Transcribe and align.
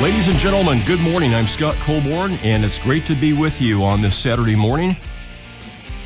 Ladies 0.00 0.28
and 0.28 0.38
gentlemen, 0.38 0.80
good 0.86 1.00
morning. 1.00 1.34
I'm 1.34 1.48
Scott 1.48 1.74
Colborn, 1.80 2.34
and 2.44 2.64
it's 2.64 2.78
great 2.78 3.04
to 3.06 3.16
be 3.16 3.32
with 3.32 3.60
you 3.60 3.82
on 3.82 4.00
this 4.00 4.16
Saturday 4.16 4.54
morning. 4.54 4.96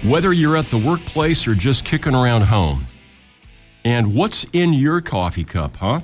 Whether 0.02 0.32
you're 0.32 0.56
at 0.56 0.64
the 0.64 0.78
workplace 0.78 1.46
or 1.46 1.54
just 1.54 1.84
kicking 1.84 2.14
around 2.14 2.44
home. 2.44 2.86
And 3.84 4.14
what's 4.14 4.46
in 4.54 4.72
your 4.72 5.02
coffee 5.02 5.44
cup, 5.44 5.76
huh? 5.76 6.00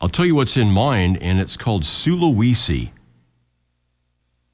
I'll 0.00 0.08
tell 0.08 0.26
you 0.26 0.34
what's 0.34 0.56
in 0.56 0.72
mine, 0.72 1.14
and 1.14 1.38
it's 1.38 1.56
called 1.56 1.84
Sulawesi. 1.84 2.90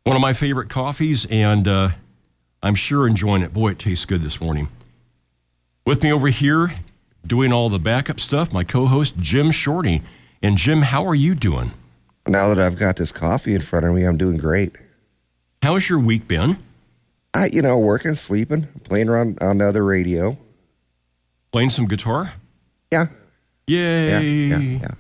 One 0.05 0.15
of 0.15 0.21
my 0.21 0.35
favorite 0.35 0.69
coffees, 0.69 1.27
and 1.31 1.67
uh, 1.67 1.89
I'm 2.63 2.75
sure 2.75 3.09
enjoying 3.09 3.41
it. 3.41 3.55
Boy, 3.55 3.71
it 3.71 3.79
tastes 3.79 4.05
good 4.05 4.21
this 4.21 4.43
morning. 4.43 4.69
With 5.87 6.03
me 6.03 6.13
over 6.13 6.29
here, 6.29 6.75
doing 7.27 7.51
all 7.51 7.71
the 7.71 7.79
backup 7.79 8.21
stuff, 8.21 8.53
my 8.53 8.63
co 8.63 8.89
host, 8.89 9.17
Jim 9.17 9.51
Shorty. 9.51 10.03
And 10.43 10.59
Jim, 10.59 10.83
how 10.83 11.07
are 11.07 11.15
you 11.15 11.35
doing? 11.35 11.73
Now 12.27 12.49
that 12.49 12.59
I've 12.59 12.77
got 12.77 12.97
this 12.97 13.13
coffee 13.13 13.55
in 13.55 13.63
front 13.63 13.87
of 13.87 13.95
me, 13.95 14.05
I'm 14.05 14.17
doing 14.17 14.37
great. 14.37 14.77
How's 15.63 15.89
your 15.89 16.01
week 16.01 16.27
been? 16.27 16.59
I, 17.33 17.47
you 17.47 17.63
know, 17.63 17.79
working, 17.79 18.15
sleeping, 18.15 18.67
playing 18.85 19.09
around 19.09 19.39
on 19.41 19.59
the 19.59 19.69
other 19.69 19.85
radio. 19.85 20.37
Playing 21.53 21.71
some 21.71 21.87
guitar? 21.87 22.33
Yeah. 22.91 23.07
Yay. 23.67 24.09
Yeah. 24.09 24.59
Yeah. 24.59 24.79
yeah. 24.81 24.95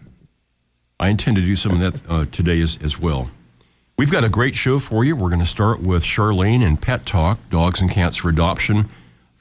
I 1.00 1.08
intend 1.08 1.36
to 1.36 1.42
do 1.42 1.56
some 1.56 1.80
of 1.80 1.80
that 1.80 2.10
uh, 2.10 2.24
today 2.26 2.60
as, 2.60 2.78
as 2.82 2.98
well. 2.98 3.30
We've 3.98 4.10
got 4.10 4.24
a 4.24 4.28
great 4.28 4.54
show 4.54 4.78
for 4.78 5.04
you. 5.04 5.16
We're 5.16 5.30
going 5.30 5.40
to 5.40 5.46
start 5.46 5.80
with 5.80 6.04
Charlene 6.04 6.62
and 6.62 6.80
Pet 6.80 7.06
Talk, 7.06 7.38
Dogs 7.50 7.80
and 7.80 7.90
Cats 7.90 8.18
for 8.18 8.28
Adoption 8.28 8.88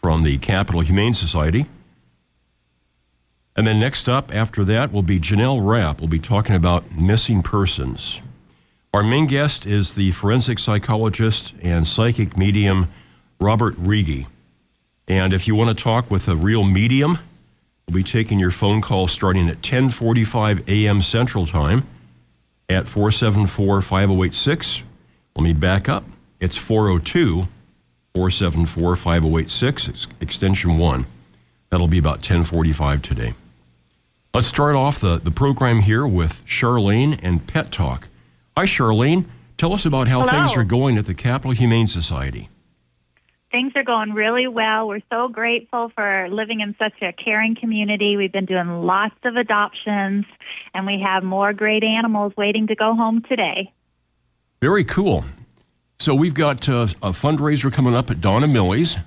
from 0.01 0.23
the 0.23 0.37
Capital 0.37 0.81
Humane 0.81 1.13
Society. 1.13 1.67
And 3.55 3.65
then 3.65 3.79
next 3.79 4.09
up 4.09 4.33
after 4.33 4.65
that 4.65 4.91
will 4.91 5.01
be 5.01 5.19
Janelle 5.19 5.65
Rapp. 5.65 5.99
We'll 5.99 6.09
be 6.09 6.19
talking 6.19 6.55
about 6.55 6.91
missing 6.91 7.41
persons. 7.41 8.21
Our 8.93 9.03
main 9.03 9.27
guest 9.27 9.65
is 9.65 9.95
the 9.95 10.11
forensic 10.11 10.59
psychologist 10.59 11.53
and 11.61 11.87
psychic 11.87 12.37
medium 12.37 12.91
Robert 13.39 13.75
Riggi. 13.81 14.27
And 15.07 15.33
if 15.33 15.47
you 15.47 15.55
want 15.55 15.75
to 15.77 15.83
talk 15.83 16.09
with 16.09 16.27
a 16.27 16.35
real 16.35 16.63
medium, 16.63 17.19
we'll 17.87 17.95
be 17.95 18.03
taking 18.03 18.39
your 18.39 18.51
phone 18.51 18.81
call 18.81 19.07
starting 19.07 19.49
at 19.49 19.61
10:45 19.61 20.67
a.m. 20.67 21.01
Central 21.01 21.45
Time 21.45 21.87
at 22.69 22.85
474-5086. 22.85 24.81
Let 25.35 25.43
me 25.43 25.53
back 25.53 25.87
up. 25.87 26.03
It's 26.39 26.57
402 26.57 27.47
474 28.15 28.95
5086 28.95 30.07
extension 30.19 30.77
1. 30.77 31.05
That'll 31.69 31.87
be 31.87 31.97
about 31.97 32.17
1045 32.17 33.01
today. 33.01 33.33
Let's 34.35 34.47
start 34.47 34.75
off 34.75 34.99
the, 34.99 35.17
the 35.17 35.31
program 35.31 35.79
here 35.79 36.05
with 36.05 36.45
Charlene 36.45 37.17
and 37.23 37.47
Pet 37.47 37.71
Talk. 37.71 38.09
Hi, 38.57 38.65
Charlene. 38.65 39.27
Tell 39.57 39.71
us 39.71 39.85
about 39.85 40.09
how 40.09 40.23
Hello. 40.23 40.29
things 40.29 40.57
are 40.57 40.65
going 40.65 40.97
at 40.97 41.05
the 41.05 41.13
Capital 41.13 41.53
Humane 41.53 41.87
Society. 41.87 42.49
Things 43.49 43.71
are 43.77 43.85
going 43.85 44.11
really 44.11 44.49
well. 44.49 44.89
We're 44.89 44.99
so 45.09 45.29
grateful 45.29 45.89
for 45.95 46.27
living 46.29 46.59
in 46.59 46.75
such 46.77 47.01
a 47.01 47.13
caring 47.13 47.55
community. 47.55 48.17
We've 48.17 48.29
been 48.29 48.43
doing 48.43 48.81
lots 48.81 49.15
of 49.23 49.37
adoptions, 49.37 50.25
and 50.73 50.85
we 50.85 51.01
have 51.01 51.23
more 51.23 51.53
great 51.53 51.85
animals 51.85 52.33
waiting 52.35 52.67
to 52.67 52.75
go 52.75 52.93
home 52.93 53.23
today. 53.29 53.71
Very 54.59 54.83
cool. 54.83 55.23
So 55.97 56.13
we've 56.13 56.33
got 56.33 56.67
uh, 56.67 56.87
a 57.01 57.11
fundraiser 57.11 57.71
coming 57.71 57.95
up 57.95 58.11
at 58.11 58.19
Don 58.19 58.43
and 58.43 58.51
Millie's. 58.51 58.97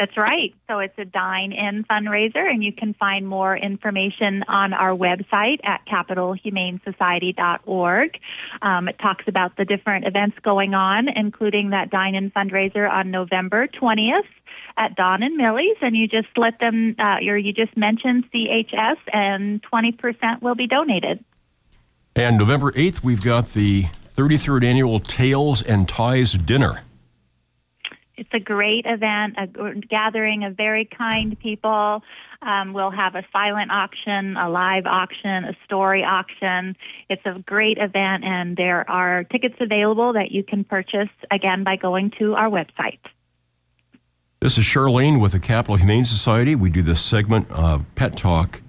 That's 0.00 0.16
right. 0.16 0.52
So 0.66 0.78
it's 0.78 0.96
a 0.96 1.04
dine 1.04 1.52
in 1.52 1.84
fundraiser, 1.84 2.38
and 2.38 2.64
you 2.64 2.72
can 2.72 2.94
find 2.94 3.28
more 3.28 3.54
information 3.54 4.42
on 4.48 4.72
our 4.72 4.96
website 4.96 5.60
at 5.62 5.84
capitalhumanesociety.org. 5.86 8.18
Um, 8.62 8.88
it 8.88 8.98
talks 8.98 9.24
about 9.28 9.58
the 9.58 9.66
different 9.66 10.06
events 10.06 10.38
going 10.42 10.72
on, 10.72 11.08
including 11.14 11.68
that 11.70 11.90
dine 11.90 12.14
in 12.14 12.30
fundraiser 12.30 12.90
on 12.90 13.10
November 13.10 13.66
20th 13.66 14.24
at 14.78 14.96
Don 14.96 15.22
and 15.22 15.36
Millie's, 15.36 15.76
and 15.82 15.94
you 15.94 16.08
just 16.08 16.28
let 16.34 16.58
them, 16.60 16.96
uh, 16.98 17.18
or 17.28 17.36
you 17.36 17.52
just 17.52 17.76
mention 17.76 18.24
CHS, 18.32 18.96
and 19.12 19.62
20% 19.62 20.40
will 20.40 20.54
be 20.54 20.66
donated. 20.66 21.22
And 22.16 22.38
November 22.38 22.72
8th, 22.72 23.02
we've 23.02 23.20
got 23.20 23.52
the 23.52 23.88
33rd 24.16 24.64
annual 24.64 24.98
Tails 24.98 25.60
and 25.60 25.86
Ties 25.86 26.32
Dinner. 26.32 26.84
It's 28.20 28.34
a 28.34 28.38
great 28.38 28.84
event, 28.84 29.36
a 29.38 29.46
gathering 29.88 30.44
of 30.44 30.54
very 30.54 30.84
kind 30.84 31.38
people. 31.38 32.02
Um, 32.42 32.74
we'll 32.74 32.90
have 32.90 33.14
a 33.14 33.24
silent 33.32 33.70
auction, 33.70 34.36
a 34.36 34.50
live 34.50 34.84
auction, 34.84 35.44
a 35.46 35.56
story 35.64 36.04
auction. 36.04 36.76
It's 37.08 37.24
a 37.24 37.38
great 37.38 37.78
event, 37.78 38.24
and 38.24 38.58
there 38.58 38.88
are 38.90 39.24
tickets 39.24 39.54
available 39.58 40.12
that 40.12 40.32
you 40.32 40.44
can 40.44 40.64
purchase 40.64 41.08
again 41.30 41.64
by 41.64 41.76
going 41.76 42.12
to 42.18 42.34
our 42.34 42.50
website. 42.50 42.98
This 44.40 44.58
is 44.58 44.64
Charlene 44.64 45.18
with 45.18 45.32
the 45.32 45.40
Capital 45.40 45.76
Humane 45.76 46.04
Society. 46.04 46.54
We 46.54 46.68
do 46.68 46.82
this 46.82 47.00
segment 47.00 47.50
of 47.50 47.86
Pet 47.94 48.18
Talk 48.18 48.60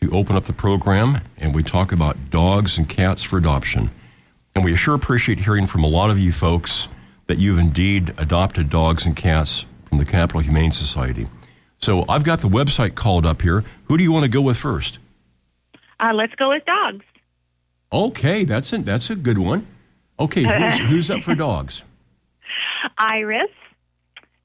to 0.00 0.10
open 0.10 0.34
up 0.34 0.46
the 0.46 0.52
program, 0.52 1.20
and 1.38 1.54
we 1.54 1.62
talk 1.62 1.92
about 1.92 2.30
dogs 2.30 2.76
and 2.76 2.88
cats 2.88 3.22
for 3.22 3.38
adoption. 3.38 3.92
And 4.56 4.64
we 4.64 4.74
sure 4.74 4.96
appreciate 4.96 5.38
hearing 5.38 5.68
from 5.68 5.84
a 5.84 5.88
lot 5.88 6.10
of 6.10 6.18
you 6.18 6.32
folks 6.32 6.88
that 7.26 7.38
you've 7.38 7.58
indeed 7.58 8.14
adopted 8.18 8.70
dogs 8.70 9.04
and 9.04 9.16
cats 9.16 9.66
from 9.88 9.98
the 9.98 10.04
Capital 10.04 10.40
Humane 10.40 10.72
Society. 10.72 11.28
So 11.78 12.04
I've 12.08 12.24
got 12.24 12.40
the 12.40 12.48
website 12.48 12.94
called 12.94 13.26
up 13.26 13.42
here. 13.42 13.64
Who 13.88 13.98
do 13.98 14.04
you 14.04 14.12
want 14.12 14.24
to 14.24 14.28
go 14.28 14.40
with 14.40 14.56
first? 14.56 14.98
Uh, 16.00 16.12
let's 16.14 16.34
go 16.34 16.50
with 16.50 16.64
dogs. 16.64 17.04
Okay, 17.92 18.44
that's 18.44 18.72
a, 18.72 18.78
that's 18.78 19.10
a 19.10 19.16
good 19.16 19.38
one. 19.38 19.66
Okay, 20.18 20.42
who's, 20.42 20.78
who's 20.90 21.10
up 21.10 21.22
for 21.22 21.34
dogs? 21.34 21.82
Iris. 22.98 23.50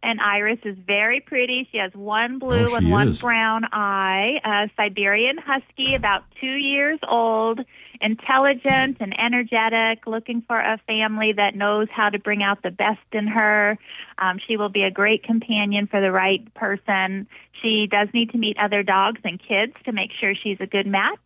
And 0.04 0.20
Iris 0.20 0.60
is 0.66 0.78
very 0.86 1.20
pretty. 1.20 1.68
She 1.72 1.78
has 1.78 1.92
one 1.94 2.40
blue 2.40 2.66
Oh, 2.70 2.76
and 2.76 2.90
one 2.90 3.10
is. 3.10 3.20
brown 3.20 3.66
eye. 3.72 4.40
A 4.44 4.70
Siberian 4.76 5.38
Husky, 5.38 5.94
about 5.94 6.24
two 6.40 6.56
years 6.56 7.00
old, 7.08 7.60
intelligent 8.02 8.98
and 9.00 9.14
energetic, 9.20 10.08
looking 10.08 10.42
for 10.48 10.60
a 10.60 10.80
family 10.88 11.34
that 11.38 11.56
knows 11.56 11.88
how 11.92 12.10
to 12.10 12.20
bring 12.20 12.42
out 12.44 12.64
the 12.64 12.72
best 12.72 13.00
in 13.12 13.28
her. 13.28 13.78
Um, 14.18 14.40
she 14.48 14.58
will 14.58 14.70
be 14.70 14.84
a 14.84 14.92
great 14.92 15.24
companion 15.24 15.88
for 15.88 16.02
the 16.02 16.12
right 16.12 16.52
person. 16.56 17.28
She 17.62 17.88
does 17.90 18.08
need 18.14 18.32
to 18.32 18.38
meet 18.40 18.58
other 18.58 18.82
dogs 18.84 19.22
and 19.24 19.40
kids 19.40 19.74
to 19.86 19.92
make 19.92 20.10
sure 20.20 20.34
she's 20.34 20.58
a 20.60 20.66
good 20.68 20.88
match. 20.88 21.20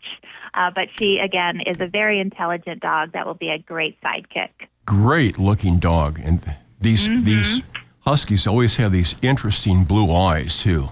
Uh, 0.53 0.71
but 0.73 0.89
she, 0.99 1.17
again, 1.23 1.61
is 1.65 1.77
a 1.79 1.87
very 1.87 2.19
intelligent 2.19 2.81
dog 2.81 3.13
that 3.13 3.25
will 3.25 3.33
be 3.35 3.49
a 3.49 3.57
great 3.59 3.97
sidekick. 4.01 4.49
Great 4.85 5.39
looking 5.39 5.79
dog. 5.79 6.19
And 6.21 6.41
these 6.79 7.07
these 7.23 7.61
huskies 8.05 8.45
always 8.47 8.75
have 8.75 8.91
these 8.91 9.15
interesting 9.21 9.83
blue 9.83 10.13
eyes 10.13 10.61
too. 10.61 10.91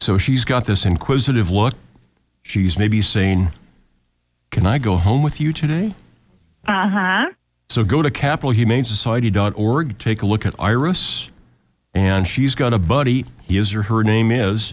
So 0.00 0.18
she's 0.18 0.44
got 0.44 0.64
this 0.64 0.84
inquisitive 0.84 1.50
look. 1.50 1.74
She's 2.42 2.78
maybe 2.78 3.02
saying, 3.02 3.52
"Can 4.50 4.66
I 4.66 4.78
go 4.78 4.96
home 4.96 5.22
with 5.22 5.40
you 5.40 5.52
today?" 5.52 5.94
Uh 6.66 6.88
huh. 6.88 7.26
So 7.68 7.84
go 7.84 8.00
to 8.00 8.10
capitalhumanesociety.org, 8.10 9.98
take 9.98 10.22
a 10.22 10.26
look 10.26 10.46
at 10.46 10.54
Iris, 10.58 11.28
and 11.92 12.26
she's 12.26 12.54
got 12.54 12.72
a 12.72 12.78
buddy. 12.78 13.26
His 13.42 13.74
or 13.74 13.82
her 13.82 14.02
name 14.02 14.30
is 14.30 14.72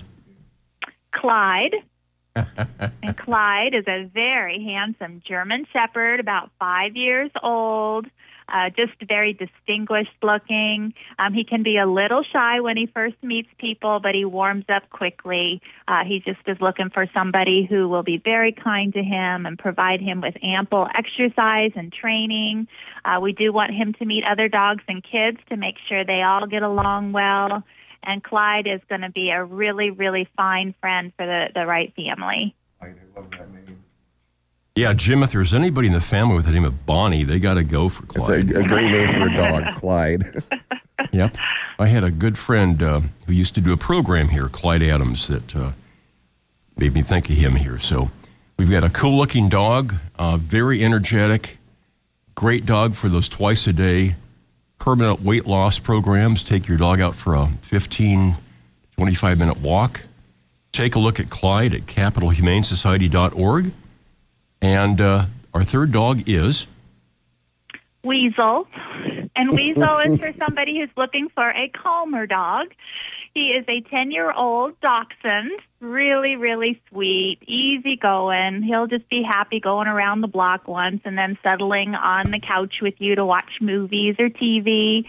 Clyde. 1.12 1.76
and 2.36 3.18
Clyde 3.18 3.74
is 3.74 3.86
a 3.88 4.06
very 4.14 4.64
handsome 4.64 5.22
German 5.26 5.66
Shepherd, 5.74 6.20
about 6.20 6.52
five 6.60 6.96
years 6.96 7.32
old, 7.42 8.06
uh, 8.50 8.70
just 8.70 8.94
very 9.08 9.34
distinguished 9.34 10.16
looking. 10.22 10.94
Um, 11.20 11.34
he 11.34 11.44
can 11.44 11.64
be 11.64 11.78
a 11.78 11.86
little 11.86 12.24
shy 12.24 12.60
when 12.60 12.78
he 12.78 12.86
first 12.88 13.16
meets 13.22 13.50
people, 13.58 14.00
but 14.02 14.16
he 14.16 14.26
warms 14.26 14.66
up 14.70 14.90
quickly. 14.90 15.62
Uh, 15.88 16.04
he 16.06 16.20
just 16.20 16.40
is 16.48 16.58
looking 16.62 16.90
for 16.90 17.08
somebody 17.14 17.66
who 17.70 17.90
will 17.90 18.04
be 18.04 18.18
very 18.18 18.52
kind 18.52 18.94
to 18.94 19.04
him 19.04 19.46
and 19.46 19.58
provide 19.58 20.02
him 20.02 20.22
with 20.22 20.36
ample 20.44 20.88
exercise 20.98 21.72
and 21.76 21.92
training. 21.92 22.68
Uh, 23.04 23.20
we 23.22 23.34
do 23.34 23.52
want 23.52 23.74
him 23.74 23.94
to 23.94 24.06
meet 24.06 24.24
other 24.30 24.48
dogs 24.48 24.84
and 24.88 25.04
kids 25.04 25.38
to 25.50 25.58
make 25.58 25.76
sure 25.88 26.06
they 26.06 26.22
all 26.22 26.48
get 26.48 26.64
along 26.64 27.12
well 27.12 27.64
and 28.06 28.24
Clyde 28.24 28.68
is 28.68 28.82
going 28.88 29.02
to 29.02 29.10
be 29.10 29.32
a 29.32 29.44
really, 29.44 29.90
really 29.90 30.30
fine 30.38 30.74
friend 30.80 31.12
for 31.18 31.26
the, 31.26 31.48
the 31.54 31.66
right 31.66 31.94
family. 31.96 32.56
I 32.82 32.94
love 33.16 33.32
that. 33.32 33.55
Yeah 34.76 34.94
Jim. 34.94 35.24
If 35.24 35.32
there's 35.32 35.54
anybody 35.54 35.88
in 35.88 35.94
the 35.94 36.02
family 36.02 36.36
with 36.36 36.46
the 36.46 36.52
name 36.52 36.66
of 36.66 36.86
Bonnie, 36.86 37.24
they 37.24 37.40
got 37.40 37.56
to 37.56 37.64
go 37.64 37.90
for 37.90 38.04
It's 38.04 38.16
a, 38.16 38.20
Clyde. 38.20 38.52
a 38.58 38.64
great 38.68 38.92
name 38.92 39.12
for 39.14 39.30
a 39.30 39.36
dog, 39.36 39.64
Clyde. 39.76 40.44
Yep. 41.12 41.38
I 41.78 41.88
had 41.88 42.04
a 42.04 42.12
good 42.12 42.38
friend 42.38 42.82
uh, 42.82 43.02
who 43.26 43.34
used 43.34 43.54
to 43.56 43.62
do 43.62 43.74
a 43.74 43.78
program 43.78 44.30
here, 44.30 44.48
Clyde 44.48 44.82
Adams, 44.84 45.28
that 45.28 45.56
uh, 45.56 45.72
made 46.78 46.94
me 46.94 47.02
think 47.04 47.30
of 47.30 47.36
him 47.36 47.56
here. 47.56 47.80
So 47.80 48.12
we've 48.58 48.70
got 48.72 48.84
a 48.84 48.90
cool 48.90 49.18
looking 49.18 49.50
dog, 49.50 49.96
uh, 50.18 50.38
very 50.38 50.84
energetic, 50.84 51.58
great 52.34 52.66
dog 52.66 52.96
for 52.96 53.10
those 53.10 53.28
twice 53.30 53.68
a 53.68 53.74
day 53.74 54.16
permanent 54.80 55.22
weight 55.22 55.46
loss 55.48 55.80
programs. 55.80 56.44
Take 56.44 56.68
your 56.68 56.78
dog 56.78 57.00
out 57.02 57.16
for 57.16 57.34
a 57.34 57.50
15, 57.64 58.36
25 58.98 59.38
minute 59.38 59.58
walk. 59.60 60.04
Take 60.72 60.96
a 60.96 61.00
look 61.00 61.20
at 61.20 61.30
Clyde 61.30 61.74
at 61.74 61.86
capitalhumanesociety.org. 61.88 63.72
And 64.62 65.00
uh, 65.00 65.26
Our 65.54 65.64
third 65.64 65.92
dog 65.92 66.28
is 66.28 66.68
Weasel. 68.04 68.68
And 69.36 69.52
Weasel 69.52 70.00
is 70.08 70.20
for 70.20 70.32
somebody 70.38 70.80
who's 70.80 70.90
looking 70.96 71.28
for 71.34 71.50
a 71.50 71.70
calmer 71.70 72.26
dog. 72.26 72.68
He 73.34 73.50
is 73.50 73.66
a 73.68 73.82
10 73.90 74.12
year 74.12 74.32
old 74.32 74.80
dachshund, 74.80 75.52
really, 75.82 76.38
really 76.38 76.82
sweet, 76.90 77.40
easy 77.46 77.98
going. 77.98 78.64
He'll 78.64 78.88
just 78.88 79.10
be 79.10 79.24
happy 79.28 79.60
going 79.60 79.90
around 79.90 80.22
the 80.22 80.28
block 80.28 80.70
once 80.70 81.02
and 81.04 81.18
then 81.18 81.38
settling 81.44 81.96
on 81.96 82.32
the 82.32 82.40
couch 82.40 82.76
with 82.82 82.94
you 83.00 83.16
to 83.16 83.26
watch 83.26 83.60
movies 83.60 84.16
or 84.20 84.30
TV. 84.30 85.04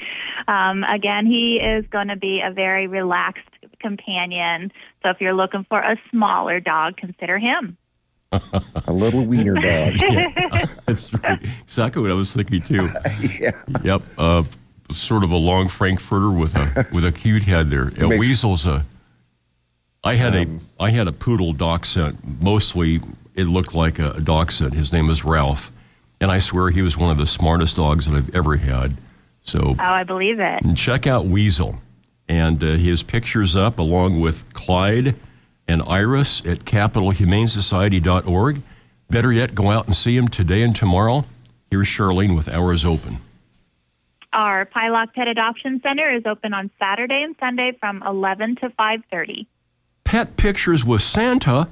Um, 0.48 0.82
again, 0.82 1.26
he 1.26 1.60
is 1.62 1.86
going 1.86 2.08
to 2.08 2.16
be 2.16 2.40
a 2.44 2.52
very 2.52 2.88
relaxed 2.88 3.48
companion. 3.78 4.72
So 5.04 5.10
if 5.10 5.20
you're 5.20 5.34
looking 5.34 5.64
for 5.68 5.78
a 5.78 5.96
smaller 6.10 6.58
dog, 6.58 6.96
consider 6.96 7.38
him. 7.38 7.76
A 8.32 8.92
little 8.92 9.24
wiener 9.24 9.54
dog. 9.54 9.94
That's 10.86 11.12
right. 11.14 11.38
exactly 11.62 12.02
what 12.02 12.10
I 12.10 12.14
was 12.14 12.32
thinking 12.32 12.62
too. 12.62 12.90
yeah. 13.40 13.52
Yep. 13.82 14.02
Uh, 14.18 14.42
sort 14.90 15.24
of 15.24 15.30
a 15.32 15.36
long 15.36 15.68
frankfurter 15.68 16.30
with 16.30 16.54
a 16.56 16.86
with 16.92 17.04
a 17.04 17.12
cute 17.12 17.44
head 17.44 17.70
there. 17.70 17.88
A 17.88 18.08
Makes- 18.08 18.18
weasel's 18.20 18.66
a. 18.66 18.84
I 20.04 20.14
had 20.14 20.34
a 20.36 20.46
I 20.78 20.90
had 20.90 21.08
a 21.08 21.12
poodle 21.12 21.52
dachshund. 21.52 22.18
Mostly, 22.40 23.00
it 23.34 23.44
looked 23.44 23.74
like 23.74 23.98
a, 23.98 24.12
a 24.12 24.20
dachshund. 24.20 24.74
His 24.74 24.92
name 24.92 25.08
was 25.08 25.24
Ralph, 25.24 25.72
and 26.20 26.30
I 26.30 26.38
swear 26.38 26.70
he 26.70 26.82
was 26.82 26.96
one 26.96 27.10
of 27.10 27.18
the 27.18 27.26
smartest 27.26 27.76
dogs 27.76 28.06
that 28.06 28.14
I've 28.14 28.34
ever 28.34 28.56
had. 28.56 28.96
So 29.42 29.60
Oh, 29.60 29.74
I 29.78 30.02
believe 30.04 30.38
it. 30.40 30.64
and 30.64 30.76
check 30.76 31.06
out 31.06 31.26
Weasel, 31.26 31.78
and 32.28 32.62
uh, 32.62 32.72
his 32.74 33.02
pictures 33.02 33.56
up 33.56 33.78
along 33.80 34.20
with 34.20 34.52
Clyde 34.54 35.16
and 35.68 35.82
Iris 35.82 36.40
at 36.44 36.64
capitalhumanesociety.org. 36.64 38.62
Better 39.08 39.32
yet, 39.32 39.54
go 39.54 39.70
out 39.70 39.86
and 39.86 39.94
see 39.94 40.16
him 40.16 40.28
today 40.28 40.62
and 40.62 40.74
tomorrow. 40.74 41.24
Here's 41.70 41.88
Charlene 41.88 42.34
with 42.36 42.48
Hours 42.48 42.84
Open. 42.84 43.18
Our 44.32 44.66
Pieloch 44.66 45.14
Pet 45.14 45.28
Adoption 45.28 45.80
Center 45.82 46.12
is 46.14 46.24
open 46.26 46.52
on 46.52 46.70
Saturday 46.78 47.22
and 47.22 47.34
Sunday 47.40 47.72
from 47.80 48.02
11 48.06 48.56
to 48.56 48.70
5:30. 48.70 49.46
Pet 50.04 50.36
pictures 50.36 50.84
with 50.84 51.02
Santa. 51.02 51.68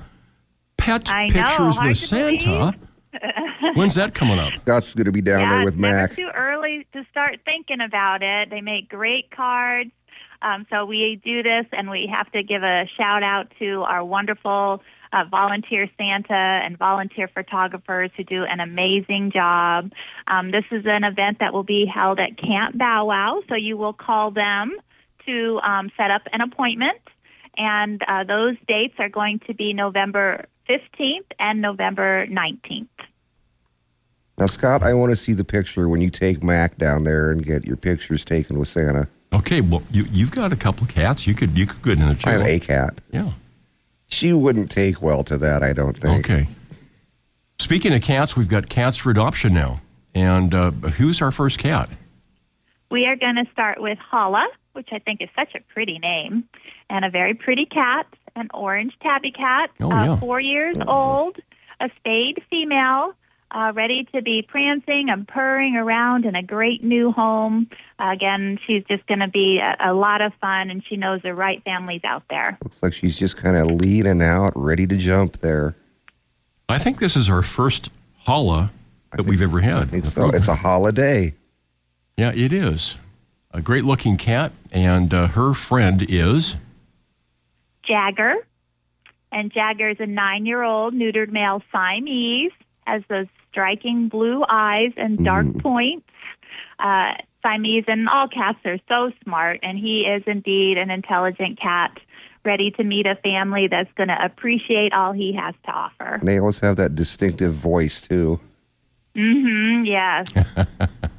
Pet 0.76 1.11
I 1.11 1.29
pictures 1.31 1.76
hard 1.76 1.88
with 1.88 1.99
Santa. 1.99 2.75
When's 3.75 3.94
that 3.94 4.14
coming 4.14 4.38
up? 4.38 4.52
That's 4.64 4.94
going 4.94 5.05
to 5.06 5.12
be 5.12 5.20
down 5.20 5.41
yeah, 5.41 5.49
there 5.50 5.64
with 5.64 5.75
it's 5.75 5.81
never 5.81 5.96
Mac. 5.96 6.17
too 6.17 6.31
early 6.35 6.87
to 6.93 7.05
start 7.11 7.41
thinking 7.44 7.81
about 7.81 8.23
it. 8.23 8.50
They 8.50 8.61
make 8.61 8.88
great 8.88 9.31
cards. 9.31 9.91
Um, 10.44 10.67
so 10.70 10.85
we 10.85 11.20
do 11.25 11.43
this, 11.43 11.64
and 11.73 11.88
we 11.88 12.11
have 12.12 12.31
to 12.32 12.43
give 12.43 12.62
a 12.62 12.85
shout 12.99 13.23
out 13.23 13.50
to 13.58 13.82
our 13.82 14.05
wonderful 14.05 14.82
uh, 15.11 15.25
volunteer 15.31 15.88
Santa 15.96 16.35
and 16.35 16.76
volunteer 16.76 17.29
photographers 17.29 18.11
who 18.17 18.25
do 18.25 18.44
an 18.44 18.61
amazing 18.61 19.31
job. 19.32 19.91
Um, 20.26 20.50
this 20.50 20.64
is 20.70 20.85
an 20.85 21.02
event 21.02 21.38
that 21.41 21.55
will 21.55 21.64
be 21.64 21.87
held 21.87 22.20
at 22.20 22.37
Camp 22.37 22.76
Bow 22.76 23.06
Wow, 23.06 23.43
so 23.49 23.55
you 23.55 23.79
will 23.79 23.94
call 23.94 24.32
them 24.32 24.76
to 25.26 25.61
um, 25.64 25.91
set 25.96 26.11
up 26.11 26.23
an 26.31 26.43
appointment. 26.43 27.00
And 27.56 28.02
uh, 28.06 28.25
those 28.25 28.56
dates 28.69 28.94
are 28.99 29.08
going 29.08 29.41
to 29.46 29.55
be 29.55 29.73
November 29.73 30.46
15th 30.69 31.31
and 31.38 31.62
November 31.62 32.26
19th. 32.26 32.88
Now, 34.37 34.46
Scott, 34.46 34.82
I 34.82 34.93
want 34.93 35.12
to 35.12 35.17
see 35.17 35.32
the 35.32 35.44
picture 35.44 35.88
when 35.88 36.00
you 36.00 36.11
take 36.11 36.43
Mac 36.43 36.76
down 36.76 37.05
there 37.05 37.31
and 37.31 37.43
get 37.43 37.64
your 37.64 37.76
pictures 37.76 38.25
taken 38.25 38.58
with 38.58 38.69
Santa. 38.69 39.08
Okay, 39.34 39.60
well, 39.60 39.82
you, 39.90 40.06
you've 40.10 40.31
got 40.31 40.52
a 40.52 40.56
couple 40.56 40.84
of 40.84 40.90
cats. 40.90 41.26
You 41.26 41.34
could 41.34 41.56
you 41.58 41.66
could 41.66 41.82
get 41.82 41.92
in 41.98 42.08
the 42.08 42.19
I 42.25 42.31
have 42.32 42.42
a 42.46 42.58
cat. 42.60 43.00
Yeah. 43.10 43.32
She 44.08 44.32
wouldn't 44.32 44.70
take 44.70 45.02
well 45.02 45.25
to 45.25 45.36
that, 45.38 45.62
I 45.62 45.72
don't 45.72 45.96
think. 45.96 46.31
Okay. 46.31 46.48
Speaking 47.58 47.92
of 47.94 48.02
cats, 48.02 48.36
we've 48.36 48.48
got 48.48 48.69
cats 48.69 48.96
for 48.96 49.10
adoption 49.10 49.54
now. 49.54 49.81
And 50.14 50.54
uh, 50.54 50.70
who's 50.70 51.20
our 51.22 51.32
first 51.32 51.58
cat? 51.58 51.88
We 52.90 53.06
are 53.06 53.16
going 53.16 53.36
to 53.36 53.50
start 53.50 53.81
with 53.81 53.98
Hala, 53.98 54.46
which 54.75 54.88
I 54.92 54.98
think 55.00 55.20
is 55.20 55.28
such 55.34 55.54
a 55.56 55.60
pretty 55.72 55.98
name, 55.98 56.44
and 56.88 57.04
a 57.04 57.10
very 57.10 57.34
pretty 57.34 57.66
cat, 57.66 58.06
an 58.36 58.48
orange 58.54 58.92
tabby 59.02 59.32
cat, 59.32 59.70
Oh, 59.81 59.90
uh, 59.90 60.04
yeah. 60.04 60.20
four 60.20 60.38
years 60.40 60.76
old, 60.86 61.38
a 61.81 61.90
spayed 61.96 62.40
female, 62.50 63.14
uh, 63.54 63.72
ready 63.74 64.06
to 64.12 64.20
be 64.20 64.42
prancing 64.42 65.08
and 65.08 65.26
purring 65.28 65.76
around 65.76 66.24
in 66.24 66.34
a 66.34 66.42
great 66.42 66.82
new 66.82 67.12
home. 67.12 67.68
Uh, 68.00 68.10
again, 68.12 68.58
she's 68.66 68.82
just 68.84 69.06
going 69.06 69.20
to 69.20 69.28
be 69.28 69.60
a, 69.62 69.92
a 69.92 69.94
lot 69.94 70.20
of 70.20 70.32
fun, 70.40 70.70
and 70.70 70.84
she 70.84 70.96
knows 70.96 71.22
the 71.22 71.32
right 71.32 71.62
families 71.62 72.00
out 72.04 72.24
there. 72.28 72.58
Looks 72.64 72.82
like 72.82 72.92
she's 72.92 73.16
just 73.16 73.36
kind 73.36 73.56
of 73.56 73.68
leaning 73.80 74.20
out, 74.20 74.52
ready 74.56 74.86
to 74.88 74.96
jump 74.96 75.38
there. 75.38 75.76
I 76.68 76.78
think 76.78 76.98
this 76.98 77.14
is 77.16 77.30
our 77.30 77.42
first 77.42 77.90
Hala 78.24 78.72
that 79.12 79.24
we've 79.24 79.42
ever 79.42 79.60
had. 79.60 80.04
So. 80.06 80.30
It's 80.30 80.48
a 80.48 80.56
holiday. 80.56 81.34
Yeah, 82.16 82.32
it 82.34 82.52
is. 82.52 82.96
A 83.52 83.62
great 83.62 83.84
looking 83.84 84.16
cat, 84.16 84.52
and 84.72 85.14
uh, 85.14 85.28
her 85.28 85.54
friend 85.54 86.04
is. 86.08 86.56
Jagger. 87.84 88.34
And 89.30 89.52
Jagger 89.52 89.90
is 89.90 90.00
a 90.00 90.06
nine 90.06 90.46
year 90.46 90.62
old 90.62 90.94
neutered 90.94 91.30
male 91.30 91.62
Siamese, 91.70 92.52
has 92.86 93.02
those 93.08 93.26
striking 93.54 94.08
blue 94.08 94.44
eyes 94.50 94.90
and 94.96 95.24
dark 95.24 95.46
points. 95.58 96.08
Uh, 96.80 97.12
Siamese 97.40 97.84
and 97.86 98.08
all 98.08 98.26
cats 98.26 98.58
are 98.64 98.78
so 98.88 99.12
smart, 99.22 99.60
and 99.62 99.78
he 99.78 100.00
is 100.00 100.24
indeed 100.26 100.76
an 100.76 100.90
intelligent 100.90 101.60
cat, 101.60 102.00
ready 102.44 102.72
to 102.72 102.82
meet 102.82 103.06
a 103.06 103.14
family 103.22 103.68
that's 103.70 103.92
going 103.96 104.08
to 104.08 104.24
appreciate 104.24 104.92
all 104.92 105.12
he 105.12 105.32
has 105.34 105.54
to 105.66 105.70
offer. 105.70 106.14
And 106.16 106.26
they 106.26 106.38
always 106.40 106.58
have 106.58 106.74
that 106.76 106.96
distinctive 106.96 107.54
voice, 107.54 108.00
too. 108.00 108.40
Mm-hmm, 109.14 109.84
yes. 109.84 110.66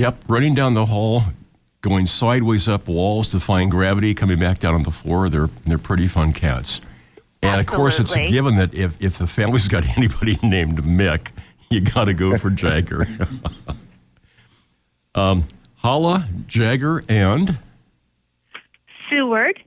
Yep, 0.00 0.24
running 0.28 0.54
down 0.54 0.72
the 0.72 0.86
hall, 0.86 1.24
going 1.82 2.06
sideways 2.06 2.66
up 2.66 2.88
walls, 2.88 3.28
defying 3.28 3.68
gravity, 3.68 4.14
coming 4.14 4.38
back 4.38 4.58
down 4.58 4.74
on 4.74 4.82
the 4.84 4.90
floor. 4.90 5.28
They're 5.28 5.50
they're 5.66 5.76
pretty 5.76 6.08
fun 6.08 6.32
cats. 6.32 6.80
And 7.42 7.60
of 7.60 7.66
course, 7.66 7.98
it's 7.98 8.14
a 8.14 8.26
given 8.28 8.56
that 8.56 8.74
if, 8.74 9.00
if 9.00 9.18
the 9.18 9.26
family's 9.26 9.66
got 9.68 9.84
anybody 9.96 10.38
named 10.42 10.82
Mick, 10.84 11.28
you 11.70 11.80
got 11.80 12.04
to 12.04 12.14
go 12.14 12.36
for 12.36 12.50
Jagger. 12.50 13.06
um, 15.14 15.46
Hala, 15.76 16.28
Jagger, 16.46 17.04
and 17.08 17.58
Seward. 19.08 19.60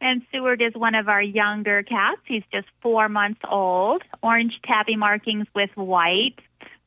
And 0.00 0.22
Seward 0.30 0.60
is 0.60 0.74
one 0.74 0.94
of 0.94 1.08
our 1.08 1.22
younger 1.22 1.82
cats. 1.82 2.20
He's 2.26 2.42
just 2.52 2.66
four 2.82 3.08
months 3.08 3.40
old. 3.48 4.02
Orange 4.22 4.60
tabby 4.64 4.96
markings 4.96 5.46
with 5.54 5.70
white. 5.76 6.34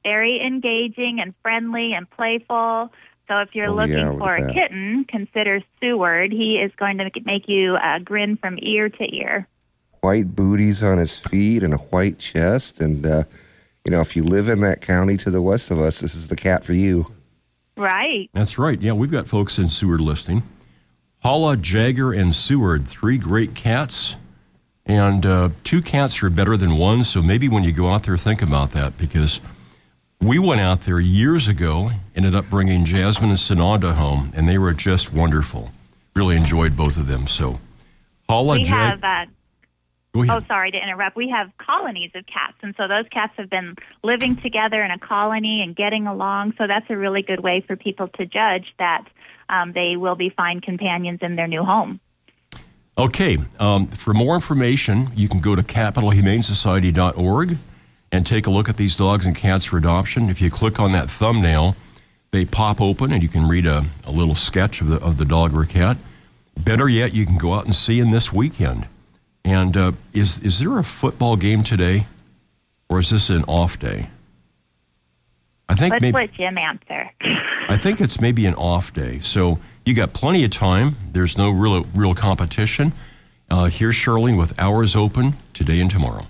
Very 0.03 0.41
engaging 0.45 1.19
and 1.21 1.33
friendly 1.41 1.93
and 1.93 2.09
playful. 2.09 2.91
So 3.27 3.39
if 3.39 3.53
you're 3.53 3.69
Oh, 3.69 3.75
looking 3.75 3.97
yeah, 3.97 4.17
for 4.17 4.35
a 4.35 4.41
that. 4.45 4.53
kitten, 4.53 5.05
consider 5.07 5.61
Seward. 5.79 6.31
He 6.31 6.55
is 6.57 6.71
going 6.77 6.97
to 6.99 7.09
make 7.25 7.47
you 7.47 7.75
uh, 7.75 7.99
grin 7.99 8.37
from 8.37 8.57
ear 8.61 8.89
to 8.89 9.15
ear. 9.15 9.47
White 10.01 10.35
booties 10.35 10.81
on 10.81 10.97
his 10.97 11.17
feet 11.17 11.63
and 11.63 11.73
a 11.73 11.77
white 11.77 12.19
chest. 12.19 12.79
And, 12.79 13.05
uh, 13.05 13.23
you 13.85 13.91
know, 13.91 14.01
if 14.01 14.15
you 14.15 14.23
live 14.23 14.47
in 14.49 14.61
that 14.61 14.81
county 14.81 15.17
to 15.17 15.29
the 15.29 15.41
west 15.41 15.71
of 15.71 15.79
us, 15.79 15.99
this 15.99 16.15
is 16.15 16.27
the 16.27 16.35
cat 16.35 16.63
for 16.63 16.73
you. 16.73 17.11
Right. 17.75 18.29
that's 18.33 18.57
right. 18.57 18.79
Yeah, 18.81 18.91
we've 18.91 19.11
got 19.11 19.27
folks 19.27 19.57
in 19.57 19.69
Seward 19.69 20.01
listening. 20.01 20.43
Hala, 21.19 21.55
Jagger, 21.57 22.11
and 22.11 22.35
Seward, 22.35 22.87
three 22.87 23.17
great 23.17 23.55
cats. 23.55 24.15
And 24.85 25.25
uh, 25.25 25.49
two 25.63 25.81
cats 25.81 26.21
are 26.23 26.29
better 26.29 26.57
than 26.57 26.77
one. 26.77 27.03
So 27.03 27.21
maybe 27.21 27.47
when 27.47 27.63
you 27.63 27.71
go 27.71 27.89
out 27.89 28.03
there, 28.03 28.17
think 28.17 28.41
about 28.41 28.71
that 28.71 28.97
because 28.97 29.39
we 30.19 30.39
went 30.39 30.59
out 30.59 30.81
there 30.81 30.99
years 30.99 31.47
ago, 31.47 31.91
ended 32.15 32.35
up 32.35 32.49
bringing 32.49 32.83
Jasmine 32.83 33.29
and 33.29 33.39
Sananda 33.39 33.93
home, 33.95 34.33
and 34.35 34.47
they 34.47 34.57
were 34.57 34.73
just 34.73 35.13
wonderful. 35.13 35.71
Really 36.15 36.35
enjoyed 36.35 36.75
both 36.75 36.97
of 36.97 37.07
them. 37.07 37.27
So, 37.27 37.59
Hala, 38.27 38.57
We 38.57 38.63
Jag- 38.63 39.03
uh, 39.03 39.25
go 40.27 40.33
ahead. 40.33 40.43
oh, 40.43 40.47
sorry 40.47 40.71
to 40.71 40.77
interrupt. 40.77 41.15
We 41.15 41.29
have 41.29 41.51
colonies 41.57 42.11
of 42.15 42.25
cats. 42.25 42.57
And 42.61 42.73
so 42.77 42.87
those 42.87 43.07
cats 43.11 43.33
have 43.37 43.49
been 43.49 43.75
living 44.03 44.37
together 44.37 44.83
in 44.83 44.91
a 44.91 44.99
colony 44.99 45.61
and 45.61 45.75
getting 45.75 46.07
along. 46.07 46.53
So 46.57 46.67
that's 46.67 46.85
a 46.89 46.97
really 46.97 47.21
good 47.21 47.41
way 47.41 47.63
for 47.65 47.75
people 47.75 48.07
to 48.09 48.25
judge 48.25 48.73
that 48.77 49.05
um, 49.49 49.73
they 49.73 49.95
will 49.97 50.15
be 50.15 50.29
fine 50.29 50.61
companions 50.61 51.19
in 51.21 51.35
their 51.35 51.47
new 51.47 51.63
home. 51.63 51.99
Okay. 52.97 53.37
Um, 53.59 53.87
for 53.87 54.13
more 54.13 54.35
information, 54.35 55.11
you 55.15 55.29
can 55.29 55.39
go 55.39 55.55
to 55.55 55.63
capitalhumanesociety.org 55.63 57.57
and 58.11 58.25
take 58.25 58.47
a 58.47 58.49
look 58.49 58.67
at 58.69 58.77
these 58.77 58.95
dogs 58.95 59.25
and 59.25 59.35
cats 59.35 59.65
for 59.65 59.77
adoption. 59.77 60.29
If 60.29 60.41
you 60.41 60.49
click 60.51 60.79
on 60.79 60.91
that 60.93 61.09
thumbnail, 61.09 61.75
they 62.31 62.45
pop 62.45 62.81
open 62.81 63.11
and 63.11 63.23
you 63.23 63.29
can 63.29 63.47
read 63.47 63.65
a, 63.65 63.85
a 64.03 64.11
little 64.11 64.35
sketch 64.35 64.81
of 64.81 64.87
the, 64.87 64.97
of 64.97 65.17
the 65.17 65.25
dog 65.25 65.55
or 65.55 65.65
cat. 65.65 65.97
Better 66.57 66.89
yet, 66.89 67.13
you 67.13 67.25
can 67.25 67.37
go 67.37 67.53
out 67.53 67.65
and 67.65 67.75
see 67.75 67.99
them 67.99 68.11
this 68.11 68.33
weekend. 68.33 68.87
And 69.49 69.75
uh, 69.75 69.91
is, 70.13 70.37
is 70.41 70.59
there 70.59 70.77
a 70.77 70.83
football 70.83 71.35
game 71.35 71.63
today 71.63 72.05
or 72.87 72.99
is 72.99 73.09
this 73.09 73.31
an 73.31 73.43
off 73.45 73.79
day? 73.79 74.11
I 75.67 75.73
think 75.73 75.93
Let's 75.93 76.03
maybe. 76.03 76.13
let 76.13 76.33
Jim 76.33 76.55
answer. 76.55 77.09
I 77.67 77.75
think 77.75 77.99
it's 77.99 78.21
maybe 78.21 78.45
an 78.45 78.53
off 78.53 78.93
day. 78.93 79.17
So 79.17 79.57
you 79.87 79.95
got 79.95 80.13
plenty 80.13 80.43
of 80.43 80.51
time. 80.51 80.97
There's 81.13 81.35
no 81.35 81.49
real 81.49 81.83
real 81.95 82.13
competition. 82.13 82.93
Uh, 83.49 83.65
here's 83.65 83.95
Charlene 83.95 84.37
with 84.37 84.53
hours 84.59 84.95
open 84.95 85.35
today 85.53 85.79
and 85.79 85.89
tomorrow. 85.89 86.27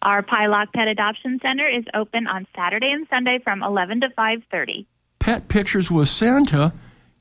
Our 0.00 0.22
Pieloch 0.22 0.72
Pet 0.74 0.88
Adoption 0.88 1.40
Center 1.42 1.68
is 1.68 1.84
open 1.92 2.26
on 2.26 2.46
Saturday 2.56 2.90
and 2.90 3.06
Sunday 3.10 3.38
from 3.44 3.62
11 3.62 4.00
to 4.00 4.08
5:30. 4.16 4.86
Pet 5.18 5.48
pictures 5.48 5.90
with 5.90 6.08
Santa? 6.08 6.72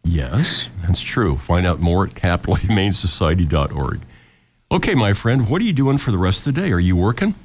Yes, 0.06 0.70
that's 0.82 1.02
true. 1.02 1.38
Find 1.38 1.68
out 1.68 1.82
more 1.82 2.06
at 2.06 2.14
capitalhumanesociety.org. 2.16 4.02
Okay, 4.72 4.96
my 4.96 5.12
friend, 5.12 5.50
what 5.50 5.62
are 5.62 5.66
you 5.66 5.74
doing 5.74 5.98
for 5.98 6.12
the 6.12 6.18
rest 6.18 6.48
of 6.48 6.56
the 6.56 6.62
day? 6.62 6.72
Are 6.72 6.80
you 6.80 6.96
working? 6.96 7.36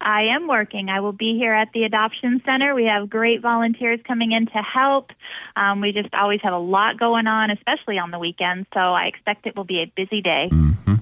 I 0.00 0.22
am 0.34 0.48
working. 0.48 0.88
I 0.88 1.00
will 1.00 1.12
be 1.12 1.36
here 1.36 1.52
at 1.52 1.68
the 1.74 1.84
Adoption 1.84 2.40
Center. 2.46 2.74
We 2.74 2.86
have 2.86 3.10
great 3.10 3.42
volunteers 3.42 4.00
coming 4.06 4.32
in 4.32 4.46
to 4.46 4.62
help. 4.62 5.10
Um, 5.56 5.82
we 5.82 5.92
just 5.92 6.14
always 6.14 6.40
have 6.42 6.54
a 6.54 6.58
lot 6.58 6.98
going 6.98 7.26
on, 7.26 7.50
especially 7.50 7.98
on 7.98 8.10
the 8.10 8.18
weekends, 8.18 8.66
so 8.72 8.80
I 8.80 9.02
expect 9.02 9.46
it 9.46 9.56
will 9.56 9.64
be 9.64 9.82
a 9.82 9.92
busy 9.94 10.22
day. 10.22 10.48
Mm-hmm. 10.50 10.94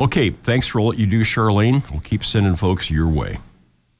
Okay, 0.00 0.30
thanks 0.30 0.68
for 0.68 0.78
all 0.78 0.92
that 0.92 0.98
you 0.98 1.06
do, 1.06 1.22
Charlene. 1.22 1.88
We'll 1.90 2.00
keep 2.00 2.24
sending 2.24 2.54
folks 2.54 2.88
your 2.88 3.08
way. 3.08 3.40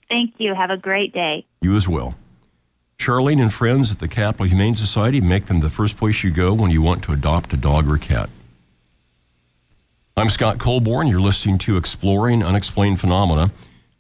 Thank 0.08 0.34
you. 0.38 0.54
Have 0.54 0.70
a 0.70 0.76
great 0.76 1.12
day. 1.12 1.44
You 1.60 1.74
as 1.74 1.88
well. 1.88 2.14
Charlene 2.98 3.40
and 3.40 3.52
friends 3.52 3.90
at 3.90 3.98
the 3.98 4.08
Capital 4.08 4.46
Humane 4.46 4.76
Society 4.76 5.20
make 5.20 5.46
them 5.46 5.58
the 5.58 5.70
first 5.70 5.96
place 5.96 6.22
you 6.22 6.30
go 6.30 6.54
when 6.54 6.70
you 6.70 6.82
want 6.82 7.02
to 7.04 7.12
adopt 7.12 7.52
a 7.52 7.56
dog 7.56 7.90
or 7.90 7.98
cat. 7.98 8.30
I'm 10.18 10.30
Scott 10.30 10.58
Colborn. 10.58 11.06
You're 11.06 11.20
listening 11.20 11.58
to 11.58 11.76
Exploring 11.76 12.42
Unexplained 12.42 12.98
Phenomena. 12.98 13.52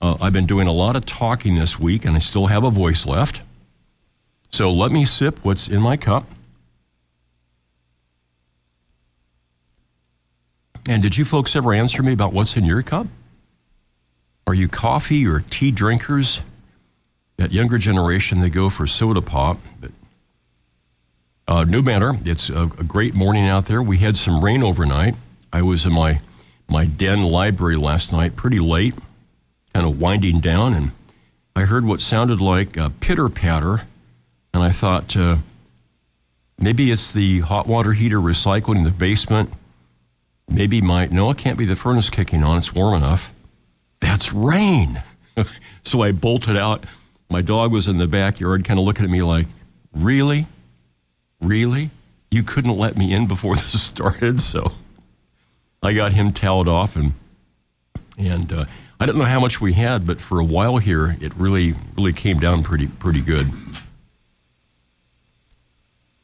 Uh, 0.02 0.16
I've 0.20 0.32
been 0.32 0.46
doing 0.46 0.66
a 0.66 0.72
lot 0.72 0.96
of 0.96 1.06
talking 1.06 1.54
this 1.54 1.78
week, 1.78 2.04
and 2.04 2.16
I 2.16 2.18
still 2.18 2.48
have 2.48 2.64
a 2.64 2.70
voice 2.70 3.06
left. 3.06 3.42
So 4.50 4.68
let 4.68 4.90
me 4.90 5.04
sip 5.04 5.38
what's 5.44 5.68
in 5.68 5.80
my 5.80 5.96
cup. 5.96 6.26
And 10.88 11.04
did 11.04 11.16
you 11.16 11.24
folks 11.24 11.54
ever 11.54 11.72
answer 11.72 12.02
me 12.02 12.14
about 12.14 12.32
what's 12.32 12.56
in 12.56 12.64
your 12.64 12.82
cup? 12.82 13.06
Are 14.48 14.54
you 14.54 14.66
coffee 14.66 15.24
or 15.24 15.44
tea 15.48 15.70
drinkers? 15.70 16.40
That 17.36 17.52
younger 17.52 17.78
generation, 17.78 18.40
they 18.40 18.50
go 18.50 18.70
for 18.70 18.88
soda 18.88 19.22
pop. 19.22 19.60
But 19.80 19.92
uh, 21.46 21.62
no 21.62 21.80
matter, 21.80 22.18
it's 22.24 22.50
a, 22.50 22.62
a 22.62 22.82
great 22.82 23.14
morning 23.14 23.46
out 23.46 23.66
there. 23.66 23.80
We 23.80 23.98
had 23.98 24.16
some 24.16 24.44
rain 24.44 24.64
overnight. 24.64 25.14
I 25.52 25.62
was 25.62 25.86
in 25.86 25.92
my 25.92 26.20
my 26.68 26.84
den 26.84 27.22
library 27.22 27.76
last 27.76 28.12
night, 28.12 28.36
pretty 28.36 28.58
late 28.58 28.94
kind 29.78 29.86
of 29.86 30.00
winding 30.00 30.40
down, 30.40 30.74
and 30.74 30.90
I 31.54 31.62
heard 31.62 31.84
what 31.84 32.00
sounded 32.00 32.40
like 32.40 32.76
a 32.76 32.90
pitter 32.90 33.28
patter, 33.28 33.82
and 34.52 34.62
I 34.62 34.72
thought 34.72 35.16
uh, 35.16 35.36
maybe 36.58 36.90
it's 36.90 37.12
the 37.12 37.40
hot 37.40 37.66
water 37.66 37.92
heater 37.92 38.18
recycling 38.18 38.78
in 38.78 38.82
the 38.82 38.90
basement. 38.90 39.52
Maybe 40.48 40.80
my 40.80 41.06
no, 41.06 41.30
it 41.30 41.38
can't 41.38 41.58
be 41.58 41.64
the 41.64 41.76
furnace 41.76 42.10
kicking 42.10 42.42
on. 42.42 42.58
It's 42.58 42.74
warm 42.74 42.94
enough. 42.94 43.32
That's 44.00 44.32
rain. 44.32 45.02
so 45.82 46.02
I 46.02 46.12
bolted 46.12 46.56
out. 46.56 46.84
My 47.30 47.42
dog 47.42 47.70
was 47.70 47.86
in 47.86 47.98
the 47.98 48.08
backyard, 48.08 48.64
kind 48.64 48.80
of 48.80 48.86
looking 48.86 49.04
at 49.04 49.10
me 49.10 49.22
like, 49.22 49.46
"Really, 49.92 50.46
really? 51.40 51.90
You 52.30 52.42
couldn't 52.42 52.76
let 52.76 52.96
me 52.96 53.12
in 53.12 53.26
before 53.26 53.54
this 53.56 53.80
started?" 53.80 54.40
So 54.40 54.72
I 55.82 55.92
got 55.92 56.12
him 56.12 56.32
toweled 56.32 56.68
off 56.68 56.96
and 56.96 57.14
and. 58.16 58.52
Uh, 58.52 58.64
I 59.00 59.06
don't 59.06 59.16
know 59.16 59.24
how 59.24 59.38
much 59.38 59.60
we 59.60 59.74
had, 59.74 60.06
but 60.06 60.20
for 60.20 60.40
a 60.40 60.44
while 60.44 60.78
here, 60.78 61.16
it 61.20 61.32
really, 61.36 61.76
really 61.96 62.12
came 62.12 62.40
down 62.40 62.64
pretty, 62.64 62.88
pretty 62.88 63.20
good. 63.20 63.52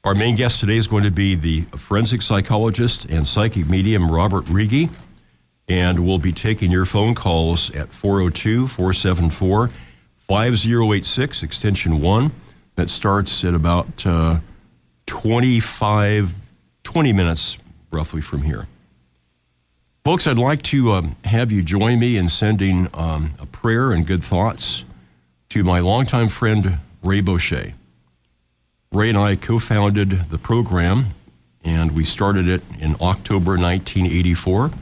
Our 0.02 0.14
main 0.14 0.34
guest 0.34 0.58
today 0.58 0.76
is 0.76 0.88
going 0.88 1.04
to 1.04 1.12
be 1.12 1.36
the 1.36 1.62
forensic 1.76 2.20
psychologist 2.20 3.04
and 3.04 3.28
psychic 3.28 3.68
medium 3.68 4.10
Robert 4.10 4.46
Riggi, 4.46 4.90
and 5.68 6.04
we'll 6.04 6.18
be 6.18 6.32
taking 6.32 6.72
your 6.72 6.84
phone 6.84 7.14
calls 7.14 7.70
at 7.70 7.92
402 7.92 8.66
474 8.66 9.70
5086, 10.18 11.42
extension 11.44 12.00
1. 12.00 12.32
That 12.74 12.90
starts 12.90 13.44
at 13.44 13.54
about 13.54 14.04
uh, 14.04 14.40
25, 15.06 16.34
20 16.82 17.12
minutes 17.12 17.56
roughly 17.92 18.20
from 18.20 18.42
here. 18.42 18.66
Folks, 20.04 20.26
I'd 20.26 20.36
like 20.36 20.60
to 20.64 20.92
um, 20.92 21.16
have 21.24 21.50
you 21.50 21.62
join 21.62 21.98
me 21.98 22.18
in 22.18 22.28
sending 22.28 22.90
um, 22.92 23.32
a 23.40 23.46
prayer 23.46 23.90
and 23.90 24.06
good 24.06 24.22
thoughts 24.22 24.84
to 25.48 25.64
my 25.64 25.80
longtime 25.80 26.28
friend, 26.28 26.78
Ray 27.02 27.22
Boucher. 27.22 27.72
Ray 28.92 29.08
and 29.08 29.16
I 29.16 29.36
co 29.36 29.58
founded 29.58 30.28
the 30.28 30.36
program, 30.36 31.14
and 31.64 31.92
we 31.92 32.04
started 32.04 32.46
it 32.48 32.62
in 32.78 32.96
October 33.00 33.52
1984. 33.52 34.72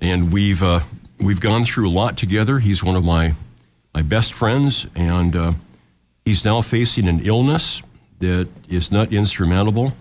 And 0.00 0.32
we've, 0.32 0.62
uh, 0.62 0.80
we've 1.20 1.42
gone 1.42 1.64
through 1.64 1.90
a 1.90 1.92
lot 1.92 2.16
together. 2.16 2.60
He's 2.60 2.82
one 2.82 2.96
of 2.96 3.04
my, 3.04 3.34
my 3.92 4.00
best 4.00 4.32
friends, 4.32 4.86
and 4.94 5.36
uh, 5.36 5.52
he's 6.24 6.46
now 6.46 6.62
facing 6.62 7.08
an 7.08 7.20
illness 7.26 7.82
that 8.20 8.48
is 8.70 8.90
not 8.90 9.12
insurmountable. 9.12 9.92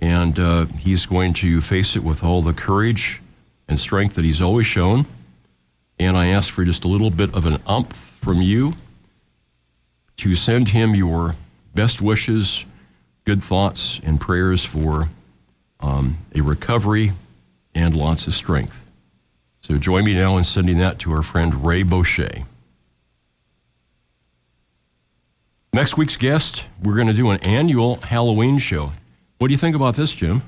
And 0.00 0.40
uh, 0.40 0.66
he's 0.76 1.06
going 1.06 1.34
to 1.34 1.60
face 1.60 1.94
it 1.94 2.02
with 2.02 2.24
all 2.24 2.42
the 2.42 2.52
courage 2.52 3.20
and 3.68 3.78
strength 3.78 4.14
that 4.14 4.24
he's 4.24 4.40
always 4.40 4.66
shown. 4.66 5.06
And 5.98 6.16
I 6.16 6.28
ask 6.28 6.52
for 6.52 6.64
just 6.64 6.84
a 6.84 6.88
little 6.88 7.10
bit 7.10 7.32
of 7.34 7.46
an 7.46 7.60
umph 7.66 7.94
from 8.20 8.40
you 8.40 8.74
to 10.16 10.34
send 10.34 10.68
him 10.68 10.94
your 10.94 11.36
best 11.74 12.00
wishes, 12.00 12.64
good 13.24 13.42
thoughts, 13.42 14.00
and 14.02 14.20
prayers 14.20 14.64
for 14.64 15.10
um, 15.80 16.18
a 16.34 16.40
recovery 16.40 17.12
and 17.74 17.96
lots 17.96 18.26
of 18.26 18.34
strength. 18.34 18.86
So 19.60 19.76
join 19.76 20.04
me 20.04 20.14
now 20.14 20.36
in 20.38 20.44
sending 20.44 20.78
that 20.78 20.98
to 21.00 21.12
our 21.12 21.22
friend 21.22 21.66
Ray 21.66 21.82
Boucher. 21.82 22.44
Next 25.72 25.96
week's 25.96 26.16
guest, 26.16 26.64
we're 26.82 26.94
going 26.94 27.08
to 27.08 27.12
do 27.12 27.30
an 27.30 27.38
annual 27.40 27.96
Halloween 27.96 28.58
show. 28.58 28.92
What 29.38 29.48
do 29.48 29.52
you 29.52 29.58
think 29.58 29.76
about 29.76 29.94
this, 29.94 30.12
Jim? 30.12 30.42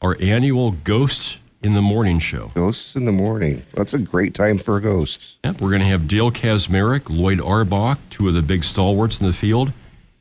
Our 0.00 0.16
annual 0.20 0.70
Ghosts 0.70 1.38
in 1.62 1.74
the 1.74 1.82
morning 1.82 2.18
show. 2.18 2.50
Ghosts 2.54 2.96
in 2.96 3.04
the 3.04 3.12
morning. 3.12 3.62
That's 3.74 3.94
a 3.94 3.98
great 3.98 4.34
time 4.34 4.58
for 4.58 4.80
ghosts. 4.80 5.38
Yep, 5.44 5.60
we're 5.60 5.70
going 5.70 5.82
to 5.82 5.88
have 5.88 6.08
Dale 6.08 6.30
Kaczmarek, 6.30 7.08
Lloyd 7.08 7.40
Auerbach, 7.40 7.98
two 8.08 8.28
of 8.28 8.34
the 8.34 8.42
big 8.42 8.64
stalwarts 8.64 9.20
in 9.20 9.26
the 9.26 9.32
field, 9.32 9.72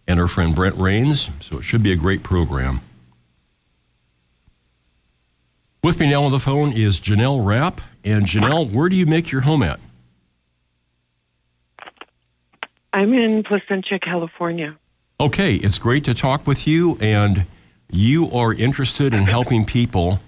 and 0.07 0.19
our 0.19 0.27
friend 0.27 0.55
Brent 0.55 0.75
Raynes. 0.77 1.29
So 1.41 1.59
it 1.59 1.63
should 1.63 1.83
be 1.83 1.91
a 1.91 1.95
great 1.95 2.23
program. 2.23 2.81
With 5.81 5.99
me 5.99 6.09
now 6.09 6.23
on 6.23 6.31
the 6.31 6.39
phone 6.39 6.73
is 6.73 6.99
Janelle 6.99 7.45
Rapp. 7.45 7.79
And 8.03 8.25
Janelle, 8.25 8.71
where 8.71 8.89
do 8.89 8.95
you 8.95 9.05
make 9.05 9.31
your 9.31 9.41
home 9.41 9.63
at? 9.63 9.79
I'm 12.91 13.13
in 13.13 13.43
Placentia, 13.43 13.99
California. 13.99 14.77
Okay, 15.21 15.55
it's 15.55 15.77
great 15.77 16.03
to 16.05 16.13
talk 16.13 16.47
with 16.47 16.65
you. 16.65 16.97
And 16.99 17.45
you 17.89 18.31
are 18.31 18.53
interested 18.53 19.13
in 19.13 19.23
helping 19.23 19.65
people 19.65 20.19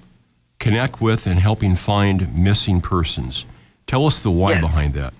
connect 0.61 1.01
with 1.01 1.27
and 1.27 1.39
helping 1.39 1.75
find 1.75 2.33
missing 2.37 2.79
persons. 2.79 3.45
Tell 3.87 4.05
us 4.05 4.19
the 4.19 4.31
why 4.31 4.51
yes. 4.51 4.61
behind 4.61 4.93
that. 4.93 5.13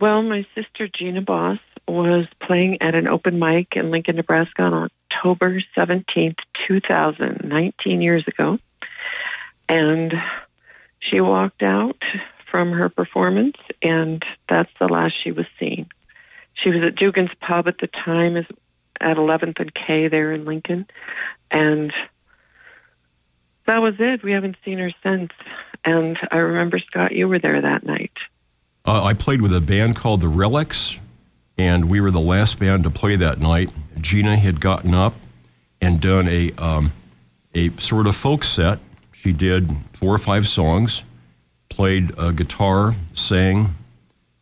Well, 0.00 0.22
my 0.22 0.44
sister 0.54 0.88
Gina 0.88 1.20
Bos 1.20 1.58
was 1.86 2.26
playing 2.40 2.82
at 2.82 2.94
an 2.94 3.06
open 3.06 3.38
mic 3.38 3.76
in 3.76 3.90
Lincoln, 3.90 4.16
Nebraska 4.16 4.62
on 4.62 4.90
October 5.12 5.60
17th, 5.76 6.38
2000, 6.66 7.42
19 7.44 8.02
years 8.02 8.26
ago. 8.26 8.58
And 9.68 10.12
she 10.98 11.20
walked 11.20 11.62
out 11.62 12.02
from 12.50 12.72
her 12.72 12.88
performance, 12.88 13.56
and 13.82 14.24
that's 14.48 14.70
the 14.80 14.88
last 14.88 15.14
she 15.22 15.30
was 15.30 15.46
seen. 15.60 15.88
She 16.54 16.70
was 16.70 16.82
at 16.82 16.94
Duggan's 16.94 17.34
Pub 17.40 17.68
at 17.68 17.78
the 17.78 17.86
time, 17.86 18.36
at 18.36 19.16
11th 19.16 19.60
and 19.60 19.74
K 19.74 20.08
there 20.08 20.32
in 20.32 20.44
Lincoln, 20.46 20.86
and 21.50 21.92
that 23.66 23.82
was 23.82 23.94
it. 23.98 24.22
We 24.22 24.32
haven't 24.32 24.56
seen 24.64 24.78
her 24.78 24.90
since. 25.02 25.30
And 25.84 26.18
I 26.30 26.38
remember, 26.38 26.78
Scott, 26.78 27.12
you 27.12 27.28
were 27.28 27.38
there 27.38 27.60
that 27.60 27.84
night. 27.84 28.12
Uh, 28.84 29.02
I 29.02 29.14
played 29.14 29.42
with 29.42 29.54
a 29.54 29.60
band 29.60 29.96
called 29.96 30.20
the 30.20 30.28
Relics, 30.28 30.98
and 31.58 31.90
we 31.90 32.00
were 32.00 32.10
the 32.10 32.20
last 32.20 32.58
band 32.58 32.84
to 32.84 32.90
play 32.90 33.16
that 33.16 33.40
night. 33.40 33.72
Gina 34.00 34.36
had 34.36 34.60
gotten 34.60 34.94
up 34.94 35.14
and 35.80 36.00
done 36.00 36.28
a, 36.28 36.52
um, 36.52 36.92
a 37.54 37.76
sort 37.78 38.06
of 38.06 38.16
folk 38.16 38.44
set. 38.44 38.78
She 39.12 39.32
did 39.32 39.76
four 39.94 40.14
or 40.14 40.18
five 40.18 40.46
songs, 40.46 41.02
played 41.68 42.16
a 42.18 42.32
guitar, 42.32 42.94
sang, 43.14 43.74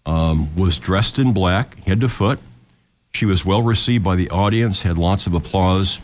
um, 0.07 0.55
was 0.57 0.79
dressed 0.79 1.19
in 1.19 1.33
black, 1.33 1.83
head 1.85 2.01
to 2.03 2.09
foot. 2.09 2.39
She 3.13 3.25
was 3.25 3.45
well 3.45 3.63
received 3.63 4.05
by 4.05 4.17
the 4.17 4.29
audience, 4.31 4.83
had 4.83 4.99
lots 4.99 5.27
of 5.27 5.35
applause, 5.35 6.01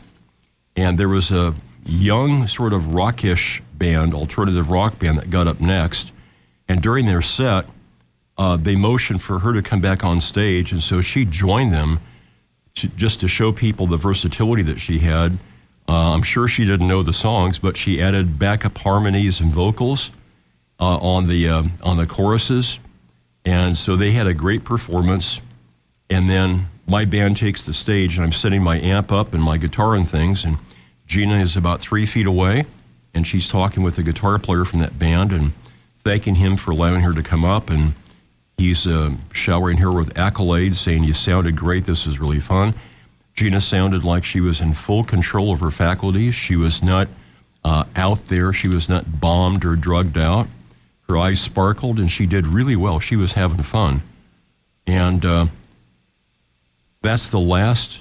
and 0.76 0.98
there 0.98 1.08
was 1.08 1.30
a 1.30 1.54
young, 1.86 2.46
sort 2.46 2.72
of 2.72 2.94
rockish 2.94 3.62
band, 3.74 4.14
alternative 4.14 4.70
rock 4.70 4.98
band 4.98 5.18
that 5.18 5.30
got 5.30 5.46
up 5.48 5.60
next. 5.60 6.12
And 6.68 6.82
during 6.82 7.06
their 7.06 7.22
set, 7.22 7.66
uh, 8.38 8.56
they 8.56 8.76
motioned 8.76 9.22
for 9.22 9.40
her 9.40 9.52
to 9.52 9.62
come 9.62 9.80
back 9.80 10.04
on 10.04 10.20
stage, 10.20 10.72
and 10.72 10.82
so 10.82 11.00
she 11.00 11.24
joined 11.24 11.72
them 11.72 12.00
to, 12.76 12.88
just 12.88 13.20
to 13.20 13.28
show 13.28 13.52
people 13.52 13.86
the 13.86 13.96
versatility 13.96 14.62
that 14.62 14.78
she 14.80 15.00
had. 15.00 15.38
Uh, 15.88 16.14
I'm 16.14 16.22
sure 16.22 16.46
she 16.48 16.64
didn't 16.64 16.86
know 16.88 17.02
the 17.02 17.12
songs, 17.12 17.58
but 17.58 17.76
she 17.76 18.00
added 18.00 18.38
backup 18.38 18.78
harmonies 18.78 19.40
and 19.40 19.52
vocals. 19.52 20.10
uh, 20.80 20.96
on 20.98 21.26
the 21.28 21.48
uh, 21.48 21.64
on 21.82 21.98
the 21.98 22.06
choruses, 22.06 22.78
and 23.44 23.76
so 23.76 23.96
they 23.96 24.12
had 24.12 24.26
a 24.26 24.34
great 24.34 24.64
performance. 24.64 25.40
And 26.08 26.28
then 26.28 26.68
my 26.86 27.04
band 27.04 27.36
takes 27.36 27.64
the 27.64 27.74
stage, 27.74 28.16
and 28.16 28.24
I'm 28.24 28.32
setting 28.32 28.62
my 28.62 28.80
amp 28.80 29.12
up 29.12 29.32
and 29.34 29.42
my 29.42 29.58
guitar 29.58 29.94
and 29.94 30.08
things, 30.08 30.44
and 30.44 30.58
Gina 31.10 31.40
is 31.40 31.56
about 31.56 31.80
three 31.80 32.06
feet 32.06 32.28
away, 32.28 32.66
and 33.12 33.26
she's 33.26 33.48
talking 33.48 33.82
with 33.82 33.96
the 33.96 34.04
guitar 34.04 34.38
player 34.38 34.64
from 34.64 34.78
that 34.78 34.96
band 34.96 35.32
and 35.32 35.52
thanking 36.04 36.36
him 36.36 36.56
for 36.56 36.70
allowing 36.70 37.00
her 37.00 37.12
to 37.12 37.20
come 37.20 37.44
up, 37.44 37.68
and 37.68 37.94
he's 38.56 38.86
uh, 38.86 39.10
showering 39.32 39.78
her 39.78 39.90
with 39.90 40.14
accolades, 40.14 40.76
saying 40.76 41.02
you 41.02 41.12
sounded 41.12 41.56
great, 41.56 41.84
this 41.84 42.06
is 42.06 42.20
really 42.20 42.38
fun. 42.38 42.76
Gina 43.34 43.60
sounded 43.60 44.04
like 44.04 44.22
she 44.22 44.40
was 44.40 44.60
in 44.60 44.72
full 44.72 45.02
control 45.02 45.52
of 45.52 45.58
her 45.58 45.72
faculties. 45.72 46.36
She 46.36 46.54
was 46.54 46.80
not 46.80 47.08
uh, 47.64 47.86
out 47.96 48.26
there. 48.26 48.52
She 48.52 48.68
was 48.68 48.88
not 48.88 49.20
bombed 49.20 49.64
or 49.64 49.74
drugged 49.74 50.16
out. 50.16 50.46
Her 51.08 51.18
eyes 51.18 51.40
sparkled, 51.40 51.98
and 51.98 52.08
she 52.08 52.24
did 52.24 52.46
really 52.46 52.76
well. 52.76 53.00
She 53.00 53.16
was 53.16 53.32
having 53.32 53.64
fun. 53.64 54.04
And 54.86 55.26
uh, 55.26 55.46
that's 57.02 57.30
the 57.30 57.40
last 57.40 57.98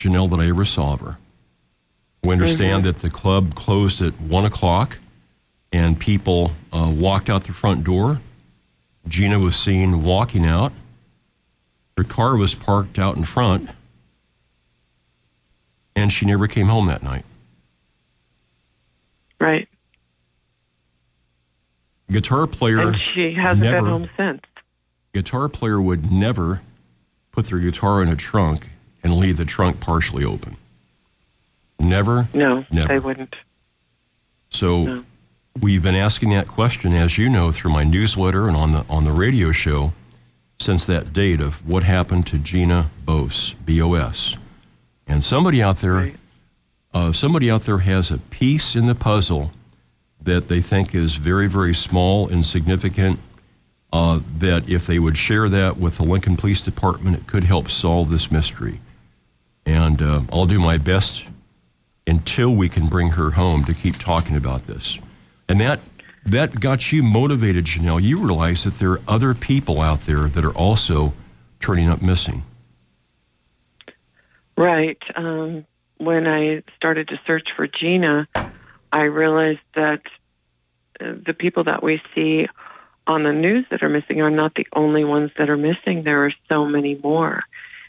Janelle 0.00 0.30
that 0.30 0.40
I 0.40 0.48
ever 0.48 0.64
saw 0.64 0.94
of 0.94 1.00
her. 1.00 1.18
We 2.22 2.32
understand 2.32 2.84
that 2.84 2.96
the 2.96 3.10
club 3.10 3.54
closed 3.54 4.02
at 4.02 4.20
1 4.20 4.44
o'clock, 4.44 4.98
and 5.72 5.98
people 5.98 6.52
uh, 6.72 6.92
walked 6.94 7.30
out 7.30 7.44
the 7.44 7.52
front 7.52 7.84
door. 7.84 8.20
Gina 9.06 9.38
was 9.38 9.56
seen 9.56 10.02
walking 10.02 10.44
out. 10.44 10.72
Her 11.96 12.04
car 12.04 12.36
was 12.36 12.54
parked 12.54 12.98
out 12.98 13.16
in 13.16 13.24
front, 13.24 13.70
and 15.96 16.12
she 16.12 16.26
never 16.26 16.46
came 16.46 16.68
home 16.68 16.86
that 16.86 17.02
night. 17.02 17.24
Right. 19.40 19.68
Guitar 22.10 22.46
player. 22.46 22.80
And 22.80 22.96
she 23.14 23.34
hasn't 23.34 23.60
never, 23.60 23.82
been 23.82 23.90
home 23.90 24.10
since. 24.16 24.42
Guitar 25.12 25.48
player 25.48 25.80
would 25.80 26.10
never 26.10 26.62
put 27.32 27.46
their 27.46 27.58
guitar 27.58 28.02
in 28.02 28.08
a 28.08 28.16
trunk 28.16 28.70
and 29.02 29.16
leave 29.16 29.36
the 29.36 29.44
trunk 29.44 29.80
partially 29.80 30.24
open. 30.24 30.56
Never. 31.78 32.28
No, 32.34 32.64
Never. 32.70 32.88
they 32.88 32.98
wouldn't. 32.98 33.36
So 34.50 34.84
No. 34.84 35.04
we've 35.60 35.82
been 35.82 35.94
asking 35.94 36.30
that 36.30 36.48
question, 36.48 36.92
as 36.94 37.18
you 37.18 37.28
know, 37.28 37.52
through 37.52 37.72
my 37.72 37.84
newsletter 37.84 38.48
and 38.48 38.56
on 38.56 38.72
the 38.72 38.84
on 38.88 39.04
the 39.04 39.12
radio 39.12 39.52
show 39.52 39.92
since 40.58 40.84
that 40.86 41.12
date 41.12 41.40
of 41.40 41.66
what 41.66 41.84
happened 41.84 42.26
to 42.26 42.38
Gina 42.38 42.90
Bos, 43.04 43.54
B 43.64 43.80
O 43.80 43.94
S. 43.94 44.34
And 45.06 45.22
somebody 45.22 45.62
out 45.62 45.78
there, 45.78 45.92
Right. 45.94 46.16
uh, 46.92 47.12
somebody 47.12 47.50
out 47.50 47.62
there 47.62 47.78
has 47.78 48.10
a 48.10 48.18
piece 48.18 48.74
in 48.74 48.86
the 48.86 48.94
puzzle 48.94 49.52
that 50.20 50.48
they 50.48 50.60
think 50.60 50.94
is 50.94 51.14
very, 51.14 51.46
very 51.46 51.74
small, 51.74 52.26
and 52.26 52.38
insignificant. 52.38 53.20
Uh, 53.90 54.20
that 54.38 54.68
if 54.68 54.86
they 54.86 54.98
would 54.98 55.16
share 55.16 55.48
that 55.48 55.78
with 55.78 55.96
the 55.96 56.02
Lincoln 56.02 56.36
Police 56.36 56.60
Department, 56.60 57.16
it 57.16 57.26
could 57.26 57.44
help 57.44 57.70
solve 57.70 58.10
this 58.10 58.30
mystery. 58.30 58.80
And 59.64 60.02
uh, 60.02 60.22
I'll 60.30 60.44
do 60.44 60.58
my 60.58 60.76
best 60.76 61.24
until 62.08 62.54
we 62.54 62.68
can 62.68 62.88
bring 62.88 63.10
her 63.10 63.32
home 63.32 63.64
to 63.64 63.74
keep 63.74 63.98
talking 63.98 64.36
about 64.36 64.66
this. 64.66 64.98
And 65.48 65.60
that 65.60 65.80
that 66.26 66.60
got 66.60 66.92
you 66.92 67.02
motivated, 67.02 67.64
Janelle. 67.64 68.02
You 68.02 68.18
realize 68.18 68.64
that 68.64 68.78
there 68.78 68.92
are 68.92 69.00
other 69.08 69.34
people 69.34 69.80
out 69.80 70.02
there 70.02 70.28
that 70.28 70.44
are 70.44 70.52
also 70.52 71.14
turning 71.60 71.88
up 71.88 72.02
missing. 72.02 72.42
Right. 74.56 74.98
Um, 75.14 75.64
when 75.98 76.26
I 76.26 76.62
started 76.76 77.08
to 77.08 77.20
search 77.26 77.48
for 77.56 77.66
Gina, 77.66 78.28
I 78.92 79.02
realized 79.02 79.60
that 79.74 80.02
uh, 81.00 81.12
the 81.24 81.34
people 81.34 81.64
that 81.64 81.82
we 81.82 82.02
see 82.14 82.48
on 83.06 83.22
the 83.22 83.32
news 83.32 83.64
that 83.70 83.82
are 83.82 83.88
missing 83.88 84.20
are 84.20 84.30
not 84.30 84.54
the 84.54 84.66
only 84.72 85.04
ones 85.04 85.30
that 85.38 85.48
are 85.48 85.56
missing. 85.56 86.02
There 86.02 86.26
are 86.26 86.32
so 86.48 86.66
many 86.66 86.94
more. 86.94 87.42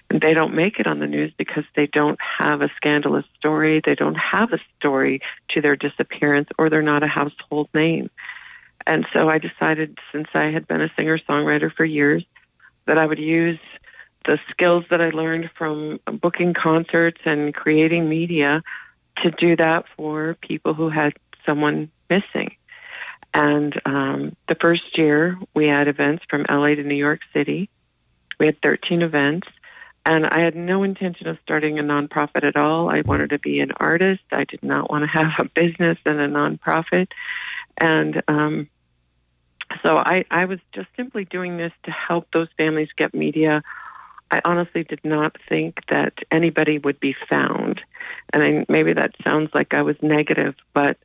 They 0.10 0.34
don't 0.34 0.56
make 0.56 0.80
it 0.80 0.88
on 0.88 1.00
the 1.00 1.08
news 1.08 1.32
because 1.38 1.65
they 1.76 1.86
don't 1.86 2.19
have 2.39 2.62
a 2.62 2.69
scandalous 2.76 3.26
story. 3.38 3.82
They 3.84 3.95
don't 3.95 4.15
have 4.15 4.52
a 4.54 4.60
story 4.78 5.22
to 5.50 5.62
their 5.62 5.76
disappearance, 5.76 6.50
or 6.58 6.69
they're 6.69 6.82
not 6.82 7.04
a 7.04 7.08
household 7.08 7.69
name. 7.74 8.10
And 8.88 9.06
so 9.13 9.30
I 9.30 9.38
decided, 9.38 10.00
since 10.12 10.28
I 10.34 10.45
had 10.45 10.67
been 10.67 10.82
a 10.82 10.91
singer 10.95 11.19
songwriter 11.19 11.72
for 11.72 11.86
years, 11.86 12.24
that 12.88 12.98
I 12.98 13.06
would 13.06 13.19
use 13.19 13.60
the 14.26 14.39
skills 14.50 14.86
that 14.89 15.00
I 15.00 15.10
learned 15.10 15.52
from 15.56 16.00
booking 16.06 16.56
concerts 16.56 17.22
and 17.26 17.54
creating 17.54 18.10
media 18.10 18.63
to 19.24 19.32
do 19.32 19.56
that 19.58 19.86
for 19.95 20.36
people 20.41 20.74
who 20.74 20.89
had 20.89 21.13
someone 21.45 21.91
missing. 22.10 22.56
And 23.34 23.80
um, 23.86 24.36
the 24.48 24.56
first 24.56 24.98
year, 24.98 25.38
we 25.54 25.67
had 25.67 25.88
events 25.88 26.24
from 26.30 26.45
LA 26.50 26.76
to 26.76 26.84
New 26.84 26.95
York 26.95 27.22
City. 27.34 27.69
We 28.39 28.48
had 28.48 28.62
13 28.62 29.02
events. 29.02 29.48
And 30.10 30.26
I 30.26 30.39
had 30.39 30.56
no 30.56 30.82
intention 30.82 31.28
of 31.28 31.38
starting 31.43 31.78
a 31.78 31.84
nonprofit 31.84 32.43
at 32.43 32.56
all. 32.56 32.89
I 32.89 33.02
wanted 33.02 33.30
to 33.30 33.38
be 33.38 33.60
an 33.60 33.74
artist. 33.74 34.24
I 34.32 34.43
did 34.43 34.63
not 34.63 34.89
want 34.89 35.04
to 35.04 35.08
have 35.19 35.34
a 35.38 35.45
business 35.45 36.00
and 36.04 36.19
a 36.19 36.28
nonprofit. 36.28 37.12
And 37.78 38.24
um, 38.28 38.67
so 39.84 39.98
I, 39.98 40.26
I 40.32 40.45
was 40.45 40.58
just 40.74 40.88
simply 40.98 41.26
doing 41.26 41.58
this 41.58 41.72
to 41.84 41.91
help 41.91 42.26
those 42.34 42.48
families 42.58 42.89
get 42.98 43.13
media. 43.13 43.62
I 44.32 44.41
honestly 44.43 44.84
did 44.84 45.02
not 45.04 45.38
think 45.48 45.78
that 45.89 46.13
anybody 46.32 46.80
would 46.80 47.00
be 47.00 47.15
found. 47.30 47.80
And 48.34 48.41
I, 48.41 48.65
maybe 48.67 48.93
that 48.93 49.13
sounds 49.24 49.52
like 49.54 49.76
I 49.76 49.84
was 49.84 49.98
negative, 50.02 50.56
but 50.74 50.98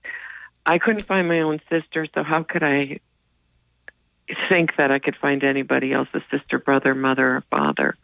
I 0.64 0.78
couldn't 0.78 1.04
find 1.04 1.28
my 1.28 1.40
own 1.40 1.60
sister, 1.68 2.06
so 2.14 2.22
how 2.22 2.42
could 2.42 2.62
I 2.62 3.00
think 4.48 4.76
that 4.78 4.90
I 4.90 4.98
could 4.98 5.16
find 5.16 5.44
anybody 5.44 5.92
else 5.92 6.08
a 6.14 6.22
sister, 6.30 6.58
brother, 6.58 6.94
mother, 6.94 7.36
or 7.36 7.44
father? 7.50 7.98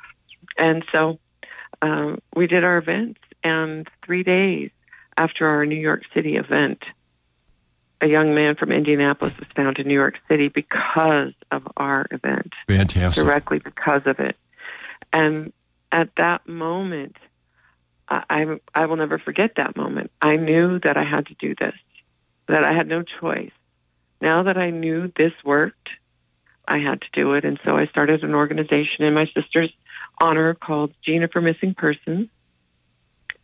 And 0.58 0.84
so 0.92 1.18
um, 1.82 2.18
we 2.34 2.46
did 2.46 2.64
our 2.64 2.78
events, 2.78 3.20
and 3.42 3.88
three 4.04 4.22
days 4.22 4.70
after 5.16 5.46
our 5.46 5.66
New 5.66 5.80
York 5.80 6.02
City 6.14 6.36
event, 6.36 6.82
a 8.00 8.08
young 8.08 8.34
man 8.34 8.56
from 8.56 8.72
Indianapolis 8.72 9.36
was 9.38 9.48
found 9.54 9.78
in 9.78 9.86
New 9.86 9.94
York 9.94 10.18
City 10.28 10.48
because 10.48 11.34
of 11.50 11.66
our 11.76 12.06
event, 12.10 12.54
Fantastic. 12.66 13.22
directly 13.22 13.58
because 13.58 14.02
of 14.06 14.18
it. 14.20 14.36
And 15.12 15.52
at 15.92 16.08
that 16.16 16.48
moment, 16.48 17.16
I, 18.08 18.22
I, 18.30 18.60
I 18.74 18.86
will 18.86 18.96
never 18.96 19.18
forget 19.18 19.52
that 19.56 19.76
moment. 19.76 20.10
I 20.22 20.36
knew 20.36 20.78
that 20.80 20.96
I 20.96 21.04
had 21.04 21.26
to 21.26 21.34
do 21.34 21.54
this, 21.58 21.74
that 22.48 22.64
I 22.64 22.72
had 22.72 22.88
no 22.88 23.02
choice. 23.02 23.52
Now 24.20 24.44
that 24.44 24.56
I 24.56 24.70
knew 24.70 25.12
this 25.16 25.32
worked, 25.44 25.88
I 26.70 26.78
had 26.78 27.00
to 27.02 27.09
do 27.12 27.35
it. 27.35 27.44
And 27.44 27.59
so 27.64 27.76
I 27.76 27.87
started 27.87 28.22
an 28.22 28.35
organization 28.35 29.04
in 29.04 29.12
my 29.12 29.26
sister's 29.35 29.72
honor 30.20 30.54
called 30.54 30.94
Gina 31.02 31.28
for 31.28 31.40
Missing 31.40 31.74
Persons. 31.74 32.28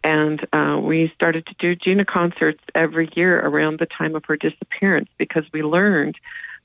And 0.04 0.46
uh, 0.52 0.78
we 0.80 1.10
started 1.14 1.44
to 1.46 1.54
do 1.58 1.74
Gina 1.74 2.04
concerts 2.04 2.62
every 2.74 3.10
year 3.16 3.38
around 3.40 3.80
the 3.80 3.86
time 3.86 4.14
of 4.14 4.24
her 4.26 4.36
disappearance 4.36 5.08
because 5.18 5.42
we 5.52 5.62
learned 5.62 6.16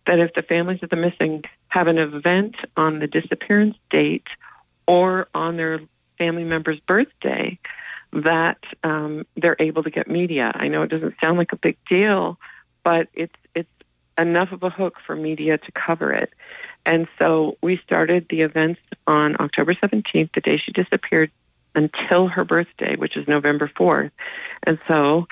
that 0.06 0.20
if 0.20 0.34
the 0.36 0.44
families 0.44 0.80
of 0.84 0.92
the 0.92 0.96
missing 0.96 1.44
have 1.70 1.88
an 1.88 1.98
event 1.98 2.56
on 2.78 3.00
the 3.00 3.08
disappearance 3.08 3.76
date 3.90 4.28
or 4.88 5.28
on 5.34 5.58
their 5.58 5.80
family 6.20 6.44
member's 6.44 6.80
birthday, 6.82 7.58
that 8.14 8.60
um, 8.84 9.26
they're 9.36 9.56
able 9.60 9.82
to 9.84 9.90
get 9.90 10.08
media. 10.08 10.52
I 10.54 10.68
know 10.68 10.84
it 10.84 10.90
doesn't 10.90 11.16
sound 11.24 11.38
like 11.38 11.54
a 11.54 11.58
big 11.58 11.78
deal, 11.90 12.38
but 12.84 13.08
it's 13.14 13.36
it's 13.56 13.70
enough 14.18 14.52
of 14.52 14.64
a 14.64 14.70
hook 14.70 14.98
for 15.06 15.16
media 15.16 15.58
to 15.58 15.72
cover 15.72 16.12
it. 16.12 16.32
And 16.86 17.08
so 17.20 17.58
we 17.62 17.78
started 17.78 18.28
the 18.30 18.42
events 18.42 18.82
on 19.08 19.36
October 19.40 19.74
17th, 19.74 20.34
the 20.34 20.42
day 20.42 20.58
she 20.58 20.72
disappeared, 20.72 21.32
until 21.76 22.28
her 22.28 22.44
birthday, 22.44 22.96
which 22.96 23.16
is 23.16 23.28
November 23.28 23.68
4th. 23.68 24.12
And 24.64 24.80
so 24.88 25.28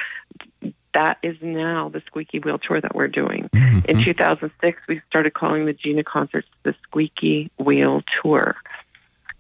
that 0.94 1.18
is 1.22 1.38
now 1.42 1.90
the 1.90 2.02
Squeaky 2.06 2.40
Wheel 2.40 2.58
Tour 2.58 2.82
that 2.82 2.96
we're 2.96 3.08
doing. 3.08 3.50
In 3.54 4.04
2006, 4.04 4.82
we 4.88 5.02
started 5.08 5.34
calling 5.34 5.66
the 5.66 5.74
Gina 5.74 6.04
concerts 6.04 6.48
the 6.64 6.74
Squeaky 6.84 7.52
Wheel 7.58 8.04
Tour. 8.22 8.56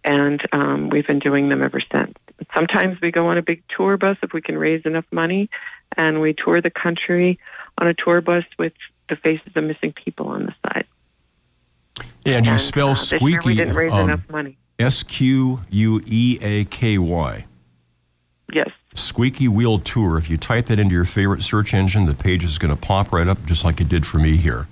And 0.03 0.41
um, 0.51 0.89
we've 0.89 1.07
been 1.07 1.19
doing 1.19 1.49
them 1.49 1.61
ever 1.61 1.81
since. 1.91 2.13
Sometimes 2.53 3.01
we 3.01 3.11
go 3.11 3.27
on 3.27 3.37
a 3.37 3.41
big 3.41 3.63
tour 3.75 3.97
bus 3.97 4.17
if 4.23 4.31
we 4.31 4.41
can 4.41 4.57
raise 4.57 4.85
enough 4.85 5.05
money, 5.11 5.49
and 5.97 6.21
we 6.21 6.33
tour 6.33 6.61
the 6.61 6.69
country 6.69 7.39
on 7.77 7.87
a 7.87 7.93
tour 7.93 8.21
bus 8.21 8.45
with 8.57 8.73
the 9.09 9.15
faces 9.15 9.51
of 9.55 9.63
missing 9.63 9.93
people 9.93 10.27
on 10.27 10.45
the 10.45 10.55
side. 10.65 10.85
Yeah, 12.25 12.37
and 12.37 12.45
you 12.45 12.57
spell 12.57 12.91
uh, 12.91 12.95
squeaky 12.95 13.39
we 13.45 13.55
didn't 13.55 13.75
raise 13.75 13.91
um, 13.91 14.09
enough 14.09 14.29
money. 14.29 14.57
S 14.77 15.03
Q 15.03 15.61
U 15.69 16.01
E 16.05 16.39
A 16.41 16.65
K 16.65 16.97
Y. 16.97 17.45
Yes. 18.53 18.69
Squeaky 18.95 19.47
Wheel 19.47 19.79
Tour. 19.79 20.17
If 20.17 20.29
you 20.29 20.37
type 20.37 20.67
that 20.67 20.79
into 20.79 20.93
your 20.93 21.05
favorite 21.05 21.43
search 21.43 21.73
engine, 21.73 22.05
the 22.05 22.15
page 22.15 22.43
is 22.43 22.57
going 22.57 22.75
to 22.75 22.81
pop 22.81 23.11
right 23.11 23.27
up, 23.27 23.45
just 23.45 23.63
like 23.63 23.79
it 23.79 23.89
did 23.89 24.05
for 24.05 24.17
me 24.17 24.37
here. 24.37 24.67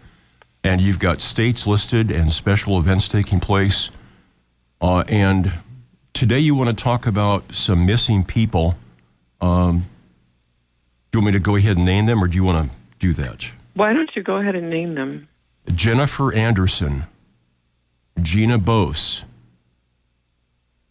And 0.64 0.82
you've 0.82 1.00
got 1.00 1.22
states 1.22 1.68
listed 1.68 2.12
and 2.12 2.32
special 2.32 2.80
events 2.80 3.08
taking 3.08 3.40
place. 3.40 3.90
Uh, 4.82 5.04
and 5.08 5.60
today 6.14 6.40
you 6.40 6.56
want 6.56 6.76
to 6.76 6.84
talk 6.84 7.06
about 7.06 7.54
some 7.54 7.86
missing 7.86 8.24
people. 8.24 8.76
Um, 9.40 9.86
do 11.12 11.20
you 11.20 11.24
want 11.24 11.34
me 11.34 11.40
to 11.40 11.44
go 11.44 11.56
ahead 11.56 11.78
and 11.78 11.86
name 11.86 12.06
them, 12.06 12.24
or 12.24 12.28
do 12.28 12.36
you 12.36 12.44
want 12.44 12.70
to 12.70 12.76
do 13.00 13.14
that? 13.14 13.52
Why 13.78 13.94
don't 13.94 14.10
you 14.16 14.24
go 14.24 14.38
ahead 14.38 14.56
and 14.56 14.72
name 14.72 14.96
them? 14.96 15.30
Jennifer 15.72 16.34
Anderson, 16.34 17.06
Gina 18.20 18.58
Bos, 18.58 19.24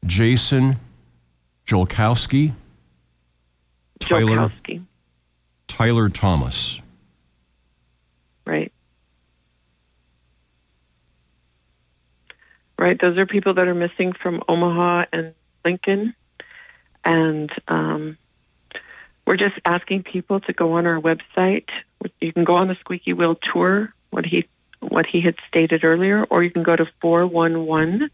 Jason 0.05 0.79
Jolkowski, 1.66 2.55
Tyler, 3.99 4.37
Jolkowski. 4.37 4.85
Tyler 5.66 6.09
Thomas. 6.09 6.81
Right. 8.46 8.72
Right. 12.79 13.01
Those 13.01 13.18
are 13.18 13.27
people 13.27 13.55
that 13.55 13.66
are 13.66 13.75
missing 13.75 14.12
from 14.12 14.44
Omaha 14.46 15.07
and 15.12 15.35
Lincoln. 15.64 16.14
And 17.05 17.51
um, 17.66 18.16
we're 19.27 19.38
just 19.38 19.57
asking 19.64 20.05
people 20.05 20.38
to 20.38 20.53
go 20.53 20.75
on 20.75 20.87
our 20.87 21.01
website. 21.01 21.68
You 22.21 22.33
can 22.33 22.45
go 22.45 22.57
on 22.57 22.69
the 22.69 22.77
Squeaky 22.77 23.13
Wheel 23.13 23.37
tour, 23.37 23.93
what 24.11 24.27
he 24.27 24.47
what 24.81 25.07
he 25.07 25.21
had 25.21 25.37
stated 25.49 25.85
earlier, 25.85 26.25
or 26.25 26.43
you 26.43 26.51
can 26.51 26.63
go 26.63 26.77
to 26.77 26.87
411 27.01 28.11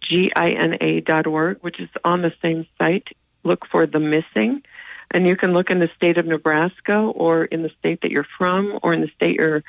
gina.org, 0.00 1.58
which 1.60 1.80
is 1.80 1.88
on 2.04 2.22
the 2.22 2.32
same 2.42 2.66
site. 2.78 3.08
Look 3.42 3.66
for 3.66 3.86
the 3.86 4.00
missing, 4.00 4.62
and 5.10 5.26
you 5.26 5.36
can 5.36 5.52
look 5.52 5.70
in 5.70 5.78
the 5.78 5.90
state 5.96 6.16
of 6.16 6.26
Nebraska 6.26 6.94
or 6.94 7.44
in 7.44 7.62
the 7.62 7.70
state 7.78 8.00
that 8.00 8.10
you're 8.10 8.26
from 8.38 8.78
or 8.82 8.94
in 8.94 9.02
the 9.02 9.08
state 9.08 9.36
you're 9.36 9.62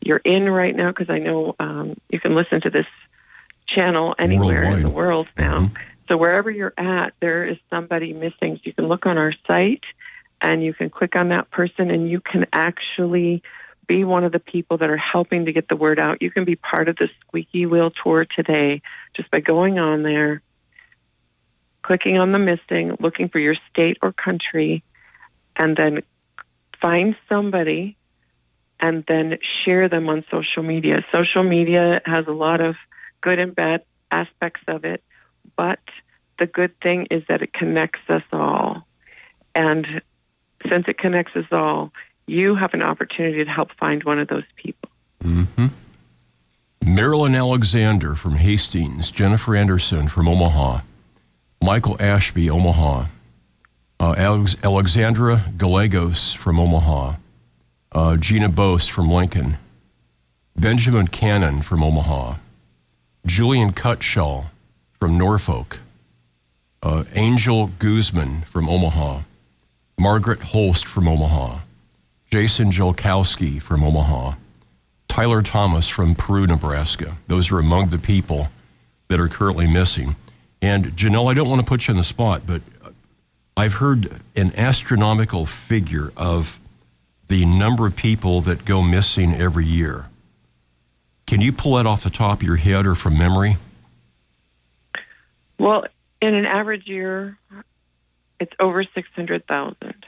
you're 0.00 0.22
in 0.24 0.48
right 0.48 0.74
now. 0.74 0.88
Because 0.88 1.10
I 1.10 1.18
know 1.18 1.54
um, 1.60 1.96
you 2.08 2.18
can 2.20 2.34
listen 2.34 2.60
to 2.62 2.70
this 2.70 2.86
channel 3.66 4.14
anywhere 4.18 4.62
in 4.64 4.82
the 4.82 4.88
world 4.88 5.28
now. 5.36 5.60
Mhm. 5.60 5.76
So 6.08 6.16
wherever 6.16 6.50
you're 6.50 6.72
at, 6.78 7.12
there 7.20 7.44
is 7.44 7.58
somebody 7.68 8.14
missing. 8.14 8.56
So 8.56 8.62
you 8.64 8.72
can 8.72 8.88
look 8.88 9.04
on 9.04 9.18
our 9.18 9.34
site 9.46 9.84
and 10.40 10.62
you 10.62 10.72
can 10.74 10.90
click 10.90 11.16
on 11.16 11.30
that 11.30 11.50
person 11.50 11.90
and 11.90 12.08
you 12.08 12.20
can 12.20 12.46
actually 12.52 13.42
be 13.86 14.04
one 14.04 14.22
of 14.22 14.32
the 14.32 14.38
people 14.38 14.78
that 14.78 14.90
are 14.90 14.98
helping 14.98 15.46
to 15.46 15.52
get 15.52 15.68
the 15.68 15.76
word 15.76 15.98
out. 15.98 16.20
You 16.20 16.30
can 16.30 16.44
be 16.44 16.56
part 16.56 16.88
of 16.88 16.96
the 16.96 17.08
Squeaky 17.20 17.66
Wheel 17.66 17.90
Tour 17.90 18.26
today 18.26 18.82
just 19.14 19.30
by 19.30 19.40
going 19.40 19.78
on 19.78 20.02
there, 20.02 20.42
clicking 21.82 22.18
on 22.18 22.32
the 22.32 22.38
missing, 22.38 22.96
looking 23.00 23.28
for 23.28 23.38
your 23.38 23.56
state 23.70 23.96
or 24.02 24.12
country, 24.12 24.84
and 25.56 25.76
then 25.76 26.02
find 26.80 27.16
somebody 27.28 27.96
and 28.78 29.04
then 29.08 29.38
share 29.64 29.88
them 29.88 30.08
on 30.08 30.24
social 30.30 30.62
media. 30.62 31.04
Social 31.10 31.42
media 31.42 32.00
has 32.04 32.26
a 32.28 32.32
lot 32.32 32.60
of 32.60 32.76
good 33.20 33.38
and 33.38 33.54
bad 33.54 33.82
aspects 34.10 34.60
of 34.68 34.84
it, 34.84 35.02
but 35.56 35.80
the 36.38 36.46
good 36.46 36.78
thing 36.80 37.08
is 37.10 37.24
that 37.28 37.42
it 37.42 37.52
connects 37.52 38.08
us 38.08 38.22
all. 38.32 38.86
And 39.54 40.02
since 40.68 40.86
it 40.88 40.98
connects 40.98 41.36
us 41.36 41.46
all, 41.52 41.92
you 42.26 42.54
have 42.54 42.74
an 42.74 42.82
opportunity 42.82 43.44
to 43.44 43.50
help 43.50 43.72
find 43.78 44.04
one 44.04 44.18
of 44.18 44.28
those 44.28 44.44
people. 44.56 44.90
Marilyn 46.84 47.34
Alexander 47.34 48.14
from 48.14 48.36
Hastings, 48.36 49.10
Jennifer 49.10 49.54
Anderson 49.54 50.08
from 50.08 50.28
Omaha, 50.28 50.80
Michael 51.62 51.96
Ashby, 52.00 52.48
Omaha, 52.48 53.06
uh, 54.00 54.14
Alex- 54.16 54.56
Alexandra 54.62 55.44
Gallegos 55.56 56.32
from 56.32 56.58
Omaha, 56.58 57.14
uh, 57.92 58.16
Gina 58.16 58.48
Bos 58.48 58.88
from 58.88 59.10
Lincoln, 59.10 59.58
Benjamin 60.56 61.08
Cannon 61.08 61.62
from 61.62 61.82
Omaha, 61.82 62.36
Julian 63.26 63.72
Cutshaw 63.72 64.46
from 64.98 65.18
Norfolk, 65.18 65.80
uh, 66.82 67.04
Angel 67.14 67.70
Guzman 67.78 68.42
from 68.42 68.68
Omaha, 68.68 69.22
Margaret 69.98 70.40
Holst 70.40 70.86
from 70.86 71.08
Omaha, 71.08 71.58
Jason 72.30 72.70
Jolkowski 72.70 73.60
from 73.60 73.82
Omaha, 73.82 74.34
Tyler 75.08 75.42
Thomas 75.42 75.88
from 75.88 76.14
Peru, 76.14 76.46
Nebraska. 76.46 77.16
Those 77.26 77.50
are 77.50 77.58
among 77.58 77.88
the 77.88 77.98
people 77.98 78.48
that 79.08 79.18
are 79.18 79.28
currently 79.28 79.66
missing. 79.66 80.14
And 80.62 80.96
Janelle, 80.96 81.30
I 81.30 81.34
don't 81.34 81.48
want 81.48 81.60
to 81.60 81.66
put 81.66 81.88
you 81.88 81.92
on 81.92 81.98
the 81.98 82.04
spot, 82.04 82.42
but 82.46 82.62
I've 83.56 83.74
heard 83.74 84.20
an 84.36 84.52
astronomical 84.56 85.46
figure 85.46 86.12
of 86.16 86.60
the 87.26 87.44
number 87.44 87.86
of 87.86 87.96
people 87.96 88.40
that 88.42 88.64
go 88.64 88.82
missing 88.82 89.34
every 89.34 89.66
year. 89.66 90.06
Can 91.26 91.40
you 91.40 91.52
pull 91.52 91.74
that 91.74 91.86
off 91.86 92.04
the 92.04 92.10
top 92.10 92.40
of 92.40 92.42
your 92.44 92.56
head 92.56 92.86
or 92.86 92.94
from 92.94 93.18
memory? 93.18 93.56
Well, 95.58 95.86
in 96.22 96.34
an 96.34 96.46
average 96.46 96.86
year, 96.86 97.36
it's 98.40 98.52
over 98.60 98.84
600,000. 98.84 100.06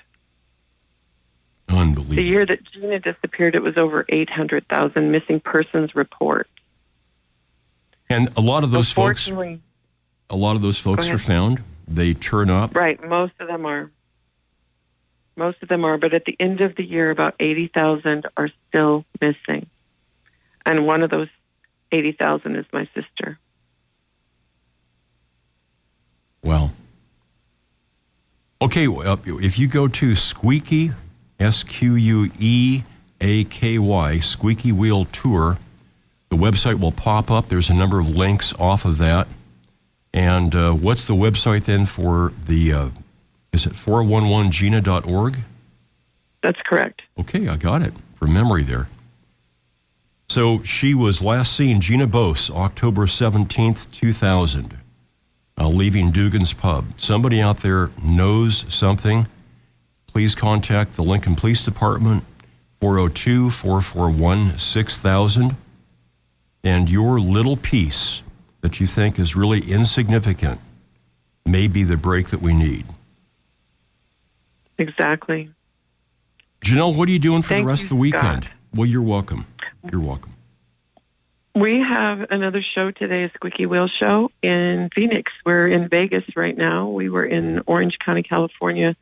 Unbelievable. 1.68 2.16
The 2.16 2.22
year 2.22 2.46
that 2.46 2.58
Gina 2.72 2.98
disappeared, 2.98 3.54
it 3.54 3.62
was 3.62 3.78
over 3.78 4.04
800,000 4.08 5.10
missing 5.10 5.40
persons 5.40 5.94
reports. 5.94 6.50
And 8.08 8.28
a 8.36 8.40
lot 8.40 8.64
of 8.64 8.72
those 8.72 8.90
folks, 8.90 9.28
Unfortunately, 9.28 9.60
a 10.28 10.36
lot 10.36 10.56
of 10.56 10.62
those 10.62 10.78
folks 10.78 11.08
are 11.08 11.18
found. 11.18 11.62
They 11.86 12.14
turn 12.14 12.50
up. 12.50 12.74
right, 12.74 13.02
most 13.08 13.32
of 13.38 13.46
them 13.46 13.66
are. 13.66 13.90
Most 15.36 15.62
of 15.62 15.68
them 15.68 15.84
are, 15.84 15.96
but 15.96 16.12
at 16.12 16.24
the 16.24 16.36
end 16.38 16.60
of 16.60 16.74
the 16.76 16.84
year, 16.84 17.10
about 17.10 17.34
80,000 17.40 18.26
are 18.36 18.50
still 18.68 19.04
missing. 19.20 19.66
And 20.66 20.86
one 20.86 21.02
of 21.02 21.10
those 21.10 21.28
80,000 21.92 22.56
is 22.56 22.66
my 22.72 22.88
sister. 22.94 23.38
Well, 26.42 26.72
okay. 28.62 28.88
well, 28.88 29.20
If 29.24 29.58
you 29.58 29.68
go 29.68 29.88
to 29.88 30.14
Squeaky, 30.16 30.92
S 31.38 31.62
Q 31.62 31.94
U 31.94 32.30
E 32.38 32.82
A 33.20 33.44
K 33.44 33.78
Y, 33.78 34.18
Squeaky 34.18 34.72
Wheel 34.72 35.04
Tour, 35.06 35.58
the 36.28 36.36
website 36.36 36.80
will 36.80 36.92
pop 36.92 37.30
up. 37.30 37.48
There's 37.48 37.70
a 37.70 37.74
number 37.74 37.98
of 37.98 38.08
links 38.10 38.52
off 38.58 38.84
of 38.84 38.98
that. 38.98 39.28
And 40.12 40.54
uh, 40.54 40.72
what's 40.72 41.06
the 41.06 41.14
website 41.14 41.64
then 41.64 41.86
for 41.86 42.32
the? 42.46 42.72
Uh, 42.72 42.88
is 43.52 43.66
it 43.66 43.72
411gina.org? 43.72 45.38
That's 46.42 46.60
correct. 46.62 47.02
Okay, 47.18 47.48
I 47.48 47.56
got 47.56 47.82
it 47.82 47.94
from 48.16 48.32
memory 48.32 48.62
there. 48.62 48.88
So 50.28 50.62
she 50.62 50.94
was 50.94 51.20
last 51.20 51.56
seen, 51.56 51.80
Gina 51.80 52.06
Bos, 52.06 52.50
October 52.50 53.06
17th, 53.06 53.90
2000, 53.90 54.78
uh, 55.60 55.68
leaving 55.68 56.10
Duggan's 56.10 56.54
Pub. 56.54 56.86
Somebody 56.96 57.40
out 57.40 57.58
there 57.58 57.90
knows 58.02 58.64
something. 58.68 59.26
Please 60.06 60.34
contact 60.34 60.96
the 60.96 61.02
Lincoln 61.02 61.36
Police 61.36 61.62
Department, 61.64 62.24
402 62.80 63.50
441 63.50 64.58
6000. 64.58 65.56
And 66.64 66.88
your 66.88 67.20
little 67.20 67.56
piece 67.56 68.22
that 68.62 68.80
you 68.80 68.86
think 68.86 69.18
is 69.18 69.36
really 69.36 69.60
insignificant 69.60 70.60
may 71.46 71.68
be 71.68 71.84
the 71.84 71.96
break 71.96 72.30
that 72.30 72.40
we 72.40 72.54
need. 72.54 72.86
Exactly. 74.78 75.50
Janelle, 76.64 76.94
what 76.94 77.08
are 77.08 77.12
you 77.12 77.18
doing 77.18 77.42
for 77.42 77.50
Thank 77.50 77.64
the 77.64 77.68
rest 77.68 77.82
you, 77.82 77.86
of 77.86 77.88
the 77.90 77.96
weekend? 77.96 78.44
Scott. 78.44 78.54
Well, 78.74 78.86
you're 78.86 79.02
welcome. 79.02 79.46
You're 79.90 80.00
welcome. 80.00 80.32
We 81.54 81.80
have 81.80 82.30
another 82.30 82.62
show 82.62 82.92
today, 82.92 83.24
a 83.24 83.30
Squeaky 83.34 83.66
Wheel 83.66 83.88
Show 83.88 84.30
in 84.42 84.88
Phoenix. 84.94 85.32
We're 85.44 85.68
in 85.68 85.88
Vegas 85.88 86.24
right 86.36 86.56
now. 86.56 86.88
We 86.88 87.08
were 87.08 87.24
in 87.24 87.62
Orange 87.66 87.98
County, 87.98 88.22
California 88.22 88.94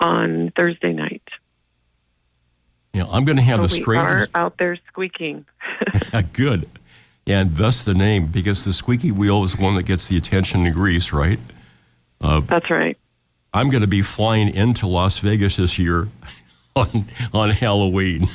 on 0.00 0.52
Thursday 0.56 0.92
night. 0.92 1.22
Yeah, 2.94 3.04
I'm 3.10 3.24
going 3.24 3.36
to 3.36 3.42
have 3.42 3.68
So 3.68 3.76
the 3.76 3.84
we 3.84 3.96
are 3.96 4.28
out 4.34 4.56
there 4.56 4.78
squeaking. 4.88 5.44
Good. 6.32 6.70
And 7.26 7.56
thus 7.56 7.82
the 7.82 7.94
name, 7.94 8.28
because 8.28 8.64
the 8.64 8.72
squeaky 8.72 9.10
wheel 9.10 9.44
is 9.44 9.56
one 9.56 9.74
that 9.74 9.82
gets 9.82 10.08
the 10.08 10.16
attention 10.16 10.66
in 10.66 10.72
grease, 10.72 11.12
right? 11.12 11.40
Uh, 12.20 12.40
That's 12.40 12.70
right. 12.70 12.96
I'm 13.52 13.70
going 13.70 13.82
to 13.82 13.86
be 13.86 14.02
flying 14.02 14.48
into 14.48 14.86
Las 14.86 15.18
Vegas 15.18 15.56
this 15.56 15.78
year 15.78 16.08
on, 16.76 17.06
on 17.32 17.50
Halloween. 17.50 18.30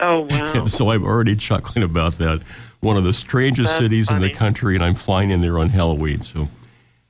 Oh, 0.00 0.20
wow. 0.30 0.64
So 0.66 0.90
I'm 0.90 1.04
already 1.04 1.36
chuckling 1.36 1.84
about 1.84 2.18
that. 2.18 2.42
One 2.80 2.96
of 2.96 3.04
the 3.04 3.12
strangest 3.12 3.68
That's 3.68 3.78
cities 3.78 4.10
in 4.10 4.20
the 4.20 4.30
country, 4.30 4.74
and 4.74 4.84
I'm 4.84 4.94
flying 4.94 5.30
in 5.30 5.40
there 5.40 5.58
on 5.58 5.70
Halloween. 5.70 6.22
So, 6.22 6.48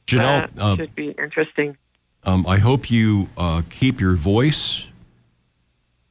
Janelle, 0.07 0.55
that 0.55 0.63
uh, 0.63 0.77
should 0.77 0.95
be 0.95 1.11
interesting. 1.11 1.77
Um, 2.25 2.47
I 2.47 2.59
hope 2.59 2.91
you 2.91 3.29
uh, 3.37 3.63
keep 3.69 4.01
your 4.01 4.15
voice 4.15 4.87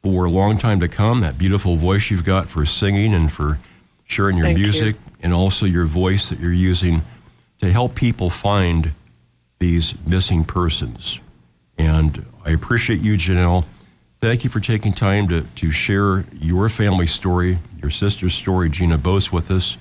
for 0.03 0.25
a 0.25 0.29
long 0.29 0.57
time 0.57 0.79
to 0.81 0.87
come. 0.87 1.21
That 1.21 1.37
beautiful 1.37 1.77
voice 1.77 2.11
you've 2.11 2.25
got 2.25 2.49
for 2.49 2.65
singing 2.65 3.13
and 3.13 3.31
for 3.31 3.59
sharing 4.05 4.37
your 4.37 4.47
Thank 4.47 4.57
you. 4.57 4.63
music, 4.65 4.95
and 5.21 5.33
also 5.33 5.65
your 5.65 5.85
voice 5.85 6.29
that 6.29 6.39
you're 6.39 6.53
using 6.53 7.01
to 7.59 7.71
help 7.71 7.95
people 7.95 8.29
find 8.29 8.91
these 9.59 9.95
missing 10.05 10.43
persons. 10.43 11.19
And 11.77 12.25
I 12.45 12.51
appreciate 12.51 13.01
you, 13.01 13.15
Janelle. 13.15 13.65
Thank 14.25 14.43
you 14.43 14.49
for 14.49 14.59
taking 14.59 14.91
time 14.91 15.27
to, 15.27 15.41
to 15.41 15.71
share 15.71 16.25
your 16.33 16.67
family 16.67 17.05
story, 17.05 17.59
your 17.79 17.91
sister's 17.91 18.33
story, 18.33 18.71
Gina 18.71 18.97
Bos, 18.97 19.31
with 19.31 19.51
us, 19.51 19.77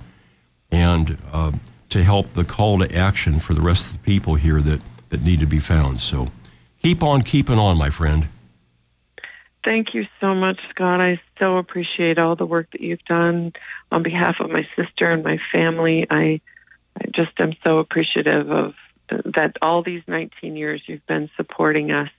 and 0.70 1.16
uh, 1.33 1.52
to 1.88 2.04
help 2.04 2.35
the 2.35 2.44
call 2.44 2.78
to 2.80 2.94
action 2.94 3.40
for 3.40 3.54
the 3.54 3.62
rest 3.62 3.87
of 3.87 3.92
the 3.92 3.98
people 4.00 4.35
here 4.35 4.61
that, 4.61 4.83
that 5.09 5.22
need 5.22 5.40
to 5.40 5.46
be 5.46 5.61
found. 5.61 6.02
So 6.02 6.30
keep 6.83 7.02
on 7.02 7.22
keeping 7.22 7.59
on, 7.59 7.78
my 7.78 7.88
friend. 7.88 8.28
Thank 9.64 9.94
you 9.94 10.04
so 10.20 10.35
much, 10.35 10.61
Scott. 10.68 11.00
I 11.00 11.22
so 11.38 11.57
appreciate 11.57 12.18
all 12.18 12.37
the 12.37 12.44
work 12.44 12.70
that 12.72 12.83
you've 12.83 13.04
done 13.07 13.54
on 13.90 14.02
behalf 14.02 14.40
of 14.40 14.50
my 14.50 14.68
sister 14.76 15.11
and 15.11 15.24
my 15.24 15.38
family. 15.52 16.07
I, 16.11 16.42
I 17.00 17.07
just 17.14 17.33
am 17.38 17.54
so 17.64 17.78
appreciative 17.78 18.50
of 18.50 18.74
that 19.09 19.57
all 19.62 19.83
these 19.83 20.02
19 20.07 20.54
years 20.54 20.83
you've 20.85 21.07
been 21.07 21.30
supporting 21.35 21.92
us. 21.92 22.11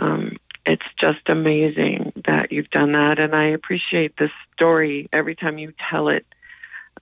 Um, 0.00 0.38
it's 0.64 0.86
just 1.00 1.28
amazing 1.28 2.12
that 2.24 2.52
you've 2.52 2.70
done 2.70 2.92
that, 2.92 3.18
and 3.18 3.34
I 3.34 3.48
appreciate 3.48 4.16
this 4.16 4.30
story 4.54 5.08
every 5.12 5.34
time 5.34 5.58
you 5.58 5.72
tell 5.90 6.08
it 6.08 6.26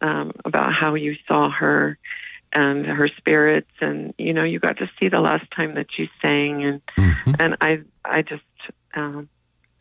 um, 0.01 0.33
about 0.45 0.73
how 0.73 0.95
you 0.95 1.17
saw 1.29 1.51
her 1.51 1.99
and 2.53 2.87
her 2.87 3.09
spirits, 3.17 3.71
and 3.81 4.15
you 4.19 4.33
know 4.33 4.45
you 4.45 4.59
got 4.59 4.79
to 4.79 4.91
see 4.99 5.09
the 5.09 5.21
last 5.21 5.51
time 5.55 5.75
that 5.75 5.87
she 5.91 6.11
sang, 6.23 6.65
and 6.65 6.83
mm-hmm. 6.97 7.33
and 7.39 7.57
I 7.61 7.81
I 8.05 8.23
just 8.23 8.43
um, 8.95 9.29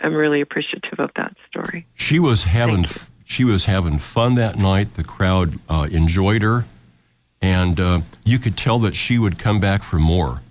I'm 0.02 0.14
really 0.14 0.42
appreciative 0.42 1.00
of 1.00 1.12
that 1.16 1.36
story. 1.48 1.88
She 1.96 2.20
was 2.20 2.44
having 2.44 2.86
she 3.24 3.44
was 3.44 3.66
having 3.66 3.98
fun 3.98 4.36
that 4.36 4.58
night. 4.58 4.96
The 4.96 5.04
crowd 5.04 5.60
uh, 5.70 5.88
enjoyed 5.90 6.42
her, 6.42 6.66
and 7.42 7.80
uh, 7.80 8.02
you 8.24 8.40
could 8.40 8.58
tell 8.58 8.80
that 8.80 8.96
she 8.96 9.18
would 9.18 9.40
come 9.40 9.60
back 9.60 9.84
for 9.84 10.00
more. 10.00 10.42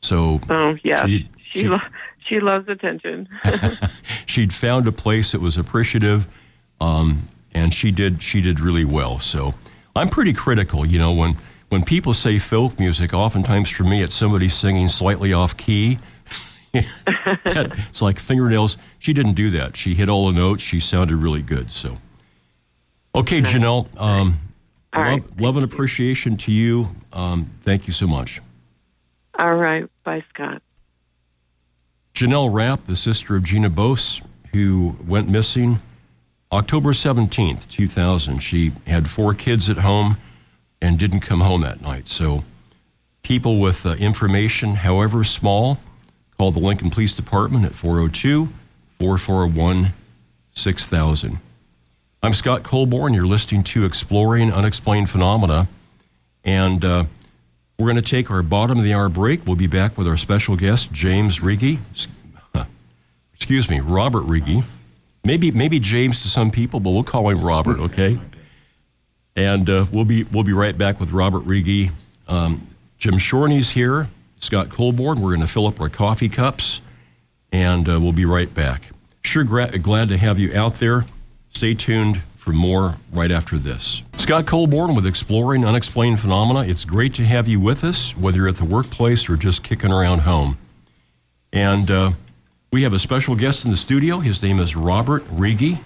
So 0.00 0.40
oh 0.48 0.76
yeah, 0.82 1.04
she 1.04 1.28
she, 1.52 1.60
she, 1.60 1.68
she 2.28 2.40
loves 2.40 2.68
attention. 2.68 3.28
she'd 4.26 4.52
found 4.52 4.86
a 4.86 4.92
place 4.92 5.32
that 5.32 5.40
was 5.40 5.56
appreciative, 5.56 6.26
um, 6.80 7.28
and 7.54 7.72
she 7.72 7.90
did 7.90 8.22
she 8.22 8.40
did 8.40 8.60
really 8.60 8.84
well. 8.84 9.18
So 9.18 9.54
I'm 9.94 10.08
pretty 10.08 10.32
critical, 10.32 10.84
you 10.86 10.98
know 10.98 11.12
when. 11.12 11.36
When 11.68 11.84
people 11.84 12.14
say 12.14 12.38
folk 12.38 12.78
music, 12.78 13.12
oftentimes 13.12 13.70
for 13.70 13.82
me 13.82 14.00
it's 14.00 14.14
somebody 14.14 14.48
singing 14.48 14.86
slightly 14.86 15.32
off 15.32 15.56
key 15.56 15.98
it's 17.44 18.02
like 18.02 18.18
fingernails. 18.18 18.76
She 18.98 19.12
didn't 19.12 19.34
do 19.34 19.50
that. 19.50 19.76
She 19.76 19.94
hit 19.94 20.08
all 20.08 20.26
the 20.26 20.32
notes. 20.32 20.62
She 20.62 20.80
sounded 20.80 21.16
really 21.16 21.42
good. 21.42 21.72
So, 21.72 21.98
okay, 23.14 23.40
Janelle. 23.40 23.88
Um, 24.00 24.38
love, 24.94 25.04
right. 25.04 25.40
love, 25.40 25.56
and 25.56 25.64
appreciation 25.64 26.36
to 26.38 26.52
you. 26.52 26.88
Um, 27.12 27.50
thank 27.60 27.86
you 27.86 27.92
so 27.92 28.06
much. 28.06 28.40
All 29.38 29.54
right. 29.54 29.88
Bye, 30.04 30.24
Scott. 30.30 30.62
Janelle 32.16 32.50
Rapp, 32.50 32.86
the 32.86 32.96
sister 32.96 33.36
of 33.36 33.42
Gina 33.42 33.68
Bos, 33.68 34.22
who 34.54 34.96
went 35.06 35.28
missing 35.28 35.80
October 36.50 36.92
17th, 36.92 37.68
2000. 37.68 38.38
She 38.38 38.72
had 38.86 39.10
four 39.10 39.34
kids 39.34 39.68
at 39.68 39.76
home 39.78 40.16
and 40.80 40.98
didn't 40.98 41.20
come 41.20 41.42
home 41.42 41.60
that 41.60 41.82
night. 41.82 42.08
So, 42.08 42.42
people 43.22 43.60
with 43.60 43.84
uh, 43.84 43.90
information, 43.96 44.76
however 44.76 45.24
small, 45.24 45.78
Call 46.38 46.52
the 46.52 46.60
Lincoln 46.60 46.90
Police 46.90 47.12
Department 47.12 47.64
at 47.64 47.74
402 47.74 48.48
441 48.98 49.92
6000. 50.54 51.38
I'm 52.22 52.32
Scott 52.32 52.62
Colborn. 52.62 53.14
You're 53.14 53.26
listening 53.26 53.62
to 53.64 53.84
Exploring 53.84 54.52
Unexplained 54.52 55.08
Phenomena. 55.08 55.68
And 56.44 56.84
uh, 56.84 57.04
we're 57.78 57.86
going 57.86 57.96
to 57.96 58.02
take 58.02 58.30
our 58.30 58.42
bottom 58.42 58.78
of 58.78 58.84
the 58.84 58.94
hour 58.94 59.08
break. 59.08 59.46
We'll 59.46 59.56
be 59.56 59.66
back 59.66 59.98
with 59.98 60.08
our 60.08 60.16
special 60.16 60.56
guest, 60.56 60.92
James 60.92 61.40
Riggi. 61.40 61.78
Excuse 63.34 63.68
me, 63.68 63.80
Robert 63.80 64.24
Riggi. 64.24 64.64
Maybe, 65.22 65.50
maybe 65.50 65.78
James 65.78 66.22
to 66.22 66.28
some 66.28 66.50
people, 66.50 66.80
but 66.80 66.90
we'll 66.90 67.04
call 67.04 67.28
him 67.28 67.44
Robert, 67.44 67.78
okay? 67.80 68.18
And 69.34 69.68
uh, 69.68 69.84
we'll, 69.92 70.06
be, 70.06 70.24
we'll 70.24 70.44
be 70.44 70.54
right 70.54 70.76
back 70.76 70.98
with 70.98 71.10
Robert 71.10 71.44
Riggi. 71.44 71.90
Um, 72.28 72.66
Jim 72.98 73.18
Shorney's 73.18 73.70
here. 73.70 74.08
Scott 74.40 74.70
Colborn. 74.70 75.20
We're 75.20 75.30
going 75.30 75.40
to 75.40 75.46
fill 75.46 75.66
up 75.66 75.80
our 75.80 75.90
coffee 75.90 76.30
cups, 76.30 76.80
and 77.52 77.88
uh, 77.88 78.00
we'll 78.00 78.12
be 78.12 78.24
right 78.24 78.52
back. 78.52 78.90
Sure, 79.22 79.44
gra- 79.44 79.76
glad 79.78 80.08
to 80.08 80.16
have 80.16 80.38
you 80.38 80.54
out 80.54 80.76
there. 80.76 81.04
Stay 81.50 81.74
tuned 81.74 82.22
for 82.46 82.52
more 82.52 82.94
right 83.12 83.32
after 83.32 83.58
this. 83.58 84.04
Scott 84.18 84.46
Colborn 84.46 84.94
with 84.94 85.04
Exploring 85.04 85.64
Unexplained 85.64 86.20
Phenomena. 86.20 86.60
It's 86.60 86.84
great 86.84 87.12
to 87.14 87.24
have 87.24 87.48
you 87.48 87.58
with 87.58 87.82
us, 87.82 88.16
whether 88.16 88.38
you're 88.38 88.48
at 88.48 88.54
the 88.54 88.64
workplace 88.64 89.28
or 89.28 89.36
just 89.36 89.64
kicking 89.64 89.92
around 89.92 90.20
home. 90.20 90.56
And 91.52 91.90
uh, 91.90 92.12
we 92.72 92.84
have 92.84 92.92
a 92.92 93.00
special 93.00 93.34
guest 93.34 93.64
in 93.64 93.72
the 93.72 93.76
studio. 93.76 94.20
His 94.20 94.40
name 94.44 94.60
is 94.60 94.76
Robert 94.76 95.26
Riggi. 95.26 95.80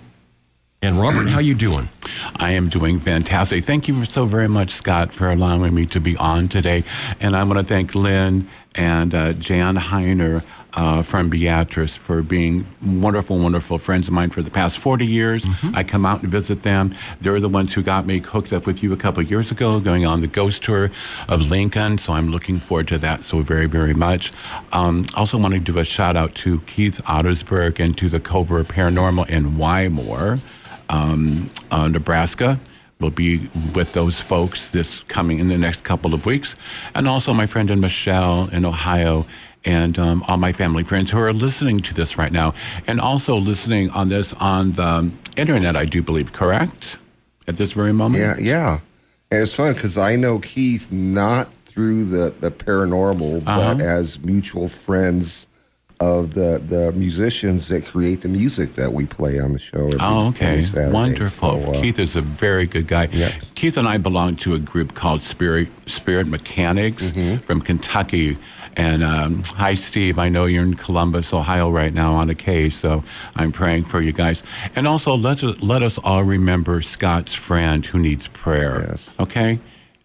And 0.83 0.99
Robert, 0.99 1.29
how 1.29 1.39
you 1.39 1.55
doing? 1.55 1.89
I 2.37 2.53
am 2.53 2.69
doing 2.69 3.01
fantastic. 3.01 3.65
Thank 3.65 3.89
you 3.89 4.05
so 4.05 4.27
very 4.27 4.49
much, 4.49 4.73
Scott, 4.73 5.15
for 5.15 5.31
allowing 5.31 5.75
me 5.75 5.87
to 5.87 6.01
be 6.01 6.15
on 6.19 6.49
today. 6.49 6.85
And 7.21 7.35
I 7.35 7.43
want 7.45 7.59
to 7.59 7.65
thank 7.65 7.95
Lynn 7.95 8.51
and 8.75 9.15
uh, 9.15 9.33
Jan 9.33 9.77
Heiner 9.77 10.45
uh, 10.75 11.03
from 11.03 11.29
Beatrice 11.29 11.97
for 11.97 12.23
being 12.23 12.67
wonderful, 12.85 13.39
wonderful 13.39 13.79
friends 13.79 14.09
of 14.09 14.15
mine 14.15 14.31
for 14.31 14.43
the 14.43 14.51
past 14.51 14.79
40 14.79 15.07
years. 15.07 15.45
Mm-hmm. 15.45 15.77
I 15.77 15.85
come 15.85 16.07
out 16.07 16.23
and 16.23 16.31
visit 16.31 16.63
them. 16.63 16.95
They're 17.21 17.41
the 17.41 17.49
ones 17.49 17.75
who 17.75 17.83
got 17.83 18.07
me 18.07 18.19
hooked 18.19 18.53
up 18.53 18.67
with 18.67 18.83
you 18.83 18.93
a 18.93 18.97
couple 18.97 19.23
of 19.23 19.31
years 19.31 19.51
ago, 19.51 19.81
going 19.81 20.07
on 20.07 20.21
the 20.21 20.27
ghost 20.27 20.63
tour 20.63 20.91
of 21.29 21.51
Lincoln. 21.51 21.99
So 21.99 22.13
I'm 22.13 22.29
looking 22.29 22.59
forward 22.59 22.89
to 22.89 22.99
that 22.99 23.25
so 23.25 23.41
very, 23.43 23.67
very 23.67 23.95
much. 23.95 24.33
Um, 24.73 25.07
also 25.15 25.39
want 25.39 25.55
to 25.55 25.61
do 25.61 25.79
a 25.79 25.85
shout 25.85 26.17
out 26.17 26.35
to 26.37 26.61
Keith 26.63 27.01
Ottersberg 27.05 27.81
and 27.81 27.97
to 27.99 28.09
the 28.09 28.21
Cobra 28.21 28.65
Paranormal 28.65 29.29
in 29.29 29.57
Wymore 29.57 30.41
um, 30.89 31.47
uh, 31.71 31.89
Nebraska. 31.89 32.61
We'll 33.01 33.11
be 33.11 33.49
with 33.75 33.95
those 33.95 34.21
folks 34.21 34.71
this 34.71 35.01
coming 35.05 35.39
in 35.39 35.49
the 35.49 35.57
next 35.57 35.85
couple 35.85 36.13
of 36.13 36.27
weeks, 36.27 36.55
and 36.95 37.09
also 37.09 37.33
my 37.33 37.47
friend 37.47 37.71
in 37.71 37.81
Michelle 37.81 38.51
in 38.51 38.67
Ohio, 38.67 39.27
and 39.65 39.99
um, 39.99 40.25
all 40.27 40.37
my 40.37 40.53
family 40.53 40.85
friends 40.85 41.11
who 41.11 41.19
are 41.19 41.33
listening 41.33 41.81
to 41.81 41.95
this 41.95 42.17
right 42.17 42.33
now, 42.33 42.55
and 42.87 43.01
also 43.01 43.37
listening 43.37 43.91
on 43.91 44.09
this 44.09 44.33
on 44.35 44.73
the 44.73 45.11
internet. 45.37 45.77
I 45.77 45.85
do 45.85 46.03
believe, 46.03 46.33
correct, 46.33 46.99
at 47.47 47.57
this 47.57 47.73
very 47.73 47.93
moment. 47.93 48.23
Yeah, 48.23 48.37
yeah, 48.39 48.81
and 49.31 49.43
it's 49.43 49.55
fun 49.55 49.75
because 49.75 49.99
I 49.99 50.17
know 50.17 50.39
Keith 50.39 50.91
not 50.91 51.53
through 51.53 52.07
the 52.07 52.35
the 52.41 52.51
paranormal, 52.51 53.43
uh-huh. 53.47 53.75
but 53.75 53.83
as 53.83 54.21
mutual 54.21 54.69
friends 54.69 55.47
of 56.01 56.33
the 56.33 56.63
the 56.67 56.93
musicians 56.93 57.69
that 57.69 57.85
create 57.85 58.23
the 58.23 58.29
music 58.29 58.73
that 58.75 58.93
we 58.93 59.05
play 59.05 59.39
on 59.39 59.53
the 59.53 59.59
show. 59.59 59.93
Oh, 60.01 60.29
okay, 60.29 60.65
wonderful. 60.91 61.63
So, 61.63 61.73
uh, 61.75 61.81
Keith 61.81 61.99
is 61.99 62.17
a 62.17 62.23
very 62.23 62.67
good 62.67 62.87
guy. 62.87 63.09
Yeah. 63.13 63.39
Keith 63.55 63.77
and 63.77 63.87
I 63.87 63.99
belong 63.99 64.37
to 64.37 64.55
a 64.55 64.59
group 64.59 64.95
called 64.95 65.23
Spirit 65.23 65.69
Spirit 65.87 66.27
Mechanics 66.27 67.13
mm-hmm. 67.13 67.45
from 67.45 67.61
Kentucky. 67.61 68.39
And 68.77 69.03
um, 69.03 69.43
hi, 69.43 69.75
Steve. 69.75 70.19
I 70.19 70.31
know 70.31 70.47
you're 70.47 70.63
in 70.63 70.75
Columbus, 70.75 71.35
Ohio, 71.35 71.69
right 71.69 71.93
now 71.93 72.15
on 72.15 72.31
a 72.31 72.35
case, 72.35 72.77
so 72.77 73.05
I'm 73.35 73.53
praying 73.53 73.85
for 73.85 74.01
you 74.01 74.13
guys. 74.13 74.43
And 74.75 74.87
also, 74.87 75.17
let 75.17 75.43
us, 75.43 75.61
let 75.61 75.83
us 75.83 75.99
all 75.99 76.23
remember 76.23 76.81
Scott's 76.81 77.35
friend 77.35 77.85
who 77.85 77.99
needs 77.99 78.29
prayer. 78.29 78.87
Yes. 78.89 79.11
Okay. 79.19 79.59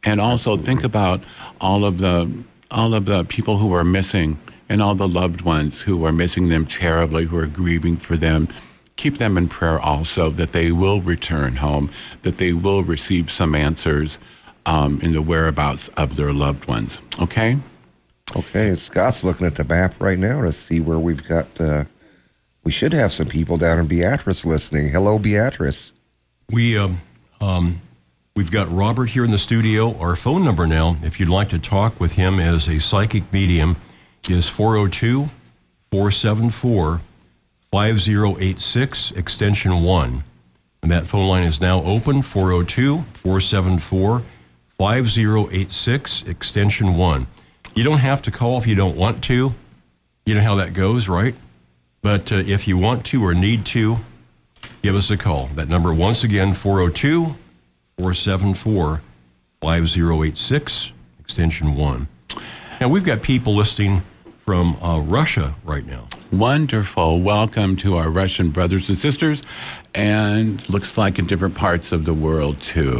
And 0.03 0.19
also 0.19 0.53
Absolutely. 0.53 0.65
think 0.65 0.83
about 0.83 1.23
all 1.61 1.85
of 1.85 1.99
the 1.99 2.29
all 2.71 2.93
of 2.93 3.05
the 3.05 3.23
people 3.23 3.57
who 3.57 3.73
are 3.73 3.83
missing 3.83 4.37
and 4.69 4.81
all 4.81 4.95
the 4.95 5.07
loved 5.07 5.41
ones 5.41 5.81
who 5.81 6.05
are 6.05 6.11
missing 6.11 6.49
them 6.49 6.65
terribly, 6.65 7.25
who 7.25 7.37
are 7.37 7.47
grieving 7.47 7.97
for 7.97 8.17
them. 8.17 8.47
Keep 8.95 9.17
them 9.17 9.37
in 9.37 9.47
prayer 9.49 9.79
also 9.79 10.29
that 10.31 10.53
they 10.53 10.71
will 10.71 11.01
return 11.01 11.57
home, 11.57 11.91
that 12.21 12.37
they 12.37 12.53
will 12.53 12.83
receive 12.83 13.29
some 13.29 13.53
answers 13.53 14.17
um, 14.65 14.99
in 15.01 15.13
the 15.13 15.21
whereabouts 15.21 15.89
of 15.89 16.15
their 16.15 16.33
loved 16.33 16.65
ones. 16.65 16.99
Okay? 17.19 17.59
Okay. 18.35 18.75
Scott's 18.75 19.23
looking 19.23 19.45
at 19.45 19.55
the 19.55 19.63
map 19.63 19.95
right 19.99 20.17
now 20.17 20.41
to 20.41 20.51
see 20.51 20.79
where 20.79 20.99
we've 20.99 21.27
got. 21.27 21.59
Uh, 21.59 21.85
we 22.63 22.71
should 22.71 22.93
have 22.93 23.13
some 23.13 23.27
people 23.27 23.57
down 23.57 23.79
in 23.79 23.85
Beatrice 23.85 24.45
listening. 24.45 24.89
Hello, 24.89 25.19
Beatrice. 25.19 25.93
We 26.49 26.77
um, 26.77 27.01
um, 27.39 27.81
we've 28.35 28.51
got 28.51 28.71
Robert 28.71 29.11
here 29.11 29.23
in 29.23 29.31
the 29.31 29.37
studio. 29.37 29.95
Our 29.99 30.15
phone 30.15 30.43
number 30.43 30.65
now, 30.65 30.97
if 31.03 31.19
you'd 31.19 31.29
like 31.29 31.49
to 31.49 31.59
talk 31.59 31.99
with 31.99 32.13
him 32.13 32.39
as 32.39 32.67
a 32.67 32.79
psychic 32.79 33.31
medium, 33.31 33.77
is 34.29 34.49
402 34.49 35.29
474 35.91 37.01
5086, 37.71 39.11
extension 39.11 39.83
1. 39.83 40.23
And 40.81 40.91
that 40.91 41.07
phone 41.07 41.27
line 41.27 41.43
is 41.43 41.59
now 41.59 41.83
open 41.83 42.21
402 42.21 43.05
474 43.13 44.23
5086, 44.77 46.23
extension 46.23 46.95
1. 46.95 47.27
You 47.75 47.83
don't 47.83 47.99
have 47.99 48.21
to 48.23 48.31
call 48.31 48.57
if 48.57 48.67
you 48.67 48.75
don't 48.75 48.95
want 48.95 49.23
to. 49.25 49.53
You 50.25 50.35
know 50.35 50.41
how 50.41 50.55
that 50.55 50.73
goes, 50.73 51.07
right? 51.07 51.35
But 52.01 52.31
uh, 52.31 52.37
if 52.37 52.67
you 52.67 52.77
want 52.77 53.05
to 53.07 53.23
or 53.23 53.33
need 53.33 53.65
to, 53.67 53.97
give 54.81 54.95
us 54.95 55.09
a 55.09 55.17
call. 55.17 55.47
That 55.55 55.67
number, 55.67 55.93
once 55.93 56.23
again, 56.23 56.53
402 56.53 57.35
474 57.97 59.01
5086, 59.61 60.91
extension 61.19 61.75
1. 61.75 62.07
Now, 62.79 62.89
we've 62.89 63.03
got 63.03 63.21
people 63.21 63.55
listening 63.55 64.03
from 64.45 64.77
uh, 64.83 64.99
Russia 64.99 65.55
right 65.63 65.85
now. 65.87 66.07
Wonderful. 66.31 67.19
Welcome 67.19 67.75
to 67.77 67.95
our 67.95 68.09
Russian 68.09 68.51
brothers 68.51 68.89
and 68.89 68.97
sisters, 68.97 69.41
and 69.95 70.67
looks 70.69 70.99
like 70.99 71.17
in 71.17 71.25
different 71.25 71.55
parts 71.55 71.91
of 71.91 72.05
the 72.05 72.13
world 72.13 72.61
too. 72.61 72.91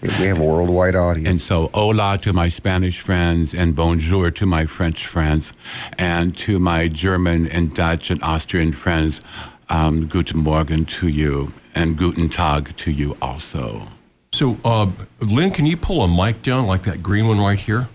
Mm-hmm. 0.00 0.22
We 0.22 0.28
have 0.28 0.38
a 0.38 0.44
worldwide 0.44 0.94
audience. 0.94 1.28
And 1.28 1.40
so, 1.40 1.70
hola 1.74 2.18
to 2.18 2.32
my 2.32 2.48
Spanish 2.48 3.00
friends, 3.00 3.52
and 3.52 3.74
bonjour 3.74 4.30
to 4.30 4.46
my 4.46 4.66
French 4.66 5.06
friends, 5.06 5.52
and 5.98 6.36
to 6.38 6.60
my 6.60 6.86
German 6.86 7.48
and 7.48 7.74
Dutch 7.74 8.10
and 8.10 8.22
Austrian 8.22 8.72
friends. 8.72 9.20
Um, 9.68 10.06
guten 10.06 10.40
Morgen 10.40 10.84
to 10.84 11.08
you, 11.08 11.52
and 11.74 11.96
guten 11.96 12.28
Tag 12.28 12.76
to 12.76 12.92
you 12.92 13.16
also. 13.20 13.88
So, 14.32 14.58
uh, 14.64 14.90
Lynn, 15.20 15.50
can 15.50 15.66
you 15.66 15.76
pull 15.76 16.02
a 16.02 16.08
mic 16.08 16.42
down 16.42 16.66
like 16.66 16.84
that 16.84 17.02
green 17.02 17.26
one 17.26 17.40
right 17.40 17.58
here? 17.58 17.88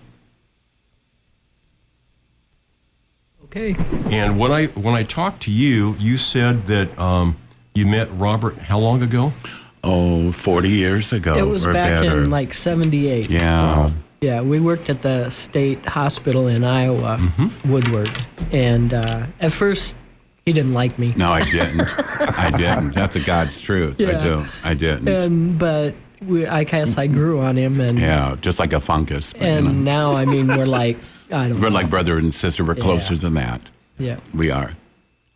Okay. 3.50 3.74
And 4.10 4.38
when 4.38 4.52
I 4.52 4.66
when 4.66 4.94
I 4.94 5.02
talked 5.04 5.42
to 5.44 5.50
you, 5.50 5.96
you 5.98 6.18
said 6.18 6.66
that 6.66 6.96
um, 6.98 7.36
you 7.74 7.86
met 7.86 8.08
Robert 8.18 8.58
how 8.58 8.78
long 8.78 9.02
ago? 9.02 9.32
Oh, 9.84 10.32
40 10.32 10.68
years 10.68 11.12
ago. 11.12 11.34
It 11.36 11.42
was 11.46 11.64
or 11.64 11.72
back 11.72 12.02
better. 12.02 12.24
in 12.24 12.30
like 12.30 12.52
78. 12.52 13.30
Yeah. 13.30 13.90
Yeah, 14.20 14.42
we 14.42 14.58
worked 14.58 14.90
at 14.90 15.02
the 15.02 15.30
state 15.30 15.86
hospital 15.86 16.48
in 16.48 16.64
Iowa, 16.64 17.18
Mm-hmm. 17.20 17.70
Woodward. 17.72 18.10
And 18.50 18.92
uh, 18.92 19.26
at 19.40 19.52
first, 19.52 19.94
he 20.44 20.52
didn't 20.52 20.72
like 20.74 20.98
me. 20.98 21.14
No, 21.16 21.30
I 21.32 21.44
didn't. 21.48 21.82
I 22.36 22.50
didn't. 22.50 22.94
That's 22.96 23.14
the 23.14 23.20
God's 23.20 23.60
truth. 23.60 24.00
I 24.00 24.20
do. 24.20 24.44
I 24.64 24.74
didn't. 24.74 25.06
And, 25.08 25.56
but 25.58 25.94
we, 26.20 26.46
I 26.46 26.64
guess 26.64 26.98
I 26.98 27.06
grew 27.06 27.40
on 27.40 27.56
him. 27.56 27.80
And, 27.80 27.96
yeah, 27.98 28.34
just 28.40 28.58
like 28.58 28.72
a 28.72 28.80
fungus. 28.80 29.32
but, 29.32 29.42
you 29.42 29.46
know. 29.48 29.68
and 29.70 29.84
now, 29.84 30.16
I 30.16 30.24
mean, 30.24 30.48
we're 30.48 30.66
like, 30.66 30.98
I 31.30 31.48
don't 31.48 31.60
We're 31.60 31.68
know. 31.68 31.74
like 31.74 31.90
brother 31.90 32.16
and 32.18 32.34
sister. 32.34 32.64
We're 32.64 32.74
closer 32.74 33.14
Yeah. 33.14 33.20
than 33.20 33.34
that. 33.34 33.60
yeah. 33.98 34.20
We 34.34 34.50
are. 34.50 34.72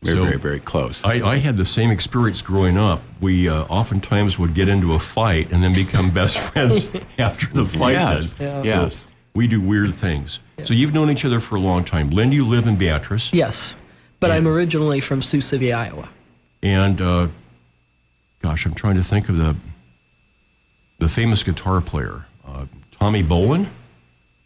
We're 0.03 0.15
So- 0.17 0.25
very, 0.25 0.39
very 0.39 0.61
close. 0.61 1.01
I, 1.05 1.23
I 1.23 1.37
had 1.39 1.57
the 1.57 1.65
same 1.65 1.91
experience 1.91 2.43
growing 2.43 2.77
up. 2.77 3.03
We 3.21 3.49
uh, 3.49 3.63
oftentimes 3.65 4.39
would 4.39 4.55
get 4.55 4.69
into 4.69 4.95
a 4.95 4.99
fight 4.99 5.53
and 5.53 5.63
then 5.63 5.73
become 5.75 6.11
best 6.23 6.39
friends 6.39 6.87
after 7.19 7.47
the 7.47 7.65
fight. 7.67 7.93
yes. 7.93 8.35
Yeah. 8.41 8.63
Yes. 8.65 9.07
We 9.35 9.47
do 9.47 9.61
weird 9.61 9.95
things. 9.95 10.41
So 10.65 10.75
you've 10.75 10.93
known 10.93 11.11
each 11.11 11.25
other 11.25 11.41
for 11.41 11.57
a 11.57 11.61
long 11.61 11.85
time. 11.85 12.11
Lynn, 12.11 12.33
you 12.33 12.45
live 12.47 12.67
in 12.67 12.77
Beatrice. 12.77 13.33
Yes. 13.33 13.77
But 14.21 14.31
I'm 14.31 14.47
originally 14.47 15.01
from 15.01 15.23
Sioux 15.23 15.41
City, 15.41 15.73
Iowa. 15.73 16.09
And 16.63 17.01
uh, 17.01 17.29
gosh, 18.43 18.67
I'm 18.67 18.75
trying 18.75 18.97
to 18.97 19.03
think 19.05 19.29
of 19.29 19.37
the 19.37 19.57
the 20.99 21.09
famous 21.09 21.43
guitar 21.43 21.81
player, 21.81 22.27
uh, 22.47 22.67
Tommy 22.93 23.23
Bolin. 23.25 23.69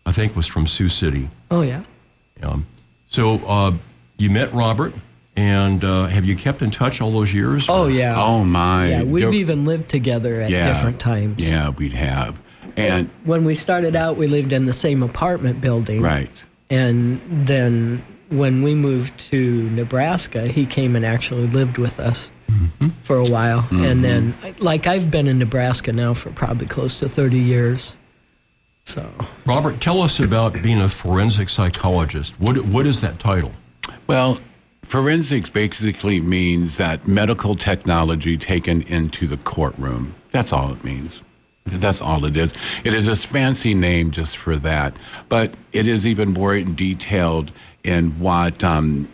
I 0.07 0.13
think 0.13 0.35
was 0.37 0.47
from 0.47 0.67
Sioux 0.67 0.89
City. 0.89 1.29
Oh, 1.51 1.63
yeah. 1.63 1.83
Um, 2.43 2.67
so 3.09 3.37
uh, 3.47 3.73
you 4.19 4.31
met 4.31 4.53
Robert, 4.53 4.93
and 5.37 5.85
uh, 5.85 6.07
have 6.07 6.25
you 6.25 6.37
kept 6.37 6.63
in 6.63 6.71
touch 6.71 7.01
all 7.01 7.13
those 7.13 7.33
years? 7.33 7.67
Oh, 7.69 7.87
yeah. 7.87 8.15
Oh, 8.21 8.45
my. 8.45 8.89
Yeah, 8.89 9.03
we've 9.05 9.23
There- 9.23 9.33
even 9.35 9.65
lived 9.65 9.89
together 9.89 10.41
at 10.41 10.51
yeah. 10.51 10.67
different 10.73 11.01
times. 11.01 11.49
Yeah, 11.49 11.71
we'd 11.71 11.93
have. 11.93 12.37
And, 12.77 13.09
When 13.25 13.45
we 13.45 13.55
started 13.55 13.97
out, 13.97 14.17
we 14.17 14.27
lived 14.27 14.53
in 14.53 14.67
the 14.67 14.73
same 14.73 15.03
apartment 15.03 15.61
building. 15.61 16.03
right. 16.03 16.31
And 16.69 17.21
then 17.47 18.05
when 18.29 18.63
we 18.63 18.75
moved 18.75 19.17
to 19.31 19.71
Nebraska, 19.71 20.49
he 20.49 20.67
came 20.67 20.97
and 20.97 21.07
actually 21.07 21.47
lived 21.47 21.79
with 21.79 22.01
us 22.01 22.31
Mm-hmm. 22.51 22.89
for 23.03 23.17
a 23.17 23.25
while. 23.25 23.67
And 23.73 24.05
then, 24.05 24.33
like, 24.61 24.87
I've 24.87 25.11
been 25.11 25.27
in 25.27 25.39
Nebraska 25.39 25.93
now 25.93 26.15
for 26.15 26.31
probably 26.31 26.67
close 26.69 26.97
to 26.99 27.09
30 27.09 27.39
years. 27.41 27.97
So, 28.87 29.11
Robert, 29.45 29.81
tell 29.81 30.01
us 30.01 30.21
about 30.21 30.63
being 30.63 30.81
a 30.81 30.89
forensic 30.89 31.49
psychologist. 31.49 32.41
What 32.41 32.57
what 32.67 32.87
is 32.87 33.01
that 33.01 33.19
title? 33.19 33.51
Well, 34.07 34.39
forensics 34.85 35.51
basically 35.51 36.21
means 36.21 36.77
that 36.77 37.07
medical 37.07 37.57
technology 37.57 38.39
taken 38.39 38.83
into 38.83 39.27
the 39.27 39.39
courtroom. 39.39 40.15
That's 40.31 40.53
all 40.53 40.73
it 40.73 40.85
means. 40.85 41.21
That's 41.65 42.01
all 42.01 42.25
it 42.27 42.37
is. 42.37 42.55
It 42.85 42.95
is 42.95 43.09
a 43.09 43.17
fancy 43.17 43.75
name 43.75 44.13
just 44.13 44.37
for 44.37 44.57
that, 44.59 44.97
but 45.29 45.53
it 45.73 45.89
is 45.89 46.07
even 46.07 46.33
more 46.33 46.61
detailed 46.61 47.51
in 47.83 48.21
what 48.21 48.63
um, 48.63 49.09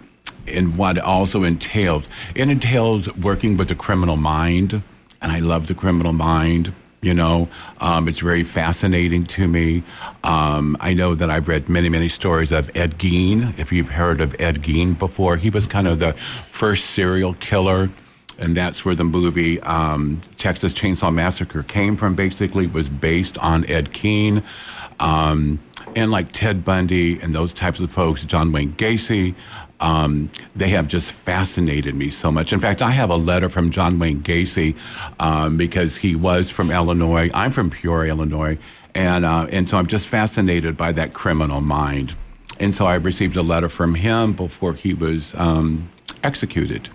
in 0.47 0.77
what 0.77 0.99
it 0.99 1.03
also 1.03 1.45
entails. 1.45 2.05
It 2.35 2.51
entails 2.51 3.13
working 3.17 3.57
with 3.57 3.69
the 3.69 3.75
criminal 3.75 4.19
mind, 4.19 4.83
and 5.23 5.33
I 5.33 5.39
love 5.39 5.67
the 5.67 5.75
criminal 5.75 6.13
mind. 6.13 6.75
You 7.03 7.15
know, 7.15 7.49
um, 7.81 8.07
it's 8.07 8.21
very 8.21 8.45
fascinating 8.45 9.25
to 9.25 9.49
me. 9.49 9.83
Um, 10.23 10.77
I 10.79 10.95
know 10.95 11.17
that 11.17 11.31
I've 11.31 11.49
read 11.49 11.69
many, 11.69 11.89
many 11.89 12.09
stories 12.09 12.53
of 12.53 12.71
Ed 12.77 12.97
Gein. 12.99 13.59
If 13.59 13.73
you've 13.73 13.89
heard 13.89 14.21
of 14.21 14.41
Ed 14.41 14.63
Gein 14.63 14.97
before, 14.97 15.37
he 15.37 15.51
was 15.51 15.67
kind 15.67 15.89
of 15.89 15.99
the 15.99 16.13
first 16.13 16.91
serial 16.91 17.35
killer 17.35 17.91
and 18.39 18.57
that's 18.57 18.85
where 18.85 18.95
the 18.95 19.05
movie 19.05 19.61
um, 19.61 20.21
Texas 20.37 20.75
Chainsaw 20.75 21.13
Massacre 21.13 21.63
came 21.63 21.97
from. 21.97 22.15
Basically, 22.15 22.67
was 22.67 22.89
based 22.89 23.37
on 23.39 23.65
Ed 23.67 23.93
Gein, 23.93 24.43
um, 25.01 25.61
and 25.95 26.11
like 26.11 26.33
Ted 26.33 26.65
Bundy 26.65 27.21
and 27.21 27.35
those 27.35 27.53
types 27.53 27.79
of 27.79 27.93
folks, 27.93 28.25
John 28.25 28.51
Wayne 28.51 28.73
Gacy. 28.73 29.35
Um, 29.83 30.31
they 30.55 30.69
have 30.69 30.87
just 30.87 31.11
fascinated 31.13 31.95
me 31.95 32.09
so 32.11 32.31
much. 32.31 32.53
In 32.53 32.61
fact, 32.61 32.81
I 32.81 32.91
have 32.91 33.11
a 33.11 33.17
letter 33.17 33.49
from 33.49 33.71
John 33.71 33.99
Wayne 33.99 34.23
Gacy 34.23 34.77
um, 35.19 35.57
because 35.57 35.97
he 35.97 36.15
was 36.15 36.51
from 36.51 36.71
Illinois. 36.71 37.29
I'm 37.35 37.51
from 37.51 37.69
Peoria, 37.69 38.13
Illinois, 38.13 38.59
and 38.95 39.25
uh, 39.25 39.47
and 39.51 39.69
so 39.69 39.77
I'm 39.77 39.89
just 39.89 40.07
fascinated 40.07 40.77
by 40.77 40.93
that 40.93 41.13
criminal 41.15 41.61
mind. 41.61 42.15
And 42.61 42.75
so 42.75 42.87
I 42.87 42.95
received 42.95 43.37
a 43.37 43.43
letter 43.43 43.69
from 43.69 43.97
him 43.97 44.35
before 44.35 44.75
he 44.75 44.95
was 44.95 45.35
um, 45.35 45.91
executed. 46.23 46.89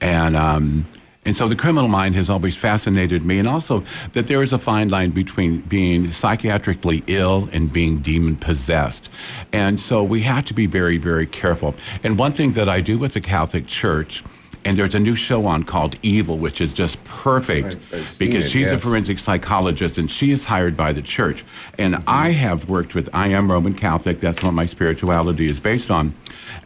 And, 0.00 0.36
um, 0.36 0.86
and 1.26 1.34
so 1.34 1.48
the 1.48 1.56
criminal 1.56 1.88
mind 1.88 2.14
has 2.14 2.30
always 2.30 2.56
fascinated 2.56 3.26
me, 3.26 3.40
and 3.40 3.48
also 3.48 3.84
that 4.12 4.28
there 4.28 4.42
is 4.42 4.52
a 4.52 4.58
fine 4.58 4.88
line 4.88 5.10
between 5.10 5.60
being 5.62 6.06
psychiatrically 6.12 7.02
ill 7.08 7.48
and 7.52 7.72
being 7.72 7.98
demon 7.98 8.36
possessed. 8.36 9.10
And 9.52 9.80
so 9.80 10.04
we 10.04 10.22
have 10.22 10.44
to 10.46 10.54
be 10.54 10.66
very, 10.66 10.98
very 10.98 11.26
careful. 11.26 11.74
And 12.04 12.16
one 12.16 12.32
thing 12.32 12.52
that 12.52 12.68
I 12.68 12.80
do 12.80 12.96
with 12.96 13.14
the 13.14 13.20
Catholic 13.20 13.66
Church, 13.66 14.22
and 14.64 14.78
there's 14.78 14.94
a 14.94 15.00
new 15.00 15.16
show 15.16 15.46
on 15.46 15.64
called 15.64 15.96
Evil, 16.02 16.38
which 16.38 16.60
is 16.60 16.72
just 16.72 17.02
perfect 17.04 17.72
seen 17.90 18.18
because 18.18 18.44
it, 18.46 18.50
she's 18.50 18.70
a 18.70 18.78
forensic 18.78 19.18
psychologist 19.18 19.98
and 19.98 20.10
she 20.10 20.30
is 20.30 20.44
hired 20.44 20.76
by 20.76 20.92
the 20.92 21.02
church. 21.02 21.44
And 21.78 22.02
I 22.06 22.30
have 22.30 22.68
worked 22.68 22.94
with, 22.94 23.08
I 23.12 23.28
am 23.28 23.50
Roman 23.50 23.74
Catholic, 23.74 24.20
that's 24.20 24.42
what 24.42 24.52
my 24.52 24.66
spirituality 24.66 25.46
is 25.46 25.60
based 25.60 25.90
on. 25.90 26.14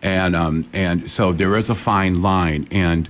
And, 0.03 0.37
um, 0.37 0.67
and 0.73 1.11
so 1.11 1.33
there 1.33 1.57
is 1.57 1.69
a 1.69 1.75
fine 1.75 2.23
line. 2.23 2.69
And 2.71 3.09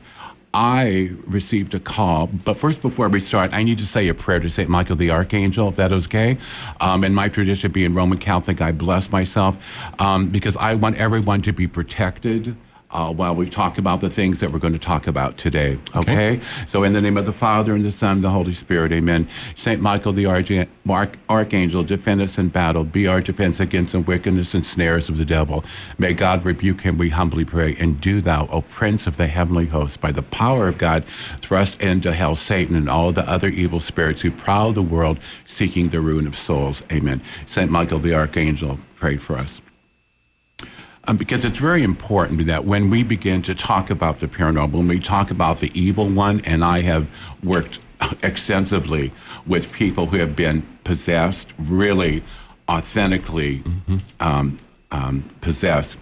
I 0.53 1.13
received 1.27 1.75
a 1.75 1.81
call, 1.81 2.27
but 2.27 2.59
first, 2.59 2.83
before 2.83 3.09
we 3.09 3.21
start, 3.21 3.53
I 3.53 3.63
need 3.63 3.79
to 3.79 3.87
say 3.87 4.09
a 4.09 4.15
prayer 4.15 4.41
to 4.41 4.51
St. 4.51 4.69
Michael 4.69 4.97
the 4.97 5.11
Archangel, 5.11 5.69
if 5.69 5.77
that 5.77 5.93
is 5.93 6.07
okay. 6.07 6.39
Um, 6.81 7.05
in 7.05 7.15
my 7.15 7.29
tradition, 7.29 7.71
being 7.71 7.95
Roman 7.95 8.19
Catholic, 8.19 8.61
I 8.61 8.73
bless 8.73 9.13
myself 9.13 9.57
um, 10.01 10.29
because 10.29 10.57
I 10.57 10.75
want 10.75 10.97
everyone 10.97 11.41
to 11.43 11.53
be 11.53 11.69
protected 11.69 12.57
uh, 12.93 13.13
while 13.13 13.35
we 13.35 13.49
talk 13.49 13.79
about 13.79 14.01
the 14.01 14.11
things 14.11 14.41
that 14.41 14.51
we're 14.51 14.59
going 14.59 14.73
to 14.73 14.79
talk 14.79 15.07
about 15.07 15.37
today. 15.39 15.79
Okay? 15.95 16.41
So, 16.67 16.83
in 16.83 16.93
the 16.93 17.01
name 17.01 17.17
of 17.17 17.27
the 17.27 17.33
Father, 17.33 17.75
and 17.75 17.85
the 17.85 17.93
Son, 17.93 18.17
and 18.17 18.25
the 18.25 18.31
Holy 18.31 18.55
Spirit, 18.55 18.93
amen. 18.93 19.29
St. 19.55 19.81
Michael 19.81 20.13
the 20.13 20.27
Arch- 20.27 20.69
Arch- 20.89 21.19
Archangel, 21.29 21.83
defend 21.83 22.21
us 22.21 22.39
in 22.39 22.49
battle, 22.49 22.85
be 22.85 23.07
our 23.07 23.21
defense 23.21 23.61
against 23.61 23.93
the 23.93 24.01
wickedness 24.01 24.55
and 24.55 24.65
snares 24.67 25.09
of 25.09 25.19
the 25.19 25.25
devil. 25.25 25.65
May 25.99 26.15
God 26.15 26.45
rebuke 26.45 26.81
him, 26.81 26.99
we 26.99 27.11
humbly 27.11 27.45
pray. 27.45 27.77
And 27.79 28.01
do 28.01 28.21
thou, 28.21 28.49
O 28.51 28.63
Prince 28.63 29.07
of 29.07 29.17
the 29.17 29.27
heavenly 29.27 29.67
host, 29.67 30.01
by 30.01 30.13
the 30.13 30.23
power 30.23 30.67
of 30.67 30.79
God, 30.79 31.05
thrust 31.05 31.81
into 31.81 32.13
hell 32.13 32.37
Satan 32.37 32.75
and 32.75 32.91
all 32.91 33.13
the 33.13 33.29
other 33.29 33.49
evil 33.49 33.81
spirits 33.81 34.21
who 34.23 34.31
prowl 34.31 34.73
the 34.73 34.83
world 34.83 35.19
seeking 35.47 35.89
the 35.89 36.01
ruin 36.01 36.27
of 36.27 36.37
souls. 36.37 36.83
Amen. 36.91 37.21
St. 37.47 37.71
Michael 37.71 37.99
the 37.99 38.15
Archangel, 38.15 38.79
pray 38.97 39.17
for 39.17 39.37
us. 39.37 39.61
Um, 41.11 41.17
because 41.17 41.45
it's 41.45 41.59
very 41.59 41.83
important 41.83 42.47
that 42.47 42.67
when 42.67 42.89
we 42.89 43.03
begin 43.03 43.43
to 43.43 43.53
talk 43.53 43.91
about 43.91 44.21
the 44.21 44.29
paranormal, 44.29 44.75
when 44.75 44.87
we 44.87 45.01
talk 45.01 45.33
about 45.33 45.59
the 45.59 45.73
evil 45.75 46.09
one, 46.09 46.41
and 46.43 46.63
I 46.63 46.83
have 46.83 47.09
worked 47.43 47.81
extensively 48.23 49.11
with 49.45 49.73
people 49.73 50.07
who 50.07 50.19
have 50.19 50.37
been 50.37 50.65
possessed, 50.85 51.49
really 51.59 52.23
authentically 52.69 53.65
um, 54.21 54.59
um, 54.93 55.29
possessed. 55.41 55.97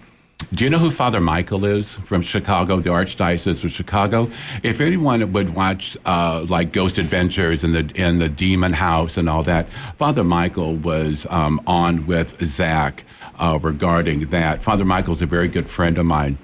Do 0.53 0.63
you 0.63 0.69
know 0.69 0.77
who 0.77 0.91
Father 0.91 1.19
Michael 1.19 1.65
is 1.65 1.95
from 1.95 2.21
Chicago, 2.21 2.79
the 2.79 2.91
Archdiocese 2.91 3.63
of 3.63 3.71
Chicago? 3.71 4.29
If 4.61 4.79
anyone 4.79 5.33
would 5.33 5.55
watch 5.55 5.97
uh, 6.05 6.45
like 6.47 6.71
Ghost 6.71 6.99
Adventures 6.99 7.63
and 7.63 7.73
the 7.73 7.91
and 7.99 8.21
the 8.21 8.29
Demon 8.29 8.73
House 8.73 9.17
and 9.17 9.27
all 9.27 9.41
that, 9.43 9.71
Father 9.97 10.23
Michael 10.23 10.75
was 10.75 11.25
um, 11.31 11.59
on 11.65 12.05
with 12.05 12.39
Zach 12.45 13.03
uh, 13.39 13.57
regarding 13.61 14.29
that. 14.29 14.63
Father 14.63 14.85
Michael's 14.85 15.21
a 15.21 15.25
very 15.25 15.47
good 15.47 15.69
friend 15.69 15.97
of 15.97 16.05
mine. 16.05 16.37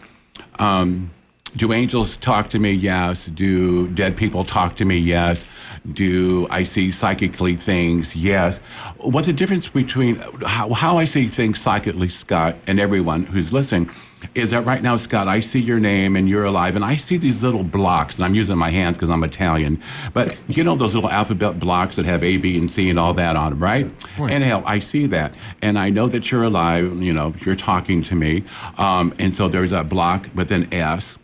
Um, 0.60 1.12
do 1.56 1.72
angels 1.72 2.18
talk 2.18 2.50
to 2.50 2.60
me? 2.60 2.72
Yes. 2.72 3.28
Do 3.28 3.88
dead 3.90 4.18
people 4.18 4.44
talk 4.44 4.76
to 4.78 4.86
me? 4.86 4.98
Yes. 4.98 5.46
Do 5.94 6.48
I 6.50 6.64
see 6.64 6.92
psychically 6.92 7.56
things? 7.56 8.16
Yes. 8.16 8.58
What's 8.98 9.28
the 9.28 9.34
difference 9.34 9.70
between 9.70 10.16
how, 10.46 10.74
how 10.74 10.98
I 10.98 11.06
see 11.06 11.28
things 11.28 11.62
psychically, 11.62 12.10
Scott, 12.10 12.58
and 12.68 12.80
everyone 12.80 13.24
who's 13.24 13.54
listening? 13.54 13.90
Is 14.34 14.52
that 14.52 14.66
right 14.66 14.82
now, 14.82 14.98
Scott? 14.98 15.28
I 15.28 15.40
see 15.40 15.60
your 15.60 15.80
name 15.80 16.16
and 16.16 16.28
you're 16.28 16.46
alive, 16.46 16.76
and 16.76 16.84
I 16.84 16.96
see 16.96 17.18
these 17.18 17.44
little 17.44 17.64
blocks, 17.64 18.16
and 18.16 18.26
I'm 18.26 18.36
using 18.36 18.58
my 18.58 18.70
hands 18.70 18.98
because 18.98 19.10
I'm 19.10 19.24
Italian. 19.24 19.82
But 20.14 20.36
you 20.48 20.64
know 20.64 20.76
those 20.76 20.96
little 20.96 21.10
alphabet 21.10 21.60
blocks 21.60 21.96
that 21.98 22.06
have 22.06 22.24
A, 22.24 22.38
B, 22.38 22.58
and 22.58 22.70
C 22.70 22.90
and 22.90 22.98
all 22.98 23.14
that 23.14 23.36
on 23.36 23.52
them, 23.52 23.64
right? 23.64 23.92
right. 24.18 24.32
Anyhow, 24.32 24.64
I 24.66 24.80
see 24.80 25.06
that, 25.08 25.34
and 25.62 25.78
I 25.78 25.90
know 25.90 26.08
that 26.08 26.32
you're 26.32 26.44
alive. 26.44 27.02
You 27.02 27.14
know, 27.14 27.34
you're 27.46 27.56
talking 27.56 28.02
to 28.04 28.16
me, 28.16 28.44
um, 28.78 29.14
and 29.20 29.34
so 29.34 29.48
there's 29.48 29.72
a 29.72 29.84
block 29.84 30.30
with 30.34 30.52
an 30.52 30.74
S 30.74 31.18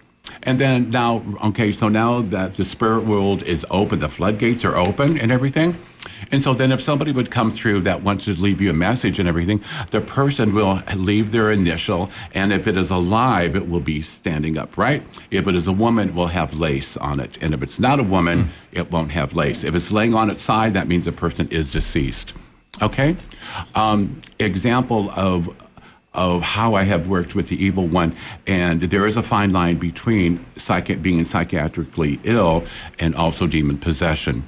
and 0.43 0.59
then 0.59 0.89
now, 0.89 1.23
okay, 1.43 1.71
so 1.71 1.87
now 1.87 2.21
that 2.21 2.55
the 2.55 2.63
spirit 2.63 3.05
world 3.05 3.43
is 3.43 3.65
open, 3.69 3.99
the 3.99 4.09
floodgates 4.09 4.65
are 4.65 4.75
open 4.75 5.17
and 5.19 5.31
everything. 5.31 5.77
And 6.31 6.41
so 6.41 6.53
then 6.53 6.71
if 6.71 6.81
somebody 6.81 7.11
would 7.11 7.31
come 7.31 7.51
through 7.51 7.81
that 7.81 8.01
wants 8.01 8.25
to 8.25 8.33
leave 8.33 8.61
you 8.61 8.69
a 8.69 8.73
message 8.73 9.19
and 9.19 9.27
everything, 9.27 9.63
the 9.91 10.01
person 10.01 10.53
will 10.53 10.81
leave 10.95 11.31
their 11.31 11.51
initial. 11.51 12.09
And 12.33 12.53
if 12.53 12.67
it 12.67 12.77
is 12.77 12.91
alive, 12.91 13.55
it 13.55 13.69
will 13.69 13.81
be 13.81 14.01
standing 14.01 14.57
up, 14.57 14.77
right? 14.77 15.03
If 15.29 15.47
it 15.47 15.55
is 15.55 15.67
a 15.67 15.73
woman, 15.73 16.09
it 16.09 16.15
will 16.15 16.27
have 16.27 16.53
lace 16.53 16.97
on 16.97 17.19
it. 17.19 17.37
And 17.41 17.53
if 17.53 17.61
it's 17.61 17.79
not 17.79 17.99
a 17.99 18.03
woman, 18.03 18.45
mm. 18.45 18.49
it 18.71 18.91
won't 18.91 19.11
have 19.11 19.33
lace. 19.33 19.63
If 19.63 19.75
it's 19.75 19.91
laying 19.91 20.13
on 20.13 20.29
its 20.29 20.41
side, 20.41 20.73
that 20.73 20.87
means 20.87 21.05
the 21.05 21.11
person 21.11 21.47
is 21.49 21.71
deceased. 21.71 22.33
Okay? 22.81 23.15
Um, 23.75 24.21
example 24.39 25.11
of 25.11 25.55
of 26.13 26.41
how 26.41 26.73
I 26.73 26.83
have 26.83 27.07
worked 27.07 27.35
with 27.35 27.47
the 27.47 27.63
evil 27.63 27.87
one. 27.87 28.13
And 28.45 28.81
there 28.81 29.05
is 29.05 29.15
a 29.15 29.23
fine 29.23 29.51
line 29.51 29.77
between 29.77 30.45
psychi- 30.55 31.01
being 31.01 31.23
psychiatrically 31.23 32.19
ill 32.23 32.65
and 32.99 33.15
also 33.15 33.47
demon 33.47 33.77
possession. 33.77 34.47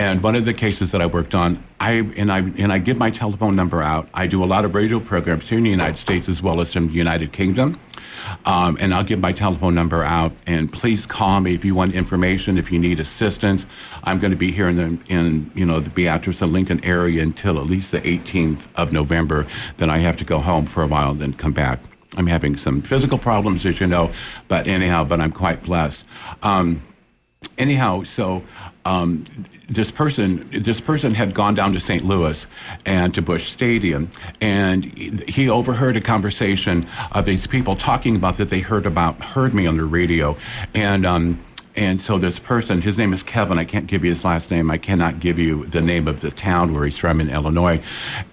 And 0.00 0.22
one 0.22 0.36
of 0.36 0.44
the 0.44 0.54
cases 0.54 0.92
that 0.92 1.00
I 1.00 1.06
worked 1.06 1.34
on, 1.34 1.62
I 1.80 1.94
and 2.16 2.30
I 2.30 2.38
and 2.38 2.72
I 2.72 2.78
give 2.78 2.96
my 2.96 3.10
telephone 3.10 3.56
number 3.56 3.82
out. 3.82 4.08
I 4.14 4.28
do 4.28 4.44
a 4.44 4.46
lot 4.46 4.64
of 4.64 4.74
radio 4.76 5.00
programs 5.00 5.48
here 5.48 5.58
in 5.58 5.64
the 5.64 5.70
United 5.70 5.98
States 5.98 6.28
as 6.28 6.40
well 6.40 6.60
as 6.60 6.76
in 6.76 6.86
the 6.86 6.94
United 6.94 7.32
Kingdom. 7.32 7.80
Um, 8.44 8.76
and 8.80 8.94
I'll 8.94 9.02
give 9.02 9.18
my 9.18 9.32
telephone 9.32 9.74
number 9.74 10.04
out. 10.04 10.32
And 10.46 10.72
please 10.72 11.04
call 11.04 11.40
me 11.40 11.54
if 11.54 11.64
you 11.64 11.74
want 11.74 11.94
information, 11.94 12.58
if 12.58 12.70
you 12.70 12.78
need 12.78 13.00
assistance. 13.00 13.66
I'm 14.04 14.20
going 14.20 14.30
to 14.30 14.36
be 14.36 14.52
here 14.52 14.68
in 14.68 14.76
the 14.76 15.12
in 15.12 15.50
you 15.56 15.66
know 15.66 15.80
the 15.80 15.90
Beatrice 15.90 16.42
and 16.42 16.52
Lincoln 16.52 16.84
area 16.84 17.20
until 17.20 17.58
at 17.58 17.66
least 17.66 17.90
the 17.90 18.00
18th 18.00 18.68
of 18.76 18.92
November. 18.92 19.48
Then 19.78 19.90
I 19.90 19.98
have 19.98 20.16
to 20.18 20.24
go 20.24 20.38
home 20.38 20.66
for 20.66 20.84
a 20.84 20.86
while, 20.86 21.10
and 21.10 21.20
then 21.20 21.32
come 21.32 21.52
back. 21.52 21.80
I'm 22.16 22.28
having 22.28 22.56
some 22.56 22.82
physical 22.82 23.18
problems, 23.18 23.66
as 23.66 23.80
you 23.80 23.88
know, 23.88 24.12
but 24.46 24.68
anyhow, 24.68 25.02
but 25.04 25.20
I'm 25.20 25.32
quite 25.32 25.64
blessed. 25.64 26.04
Um, 26.42 26.82
anyhow, 27.58 28.04
so 28.04 28.44
um, 28.84 29.24
this 29.68 29.90
person 29.90 30.48
this 30.50 30.80
person 30.80 31.14
had 31.14 31.34
gone 31.34 31.54
down 31.54 31.72
to 31.74 31.80
St. 31.80 32.04
Louis 32.04 32.46
and 32.86 33.14
to 33.14 33.22
Busch 33.22 33.48
Stadium, 33.48 34.10
and 34.40 34.84
he 35.28 35.48
overheard 35.48 35.96
a 35.96 36.00
conversation 36.00 36.86
of 37.12 37.26
these 37.26 37.46
people 37.46 37.76
talking 37.76 38.16
about 38.16 38.38
that 38.38 38.48
they 38.48 38.60
heard 38.60 38.86
about 38.86 39.20
heard 39.20 39.54
me 39.54 39.66
on 39.66 39.76
the 39.76 39.84
radio, 39.84 40.36
and. 40.74 41.06
Um, 41.06 41.44
and 41.76 42.00
so 42.00 42.18
this 42.18 42.40
person, 42.40 42.82
his 42.82 42.98
name 42.98 43.12
is 43.12 43.22
Kevin. 43.22 43.56
I 43.56 43.64
can't 43.64 43.86
give 43.86 44.02
you 44.02 44.10
his 44.10 44.24
last 44.24 44.50
name. 44.50 44.68
I 44.68 44.78
cannot 44.78 45.20
give 45.20 45.38
you 45.38 45.64
the 45.66 45.80
name 45.80 46.08
of 46.08 46.22
the 46.22 46.32
town 46.32 46.74
where 46.74 46.84
he's 46.84 46.98
from 46.98 47.20
in 47.20 47.30
Illinois 47.30 47.80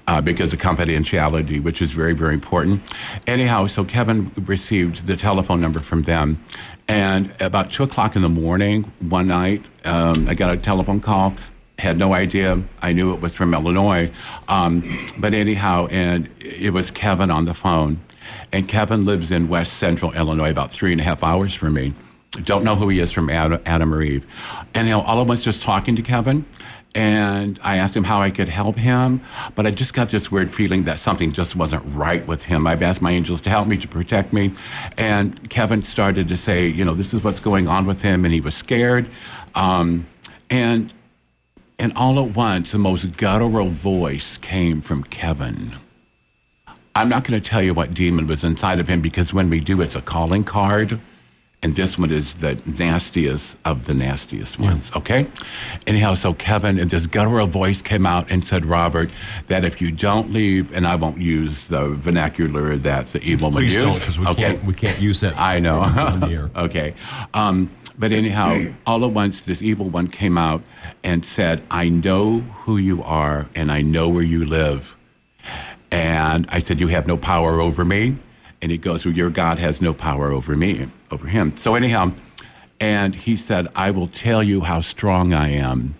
uh, 0.07 0.19
because 0.19 0.51
of 0.51 0.57
confidentiality, 0.57 1.61
which 1.61 1.79
is 1.79 1.91
very, 1.91 2.13
very 2.13 2.33
important. 2.33 2.81
Anyhow, 3.27 3.67
so 3.67 3.83
Kevin 3.83 4.31
received 4.45 5.05
the 5.05 5.15
telephone 5.15 5.61
number 5.61 5.79
from 5.79 6.01
them. 6.03 6.43
And 6.87 7.33
about 7.39 7.71
two 7.71 7.83
o'clock 7.83 8.15
in 8.15 8.21
the 8.21 8.29
morning 8.29 8.91
one 8.99 9.27
night, 9.27 9.65
um, 9.85 10.27
I 10.27 10.35
got 10.35 10.53
a 10.53 10.57
telephone 10.57 10.99
call. 10.99 11.33
Had 11.79 11.97
no 11.97 12.13
idea. 12.13 12.61
I 12.81 12.93
knew 12.93 13.13
it 13.13 13.21
was 13.21 13.33
from 13.33 13.53
Illinois. 13.53 14.11
Um, 14.47 15.07
but 15.17 15.33
anyhow, 15.33 15.87
and 15.89 16.29
it 16.39 16.71
was 16.71 16.91
Kevin 16.91 17.31
on 17.31 17.45
the 17.45 17.53
phone. 17.53 17.99
And 18.51 18.67
Kevin 18.67 19.05
lives 19.05 19.31
in 19.31 19.49
West 19.49 19.73
Central 19.73 20.13
Illinois, 20.13 20.51
about 20.51 20.71
three 20.71 20.91
and 20.91 21.01
a 21.01 21.03
half 21.03 21.23
hours 21.23 21.53
from 21.53 21.73
me. 21.73 21.93
Don't 22.43 22.63
know 22.63 22.75
who 22.75 22.89
he 22.89 22.99
is 22.99 23.11
from 23.11 23.29
Adam, 23.29 23.61
Adam 23.65 23.93
or 23.93 24.01
Eve. 24.01 24.25
And 24.73 24.87
you 24.87 24.93
know, 24.93 25.01
all 25.01 25.21
of 25.21 25.31
us 25.31 25.43
just 25.43 25.63
talking 25.63 25.95
to 25.95 26.01
Kevin 26.01 26.45
and 26.95 27.59
I 27.61 27.77
asked 27.77 27.95
him 27.95 28.05
how 28.05 28.21
I 28.21 28.31
could 28.31 28.47
help 28.47 28.77
him, 28.77 29.21
but 29.53 29.67
I 29.67 29.71
just 29.71 29.93
got 29.93 30.09
this 30.09 30.31
weird 30.31 30.53
feeling 30.53 30.85
that 30.85 30.97
something 30.97 31.33
just 31.33 31.55
wasn't 31.55 31.83
right 31.87 32.25
with 32.25 32.45
him. 32.45 32.65
I've 32.65 32.81
asked 32.81 33.01
my 33.01 33.11
angels 33.11 33.41
to 33.41 33.49
help 33.49 33.67
me, 33.67 33.77
to 33.77 33.87
protect 33.87 34.31
me, 34.31 34.53
and 34.97 35.49
Kevin 35.49 35.81
started 35.83 36.29
to 36.29 36.37
say, 36.37 36.67
you 36.67 36.85
know, 36.85 36.95
this 36.95 37.13
is 37.13 37.23
what's 37.23 37.41
going 37.41 37.67
on 37.67 37.85
with 37.85 38.01
him, 38.01 38.23
and 38.23 38.33
he 38.33 38.39
was 38.39 38.55
scared, 38.55 39.09
um, 39.53 40.07
and 40.49 40.91
and 41.77 41.91
all 41.97 42.25
at 42.25 42.33
once, 42.35 42.71
the 42.71 42.77
most 42.77 43.17
guttural 43.17 43.67
voice 43.67 44.37
came 44.37 44.81
from 44.81 45.03
Kevin. 45.03 45.75
I'm 46.95 47.09
not 47.09 47.25
going 47.25 47.37
to 47.37 47.45
tell 47.45 47.61
you 47.61 47.73
what 47.73 47.93
demon 47.93 48.27
was 48.27 48.45
inside 48.45 48.79
of 48.79 48.87
him 48.87 49.01
because 49.01 49.33
when 49.33 49.49
we 49.49 49.59
do, 49.59 49.81
it's 49.81 49.97
a 49.97 50.01
calling 50.01 50.45
card 50.45 51.01
and 51.65 51.75
this 51.75 51.97
one 51.97 52.11
is 52.11 52.35
the 52.35 52.61
nastiest 52.67 53.57
of 53.65 53.85
the 53.85 53.95
nastiest 53.95 54.59
ones. 54.59 54.91
Yeah. 54.91 54.99
Okay. 54.99 55.27
Anyhow, 55.87 56.13
so 56.13 56.31
Kevin 56.35 56.77
and 56.77 56.91
this 56.91 57.07
guttural 57.07 57.47
voice 57.47 57.81
came 57.81 58.05
out 58.05 58.29
and 58.29 58.45
said, 58.45 58.67
Robert, 58.67 59.09
that 59.47 59.65
if 59.65 59.81
you 59.81 59.91
don't 59.91 60.31
leave, 60.31 60.71
and 60.75 60.85
I 60.85 60.93
won't 60.93 61.19
use 61.19 61.65
the 61.65 61.89
vernacular 61.89 62.75
that 62.77 63.07
the 63.07 63.21
evil 63.23 63.49
one 63.49 63.63
used. 63.63 63.99
because 63.99 64.19
we 64.19 64.27
okay. 64.27 64.41
can't 64.43 64.63
we 64.63 64.75
can't 64.75 65.01
use 65.01 65.21
that. 65.21 65.35
I 65.39 65.57
know. 65.57 66.51
okay. 66.55 66.93
Um, 67.33 67.71
but 67.97 68.11
anyhow, 68.11 68.59
all 68.85 69.03
at 69.03 69.09
once, 69.09 69.41
this 69.41 69.63
evil 69.63 69.89
one 69.89 70.07
came 70.07 70.37
out 70.37 70.61
and 71.03 71.25
said, 71.25 71.63
I 71.71 71.89
know 71.89 72.41
who 72.41 72.77
you 72.77 73.01
are 73.01 73.47
and 73.55 73.71
I 73.71 73.81
know 73.81 74.07
where 74.07 74.23
you 74.23 74.45
live. 74.45 74.95
And 75.89 76.45
I 76.49 76.59
said, 76.59 76.79
You 76.79 76.89
have 76.89 77.07
no 77.07 77.17
power 77.17 77.59
over 77.59 77.83
me. 77.83 78.17
And 78.65 78.71
he 78.71 78.79
goes, 78.79 79.05
Well, 79.05 79.13
your 79.13 79.29
God 79.29 79.59
has 79.59 79.79
no 79.79 79.93
power 79.93 80.31
over 80.31 80.55
me, 80.55 80.89
over 81.11 81.27
him. 81.27 81.55
So, 81.55 81.75
anyhow, 81.75 82.13
and 82.79 83.13
he 83.13 83.37
said, 83.37 83.67
I 83.75 83.91
will 83.91 84.07
tell 84.07 84.41
you 84.41 84.61
how 84.61 84.81
strong 84.81 85.35
I 85.35 85.49
am. 85.49 85.93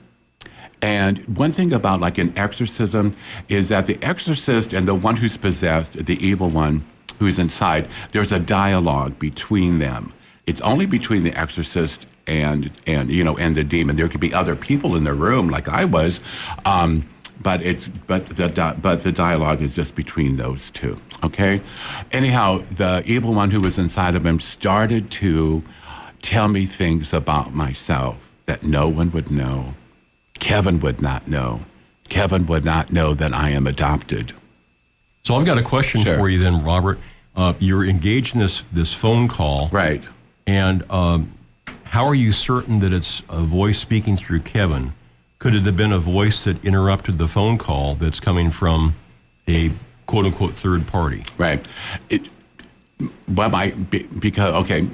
And 0.81 1.19
one 1.37 1.51
thing 1.51 1.73
about 1.73 2.01
like 2.01 2.17
an 2.17 2.35
exorcism 2.35 3.11
is 3.49 3.69
that 3.69 3.85
the 3.85 3.99
exorcist 4.01 4.73
and 4.73 4.87
the 4.87 4.95
one 4.95 5.15
who's 5.15 5.37
possessed, 5.37 5.93
the 5.93 6.17
evil 6.25 6.49
one 6.49 6.83
who's 7.19 7.37
inside, 7.37 7.87
there's 8.13 8.31
a 8.31 8.39
dialogue 8.39 9.19
between 9.19 9.77
them. 9.77 10.11
It's 10.47 10.61
only 10.61 10.87
between 10.87 11.21
the 11.21 11.39
exorcist 11.39 12.07
and 12.25 12.71
and 12.87 13.11
you 13.11 13.23
know 13.23 13.37
and 13.37 13.55
the 13.55 13.63
demon. 13.63 13.95
There 13.95 14.09
could 14.09 14.21
be 14.21 14.33
other 14.33 14.55
people 14.55 14.95
in 14.95 15.03
the 15.03 15.13
room, 15.13 15.49
like 15.49 15.67
I 15.67 15.85
was. 15.85 16.19
Um, 16.65 17.07
but 17.41 17.61
it's 17.61 17.87
but 17.87 18.27
the 18.27 18.75
but 18.81 19.01
the 19.01 19.11
dialogue 19.11 19.61
is 19.61 19.75
just 19.75 19.95
between 19.95 20.37
those 20.37 20.69
two. 20.71 20.99
Okay. 21.23 21.61
Anyhow, 22.11 22.63
the 22.71 23.03
evil 23.05 23.33
one 23.33 23.51
who 23.51 23.61
was 23.61 23.77
inside 23.77 24.15
of 24.15 24.25
him 24.25 24.39
started 24.39 25.11
to 25.11 25.63
tell 26.21 26.47
me 26.47 26.65
things 26.65 27.13
about 27.13 27.53
myself 27.53 28.17
that 28.45 28.63
no 28.63 28.87
one 28.87 29.11
would 29.11 29.31
know. 29.31 29.73
Kevin 30.39 30.79
would 30.79 31.01
not 31.01 31.27
know. 31.27 31.61
Kevin 32.09 32.45
would 32.47 32.65
not 32.65 32.91
know 32.91 33.13
that 33.13 33.33
I 33.33 33.49
am 33.49 33.65
adopted. 33.65 34.33
So 35.23 35.35
I've 35.35 35.45
got 35.45 35.57
a 35.57 35.63
question 35.63 36.01
sure. 36.01 36.17
for 36.17 36.29
you 36.29 36.39
then, 36.39 36.63
Robert. 36.63 36.99
Uh, 37.35 37.53
you're 37.59 37.85
engaged 37.85 38.35
in 38.35 38.41
this 38.41 38.63
this 38.71 38.93
phone 38.93 39.27
call, 39.27 39.69
right? 39.69 40.03
And 40.47 40.89
um, 40.91 41.33
how 41.85 42.05
are 42.05 42.15
you 42.15 42.31
certain 42.31 42.79
that 42.79 42.93
it's 42.93 43.23
a 43.29 43.41
voice 43.41 43.79
speaking 43.79 44.15
through 44.17 44.41
Kevin? 44.41 44.93
Could 45.45 45.53
it 45.53 45.65
have 45.67 45.77
been 45.77 45.91
a 45.91 45.99
voice 45.99 46.43
that 46.45 46.65
interrupted 46.65 47.19
the 47.19 47.27
phone 47.27 47.59
call 47.59 47.93
that's 47.93 48.19
coming 48.19 48.49
from 48.49 48.95
a 49.47 49.71
quote 50.07 50.25
unquote 50.25 50.55
third 50.55 50.87
party? 50.87 51.21
Right. 51.37 51.63
It, 52.09 52.23
well, 53.27 53.55
I, 53.55 53.69
because, 53.69 54.55
okay, 54.55 54.87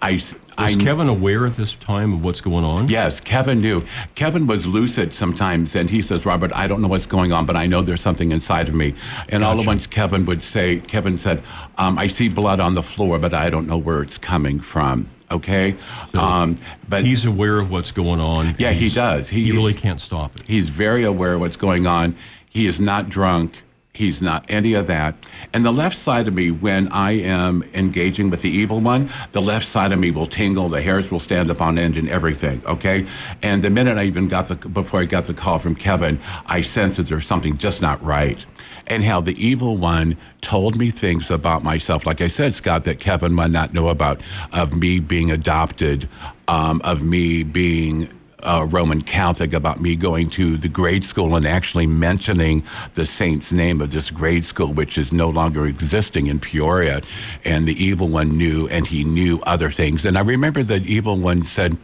I, 0.00 0.12
was 0.12 0.34
I, 0.56 0.74
Kevin 0.76 1.10
aware 1.10 1.44
at 1.44 1.56
this 1.56 1.74
time 1.74 2.14
of 2.14 2.24
what's 2.24 2.40
going 2.40 2.64
on? 2.64 2.88
Yes, 2.88 3.20
Kevin 3.20 3.60
knew. 3.60 3.84
Kevin 4.14 4.46
was 4.46 4.66
lucid 4.66 5.12
sometimes, 5.12 5.76
and 5.76 5.90
he 5.90 6.00
says, 6.00 6.24
"Robert, 6.24 6.52
I 6.54 6.66
don't 6.66 6.80
know 6.80 6.88
what's 6.88 7.04
going 7.04 7.34
on, 7.34 7.44
but 7.44 7.54
I 7.54 7.66
know 7.66 7.82
there's 7.82 8.00
something 8.00 8.32
inside 8.32 8.68
of 8.68 8.74
me." 8.74 8.94
And 9.28 9.42
gotcha. 9.42 9.44
all 9.44 9.60
at 9.60 9.66
once, 9.66 9.86
Kevin 9.86 10.24
would 10.24 10.40
say, 10.40 10.78
"Kevin 10.78 11.18
said, 11.18 11.42
um, 11.76 11.98
I 11.98 12.06
see 12.06 12.30
blood 12.30 12.60
on 12.60 12.72
the 12.72 12.82
floor, 12.82 13.18
but 13.18 13.34
I 13.34 13.50
don't 13.50 13.66
know 13.66 13.76
where 13.76 14.00
it's 14.00 14.16
coming 14.16 14.58
from." 14.58 15.10
Okay? 15.30 15.76
So 16.12 16.18
um, 16.18 16.56
but 16.88 17.04
he's 17.04 17.24
aware 17.24 17.58
of 17.58 17.70
what's 17.70 17.92
going 17.92 18.20
on. 18.20 18.56
Yeah, 18.58 18.72
he 18.72 18.88
does. 18.88 19.28
He, 19.28 19.44
he 19.44 19.52
really 19.52 19.74
can't 19.74 20.00
stop 20.00 20.36
it. 20.36 20.42
He's 20.46 20.68
very 20.68 21.04
aware 21.04 21.34
of 21.34 21.40
what's 21.40 21.56
going 21.56 21.86
on. 21.86 22.16
He 22.48 22.66
is 22.66 22.80
not 22.80 23.08
drunk. 23.08 23.62
He's 23.96 24.20
not 24.20 24.44
any 24.50 24.74
of 24.74 24.86
that. 24.88 25.14
And 25.54 25.64
the 25.64 25.72
left 25.72 25.96
side 25.96 26.28
of 26.28 26.34
me, 26.34 26.50
when 26.50 26.88
I 26.88 27.12
am 27.12 27.64
engaging 27.72 28.28
with 28.28 28.42
the 28.42 28.50
evil 28.50 28.78
one, 28.78 29.10
the 29.32 29.40
left 29.40 29.66
side 29.66 29.90
of 29.90 29.98
me 29.98 30.10
will 30.10 30.26
tingle, 30.26 30.68
the 30.68 30.82
hairs 30.82 31.10
will 31.10 31.18
stand 31.18 31.50
up 31.50 31.62
on 31.62 31.78
end, 31.78 31.96
and 31.96 32.06
everything. 32.10 32.60
Okay. 32.66 33.06
And 33.42 33.64
the 33.64 33.70
minute 33.70 33.96
I 33.96 34.04
even 34.04 34.28
got 34.28 34.48
the 34.48 34.56
before 34.56 35.00
I 35.00 35.06
got 35.06 35.24
the 35.24 35.32
call 35.32 35.58
from 35.58 35.74
Kevin, 35.74 36.20
I 36.44 36.60
sensed 36.60 36.98
that 36.98 37.06
there's 37.06 37.26
something 37.26 37.56
just 37.56 37.80
not 37.80 38.02
right. 38.04 38.44
And 38.86 39.02
how 39.02 39.22
the 39.22 39.34
evil 39.42 39.78
one 39.78 40.18
told 40.42 40.76
me 40.76 40.90
things 40.90 41.30
about 41.30 41.64
myself, 41.64 42.04
like 42.04 42.20
I 42.20 42.28
said, 42.28 42.54
Scott, 42.54 42.84
that 42.84 43.00
Kevin 43.00 43.32
might 43.32 43.50
not 43.50 43.72
know 43.72 43.88
about, 43.88 44.20
of 44.52 44.76
me 44.76 45.00
being 45.00 45.30
adopted, 45.30 46.06
um, 46.48 46.82
of 46.84 47.02
me 47.02 47.42
being 47.42 48.10
uh, 48.42 48.66
Roman 48.68 49.02
Catholic 49.02 49.52
about 49.52 49.80
me 49.80 49.96
going 49.96 50.28
to 50.30 50.56
the 50.56 50.68
grade 50.68 51.04
school 51.04 51.36
and 51.36 51.46
actually 51.46 51.86
mentioning 51.86 52.64
the 52.94 53.06
saint's 53.06 53.52
name 53.52 53.80
of 53.80 53.90
this 53.90 54.10
grade 54.10 54.44
school, 54.44 54.72
which 54.72 54.98
is 54.98 55.12
no 55.12 55.28
longer 55.28 55.66
existing 55.66 56.26
in 56.26 56.38
Peoria. 56.38 57.02
And 57.44 57.66
the 57.66 57.82
evil 57.82 58.08
one 58.08 58.36
knew, 58.36 58.68
and 58.68 58.86
he 58.86 59.04
knew 59.04 59.40
other 59.42 59.70
things. 59.70 60.04
And 60.04 60.16
I 60.16 60.20
remember 60.20 60.62
the 60.62 60.82
evil 60.82 61.16
one 61.16 61.44
said, 61.44 61.76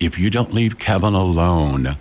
If 0.00 0.18
you 0.18 0.30
don't 0.30 0.52
leave 0.52 0.78
Kevin 0.78 1.14
alone, 1.14 1.96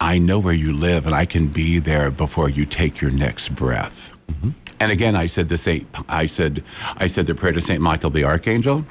I 0.00 0.18
know 0.18 0.40
where 0.40 0.54
you 0.54 0.72
live 0.72 1.06
and 1.06 1.14
I 1.14 1.26
can 1.26 1.46
be 1.48 1.78
there 1.78 2.10
before 2.10 2.48
you 2.48 2.66
take 2.66 3.00
your 3.00 3.12
next 3.12 3.54
breath. 3.54 4.12
Mm-hmm. 4.28 4.50
And 4.80 4.90
again, 4.90 5.14
I 5.14 5.28
said 5.28 5.48
the 5.48 5.56
Saint, 5.56 5.86
I 6.08 6.26
said, 6.26 6.64
I 6.96 7.06
said 7.06 7.26
the 7.26 7.36
prayer 7.36 7.52
to 7.52 7.60
Saint 7.60 7.80
Michael 7.80 8.10
the 8.10 8.24
Archangel. 8.24 8.84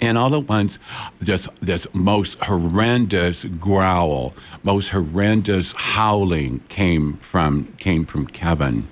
And 0.00 0.18
all 0.18 0.34
at 0.34 0.48
once, 0.48 0.78
this, 1.20 1.48
this 1.60 1.86
most 1.92 2.38
horrendous 2.40 3.44
growl, 3.44 4.34
most 4.62 4.88
horrendous 4.88 5.72
howling 5.74 6.60
came 6.68 7.16
from, 7.18 7.72
came 7.78 8.04
from 8.06 8.26
Kevin. 8.26 8.88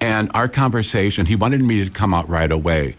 And 0.00 0.30
our 0.34 0.48
conversation, 0.48 1.26
he 1.26 1.36
wanted 1.36 1.62
me 1.62 1.84
to 1.84 1.90
come 1.90 2.14
out 2.14 2.28
right 2.28 2.50
away. 2.50 2.96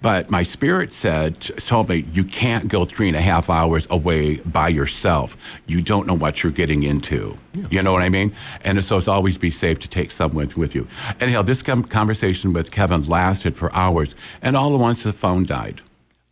But 0.00 0.30
my 0.30 0.44
spirit 0.44 0.92
said, 0.92 1.40
told 1.40 1.88
me, 1.88 2.06
you 2.12 2.22
can't 2.22 2.68
go 2.68 2.84
three 2.84 3.08
and 3.08 3.16
a 3.16 3.20
half 3.20 3.50
hours 3.50 3.86
away 3.90 4.36
by 4.36 4.68
yourself. 4.68 5.36
You 5.66 5.82
don't 5.82 6.06
know 6.06 6.14
what 6.14 6.42
you're 6.42 6.52
getting 6.52 6.84
into. 6.84 7.36
Yeah. 7.52 7.66
You 7.70 7.82
know 7.82 7.92
what 7.92 8.02
I 8.02 8.08
mean? 8.08 8.32
And 8.62 8.84
so 8.84 8.96
it's 8.96 9.08
always 9.08 9.36
be 9.38 9.50
safe 9.50 9.80
to 9.80 9.88
take 9.88 10.12
someone 10.12 10.52
with 10.56 10.74
you. 10.74 10.86
Anyhow, 11.20 11.42
this 11.42 11.62
conversation 11.62 12.52
with 12.52 12.70
Kevin 12.70 13.08
lasted 13.08 13.56
for 13.56 13.74
hours, 13.74 14.14
and 14.40 14.56
all 14.56 14.72
at 14.72 14.80
once 14.80 15.02
the 15.02 15.12
phone 15.12 15.44
died. 15.44 15.82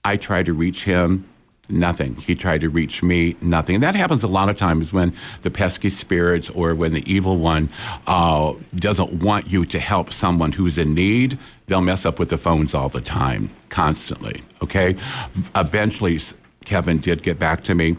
I 0.06 0.16
tried 0.16 0.46
to 0.46 0.52
reach 0.52 0.84
him, 0.84 1.28
nothing. 1.68 2.14
He 2.14 2.36
tried 2.36 2.60
to 2.60 2.68
reach 2.68 3.02
me, 3.02 3.34
nothing. 3.40 3.74
And 3.74 3.82
that 3.82 3.96
happens 3.96 4.22
a 4.22 4.28
lot 4.28 4.48
of 4.48 4.56
times 4.56 4.92
when 4.92 5.12
the 5.42 5.50
pesky 5.50 5.90
spirits 5.90 6.48
or 6.50 6.76
when 6.76 6.92
the 6.92 7.02
evil 7.12 7.38
one 7.38 7.68
uh, 8.06 8.54
doesn't 8.76 9.14
want 9.14 9.50
you 9.50 9.66
to 9.66 9.80
help 9.80 10.12
someone 10.12 10.52
who's 10.52 10.78
in 10.78 10.94
need. 10.94 11.40
They'll 11.66 11.80
mess 11.80 12.06
up 12.06 12.20
with 12.20 12.28
the 12.28 12.38
phones 12.38 12.72
all 12.72 12.88
the 12.88 13.00
time, 13.00 13.50
constantly. 13.68 14.44
Okay? 14.62 14.94
Eventually, 15.56 16.20
Kevin 16.64 16.98
did 16.98 17.24
get 17.24 17.40
back 17.40 17.64
to 17.64 17.74
me. 17.74 17.96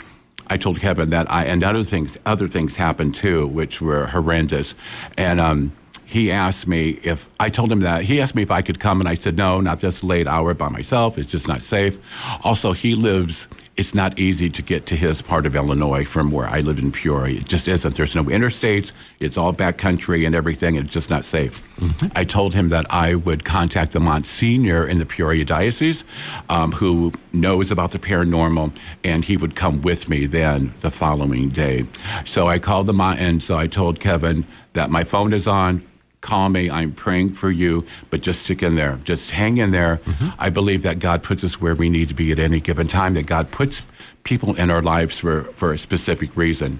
I 0.49 0.55
told 0.55 0.79
Kevin 0.79 1.09
that 1.09 1.29
I, 1.29 1.43
and 1.43 1.61
other 1.61 1.83
things, 1.83 2.17
other 2.25 2.47
things 2.47 2.77
happened 2.77 3.15
too, 3.15 3.47
which 3.47 3.81
were 3.81 4.05
horrendous. 4.07 4.75
And, 5.17 5.41
um, 5.41 5.73
he 6.07 6.31
asked 6.31 6.67
me 6.67 6.99
if 7.03 7.29
I 7.37 7.49
told 7.49 7.69
him 7.69 7.81
that 7.81 8.03
he 8.03 8.21
asked 8.21 8.33
me 8.33 8.41
if 8.41 8.49
I 8.49 8.61
could 8.61 8.79
come, 8.79 9.01
and 9.01 9.09
I 9.09 9.15
said 9.15 9.37
no, 9.37 9.59
not 9.59 9.81
this 9.81 10.03
late 10.03 10.25
hour 10.25 10.53
by 10.53 10.69
myself. 10.69 11.17
It's 11.17 11.29
just 11.29 11.49
not 11.49 11.61
safe. 11.61 11.97
Also, 12.45 12.71
he 12.71 12.95
lives. 12.95 13.49
It's 13.75 13.93
not 13.93 14.17
easy 14.17 14.49
to 14.49 14.61
get 14.61 14.87
to 14.87 14.95
his 14.95 15.21
part 15.21 15.45
of 15.45 15.55
Illinois 15.55 16.05
from 16.05 16.31
where 16.31 16.47
I 16.47 16.61
live 16.61 16.79
in 16.79 16.91
Peoria. 16.91 17.41
It 17.41 17.47
just 17.47 17.67
isn't. 17.67 17.95
There's 17.95 18.15
no 18.15 18.23
interstates. 18.23 18.91
It's 19.19 19.37
all 19.37 19.53
backcountry 19.53 20.25
and 20.25 20.33
everything. 20.33 20.77
It's 20.77 20.91
just 20.91 21.09
not 21.11 21.25
safe. 21.25 21.61
Mm-hmm. 21.75 22.07
I 22.15 22.23
told 22.23 22.55
him 22.55 22.69
that 22.69 22.85
I 22.89 23.13
would 23.15 23.43
contact 23.43 23.91
the 23.91 23.99
Monsignor 23.99 24.87
in 24.87 24.97
the 24.97 25.05
Peoria 25.05 25.45
diocese, 25.45 26.05
um, 26.49 26.71
who 26.71 27.11
knows 27.33 27.69
about 27.69 27.91
the 27.91 27.99
paranormal, 27.99 28.75
and 29.03 29.25
he 29.25 29.37
would 29.37 29.55
come 29.55 29.81
with 29.81 30.09
me 30.09 30.25
then 30.25 30.73
the 30.79 30.89
following 30.89 31.49
day. 31.49 31.85
So 32.25 32.47
I 32.47 32.57
called 32.59 32.87
the 32.87 32.93
Mon, 32.93 33.17
and 33.17 33.43
so 33.43 33.57
I 33.57 33.67
told 33.67 33.99
Kevin 33.99 34.47
that 34.73 34.89
my 34.89 35.03
phone 35.03 35.33
is 35.33 35.47
on 35.47 35.85
call 36.21 36.49
me. 36.49 36.69
I'm 36.69 36.91
praying 36.91 37.33
for 37.33 37.51
you, 37.51 37.85
but 38.09 38.21
just 38.21 38.43
stick 38.43 38.63
in 38.63 38.75
there. 38.75 38.99
Just 39.03 39.31
hang 39.31 39.57
in 39.57 39.71
there. 39.71 39.97
Mm-hmm. 39.97 40.29
I 40.39 40.49
believe 40.49 40.83
that 40.83 40.99
God 40.99 41.23
puts 41.23 41.43
us 41.43 41.61
where 41.61 41.75
we 41.75 41.89
need 41.89 42.09
to 42.09 42.15
be 42.15 42.31
at 42.31 42.39
any 42.39 42.59
given 42.59 42.87
time, 42.87 43.13
that 43.13 43.25
God 43.25 43.51
puts 43.51 43.85
people 44.23 44.55
in 44.55 44.69
our 44.69 44.81
lives 44.81 45.19
for, 45.19 45.43
for 45.55 45.71
a 45.73 45.77
specific 45.77 46.35
reason. 46.35 46.79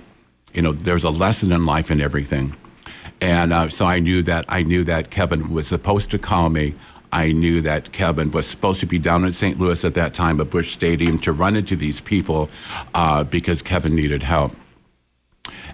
You 0.53 0.61
know, 0.61 0.71
there's 0.73 1.03
a 1.03 1.09
lesson 1.09 1.51
in 1.51 1.65
life 1.65 1.89
and 1.89 2.01
everything. 2.01 2.55
And 3.21 3.53
uh, 3.53 3.69
so 3.69 3.85
I 3.85 3.99
knew 3.99 4.21
that 4.23 4.45
I 4.47 4.63
knew 4.63 4.83
that 4.83 5.09
Kevin 5.09 5.51
was 5.51 5.67
supposed 5.67 6.11
to 6.11 6.19
call 6.19 6.49
me. 6.49 6.75
I 7.11 7.31
knew 7.31 7.61
that 7.61 7.93
Kevin 7.93 8.31
was 8.31 8.45
supposed 8.45 8.79
to 8.81 8.85
be 8.85 8.99
down 8.99 9.23
in 9.23 9.33
St. 9.33 9.59
Louis 9.59 9.83
at 9.85 9.93
that 9.93 10.13
time 10.13 10.41
at 10.41 10.49
Busch 10.49 10.73
Stadium 10.73 11.17
to 11.19 11.31
run 11.31 11.55
into 11.55 11.75
these 11.75 12.01
people 12.01 12.49
uh, 12.93 13.23
because 13.23 13.61
Kevin 13.61 13.95
needed 13.95 14.23
help. 14.23 14.53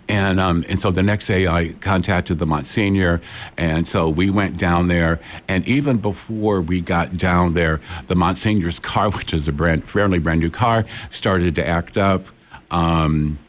And, 0.10 0.40
um, 0.40 0.66
and 0.68 0.80
so 0.80 0.92
the 0.92 1.04
next 1.04 1.28
day 1.28 1.48
I 1.48 1.70
contacted 1.82 2.40
the 2.40 2.46
Monsignor. 2.46 3.22
And 3.58 3.88
so 3.88 4.10
we 4.10 4.30
went 4.30 4.58
down 4.58 4.88
there. 4.88 5.20
And 5.48 5.66
even 5.68 5.98
before 5.98 6.62
we 6.62 6.82
got 6.82 7.18
down 7.18 7.54
there, 7.54 7.80
the 8.08 8.16
Monsignor's 8.16 8.80
car, 8.80 9.10
which 9.12 9.34
is 9.34 9.48
a 9.48 9.52
brand, 9.52 9.90
fairly 9.90 10.20
brand 10.20 10.42
new 10.42 10.50
car, 10.50 10.86
started 11.10 11.56
to 11.56 11.68
act 11.68 11.98
up. 11.98 12.28
Um, 12.72 13.40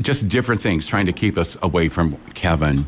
just 0.00 0.28
different 0.28 0.62
things, 0.62 0.86
trying 0.86 1.06
to 1.06 1.12
keep 1.12 1.36
us 1.36 1.56
away 1.62 1.88
from 1.88 2.16
Kevin. 2.34 2.86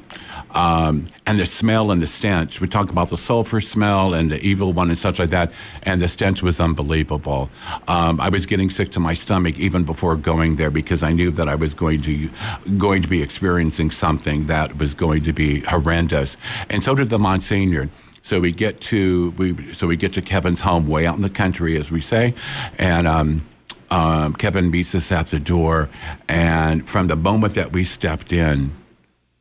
Um, 0.53 1.09
and 1.27 1.39
the 1.39 1.47
smell 1.47 1.91
and 1.91 2.03
the 2.03 2.07
stench. 2.07 2.61
We 2.61 2.69
talk 2.69 2.91
about 2.91 3.09
the 3.09 3.19
sulfur 3.19 3.61
smell 3.61 4.15
and 4.15 4.31
the 4.31 4.41
evil 4.41 4.73
one 4.73 4.89
and 4.91 4.99
such 4.99 5.19
like 5.19 5.31
that, 5.31 5.53
and 5.85 6.01
the 6.01 6.09
stench 6.09 6.43
was 6.43 6.61
unbelievable. 6.61 7.51
Um, 7.89 8.21
I 8.21 8.29
was 8.29 8.47
getting 8.47 8.71
sick 8.71 8.91
to 8.93 9.01
my 9.01 9.15
stomach 9.15 9.59
even 9.59 9.85
before 9.85 10.17
going 10.17 10.57
there 10.57 10.71
because 10.71 11.03
I 11.03 11.13
knew 11.13 11.31
that 11.33 11.49
I 11.49 11.55
was 11.55 11.75
going 11.75 12.03
to 12.03 12.31
going 12.77 13.03
to 13.03 13.09
be 13.09 13.23
experiencing 13.23 13.91
something 13.91 14.47
that 14.47 14.77
was 14.79 14.95
going 14.95 15.25
to 15.25 15.33
be 15.33 15.61
horrendous, 15.61 16.37
and 16.69 16.83
so 16.83 16.95
did 16.95 17.09
the 17.09 17.19
Monsignor. 17.19 17.89
So 18.23 18.39
we 18.39 18.53
get 18.53 18.81
to 18.83 19.31
we 19.33 19.73
so 19.73 19.87
we 19.87 19.97
get 19.97 20.13
to 20.15 20.23
Kevin's 20.23 20.61
home 20.61 20.87
way 20.87 21.07
out 21.07 21.17
in 21.17 21.23
the 21.23 21.31
country, 21.31 21.77
as 21.79 21.91
we 21.91 22.01
say, 22.01 22.35
and. 22.79 23.07
Um, 23.07 23.47
um, 23.91 24.33
Kevin 24.33 24.71
meets 24.71 24.95
us 24.95 25.13
at 25.13 25.27
the 25.27 25.39
door, 25.39 25.91
and 26.27 26.89
from 26.89 27.09
the 27.09 27.17
moment 27.17 27.53
that 27.57 27.73
we 27.73 27.85
stepped 27.85 28.33
in, 28.33 28.75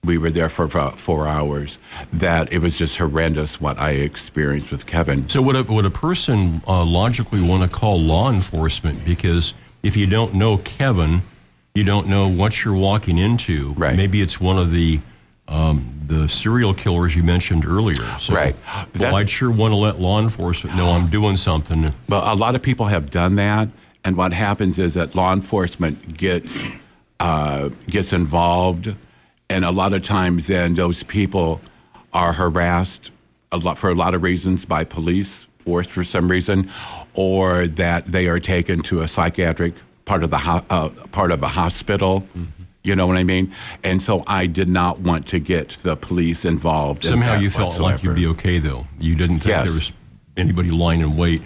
we 0.03 0.17
were 0.17 0.31
there 0.31 0.49
for 0.49 0.63
about 0.63 0.99
four 0.99 1.27
hours. 1.27 1.77
That 2.11 2.51
it 2.51 2.59
was 2.59 2.77
just 2.77 2.97
horrendous 2.97 3.61
what 3.61 3.79
I 3.79 3.91
experienced 3.91 4.71
with 4.71 4.85
Kevin. 4.85 5.29
So 5.29 5.41
would 5.41 5.55
a, 5.55 5.63
would 5.63 5.85
a 5.85 5.91
person 5.91 6.61
uh, 6.67 6.83
logically 6.83 7.41
want 7.41 7.63
to 7.63 7.69
call 7.69 8.01
law 8.01 8.31
enforcement 8.31 9.05
because 9.05 9.53
if 9.83 9.95
you 9.95 10.07
don't 10.07 10.33
know 10.33 10.57
Kevin, 10.57 11.23
you 11.75 11.83
don't 11.83 12.07
know 12.07 12.27
what 12.27 12.63
you're 12.63 12.75
walking 12.75 13.17
into. 13.17 13.73
Right. 13.73 13.95
Maybe 13.95 14.21
it's 14.21 14.39
one 14.39 14.57
of 14.57 14.71
the 14.71 15.01
um, 15.47 16.01
the 16.07 16.27
serial 16.29 16.73
killers 16.73 17.15
you 17.15 17.23
mentioned 17.23 17.65
earlier. 17.65 18.17
So, 18.19 18.33
right. 18.33 18.55
Well, 18.97 19.15
I'd 19.15 19.29
sure 19.29 19.51
want 19.51 19.71
to 19.71 19.75
let 19.75 19.99
law 19.99 20.19
enforcement 20.19 20.77
know 20.77 20.91
I'm 20.91 21.09
doing 21.09 21.35
something. 21.35 21.93
Well, 22.07 22.33
a 22.33 22.35
lot 22.35 22.55
of 22.55 22.61
people 22.61 22.85
have 22.87 23.09
done 23.09 23.35
that. 23.35 23.67
And 24.03 24.17
what 24.17 24.33
happens 24.33 24.79
is 24.79 24.95
that 24.95 25.13
law 25.13 25.33
enforcement 25.33 26.17
gets 26.17 26.57
uh, 27.19 27.69
gets 27.87 28.13
involved, 28.13 28.95
and 29.51 29.65
a 29.65 29.71
lot 29.71 29.93
of 29.93 30.01
times 30.03 30.47
then 30.47 30.73
those 30.75 31.03
people 31.03 31.59
are 32.13 32.33
harassed 32.33 33.11
a 33.51 33.57
lot 33.57 33.77
for 33.77 33.89
a 33.89 33.95
lot 33.95 34.13
of 34.13 34.23
reasons 34.23 34.63
by 34.65 34.83
police 34.85 35.45
force 35.59 35.87
for 35.87 36.03
some 36.03 36.29
reason, 36.31 36.71
or 37.13 37.67
that 37.67 38.05
they 38.05 38.27
are 38.27 38.39
taken 38.39 38.81
to 38.81 39.01
a 39.01 39.07
psychiatric 39.07 39.73
part 40.05 40.23
of 40.23 40.29
the 40.29 40.37
ho- 40.37 40.65
uh, 40.69 40.89
part 41.11 41.31
of 41.31 41.43
a 41.43 41.49
hospital. 41.49 42.21
Mm-hmm. 42.21 42.45
You 42.83 42.95
know 42.95 43.05
what 43.05 43.17
I 43.17 43.23
mean? 43.23 43.53
And 43.83 44.01
so 44.01 44.23
I 44.25 44.47
did 44.47 44.67
not 44.69 45.01
want 45.01 45.27
to 45.27 45.39
get 45.39 45.69
the 45.83 45.95
police 45.95 46.45
involved. 46.45 47.03
Somehow 47.03 47.35
in 47.35 47.41
you 47.43 47.49
felt 47.51 47.69
whatsoever. 47.69 47.91
like 47.95 48.03
you'd 48.03 48.15
be 48.15 48.25
okay, 48.27 48.57
though. 48.57 48.87
You 48.99 49.13
didn't 49.15 49.39
think 49.41 49.49
Yes. 49.49 49.65
there 49.65 49.73
was 49.73 49.91
anybody 50.35 50.69
lying 50.71 51.01
in 51.01 51.15
wait. 51.15 51.43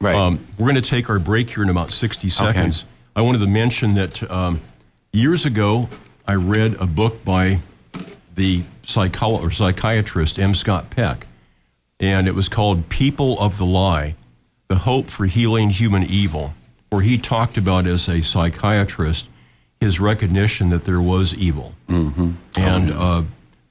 Right. 0.00 0.14
Um, 0.14 0.46
we're 0.58 0.66
going 0.70 0.80
to 0.80 0.90
take 0.96 1.10
our 1.10 1.18
break 1.18 1.50
here 1.50 1.64
in 1.64 1.68
about 1.70 1.90
60 1.92 2.30
seconds. 2.30 2.84
I 3.16 3.22
wanted 3.22 3.38
to 3.38 3.48
mention 3.48 3.94
that 3.94 4.30
um, 4.30 4.60
years 5.12 5.44
ago, 5.44 5.88
I 6.28 6.34
read 6.34 6.74
a 6.74 6.86
book 6.86 7.24
by 7.24 7.60
the 8.34 8.64
psycholo- 8.82 9.42
or 9.42 9.50
psychiatrist 9.50 10.38
M. 10.38 10.54
Scott 10.54 10.90
Peck, 10.90 11.26
and 11.98 12.28
it 12.28 12.34
was 12.34 12.50
called 12.50 12.90
People 12.90 13.40
of 13.40 13.56
the 13.56 13.64
Lie 13.64 14.14
The 14.68 14.76
Hope 14.76 15.08
for 15.08 15.24
Healing 15.24 15.70
Human 15.70 16.02
Evil, 16.02 16.52
where 16.90 17.00
he 17.00 17.16
talked 17.16 17.56
about, 17.56 17.86
as 17.86 18.10
a 18.10 18.20
psychiatrist, 18.20 19.26
his 19.80 20.00
recognition 20.00 20.68
that 20.68 20.84
there 20.84 21.00
was 21.00 21.32
evil. 21.32 21.72
Mm-hmm. 21.88 22.32
And 22.56 22.90
uh, 22.90 23.22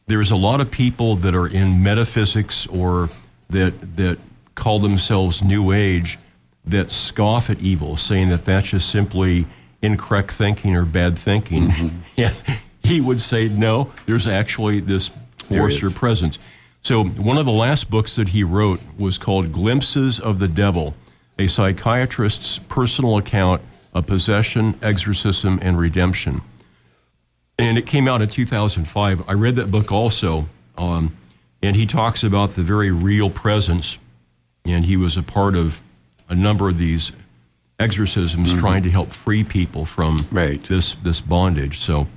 there's 0.07 0.31
a 0.31 0.35
lot 0.35 0.59
of 0.59 0.71
people 0.71 1.15
that 1.17 1.35
are 1.35 1.47
in 1.47 1.83
metaphysics 1.83 2.65
or 2.67 3.11
that, 3.51 3.97
that 3.97 4.17
call 4.55 4.79
themselves 4.79 5.43
New 5.43 5.71
Age 5.71 6.17
that 6.65 6.91
scoff 6.91 7.51
at 7.51 7.59
evil, 7.59 7.97
saying 7.97 8.29
that 8.29 8.45
that's 8.45 8.69
just 8.69 8.89
simply 8.89 9.45
incorrect 9.81 10.31
thinking 10.31 10.75
or 10.75 10.85
bad 10.85 11.17
thinking. 11.17 11.69
Mm-hmm. 11.69 11.97
And 12.17 12.35
he 12.81 13.01
would 13.01 13.21
say, 13.21 13.47
no, 13.47 13.91
there's 14.05 14.27
actually 14.27 14.79
this 14.79 15.11
force 15.49 15.83
or 15.83 15.89
presence. 15.91 16.39
So, 16.81 17.03
one 17.03 17.37
of 17.37 17.45
the 17.45 17.51
last 17.51 17.89
books 17.89 18.15
that 18.15 18.29
he 18.29 18.43
wrote 18.43 18.79
was 18.97 19.17
called 19.17 19.51
Glimpses 19.51 20.19
of 20.19 20.39
the 20.39 20.47
Devil, 20.47 20.95
a 21.37 21.47
psychiatrist's 21.47 22.59
personal 22.69 23.17
account 23.17 23.61
of 23.93 24.07
possession, 24.07 24.79
exorcism, 24.81 25.59
and 25.61 25.77
redemption. 25.77 26.41
And 27.59 27.77
it 27.77 27.85
came 27.85 28.07
out 28.07 28.21
in 28.21 28.29
2005. 28.29 29.27
I 29.27 29.33
read 29.33 29.55
that 29.57 29.69
book 29.69 29.91
also, 29.91 30.47
um, 30.77 31.17
and 31.61 31.75
he 31.75 31.85
talks 31.85 32.23
about 32.23 32.51
the 32.51 32.61
very 32.61 32.91
real 32.91 33.29
presence, 33.29 33.97
and 34.63 34.85
he 34.85 34.95
was 34.95 35.17
a 35.17 35.23
part 35.23 35.55
of 35.55 35.81
a 36.29 36.35
number 36.35 36.69
of 36.69 36.77
these 36.77 37.11
exorcisms 37.79 38.53
trying 38.53 38.83
to 38.83 38.89
help 38.89 39.11
free 39.11 39.43
people 39.43 39.85
from 39.85 40.27
Right. 40.31 40.61
this 40.63 40.95
this 41.03 41.21
bondage. 41.21 41.79
So 41.79 42.07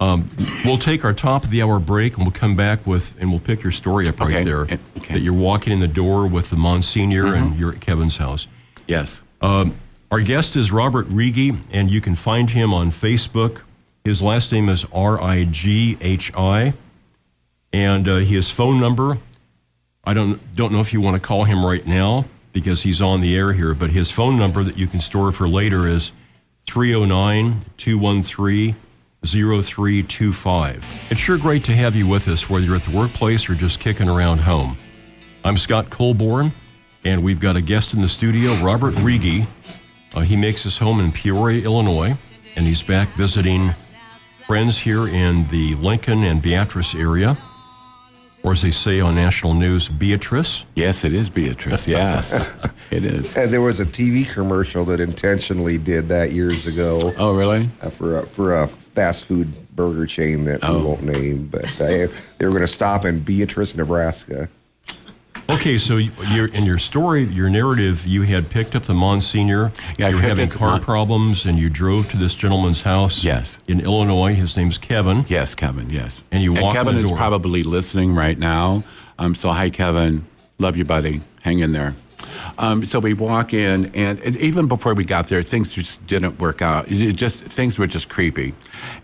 um, 0.00 0.30
we'll 0.64 0.78
take 0.78 1.04
our 1.04 1.12
top 1.14 1.44
of 1.44 1.50
the 1.50 1.62
hour 1.62 1.78
break 1.78 2.14
and 2.16 2.24
we'll 2.26 2.32
come 2.32 2.56
back 2.56 2.86
with 2.86 3.14
and 3.20 3.30
we'll 3.30 3.40
pick 3.40 3.62
your 3.62 3.72
story 3.72 4.08
up 4.08 4.20
right 4.20 4.30
Okay. 4.34 4.44
there. 4.44 4.60
Okay. 4.62 4.76
Mm-hmm. 4.76 5.14
That 5.14 5.20
you're 5.20 5.32
walking 5.34 5.72
in 5.72 5.80
the 5.80 5.88
door 5.88 6.26
with 6.26 6.50
the 6.50 6.56
Monsignor 6.56 7.34
and 7.34 7.58
you're 7.58 7.72
at 7.72 7.80
Kevin's 7.80 8.16
house. 8.18 8.46
Yes. 8.86 9.22
Um, 9.40 9.76
our 10.10 10.20
guest 10.20 10.54
is 10.56 10.70
Robert 10.70 11.08
Riggi, 11.08 11.58
and 11.72 11.90
you 11.90 12.00
can 12.00 12.14
find 12.14 12.50
him 12.50 12.72
on 12.72 12.90
Facebook. 12.90 13.62
His 14.04 14.22
last 14.22 14.52
name 14.52 14.68
is 14.68 14.84
R 14.92 15.20
I 15.22 15.44
G 15.44 15.98
H 16.00 16.30
I, 16.36 16.74
and 17.72 18.08
uh, 18.08 18.16
his 18.18 18.50
phone 18.50 18.78
number. 18.80 19.18
I 20.04 20.14
don't 20.14 20.54
don't 20.54 20.72
know 20.72 20.78
if 20.80 20.92
you 20.92 21.00
want 21.00 21.20
to 21.20 21.26
call 21.26 21.44
him 21.44 21.66
right 21.66 21.84
now 21.86 22.26
because 22.56 22.84
he's 22.84 23.02
on 23.02 23.20
the 23.20 23.36
air 23.36 23.52
here, 23.52 23.74
but 23.74 23.90
his 23.90 24.10
phone 24.10 24.38
number 24.38 24.64
that 24.64 24.78
you 24.78 24.86
can 24.86 24.98
store 24.98 25.30
for 25.30 25.46
later 25.46 25.86
is 25.86 26.10
309 26.66 27.66
213 27.76 28.74
0325. 29.22 30.84
It's 31.10 31.20
sure 31.20 31.36
great 31.36 31.64
to 31.64 31.72
have 31.72 31.94
you 31.94 32.08
with 32.08 32.28
us, 32.28 32.48
whether 32.48 32.64
you're 32.64 32.76
at 32.76 32.84
the 32.84 32.96
workplace 32.96 33.50
or 33.50 33.54
just 33.54 33.78
kicking 33.78 34.08
around 34.08 34.38
home. 34.38 34.78
I'm 35.44 35.58
Scott 35.58 35.90
Colborn, 35.90 36.52
and 37.04 37.22
we've 37.22 37.40
got 37.40 37.56
a 37.56 37.60
guest 37.60 37.92
in 37.92 38.00
the 38.00 38.08
studio, 38.08 38.54
Robert 38.64 38.94
Riggi. 38.94 39.46
Uh, 40.14 40.20
he 40.20 40.34
makes 40.34 40.62
his 40.62 40.78
home 40.78 40.98
in 40.98 41.12
Peoria, 41.12 41.62
Illinois, 41.62 42.16
and 42.56 42.64
he's 42.64 42.82
back 42.82 43.10
visiting 43.18 43.74
friends 44.46 44.78
here 44.78 45.06
in 45.06 45.46
the 45.48 45.74
Lincoln 45.74 46.24
and 46.24 46.40
Beatrice 46.40 46.94
area, 46.94 47.36
or 48.46 48.52
as 48.52 48.62
they 48.62 48.70
say 48.70 49.00
on 49.00 49.16
national 49.16 49.54
news, 49.54 49.88
Beatrice. 49.88 50.64
Yes, 50.76 51.02
it 51.04 51.12
is 51.12 51.28
Beatrice. 51.28 51.86
Yes, 51.96 52.32
it 52.92 53.04
is. 53.04 53.36
And 53.36 53.52
there 53.52 53.60
was 53.60 53.80
a 53.80 53.84
TV 53.86 54.26
commercial 54.28 54.84
that 54.84 55.00
intentionally 55.00 55.78
did 55.78 56.08
that 56.10 56.30
years 56.32 56.64
ago 56.66 57.12
Oh, 57.18 57.34
really? 57.34 57.68
uh, 57.80 57.90
for 57.90 58.20
a, 58.20 58.26
for 58.26 58.54
a 58.54 58.68
fast 58.68 59.24
food 59.24 59.52
burger 59.74 60.06
chain 60.06 60.44
that 60.44 60.62
we 60.62 60.68
Oh. 60.68 60.86
won't 60.86 61.02
name, 61.02 61.48
but 61.48 61.64
uh, 61.80 61.86
they 61.86 62.06
were 62.40 62.50
going 62.50 62.60
to 62.60 62.68
stop 62.68 63.04
in 63.04 63.18
Beatrice, 63.20 63.74
Nebraska. 63.74 64.48
Okay, 65.48 65.78
so 65.78 65.96
you- 65.96 66.10
you're, 66.32 66.46
in 66.46 66.66
your 66.66 66.78
story, 66.78 67.24
your 67.24 67.48
narrative, 67.48 68.04
you 68.06 68.22
had 68.22 68.50
picked 68.50 68.74
up 68.74 68.84
the 68.84 68.94
Monsignor. 68.94 69.70
Yeah, 69.96 70.08
you 70.08 70.16
were 70.16 70.22
having 70.22 70.48
car 70.48 70.70
Mon- 70.72 70.80
problems, 70.80 71.46
and 71.46 71.58
you 71.58 71.70
drove 71.70 72.08
to 72.10 72.16
this 72.16 72.34
gentleman's 72.34 72.82
house. 72.82 73.22
Yes. 73.22 73.58
in 73.68 73.80
Illinois. 73.80 74.34
His 74.34 74.56
name's 74.56 74.76
Kevin. 74.78 75.24
Yes, 75.28 75.54
Kevin. 75.54 75.88
Yes. 75.90 76.20
And 76.32 76.42
you 76.42 76.52
walk 76.52 76.74
in 76.74 76.84
Kevin 76.84 76.96
is 76.98 77.10
probably 77.12 77.62
listening 77.62 78.14
right 78.14 78.38
now. 78.38 78.82
Um, 79.18 79.34
so 79.34 79.50
hi, 79.50 79.70
Kevin. 79.70 80.24
Love 80.58 80.76
you, 80.76 80.84
buddy. 80.84 81.20
Hang 81.42 81.60
in 81.60 81.72
there. 81.72 81.94
Um, 82.58 82.84
so 82.84 82.98
we 82.98 83.12
walk 83.14 83.52
in, 83.54 83.86
and, 83.94 84.18
and 84.20 84.36
even 84.36 84.66
before 84.66 84.94
we 84.94 85.04
got 85.04 85.28
there, 85.28 85.42
things 85.42 85.72
just 85.72 86.04
didn't 86.06 86.38
work 86.40 86.60
out. 86.62 86.90
It 86.90 87.12
just 87.12 87.38
things 87.40 87.78
were 87.78 87.86
just 87.86 88.08
creepy, 88.08 88.54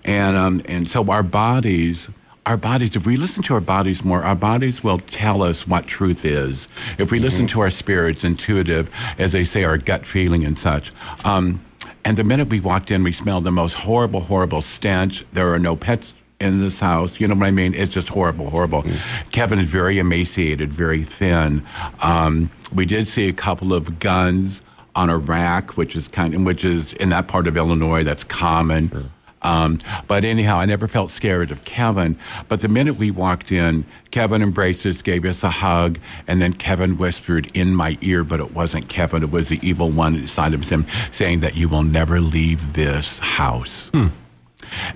and 0.05 0.37
um, 0.37 0.63
and 0.65 0.89
so 0.89 1.09
our 1.11 1.23
bodies. 1.23 2.09
Our 2.45 2.57
bodies, 2.57 2.97
if 2.97 3.07
we 3.07 3.17
listen 3.17 3.43
to 3.45 3.55
our 3.55 3.61
bodies 3.61 4.03
more, 4.03 4.23
our 4.25 4.35
bodies 4.35 4.83
will 4.83 4.99
tell 4.99 5.43
us 5.43 5.67
what 5.69 5.87
truth 5.87 6.25
is. 6.25 6.67
If 6.99 7.13
we 7.13 7.21
listen 7.21 7.47
to 7.49 7.61
our 7.61 7.71
spirits, 7.71 8.25
intuitive, 8.25 8.91
as 9.17 9.31
they 9.31 9.45
say, 9.45 9.63
our 9.63 9.79
gut 9.79 10.05
feeling 10.05 10.45
and 10.45 10.59
such. 10.59 10.91
Um, 11.25 11.65
and 12.05 12.17
the 12.17 12.25
minute 12.25 12.49
we 12.49 12.59
walked 12.59 12.91
in, 12.91 13.05
we 13.05 13.13
smelled 13.13 13.45
the 13.45 13.53
most 13.53 13.75
horrible, 13.75 14.21
horrible 14.21 14.61
stench. 14.61 15.25
There 15.33 15.53
are 15.55 15.59
no 15.61 15.77
pets 15.77 16.15
in 16.41 16.61
this 16.61 16.81
house. 16.81 17.21
You 17.21 17.29
know 17.29 17.37
what 17.37 17.47
I 17.47 17.53
mean? 17.53 17.75
It's 17.75 17.95
just 17.95 18.09
horrible, 18.09 18.51
horrible. 18.51 18.85
Kevin 19.31 19.61
is 19.61 19.69
very 19.69 20.01
emaciated, 20.01 20.73
very 20.73 21.05
thin. 21.05 21.65
Um, 22.01 22.51
we 22.75 22.87
did 22.87 23.07
see 23.07 23.29
a 23.29 23.33
couple 23.33 23.73
of 23.73 24.01
guns 24.01 24.63
on 24.97 25.11
a 25.11 25.17
rack, 25.17 25.77
which 25.77 25.95
is 25.95 26.09
kind 26.09 26.35
of, 26.35 26.43
which 26.43 26.65
is 26.65 26.93
in 26.95 27.11
that 27.11 27.29
part 27.29 27.47
of 27.47 27.57
Illinois 27.57 28.03
that's 28.03 28.25
common. 28.25 29.11
Um, 29.43 29.79
but 30.07 30.25
anyhow, 30.25 30.59
I 30.59 30.67
never 30.67 30.89
felt 30.89 31.11
scared 31.11 31.51
of 31.51 31.65
Kevin. 31.65 32.17
But 32.49 32.61
the 32.61 32.69
minute 32.69 32.97
we 32.97 33.11
walked 33.11 33.53
in, 33.53 33.85
Kevin 34.11 34.43
embraced 34.43 34.87
us, 34.87 35.03
gave 35.03 35.25
us 35.25 35.43
a 35.43 35.51
hug, 35.51 35.99
and 36.27 36.41
then 36.41 36.53
Kevin 36.53 36.97
whispered 36.97 37.51
in 37.55 37.75
my 37.75 37.99
ear, 38.03 38.25
but 38.25 38.41
it 38.41 38.53
wasn't 38.55 38.89
Kevin, 38.89 39.23
it 39.23 39.31
was 39.31 39.49
the 39.49 39.59
evil 39.63 39.91
one 39.91 40.15
inside 40.15 40.55
of 40.55 40.69
him 40.69 40.87
saying 41.11 41.41
that 41.41 41.57
you 41.57 41.69
will 41.69 41.83
never 41.85 42.21
leave 42.21 42.75
this 42.75 43.19
house. 43.19 43.91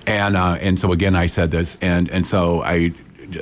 And 0.07 0.35
uh, 0.35 0.57
and 0.59 0.79
so 0.79 0.91
again, 0.91 1.15
I 1.15 1.27
said 1.27 1.51
this, 1.51 1.77
and 1.81 2.09
and 2.09 2.25
so 2.25 2.61
I. 2.63 2.93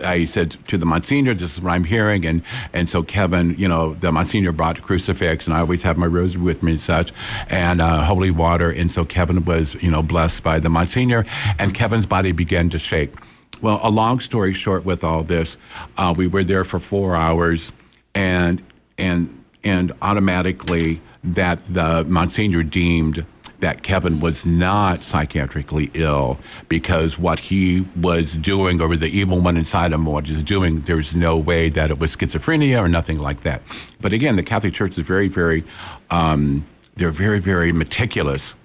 I 0.04 0.26
said 0.26 0.58
to 0.68 0.78
the 0.78 0.86
Monsignor, 0.86 1.34
"This 1.34 1.58
is 1.58 1.62
what 1.62 1.72
I'm 1.72 1.84
hearing," 1.84 2.26
and 2.26 2.42
and 2.74 2.90
so 2.90 3.04
Kevin, 3.04 3.56
you 3.58 3.68
know, 3.68 3.94
the 3.96 4.12
Monsignor 4.12 4.52
brought 4.52 4.82
crucifix, 4.82 5.48
and 5.48 5.56
I 5.56 5.60
always 5.60 5.84
have 5.84 5.98
my 5.98 6.06
rosary 6.06 6.42
with 6.42 6.64
me 6.64 6.74
and 6.74 6.82
such, 6.82 7.12
and 7.50 7.82
uh, 7.82 8.04
holy 8.04 8.32
water, 8.32 8.70
and 8.70 8.92
so 8.92 9.06
Kevin 9.06 9.46
was, 9.46 9.76
you 9.76 9.92
know, 9.92 10.02
blessed 10.02 10.44
by 10.44 10.60
the 10.60 10.70
Monsignor, 10.70 11.26
and 11.60 11.74
Kevin's 11.74 12.06
body 12.06 12.32
began 12.32 12.70
to 12.70 12.80
shake. 12.80 13.14
Well, 13.62 13.80
a 13.84 13.90
long 13.90 14.20
story 14.20 14.54
short, 14.54 14.86
with 14.86 15.04
all 15.04 15.24
this, 15.24 15.58
uh, 15.98 16.14
we 16.16 16.28
were 16.28 16.44
there 16.44 16.64
for 16.64 16.80
four 16.80 17.16
hours, 17.16 17.72
and 18.14 18.62
and 18.98 19.44
and 19.64 19.94
automatically 20.02 21.02
that 21.24 21.60
the 21.64 22.04
Monsignor 22.06 22.64
deemed 22.64 23.26
that 23.60 23.84
Kevin 23.84 24.20
was 24.20 24.46
not 24.46 25.00
psychiatrically 25.00 25.92
ill 25.94 26.38
because 26.68 27.18
what 27.18 27.40
he 27.40 27.86
was 27.96 28.36
doing, 28.36 28.82
or 28.82 28.96
the 28.96 29.08
evil 29.08 29.40
one 29.40 29.58
inside 29.58 29.92
him, 29.92 30.06
what 30.06 30.26
he's 30.26 30.44
doing, 30.44 30.82
there's 30.82 31.16
no 31.16 31.38
way 31.38 31.70
that 31.70 31.90
it 31.90 32.00
was 32.00 32.16
schizophrenia 32.16 32.80
or 32.80 32.88
nothing 32.88 33.20
like 33.20 33.42
that. 33.44 33.62
But 34.02 34.14
again, 34.14 34.36
the 34.36 34.44
Catholic 34.44 34.74
Church 34.74 34.98
is 34.98 35.06
very, 35.06 35.28
very, 35.28 35.64
um, 36.10 36.66
they're 36.96 37.12
very, 37.12 37.40
very 37.40 37.72
meticulous 37.72 38.56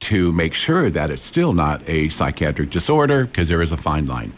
to 0.00 0.32
make 0.32 0.54
sure 0.54 0.90
that 0.90 1.10
it's 1.10 1.22
still 1.22 1.52
not 1.52 1.86
a 1.88 2.08
psychiatric 2.08 2.70
disorder 2.70 3.26
because 3.26 3.48
there 3.48 3.62
is 3.62 3.70
a 3.70 3.76
fine 3.76 4.06
line. 4.06 4.32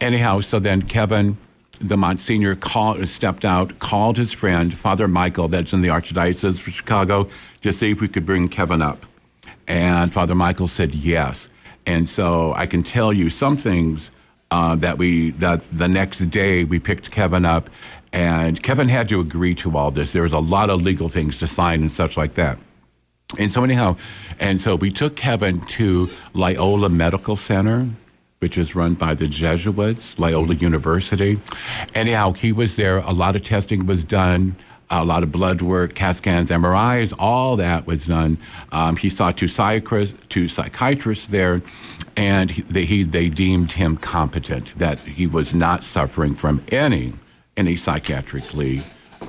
Anyhow, 0.00 0.40
so 0.40 0.58
then 0.58 0.82
Kevin, 0.82 1.36
the 1.80 1.96
Monsignor 1.96 2.54
called, 2.54 3.06
stepped 3.08 3.44
out, 3.44 3.78
called 3.80 4.16
his 4.16 4.32
friend, 4.32 4.72
Father 4.72 5.08
Michael, 5.08 5.48
that's 5.48 5.72
in 5.72 5.80
the 5.80 5.88
Archdiocese 5.88 6.44
of 6.44 6.60
Chicago, 6.60 7.28
to 7.62 7.72
see 7.72 7.90
if 7.90 8.00
we 8.00 8.08
could 8.08 8.24
bring 8.24 8.48
Kevin 8.48 8.82
up. 8.82 9.04
And 9.70 10.12
Father 10.12 10.34
Michael 10.34 10.66
said 10.66 10.96
yes. 10.96 11.48
And 11.86 12.08
so 12.08 12.52
I 12.54 12.66
can 12.66 12.82
tell 12.82 13.12
you 13.12 13.30
some 13.30 13.56
things 13.56 14.10
uh, 14.50 14.74
that 14.74 14.98
we, 14.98 15.30
that 15.32 15.62
the 15.70 15.86
next 15.86 16.18
day 16.28 16.64
we 16.64 16.80
picked 16.80 17.12
Kevin 17.12 17.44
up, 17.44 17.70
and 18.12 18.60
Kevin 18.64 18.88
had 18.88 19.08
to 19.10 19.20
agree 19.20 19.54
to 19.54 19.76
all 19.76 19.92
this. 19.92 20.12
There 20.12 20.24
was 20.24 20.32
a 20.32 20.40
lot 20.40 20.70
of 20.70 20.82
legal 20.82 21.08
things 21.08 21.38
to 21.38 21.46
sign 21.46 21.82
and 21.82 21.92
such 21.92 22.16
like 22.16 22.34
that. 22.34 22.58
And 23.38 23.52
so 23.52 23.62
anyhow, 23.62 23.96
and 24.40 24.60
so 24.60 24.74
we 24.74 24.90
took 24.90 25.14
Kevin 25.14 25.60
to 25.66 26.10
Loyola 26.34 26.88
Medical 26.88 27.36
Center, 27.36 27.88
which 28.40 28.58
is 28.58 28.74
run 28.74 28.94
by 28.94 29.14
the 29.14 29.28
Jesuits, 29.28 30.18
Loyola 30.18 30.56
University. 30.56 31.40
Anyhow, 31.94 32.32
he 32.32 32.50
was 32.50 32.74
there. 32.74 32.98
A 32.98 33.12
lot 33.12 33.36
of 33.36 33.44
testing 33.44 33.86
was 33.86 34.02
done. 34.02 34.56
A 34.90 35.04
lot 35.04 35.22
of 35.22 35.30
blood 35.30 35.62
work, 35.62 35.94
CAT 35.94 36.16
scans, 36.16 36.50
MRIs, 36.50 37.12
all 37.18 37.56
that 37.56 37.86
was 37.86 38.06
done. 38.06 38.38
Um, 38.72 38.96
he 38.96 39.08
saw 39.08 39.30
two 39.30 39.46
psychiatrists, 39.46 40.16
two 40.28 40.48
psychiatrists 40.48 41.26
there, 41.28 41.62
and 42.16 42.50
he, 42.50 42.62
they, 42.62 42.84
he, 42.84 43.02
they 43.04 43.28
deemed 43.28 43.72
him 43.72 43.96
competent, 43.96 44.76
that 44.78 44.98
he 45.00 45.26
was 45.26 45.54
not 45.54 45.84
suffering 45.84 46.34
from 46.34 46.64
any, 46.68 47.12
any 47.56 47.76
psychiatrically 47.76 48.82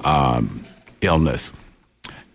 um, 0.04 0.64
illness 1.02 1.52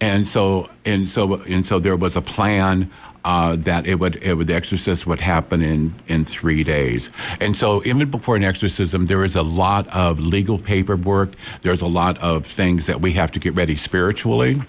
and 0.00 0.28
so 0.28 0.68
and 0.84 1.08
so 1.08 1.40
and 1.42 1.64
so 1.66 1.78
there 1.78 1.96
was 1.96 2.16
a 2.16 2.20
plan 2.20 2.90
uh, 3.26 3.56
that 3.56 3.86
it 3.86 3.96
would 3.96 4.16
it 4.22 4.34
would 4.34 4.46
the 4.46 4.54
exorcist 4.54 5.06
would 5.06 5.20
happen 5.20 5.60
in 5.60 5.92
in 6.06 6.24
three 6.24 6.62
days. 6.62 7.10
And 7.40 7.56
so 7.56 7.82
even 7.84 8.08
before 8.08 8.36
an 8.36 8.44
exorcism, 8.44 9.06
there 9.06 9.24
is 9.24 9.34
a 9.34 9.42
lot 9.42 9.88
of 9.88 10.20
legal 10.20 10.58
paperwork. 10.58 11.30
There's 11.62 11.82
a 11.82 11.88
lot 11.88 12.16
of 12.18 12.46
things 12.46 12.86
that 12.86 13.00
we 13.00 13.12
have 13.12 13.32
to 13.32 13.40
get 13.40 13.54
ready 13.54 13.74
spiritually. 13.74 14.62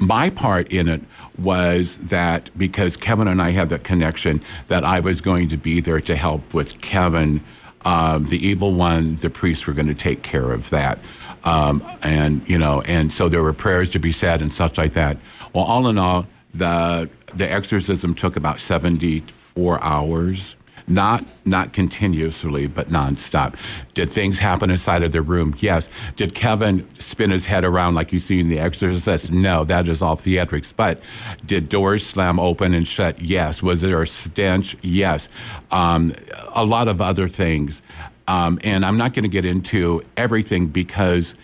My 0.00 0.30
part 0.30 0.72
in 0.72 0.88
it 0.88 1.02
was 1.38 1.96
that 1.98 2.50
because 2.58 2.96
Kevin 2.96 3.28
and 3.28 3.40
I 3.40 3.50
had 3.50 3.68
that 3.68 3.84
connection, 3.84 4.40
that 4.66 4.84
I 4.84 4.98
was 5.00 5.20
going 5.20 5.48
to 5.48 5.56
be 5.56 5.80
there 5.80 6.00
to 6.00 6.16
help 6.16 6.52
with 6.52 6.80
Kevin. 6.80 7.40
Um, 7.84 8.26
the 8.26 8.44
evil 8.44 8.74
one, 8.74 9.16
the 9.16 9.30
priests 9.30 9.66
were 9.66 9.74
going 9.74 9.88
to 9.88 9.94
take 9.94 10.22
care 10.22 10.50
of 10.52 10.70
that. 10.70 10.98
Um, 11.44 11.82
and, 12.02 12.42
you 12.48 12.58
know, 12.58 12.80
and 12.82 13.12
so 13.12 13.28
there 13.28 13.42
were 13.42 13.52
prayers 13.52 13.90
to 13.90 13.98
be 13.98 14.10
said 14.12 14.42
and 14.42 14.52
such 14.52 14.76
like 14.76 14.94
that. 14.94 15.18
Well, 15.52 15.64
all 15.64 15.86
in 15.88 15.98
all, 15.98 16.26
the, 16.54 17.08
the 17.36 17.50
exorcism 17.50 18.14
took 18.14 18.36
about 18.36 18.60
74 18.60 19.82
hours. 19.82 20.56
not 20.86 21.24
not 21.46 21.72
continuously, 21.72 22.66
but 22.66 22.90
nonstop. 22.90 23.54
Did 23.94 24.10
things 24.10 24.38
happen 24.38 24.70
inside 24.70 25.02
of 25.02 25.12
the 25.12 25.22
room? 25.22 25.54
Yes. 25.60 25.88
Did 26.16 26.34
Kevin 26.34 26.86
spin 26.98 27.30
his 27.30 27.46
head 27.46 27.64
around 27.64 27.94
like 27.94 28.12
you 28.12 28.18
see 28.18 28.40
in 28.40 28.48
The 28.50 28.58
Exorcist? 28.58 29.32
No, 29.32 29.64
that 29.64 29.88
is 29.88 30.02
all 30.02 30.16
theatrics. 30.16 30.72
But 30.76 31.00
did 31.46 31.68
doors 31.70 32.04
slam 32.04 32.38
open 32.38 32.74
and 32.74 32.86
shut? 32.86 33.20
Yes. 33.22 33.62
Was 33.62 33.80
there 33.80 34.02
a 34.02 34.06
stench? 34.06 34.76
Yes. 34.82 35.28
Um, 35.70 36.12
a 36.54 36.64
lot 36.64 36.88
of 36.88 37.00
other 37.00 37.28
things. 37.30 37.80
Um, 38.28 38.58
and 38.62 38.84
I'm 38.84 38.96
not 38.98 39.14
going 39.14 39.24
to 39.24 39.28
get 39.30 39.44
into 39.46 40.02
everything 40.18 40.66
because 40.66 41.34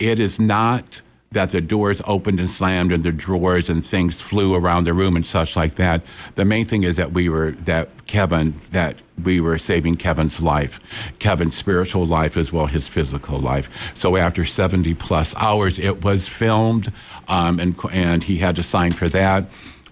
it 0.00 0.18
is 0.20 0.38
not 0.40 1.02
that 1.32 1.50
the 1.50 1.60
doors 1.60 2.00
opened 2.06 2.40
and 2.40 2.50
slammed 2.50 2.90
and 2.90 3.02
the 3.02 3.12
drawers 3.12 3.68
and 3.68 3.84
things 3.84 4.20
flew 4.20 4.54
around 4.54 4.84
the 4.84 4.94
room 4.94 5.14
and 5.14 5.26
such 5.26 5.56
like 5.56 5.74
that. 5.74 6.02
The 6.36 6.44
main 6.44 6.64
thing 6.64 6.84
is 6.84 6.96
that 6.96 7.12
we 7.12 7.28
were 7.28 7.52
that 7.52 8.06
Kevin 8.06 8.54
that 8.72 8.96
we 9.22 9.40
were 9.40 9.58
saving 9.58 9.96
Kevin's 9.96 10.40
life, 10.40 10.80
Kevin's 11.18 11.54
spiritual 11.56 12.06
life 12.06 12.36
as 12.36 12.52
well 12.52 12.66
as 12.66 12.72
his 12.72 12.88
physical 12.88 13.38
life. 13.38 13.92
So 13.94 14.16
after 14.16 14.44
70 14.44 14.94
plus 14.94 15.34
hours, 15.36 15.78
it 15.78 16.02
was 16.02 16.26
filmed, 16.26 16.92
um, 17.26 17.60
and 17.60 17.76
and 17.92 18.24
he 18.24 18.38
had 18.38 18.56
to 18.56 18.62
sign 18.62 18.92
for 18.92 19.08
that. 19.10 19.44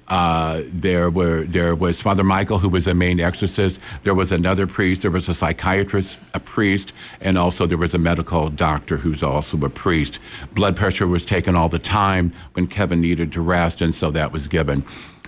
Uh, 0.09 0.63
there 0.67 1.11
were 1.11 1.45
there 1.45 1.75
was 1.75 2.01
Father 2.01 2.23
Michael, 2.23 2.59
who 2.59 2.69
was 2.69 2.87
a 2.87 2.95
main 2.95 3.19
exorcist. 3.19 3.81
There 4.03 4.15
was 4.15 4.31
another 4.31 4.67
priest. 4.67 5.03
There 5.03 5.11
was 5.11 5.29
a 5.29 5.35
psychiatrist, 5.35 6.19
a 6.33 6.41
priest, 6.41 6.93
and 7.21 7.37
also 7.37 7.67
there 7.67 7.79
was 7.79 7.95
a 7.95 7.99
medical 7.99 8.49
doctor 8.49 8.97
who's 8.97 9.23
also 9.23 9.59
a 9.65 9.69
priest. 9.69 10.21
Blood 10.53 10.77
pressure 10.77 11.07
was 11.07 11.25
taken 11.25 11.57
all 11.57 11.69
the 11.69 11.79
time 11.79 12.33
when 12.53 12.67
Kevin 12.67 13.01
needed 13.01 13.33
to 13.33 13.41
rest, 13.41 13.81
and 13.81 13.95
so 13.95 14.11
that 14.13 14.33
was 14.33 14.47
given. 14.47 14.85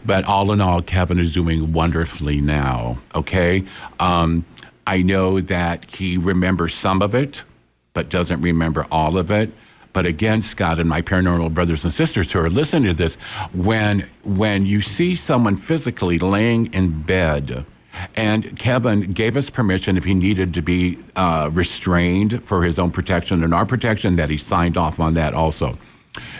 But 0.07 0.25
all 0.25 0.53
in 0.53 0.61
all, 0.61 0.81
Kevin 0.81 1.19
is 1.19 1.33
doing 1.33 1.73
wonderfully 1.73 2.41
now. 2.41 2.99
Okay, 3.17 3.65
um, 3.99 4.45
I 4.87 5.03
know 5.03 5.41
that 5.41 5.91
he 5.93 6.17
remembers 6.17 6.75
some 6.75 7.03
of 7.03 7.15
it, 7.15 7.43
but 7.95 8.09
doesn't 8.09 8.41
remember 8.41 8.87
all 8.93 9.19
of 9.19 9.31
it. 9.33 9.51
But 9.93 10.07
again, 10.07 10.43
Scott 10.43 10.79
and 10.79 10.89
my 10.89 11.03
paranormal 11.03 11.55
brothers 11.55 11.85
and 11.85 11.93
sisters 11.93 12.31
who 12.33 12.41
are 12.41 12.51
listening 12.51 12.85
to 12.89 12.95
this, 12.95 13.17
when 13.53 14.09
when 14.23 14.67
you 14.67 14.81
see 14.81 15.15
someone 15.15 15.57
physically 15.57 16.19
laying 16.19 16.73
in 16.73 17.03
bed, 17.03 17.65
and 18.15 18.59
Kevin 18.59 19.13
gave 19.13 19.37
us 19.37 19.51
permission 19.51 19.97
if 19.97 20.05
he 20.05 20.15
needed 20.15 20.55
to 20.55 20.63
be 20.63 20.99
uh, 21.17 21.51
restrained 21.53 22.45
for 22.45 22.63
his 22.63 22.79
own 22.79 22.91
protection 22.91 23.43
and 23.43 23.55
our 23.55 23.67
protection, 23.67 24.17
that 24.17 24.31
he 24.31 24.39
signed 24.39 24.77
off 24.77 25.01
on 25.01 25.15
that 25.15 25.35
also. 25.35 25.79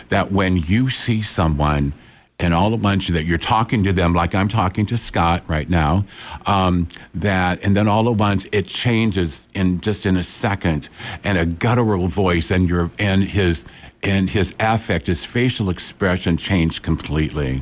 That 0.09 0.31
when 0.31 0.57
you 0.57 0.89
see 0.89 1.21
someone 1.21 1.93
and 2.39 2.53
all 2.53 2.73
at 2.73 2.79
once 2.79 3.07
that 3.07 3.25
you're 3.25 3.37
talking 3.37 3.83
to 3.83 3.91
them 3.91 4.13
like 4.13 4.33
I'm 4.33 4.47
talking 4.47 4.85
to 4.87 4.97
Scott 4.97 5.43
right 5.47 5.69
now, 5.69 6.05
um, 6.45 6.87
that 7.13 7.59
and 7.63 7.75
then 7.75 7.87
all 7.87 8.09
at 8.09 8.15
once 8.15 8.47
it 8.51 8.67
changes 8.67 9.45
in 9.53 9.81
just 9.81 10.05
in 10.05 10.15
a 10.15 10.23
second, 10.23 10.89
and 11.23 11.37
a 11.37 11.45
guttural 11.45 12.07
voice 12.07 12.49
and 12.49 12.69
your 12.69 12.89
and 12.97 13.23
his 13.23 13.65
and 14.01 14.29
his 14.29 14.53
affect, 14.59 15.07
his 15.07 15.25
facial 15.25 15.69
expression 15.69 16.37
changed 16.37 16.81
completely, 16.81 17.61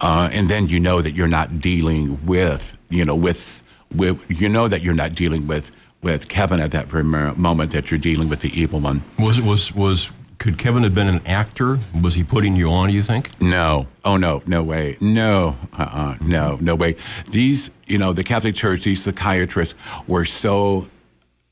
uh, 0.00 0.28
and 0.32 0.48
then 0.48 0.68
you 0.68 0.78
know 0.78 1.02
that 1.02 1.12
you're 1.12 1.28
not 1.28 1.60
dealing 1.60 2.24
with 2.24 2.78
you 2.90 3.04
know 3.04 3.16
with 3.16 3.62
with 3.94 4.24
you 4.28 4.48
know 4.48 4.68
that 4.68 4.82
you're 4.82 4.94
not 4.94 5.14
dealing 5.14 5.48
with 5.48 5.72
with 6.02 6.28
Kevin 6.28 6.60
at 6.60 6.70
that 6.70 6.86
very 6.86 7.04
moment 7.04 7.72
that 7.72 7.90
you're 7.90 7.98
dealing 7.98 8.28
with 8.28 8.40
the 8.40 8.58
evil 8.58 8.78
one. 8.80 9.02
Was 9.18 9.40
was 9.40 9.74
was 9.74 10.10
could 10.42 10.58
Kevin 10.58 10.82
have 10.82 10.92
been 10.92 11.06
an 11.06 11.24
actor? 11.24 11.78
Was 12.02 12.14
he 12.14 12.24
putting 12.24 12.56
you 12.56 12.68
on? 12.68 12.88
Do 12.88 12.94
you 12.96 13.02
think? 13.04 13.40
No. 13.40 13.86
Oh 14.04 14.16
no. 14.16 14.42
No 14.44 14.60
way. 14.64 14.96
No. 15.00 15.56
Uh-uh. 15.78 16.16
No. 16.20 16.58
No 16.60 16.74
way. 16.74 16.96
These, 17.30 17.70
you 17.86 17.96
know, 17.96 18.12
the 18.12 18.24
Catholic 18.24 18.56
Church, 18.56 18.82
these 18.82 19.04
psychiatrists 19.04 19.78
were 20.08 20.24
so. 20.24 20.88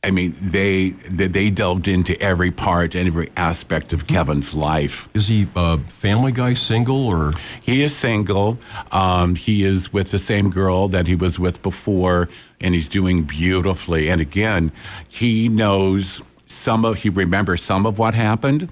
I 0.02 0.10
mean, 0.10 0.36
they 0.40 0.90
they, 1.08 1.28
they 1.28 1.50
delved 1.50 1.86
into 1.86 2.20
every 2.20 2.50
part 2.50 2.96
and 2.96 3.06
every 3.06 3.30
aspect 3.36 3.92
of 3.92 4.08
Kevin's 4.08 4.54
life. 4.54 5.08
Is 5.14 5.28
he 5.28 5.46
a 5.54 5.78
family 5.78 6.32
guy, 6.32 6.54
single 6.54 7.06
or? 7.06 7.32
He 7.62 7.84
is 7.84 7.94
single. 7.94 8.58
Um, 8.90 9.36
he 9.36 9.62
is 9.62 9.92
with 9.92 10.10
the 10.10 10.18
same 10.18 10.50
girl 10.50 10.88
that 10.88 11.06
he 11.06 11.14
was 11.14 11.38
with 11.38 11.62
before, 11.62 12.28
and 12.60 12.74
he's 12.74 12.88
doing 12.88 13.22
beautifully. 13.22 14.10
And 14.10 14.20
again, 14.20 14.72
he 15.08 15.48
knows 15.48 16.22
some 16.50 16.84
of 16.84 16.96
he 16.96 17.08
remembers 17.08 17.62
some 17.62 17.86
of 17.86 17.98
what 17.98 18.12
happened. 18.12 18.68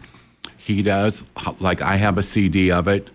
He 0.58 0.82
does 0.82 1.24
like 1.60 1.80
I 1.80 1.96
have 1.96 2.18
a 2.18 2.22
CD 2.22 2.70
of 2.70 2.88
it, 2.88 3.10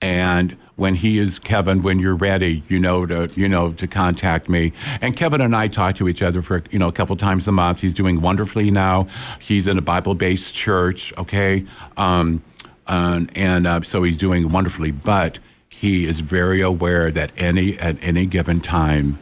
and 0.00 0.56
when 0.76 0.94
he 0.94 1.18
is 1.18 1.38
Kevin, 1.38 1.82
when 1.82 1.98
you're 1.98 2.14
ready, 2.14 2.62
you 2.68 2.78
know 2.78 3.06
to 3.06 3.28
you 3.34 3.48
know 3.48 3.72
to 3.72 3.86
contact 3.86 4.48
me. 4.48 4.72
And 5.00 5.16
Kevin 5.16 5.40
and 5.40 5.54
I 5.54 5.68
talk 5.68 5.96
to 5.96 6.08
each 6.08 6.22
other 6.22 6.42
for 6.42 6.62
you 6.70 6.78
know 6.78 6.88
a 6.88 6.92
couple 6.92 7.16
times 7.16 7.48
a 7.48 7.52
month. 7.52 7.80
He's 7.80 7.94
doing 7.94 8.20
wonderfully 8.20 8.70
now. 8.70 9.08
He's 9.40 9.66
in 9.66 9.78
a 9.78 9.82
Bible-based 9.82 10.54
church, 10.54 11.12
okay, 11.18 11.66
um, 11.96 12.42
and, 12.86 13.36
and 13.36 13.66
uh, 13.66 13.80
so 13.82 14.04
he's 14.04 14.16
doing 14.16 14.50
wonderfully. 14.50 14.92
But 14.92 15.40
he 15.68 16.06
is 16.06 16.20
very 16.20 16.60
aware 16.60 17.10
that 17.10 17.32
any 17.36 17.76
at 17.78 17.96
any 18.00 18.26
given 18.26 18.60
time 18.60 19.18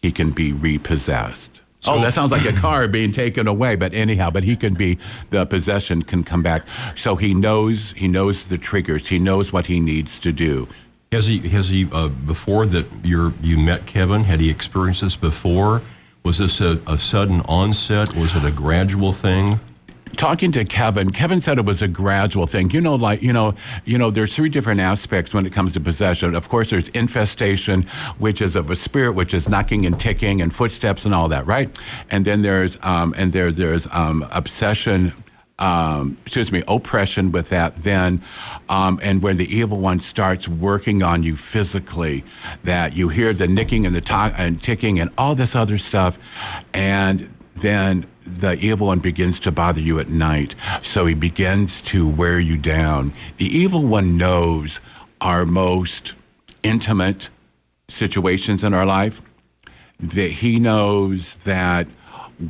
he 0.00 0.12
can 0.12 0.30
be 0.30 0.52
repossessed. 0.52 1.55
So, 1.86 1.94
oh, 1.94 2.00
that 2.00 2.12
sounds 2.12 2.32
like 2.32 2.44
a 2.44 2.52
car 2.52 2.88
being 2.88 3.12
taken 3.12 3.46
away. 3.46 3.76
But 3.76 3.94
anyhow, 3.94 4.30
but 4.30 4.42
he 4.42 4.56
can 4.56 4.74
be 4.74 4.98
the 5.30 5.46
possession 5.46 6.02
can 6.02 6.24
come 6.24 6.42
back. 6.42 6.66
So 6.96 7.14
he 7.14 7.32
knows 7.32 7.92
he 7.92 8.08
knows 8.08 8.48
the 8.48 8.58
triggers. 8.58 9.06
He 9.06 9.20
knows 9.20 9.52
what 9.52 9.66
he 9.66 9.78
needs 9.78 10.18
to 10.18 10.32
do. 10.32 10.66
Has 11.12 11.28
he 11.28 11.48
has 11.48 11.68
he 11.68 11.88
uh, 11.92 12.08
before 12.08 12.66
that 12.66 12.86
you 13.04 13.34
you 13.40 13.56
met 13.56 13.86
Kevin? 13.86 14.24
Had 14.24 14.40
he 14.40 14.50
experienced 14.50 15.02
this 15.02 15.14
before? 15.14 15.82
Was 16.24 16.38
this 16.38 16.60
a, 16.60 16.80
a 16.88 16.98
sudden 16.98 17.42
onset? 17.42 18.16
Was 18.16 18.34
it 18.34 18.44
a 18.44 18.50
gradual 18.50 19.12
thing? 19.12 19.60
Talking 20.14 20.52
to 20.52 20.64
Kevin, 20.64 21.10
Kevin 21.10 21.40
said 21.40 21.58
it 21.58 21.64
was 21.64 21.82
a 21.82 21.88
gradual 21.88 22.46
thing. 22.46 22.70
You 22.70 22.80
know, 22.80 22.94
like 22.94 23.22
you 23.22 23.32
know, 23.32 23.54
you 23.84 23.98
know, 23.98 24.10
there's 24.10 24.34
three 24.34 24.48
different 24.48 24.80
aspects 24.80 25.34
when 25.34 25.46
it 25.46 25.52
comes 25.52 25.72
to 25.72 25.80
possession. 25.80 26.34
Of 26.34 26.48
course, 26.48 26.70
there's 26.70 26.88
infestation, 26.90 27.82
which 28.18 28.40
is 28.40 28.56
of 28.56 28.70
a 28.70 28.76
spirit, 28.76 29.12
which 29.12 29.34
is 29.34 29.48
knocking 29.48 29.86
and 29.86 29.98
ticking 29.98 30.40
and 30.40 30.54
footsteps 30.54 31.04
and 31.04 31.14
all 31.14 31.28
that, 31.28 31.46
right? 31.46 31.76
And 32.10 32.24
then 32.24 32.42
there's 32.42 32.78
um, 32.82 33.14
and 33.16 33.32
there 33.32 33.52
there's 33.52 33.86
um, 33.90 34.26
obsession. 34.30 35.12
Um, 35.58 36.18
excuse 36.26 36.52
me, 36.52 36.62
oppression 36.68 37.32
with 37.32 37.48
that 37.48 37.76
then, 37.78 38.22
um, 38.68 39.00
and 39.02 39.22
when 39.22 39.38
the 39.38 39.50
evil 39.56 39.78
one 39.78 40.00
starts 40.00 40.46
working 40.46 41.02
on 41.02 41.22
you 41.22 41.34
physically, 41.34 42.24
that 42.64 42.92
you 42.92 43.08
hear 43.08 43.32
the 43.32 43.48
nicking 43.48 43.86
and 43.86 43.96
the 43.96 44.02
to- 44.02 44.34
and 44.36 44.62
ticking 44.62 45.00
and 45.00 45.08
all 45.16 45.34
this 45.34 45.56
other 45.56 45.78
stuff, 45.78 46.18
and 46.74 47.34
then 47.54 48.04
the 48.26 48.52
evil 48.54 48.88
one 48.88 48.98
begins 48.98 49.38
to 49.40 49.52
bother 49.52 49.80
you 49.80 49.98
at 49.98 50.08
night. 50.08 50.54
So 50.82 51.06
he 51.06 51.14
begins 51.14 51.80
to 51.82 52.08
wear 52.08 52.40
you 52.40 52.56
down. 52.56 53.12
The 53.36 53.46
evil 53.46 53.82
one 53.82 54.16
knows 54.16 54.80
our 55.20 55.46
most 55.46 56.14
intimate 56.62 57.30
situations 57.88 58.64
in 58.64 58.74
our 58.74 58.86
life. 58.86 59.22
That 59.98 60.30
he 60.30 60.58
knows 60.58 61.38
that 61.38 61.86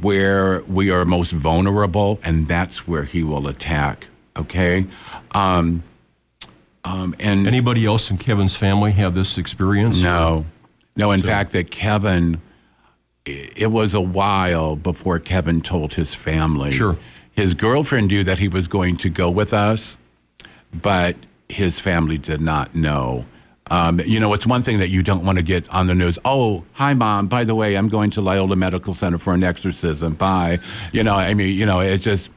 where 0.01 0.63
we 0.65 0.91
are 0.91 1.05
most 1.05 1.31
vulnerable, 1.31 2.19
and 2.25 2.49
that's 2.49 2.89
where 2.89 3.05
he 3.05 3.23
will 3.23 3.47
attack. 3.47 4.09
Okay. 4.37 4.87
Um, 5.33 5.85
um, 6.85 7.15
and 7.19 7.47
anybody 7.47 7.87
else 7.87 8.11
in 8.11 8.19
Kevin's 8.19 8.57
family 8.57 8.93
have 8.93 9.15
this 9.15 9.39
experience? 9.39 10.01
No, 10.01 10.47
no. 10.97 11.11
In 11.13 11.21
so, 11.21 11.27
fact, 11.27 11.53
that 11.53 11.71
Kevin 11.71 12.41
it 13.27 13.71
was 13.71 13.95
a 13.95 14.01
while 14.01 14.77
before 14.77 15.19
Kevin 15.19 15.61
told 15.61 15.95
his 15.95 16.15
family. 16.15 16.71
Sure. 16.71 16.97
His 17.33 17.55
girlfriend 17.55 18.09
knew 18.09 18.25
that 18.25 18.39
he 18.39 18.49
was 18.49 18.69
going 18.69 18.97
to 18.99 19.11
go 19.11 19.31
with 19.31 19.53
us, 19.53 19.97
but 20.73 21.17
his 21.49 21.79
family 21.79 22.19
did 22.19 22.41
not 22.41 22.75
know. 22.75 23.27
Um, 23.69 24.01
you 24.01 24.21
know, 24.21 24.33
it's 24.33 24.47
one 24.47 24.63
thing 24.63 24.79
that 24.79 24.91
you 24.91 25.03
don't 25.03 25.25
want 25.25 25.37
to 25.37 25.43
get 25.43 25.69
on 25.71 25.89
the 25.89 25.95
news. 25.95 26.19
Oh, 26.25 26.65
hi, 26.73 26.95
mom. 26.95 27.27
By 27.27 27.45
the 27.45 27.55
way, 27.55 27.77
I'm 27.77 27.89
going 27.89 28.11
to 28.11 28.21
Loyola 28.21 28.55
Medical 28.55 28.95
Center 28.95 29.19
for 29.19 29.35
an 29.35 29.43
exorcism. 29.43 30.15
Bye. 30.15 30.61
You 30.93 31.03
know, 31.03 31.17
I 31.17 31.35
mean, 31.35 31.57
you 31.57 31.67
know, 31.67 31.81
it's 31.81 32.05
just 32.05 32.31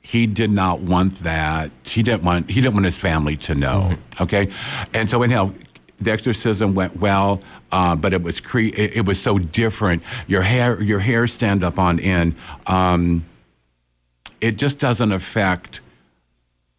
he 0.00 0.26
did 0.26 0.50
not 0.50 0.80
want 0.80 1.16
that. 1.16 1.70
He 1.84 2.02
didn't 2.02 2.22
want 2.22 2.48
he 2.50 2.60
didn't 2.62 2.74
want 2.74 2.86
his 2.86 2.96
family 2.96 3.36
to 3.38 3.54
know. 3.54 3.90
Mm-hmm. 3.90 4.22
Okay, 4.22 4.50
and 4.94 5.10
so 5.10 5.22
anyhow, 5.22 5.52
the 6.00 6.10
exorcism 6.10 6.74
went 6.74 6.98
well, 6.98 7.40
uh, 7.72 7.94
but 7.96 8.12
it 8.12 8.22
was 8.22 8.40
cre- 8.40 8.74
it, 8.74 8.96
it, 8.96 9.06
was 9.06 9.20
so 9.20 9.38
different. 9.38 10.02
Your 10.26 10.42
hair 10.42 10.82
your 10.82 11.00
hair 11.00 11.26
stand 11.26 11.62
up 11.62 11.78
on 11.78 12.00
end. 12.00 12.34
Um, 12.66 13.24
it 14.40 14.56
just 14.56 14.78
doesn't 14.78 15.12
affect. 15.12 15.80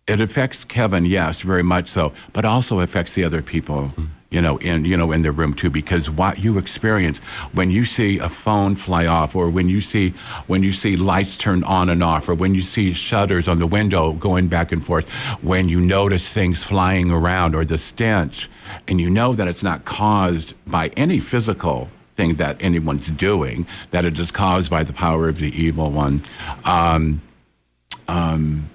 It 0.07 0.19
affects 0.19 0.63
Kevin, 0.65 1.05
yes, 1.05 1.41
very 1.41 1.63
much 1.63 1.87
so, 1.87 2.13
but 2.33 2.43
also 2.43 2.79
affects 2.79 3.13
the 3.13 3.23
other 3.23 3.41
people. 3.41 3.93
Mm-hmm 3.95 4.05
you 4.31 4.41
know, 4.41 4.57
in 4.57 4.85
you 4.85 4.95
know 4.95 5.11
in 5.11 5.21
the 5.21 5.31
room 5.31 5.53
too, 5.53 5.69
because 5.69 6.09
what 6.09 6.39
you 6.39 6.57
experience 6.57 7.19
when 7.51 7.69
you 7.69 7.83
see 7.83 8.17
a 8.17 8.29
phone 8.29 8.77
fly 8.77 9.05
off, 9.05 9.35
or 9.35 9.49
when 9.49 9.67
you 9.67 9.81
see 9.81 10.13
when 10.47 10.63
you 10.63 10.71
see 10.71 10.95
lights 10.95 11.35
turn 11.35 11.63
on 11.65 11.89
and 11.89 12.01
off, 12.01 12.29
or 12.29 12.33
when 12.33 12.55
you 12.55 12.61
see 12.61 12.93
shutters 12.93 13.49
on 13.49 13.59
the 13.59 13.67
window 13.67 14.13
going 14.13 14.47
back 14.47 14.71
and 14.71 14.85
forth, 14.85 15.09
when 15.41 15.67
you 15.67 15.81
notice 15.81 16.31
things 16.31 16.63
flying 16.63 17.11
around, 17.11 17.53
or 17.53 17.65
the 17.65 17.77
stench, 17.77 18.49
and 18.87 19.01
you 19.01 19.09
know 19.09 19.33
that 19.33 19.49
it's 19.49 19.63
not 19.63 19.83
caused 19.83 20.53
by 20.65 20.87
any 20.95 21.19
physical 21.19 21.89
thing 22.15 22.35
that 22.35 22.55
anyone's 22.61 23.09
doing, 23.09 23.67
that 23.91 24.05
it 24.05 24.17
is 24.17 24.31
caused 24.31 24.71
by 24.71 24.83
the 24.83 24.93
power 24.93 25.27
of 25.27 25.39
the 25.39 25.51
evil 25.61 25.91
one. 25.91 26.23
Um, 26.63 27.21
um, 28.07 28.69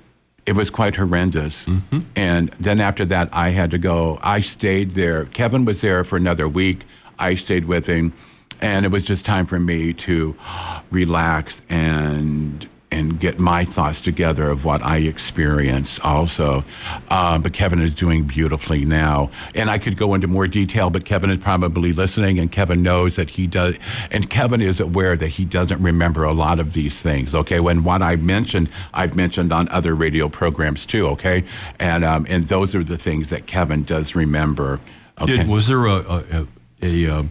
it 0.47 0.55
was 0.55 0.71
quite 0.71 0.97
horrendous. 0.97 1.67
Mm-hmm. 1.67 1.99
And 2.15 2.51
then 2.61 2.81
after 2.81 3.05
that, 3.07 3.29
I 3.33 3.51
had 3.51 3.71
to 3.73 3.79
go. 3.79 4.19
I 4.23 4.41
stayed 4.41 4.93
there. 4.93 5.27
Kevin 5.27 5.65
was 5.65 5.81
there 5.81 6.05
for 6.05 6.17
another 6.17 6.49
week. 6.49 6.85
I 7.19 7.35
stayed 7.35 7.65
with 7.65 7.87
him, 7.87 8.13
and 8.61 8.87
it 8.87 8.91
was 8.91 9.05
just 9.05 9.25
time 9.25 9.47
for 9.47 9.59
me 9.59 9.93
to 9.93 10.37
relax 10.91 11.61
and 11.69 12.67
and 12.97 13.21
get 13.21 13.39
my 13.39 13.65
thoughts 13.65 14.01
together 14.01 14.49
of 14.49 14.65
what 14.65 14.83
I 14.83 14.99
experienced 14.99 16.01
also. 16.05 16.65
Uh, 17.09 17.39
but 17.39 17.53
Kevin 17.53 17.81
is 17.81 17.95
doing 17.95 18.25
beautifully 18.25 18.85
now. 18.85 19.31
And 19.55 19.71
I 19.71 19.79
could 19.79 19.97
go 19.97 20.15
into 20.15 20.27
more 20.27 20.49
detail, 20.49 20.89
but 20.91 21.05
Kevin 21.05 21.31
is 21.31 21.39
probably 21.39 21.93
listening, 21.93 22.39
and 22.39 22.51
Kevin 22.51 22.83
knows 22.83 23.17
that 23.17 23.31
he 23.31 23.47
does, 23.47 23.77
and 24.11 24.29
Kevin 24.31 24.63
is 24.63 24.81
aware 24.81 25.17
that 25.17 25.29
he 25.29 25.45
doesn't 25.45 25.81
remember 25.83 26.25
a 26.25 26.33
lot 26.33 26.59
of 26.59 26.73
these 26.73 26.99
things, 27.01 27.35
okay? 27.35 27.61
When 27.61 27.85
what 27.85 28.03
I 28.03 28.17
mentioned, 28.17 28.71
I've 28.95 29.15
mentioned 29.15 29.53
on 29.53 29.69
other 29.69 29.95
radio 29.95 30.29
programs 30.29 30.87
too, 30.87 31.07
okay? 31.09 31.45
And, 31.79 32.05
um, 32.05 32.27
and 32.29 32.45
those 32.45 32.75
are 32.75 32.83
the 32.83 32.99
things 32.99 33.31
that 33.31 33.47
Kevin 33.47 33.83
does 33.83 34.15
remember. 34.15 34.81
Okay. 35.21 35.39
Did, 35.39 35.49
was 35.49 35.67
there 35.67 35.87
a, 35.87 35.95
a, 35.95 36.25
a, 36.33 36.47
a 36.83 37.19
uh, 37.19 37.25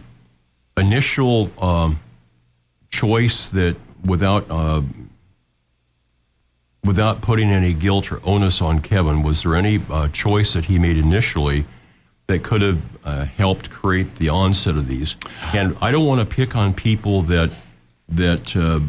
initial 0.76 1.50
um, 1.62 1.98
choice 2.90 3.50
that 3.50 3.76
without 4.04 4.48
uh, 4.50 4.82
without 6.86 7.20
putting 7.20 7.50
any 7.50 7.74
guilt 7.74 8.10
or 8.10 8.20
onus 8.24 8.62
on 8.62 8.80
Kevin, 8.80 9.22
was 9.22 9.42
there 9.42 9.54
any 9.54 9.82
uh, 9.90 10.08
choice 10.08 10.54
that 10.54 10.66
he 10.66 10.78
made 10.78 10.96
initially 10.96 11.66
that 12.28 12.42
could 12.42 12.62
have 12.62 12.80
uh, 13.04 13.24
helped 13.24 13.70
create 13.70 14.16
the 14.16 14.28
onset 14.28 14.76
of 14.76 14.88
these? 14.88 15.16
And 15.52 15.76
I 15.80 15.90
don't 15.90 16.06
want 16.06 16.20
to 16.20 16.26
pick 16.26 16.56
on 16.56 16.72
people 16.74 17.22
that 17.22 17.52
that 18.08 18.56
uh, 18.56 18.80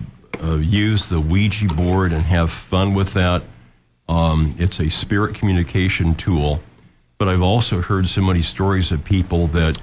uh, 0.43 0.55
use 0.57 1.07
the 1.07 1.19
Ouija 1.19 1.67
board 1.67 2.13
and 2.13 2.23
have 2.23 2.51
fun 2.51 2.93
with 2.93 3.13
that. 3.13 3.43
Um, 4.07 4.55
it's 4.59 4.79
a 4.79 4.89
spirit 4.89 5.35
communication 5.35 6.13
tool, 6.13 6.61
but 7.17 7.27
I've 7.27 7.41
also 7.41 7.81
heard 7.81 8.07
so 8.07 8.21
many 8.21 8.43
stories 8.43 8.91
of 8.91 9.03
people 9.03 9.47
that 9.47 9.79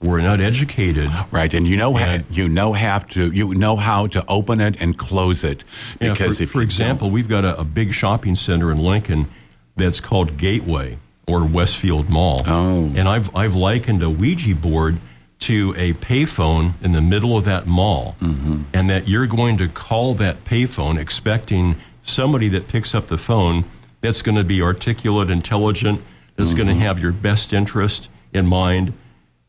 were 0.00 0.20
not 0.22 0.40
educated. 0.40 1.08
Right, 1.30 1.52
and 1.52 1.66
you 1.66 1.76
know 1.76 1.96
And- 1.98 2.24
you 2.30 2.48
know 2.48 2.72
have 2.72 3.06
to 3.10 3.30
you 3.32 3.54
know 3.54 3.76
how 3.76 4.06
to 4.08 4.24
open 4.28 4.60
it 4.60 4.76
and 4.80 4.96
close 4.96 5.44
it 5.44 5.62
Yeah, 6.00 6.12
because 6.12 6.38
for, 6.38 6.42
if 6.44 6.50
for 6.52 6.58
you 6.60 6.64
example, 6.64 7.10
we've 7.10 7.28
got 7.28 7.44
a, 7.44 7.60
a 7.60 7.64
big 7.64 7.92
shopping 7.92 8.34
center 8.34 8.70
in 8.72 8.78
Lincoln 8.78 9.28
that's 9.76 10.00
called 10.00 10.36
Gateway 10.38 10.98
or 11.28 11.44
Westfield 11.44 12.08
Mall. 12.08 12.42
Oh. 12.46 12.84
And 12.96 13.08
I've, 13.08 13.34
I've 13.36 13.54
likened 13.54 14.02
a 14.02 14.10
Ouija 14.10 14.54
board 14.54 14.98
to 15.40 15.74
a 15.76 15.92
payphone 15.94 16.74
in 16.82 16.92
the 16.92 17.00
middle 17.00 17.36
of 17.36 17.44
that 17.44 17.66
mall. 17.66 18.16
Mm-hmm. 18.20 18.62
And 18.74 18.90
that 18.90 19.06
you're 19.08 19.26
going 19.26 19.56
to 19.58 19.68
call 19.68 20.14
that 20.14 20.44
payphone 20.44 20.98
expecting 20.98 21.76
somebody 22.02 22.48
that 22.48 22.68
picks 22.68 22.94
up 22.94 23.06
the 23.08 23.16
phone 23.18 23.64
that's 24.00 24.22
going 24.22 24.34
to 24.36 24.44
be 24.44 24.60
articulate, 24.60 25.30
intelligent, 25.30 26.02
that's 26.36 26.52
going 26.54 26.66
to 26.66 26.72
Mm-hmm. 26.72 26.82
have 26.82 26.98
your 26.98 27.12
best 27.12 27.52
interest 27.52 28.08
in 28.32 28.46
mind. 28.46 28.92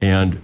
And 0.01 0.41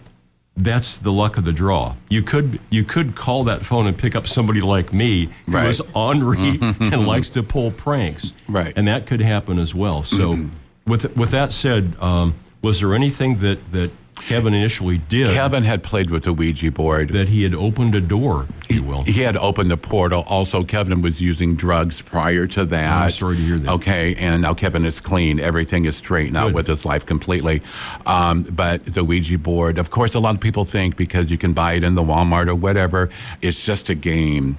that's 0.56 0.98
the 1.00 1.12
luck 1.12 1.38
of 1.38 1.46
the 1.46 1.52
draw. 1.54 1.96
You 2.10 2.24
could 2.24 2.60
you 2.70 2.84
could 2.84 3.16
call 3.16 3.44
that 3.44 3.64
phone 3.66 3.86
and 3.88 3.98
pick 3.98 4.16
up 4.16 4.26
somebody 4.28 4.62
like 4.62 4.92
me 4.94 5.30
who 5.46 5.52
Right. 5.52 5.68
is 5.68 5.82
ornery 5.94 6.58
and 6.62 7.06
likes 7.06 7.30
to 7.32 7.44
pull 7.44 7.72
pranks. 7.72 8.34
Right. 8.48 8.74
And 8.76 8.88
that 8.88 9.06
could 9.06 9.22
happen 9.22 9.60
as 9.60 9.76
well. 9.76 10.04
So 10.04 10.50
with 10.86 11.16
with 11.16 11.32
that 11.32 11.52
said, 11.52 11.96
um, 12.00 12.36
was 12.64 12.80
there 12.80 12.94
anything 12.96 13.38
that, 13.40 13.72
that 13.72 13.92
Kevin 14.22 14.54
initially 14.54 14.98
did 14.98 15.32
Kevin 15.34 15.64
had 15.64 15.84
played 15.84 16.10
with 16.10 16.24
the 16.24 16.34
Ouija 16.34 16.72
board. 16.72 17.10
that 17.10 17.30
he 17.30 17.44
had 17.44 17.56
opened 17.56 17.96
a 17.96 18.02
door, 18.02 18.48
if 18.64 18.72
you 18.72 18.84
will? 18.84 19.04
He 19.04 19.22
had 19.22 19.38
opened 19.38 19.72
the 19.72 19.78
portal. 19.78 20.24
Also, 20.28 20.64
Kevin 20.64 21.02
was 21.02 21.22
using 21.22 21.56
drugs 21.56 22.02
prior 22.02 22.48
to 22.48 22.66
that. 22.66 23.04
I'm 23.04 23.12
sorry 23.12 23.38
to 23.38 23.42
hear 23.42 23.58
that. 23.58 23.72
Okay, 23.74 24.16
and 24.16 24.42
now 24.42 24.54
Kevin 24.54 24.86
is 24.86 25.00
clean. 25.00 25.40
Everything 25.40 25.86
is 25.86 25.96
straightened 25.96 26.36
out 26.38 26.48
Good. 26.48 26.56
with 26.56 26.68
his 26.68 26.84
life 26.86 27.06
completely. 27.06 27.62
Um, 28.06 28.44
but 28.44 28.86
the 28.86 29.04
Ouija 29.04 29.38
board, 29.38 29.78
of 29.78 29.92
course, 29.92 30.14
a 30.16 30.20
lot 30.20 30.36
of 30.36 30.42
people 30.42 30.66
think 30.66 30.96
because 30.98 31.32
you 31.32 31.38
can 31.38 31.54
buy 31.54 31.74
it 31.74 31.84
in 31.84 31.96
the 31.96 32.04
Walmart 32.04 32.48
or 32.48 32.56
whatever, 32.56 33.10
it's 33.42 33.64
just 33.66 33.90
a 33.90 33.96
game. 33.96 34.58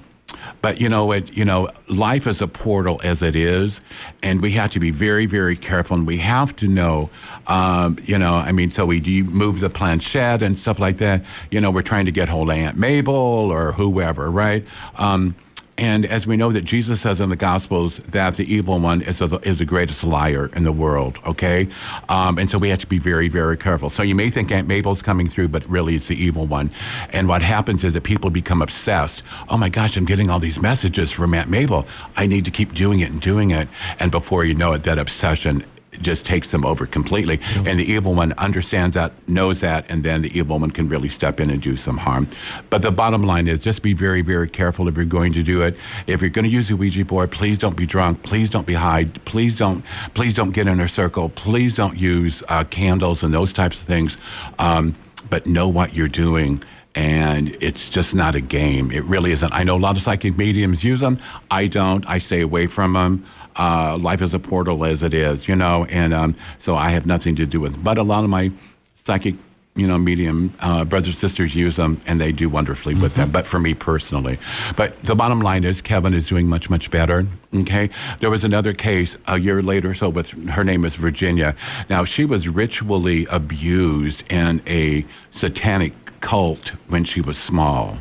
But 0.61 0.79
you 0.79 0.89
know 0.89 1.11
it. 1.11 1.35
You 1.35 1.45
know, 1.45 1.69
life 1.87 2.27
is 2.27 2.41
a 2.41 2.47
portal 2.47 2.99
as 3.03 3.21
it 3.21 3.35
is, 3.35 3.81
and 4.23 4.41
we 4.41 4.51
have 4.51 4.71
to 4.71 4.79
be 4.79 4.91
very, 4.91 5.25
very 5.25 5.55
careful. 5.55 5.97
And 5.97 6.07
we 6.07 6.17
have 6.17 6.55
to 6.57 6.67
know. 6.67 7.09
Um, 7.47 7.97
you 8.03 8.17
know, 8.17 8.35
I 8.35 8.51
mean, 8.51 8.69
so 8.69 8.85
we 8.85 8.99
do 8.99 9.23
move 9.23 9.59
the 9.59 9.69
planchette 9.69 10.41
and 10.41 10.57
stuff 10.57 10.79
like 10.79 10.97
that. 10.97 11.23
You 11.51 11.61
know, 11.61 11.71
we're 11.71 11.81
trying 11.81 12.05
to 12.05 12.11
get 12.11 12.29
hold 12.29 12.49
of 12.49 12.55
Aunt 12.55 12.77
Mabel 12.77 13.13
or 13.13 13.71
whoever, 13.71 14.29
right? 14.29 14.65
Um, 14.95 15.35
and 15.79 16.05
as 16.05 16.27
we 16.27 16.35
know 16.35 16.51
that 16.51 16.65
Jesus 16.65 16.99
says 16.99 17.21
in 17.21 17.29
the 17.29 17.37
Gospels 17.37 17.99
that 17.99 18.35
the 18.35 18.53
evil 18.53 18.77
one 18.79 19.01
is, 19.01 19.21
a, 19.21 19.39
is 19.47 19.59
the 19.59 19.65
greatest 19.65 20.03
liar 20.03 20.51
in 20.53 20.65
the 20.65 20.73
world, 20.73 21.19
okay? 21.25 21.69
Um, 22.09 22.37
and 22.37 22.49
so 22.49 22.57
we 22.57 22.67
have 22.67 22.79
to 22.79 22.87
be 22.87 22.99
very, 22.99 23.29
very 23.29 23.55
careful. 23.55 23.89
So 23.89 24.03
you 24.03 24.13
may 24.13 24.29
think 24.29 24.51
Aunt 24.51 24.67
Mabel's 24.67 25.01
coming 25.01 25.29
through, 25.29 25.47
but 25.47 25.65
really 25.69 25.95
it's 25.95 26.09
the 26.09 26.21
evil 26.21 26.45
one. 26.45 26.69
And 27.11 27.29
what 27.29 27.41
happens 27.41 27.85
is 27.85 27.93
that 27.93 28.03
people 28.03 28.29
become 28.29 28.61
obsessed. 28.61 29.23
Oh 29.47 29.55
my 29.55 29.69
gosh, 29.69 29.95
I'm 29.95 30.03
getting 30.03 30.29
all 30.29 30.39
these 30.39 30.59
messages 30.59 31.13
from 31.13 31.33
Aunt 31.33 31.49
Mabel. 31.49 31.87
I 32.17 32.27
need 32.27 32.43
to 32.43 32.51
keep 32.51 32.73
doing 32.73 32.99
it 32.99 33.09
and 33.09 33.21
doing 33.21 33.51
it. 33.51 33.69
And 33.99 34.11
before 34.11 34.43
you 34.43 34.55
know 34.55 34.73
it, 34.73 34.83
that 34.83 34.99
obsession 34.99 35.63
just 36.01 36.25
takes 36.25 36.51
them 36.51 36.65
over 36.65 36.85
completely. 36.85 37.39
And 37.55 37.79
the 37.79 37.91
evil 37.91 38.13
one 38.13 38.33
understands 38.33 38.95
that, 38.95 39.13
knows 39.27 39.61
that, 39.61 39.85
and 39.89 40.03
then 40.03 40.21
the 40.21 40.37
evil 40.37 40.59
one 40.59 40.71
can 40.71 40.89
really 40.89 41.09
step 41.09 41.39
in 41.39 41.49
and 41.49 41.61
do 41.61 41.75
some 41.77 41.97
harm. 41.97 42.27
But 42.69 42.81
the 42.81 42.91
bottom 42.91 43.23
line 43.23 43.47
is 43.47 43.59
just 43.59 43.81
be 43.81 43.93
very, 43.93 44.21
very 44.21 44.49
careful 44.49 44.87
if 44.87 44.95
you're 44.95 45.05
going 45.05 45.33
to 45.33 45.43
do 45.43 45.61
it. 45.61 45.77
If 46.07 46.21
you're 46.21 46.29
going 46.29 46.45
to 46.45 46.51
use 46.51 46.69
a 46.69 46.75
Ouija 46.75 47.05
board, 47.05 47.31
please 47.31 47.57
don't 47.57 47.75
be 47.75 47.85
drunk. 47.85 48.23
Please 48.23 48.49
don't 48.49 48.67
be 48.67 48.73
high. 48.73 49.05
Please 49.25 49.57
don't. 49.57 49.83
Please 50.13 50.35
don't 50.35 50.51
get 50.51 50.67
in 50.67 50.79
a 50.79 50.87
circle. 50.87 51.29
Please 51.29 51.75
don't 51.75 51.97
use 51.97 52.43
uh, 52.49 52.63
candles 52.65 53.23
and 53.23 53.33
those 53.33 53.53
types 53.53 53.79
of 53.81 53.87
things. 53.87 54.17
Um, 54.57 54.95
but 55.29 55.45
know 55.45 55.67
what 55.67 55.95
you're 55.95 56.07
doing. 56.07 56.63
And 56.95 57.55
it's 57.61 57.87
just 57.87 58.15
not 58.15 58.35
a 58.35 58.41
game. 58.41 58.91
It 58.91 59.03
really 59.05 59.31
isn't. 59.31 59.53
I 59.53 59.63
know 59.63 59.77
a 59.77 59.79
lot 59.79 59.95
of 59.95 60.01
psychic 60.01 60.37
mediums 60.37 60.83
use 60.83 60.99
them. 60.99 61.19
I 61.51 61.67
don't. 61.67 62.07
I 62.09 62.17
stay 62.17 62.41
away 62.41 62.67
from 62.67 62.93
them 62.93 63.25
uh, 63.59 63.97
life 63.97 64.21
is 64.21 64.33
a 64.33 64.39
portal 64.39 64.85
as 64.85 65.03
it 65.03 65.13
is, 65.13 65.47
you 65.47 65.55
know, 65.55 65.85
and 65.89 66.13
um, 66.13 66.35
so 66.59 66.75
I 66.75 66.89
have 66.91 67.05
nothing 67.05 67.35
to 67.35 67.45
do 67.45 67.59
with 67.59 67.75
it. 67.75 67.83
But 67.83 67.97
a 67.97 68.03
lot 68.03 68.23
of 68.23 68.29
my 68.29 68.51
psychic, 68.95 69.35
you 69.75 69.85
know, 69.87 69.97
medium 69.97 70.53
uh, 70.61 70.85
brothers 70.85 71.17
sisters 71.17 71.55
use 71.55 71.75
them, 71.75 71.99
and 72.05 72.19
they 72.19 72.31
do 72.31 72.49
wonderfully 72.49 72.95
with 72.95 73.15
them. 73.15 73.31
But 73.31 73.45
for 73.45 73.59
me 73.59 73.73
personally, 73.73 74.39
but 74.75 75.01
the 75.03 75.15
bottom 75.15 75.41
line 75.41 75.63
is 75.65 75.81
Kevin 75.81 76.13
is 76.13 76.27
doing 76.27 76.47
much 76.47 76.69
much 76.69 76.89
better. 76.89 77.27
Okay, 77.53 77.89
there 78.19 78.29
was 78.29 78.43
another 78.43 78.73
case 78.73 79.17
a 79.27 79.39
year 79.39 79.61
later, 79.61 79.93
so 79.93 80.09
with 80.09 80.29
her 80.49 80.63
name 80.63 80.85
is 80.85 80.95
Virginia. 80.95 81.55
Now 81.89 82.05
she 82.05 82.25
was 82.25 82.47
ritually 82.47 83.27
abused 83.29 84.23
in 84.31 84.61
a 84.67 85.05
satanic 85.31 85.93
cult 86.21 86.69
when 86.87 87.03
she 87.03 87.21
was 87.21 87.37
small. 87.37 87.97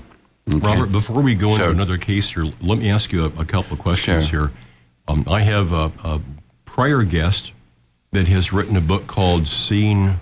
Okay? 0.48 0.66
Robert, 0.66 0.90
before 0.92 1.20
we 1.20 1.34
go 1.34 1.50
into 1.50 1.68
another 1.68 1.98
case 1.98 2.30
here, 2.30 2.50
let 2.62 2.78
me 2.78 2.88
ask 2.90 3.12
you 3.12 3.24
a, 3.24 3.28
a 3.40 3.44
couple 3.44 3.74
of 3.74 3.78
questions 3.80 4.26
Sure. 4.28 4.48
here. 4.48 4.52
Um, 5.09 5.24
I 5.26 5.40
have 5.40 5.72
a, 5.72 5.90
a 6.04 6.20
prior 6.64 7.02
guest 7.02 7.52
that 8.12 8.28
has 8.28 8.52
written 8.52 8.76
a 8.76 8.80
book 8.80 9.06
called 9.06 9.48
Seeing 9.48 10.20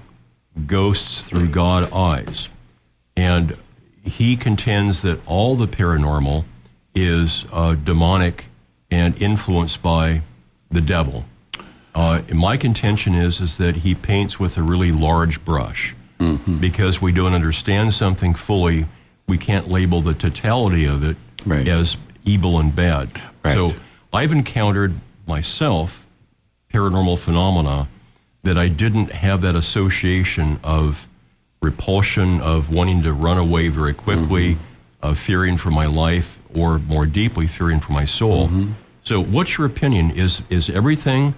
Ghosts 0.67 1.23
Through 1.23 1.49
God 1.49 1.93
Eyes. 1.93 2.49
And 3.17 3.57
he 4.03 4.37
contends 4.37 5.03
that 5.03 5.21
all 5.27 5.57
the 5.57 5.67
paranormal 5.67 6.45
is 6.95 7.45
uh, 7.53 7.75
demonic 7.75 8.47
and 8.91 9.21
influenced 9.21 9.83
by 9.83 10.23
the 10.71 10.81
devil. 10.81 11.25
Uh, 11.95 12.23
my 12.33 12.57
contention 12.57 13.15
is 13.15 13.41
is 13.41 13.57
that 13.59 13.77
he 13.79 13.95
paints 13.95 14.39
with 14.39 14.57
a 14.57 14.63
really 14.63 14.93
large 14.93 15.45
brush 15.45 15.95
because 16.61 17.01
we 17.03 17.13
don't 17.13 17.35
understand 17.35 17.93
something 17.93 18.35
fully. 18.35 18.87
We 19.29 19.37
can't 19.39 19.69
label 19.69 20.01
the 20.01 20.15
totality 20.15 20.85
of 20.87 21.03
it 21.05 21.17
Right. 21.45 21.67
as 21.69 21.97
evil 22.25 22.59
and 22.59 22.75
bad. 22.75 23.11
Right. 23.45 23.55
So 23.55 23.75
I've 24.13 24.33
encountered 24.33 24.95
myself 25.27 26.07
paranormal 26.73 27.19
phenomena 27.19 27.89
that 28.43 28.57
I 28.57 28.69
didn't 28.69 29.13
have 29.13 29.43
that 29.43 29.57
association 29.57 30.61
of 30.63 31.07
repulsion, 31.63 32.41
of 32.41 32.71
wanting 32.73 33.03
to 33.03 33.13
run 33.13 33.39
away 33.39 33.69
very 33.69 33.95
quickly, 33.95 34.59
of 35.03 35.19
fearing 35.19 35.57
for 35.57 35.71
my 35.71 35.87
life, 35.87 36.39
or 36.55 36.79
more 36.79 37.07
deeply 37.07 37.47
fearing 37.47 37.81
for 37.81 37.93
my 37.93 38.05
soul. 38.05 38.51
So, 39.03 39.23
what's 39.23 39.59
your 39.59 39.67
opinion? 39.67 40.11
Is 40.11 40.43
is 40.49 40.71
everything 40.71 41.35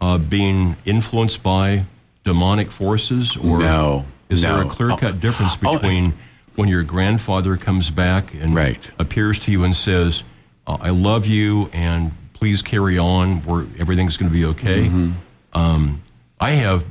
uh, 0.00 0.18
being 0.18 0.76
influenced 0.84 1.42
by 1.42 1.86
demonic 2.24 2.70
forces, 2.70 3.36
or 3.36 3.58
No, 3.58 4.04
is 4.28 4.42
there 4.42 4.60
a 4.62 4.66
clear 4.68 4.88
cut 4.90 5.04
Oh, 5.04 5.12
difference 5.12 5.56
oh, 5.64 5.72
between 5.78 6.14
when 6.56 6.68
your 6.68 6.82
grandfather 6.82 7.56
comes 7.56 7.90
back 7.90 8.34
and 8.34 8.54
Right. 8.54 8.90
appears 8.98 9.38
to 9.40 9.52
you 9.52 9.62
and 9.64 9.74
says, 9.76 10.24
uh, 10.68 10.76
"I 10.80 10.90
love 10.90 11.26
you 11.26 11.68
and 11.72 12.12
please 12.34 12.62
carry 12.62 12.96
on. 12.98 13.42
We're, 13.42 13.66
everything's 13.78 14.16
going 14.16 14.30
to 14.30 14.38
be 14.38 14.44
okay." 14.44 14.84
Mm-hmm. 14.86 15.12
Um, 15.58 16.02
I 16.38 16.52
have, 16.52 16.84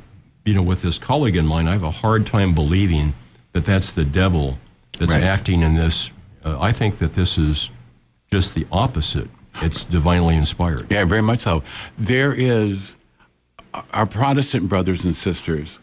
you 0.44 0.52
know, 0.52 0.62
with 0.62 0.82
this 0.82 0.98
colleague 0.98 1.36
in 1.36 1.46
mind, 1.46 1.68
I 1.68 1.72
have 1.72 1.82
a 1.84 1.90
hard 1.90 2.26
time 2.26 2.54
believing 2.54 3.14
that 3.52 3.64
that's 3.64 3.92
the 3.92 4.04
devil 4.04 4.58
that's 4.98 5.12
Right. 5.12 5.22
acting 5.24 5.62
in 5.62 5.74
this. 5.74 6.10
Uh, 6.44 6.58
I 6.60 6.72
think 6.72 6.98
that 6.98 7.14
this 7.14 7.38
is 7.38 7.70
just 8.30 8.54
the 8.54 8.66
opposite. 8.70 9.28
It's 9.62 9.84
divinely 9.84 10.36
inspired. 10.36 10.86
Yeah, 10.90 11.04
very 11.04 11.22
much 11.22 11.40
so. 11.40 11.62
There 11.98 12.32
is 12.34 12.94
our 13.92 14.06
Protestant 14.06 14.68
brothers 14.68 15.04
and 15.04 15.16
sisters 15.16 15.78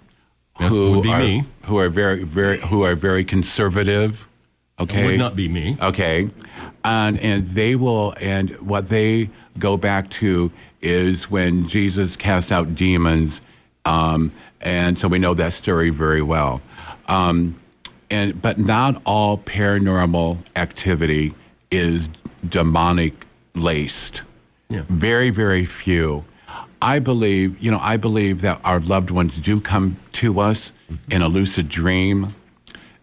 That 0.59 0.69
who 0.69 0.91
would 0.97 1.03
be 1.03 1.09
are 1.11 1.19
me. 1.19 1.43
who 1.63 1.77
are 1.79 1.89
very 1.89 2.23
very 2.23 2.59
who 2.59 2.83
are 2.83 2.95
very 2.95 3.23
conservative. 3.23 4.27
Okay, 4.79 5.03
It 5.03 5.05
would 5.05 5.19
not 5.19 5.35
be 5.35 5.47
me. 5.47 5.77
Okay, 5.81 6.29
and 6.83 7.17
and 7.19 7.47
they 7.47 7.75
will 7.75 8.13
and 8.19 8.51
what 8.59 8.87
they 8.87 9.29
go 9.57 9.77
back 9.77 10.09
to 10.09 10.51
is 10.81 11.31
when 11.31 11.67
Jesus 11.67 12.17
cast 12.17 12.51
out 12.51 12.75
demons, 12.75 13.39
um, 13.85 14.33
and 14.59 14.99
so 14.99 15.07
we 15.07 15.17
know 15.17 15.33
that 15.33 15.53
story 15.53 15.91
very 15.91 16.21
well. 16.21 16.61
Um, 17.07 17.57
and 18.09 18.41
but 18.41 18.59
not 18.59 19.01
all 19.05 19.37
paranormal 19.37 20.39
activity 20.57 21.33
is 21.71 22.09
demonic 22.47 23.25
laced. 23.53 24.23
Yeah. 24.69 24.83
Very 24.89 25.29
very 25.29 25.63
few. 25.63 26.25
I 26.81 26.99
believe 26.99 27.57
you 27.61 27.71
know 27.71 27.79
I 27.81 27.95
believe 27.95 28.41
that 28.41 28.59
our 28.65 28.81
loved 28.81 29.09
ones 29.09 29.39
do 29.39 29.61
come 29.61 29.97
to 30.13 30.41
us 30.41 30.73
in 31.09 31.21
a 31.21 31.29
lucid 31.29 31.69
dream 31.69 32.35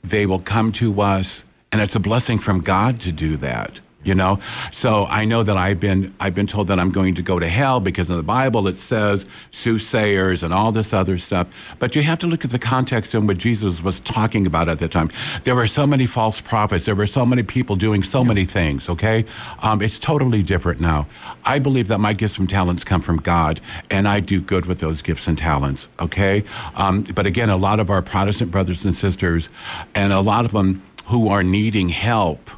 they 0.05 0.27
will 0.27 0.39
come 0.41 0.73
to 0.73 1.01
us 1.01 1.45
and 1.73 1.81
it's 1.81 1.97
a 1.97 2.01
blessing 2.01 2.39
from 2.39 2.61
god 2.61 3.01
to 3.01 3.11
do 3.11 3.37
that 3.37 3.81
you 4.05 4.15
know? 4.15 4.39
So 4.73 5.07
i 5.07 5.25
know 5.25 5.43
that 5.43 5.57
i've 5.57 5.81
been 5.81 6.15
i've 6.21 6.35
been 6.35 6.47
told 6.47 6.69
that 6.69 6.79
i'm 6.79 6.91
going 6.91 7.15
to 7.15 7.23
go 7.23 7.39
to 7.39 7.49
hell 7.49 7.81
because 7.81 8.11
in 8.11 8.17
the 8.17 8.23
bible 8.23 8.67
it 8.69 8.79
says 8.79 9.27
soothsayers 9.51 10.43
and 10.43 10.53
all 10.53 10.73
this 10.73 10.93
other 10.93 11.19
stuff. 11.19 11.49
But 11.79 11.95
you 11.95 12.03
have 12.03 12.19
to 12.21 12.27
look 12.27 12.45
at 12.45 12.51
the 12.51 12.59
context 12.59 13.15
in 13.15 13.27
what 13.27 13.39
jesus 13.39 13.83
was 13.83 14.01
talking 14.01 14.47
about 14.47 14.69
at 14.69 14.79
the 14.79 14.89
time. 14.89 15.11
There 15.45 15.55
were 15.55 15.67
so 15.67 15.87
many 15.87 16.07
false 16.07 16.41
prophets. 16.41 16.85
There 16.85 16.95
were 16.95 17.07
so 17.07 17.25
many 17.25 17.43
people 17.43 17.77
doing 17.77 18.03
so 18.03 18.25
many 18.25 18.45
things 18.45 18.89
okay? 18.89 19.25
Um, 19.61 19.83
it's 19.83 19.99
totally 19.99 20.43
different 20.43 20.81
now. 20.81 21.07
I 21.45 21.59
believe 21.59 21.89
that 21.89 21.99
my 21.99 22.13
gifts 22.13 22.39
and 22.39 22.49
talents 22.49 22.85
come 22.85 23.03
from 23.03 23.19
god 23.19 23.61
and 23.91 24.09
i 24.09 24.21
do 24.21 24.41
good 24.41 24.67
with 24.67 24.79
those 24.81 25.03
gifts 25.03 25.29
and 25.29 25.39
talents 25.39 25.89
okay? 26.01 26.45
Um, 26.75 27.03
but 27.03 27.27
again 27.27 27.51
a 27.51 27.57
lot 27.57 27.81
of 27.81 27.91
our 27.91 28.03
protestant 28.03 28.51
brothers 28.51 28.85
and 28.85 28.95
sisters 28.95 29.49
and 29.95 30.13
a 30.13 30.21
lot 30.21 30.45
of 30.45 30.53
them 30.53 30.83
who 31.09 31.29
are 31.29 31.43
needing 31.43 31.89
help 31.89 32.51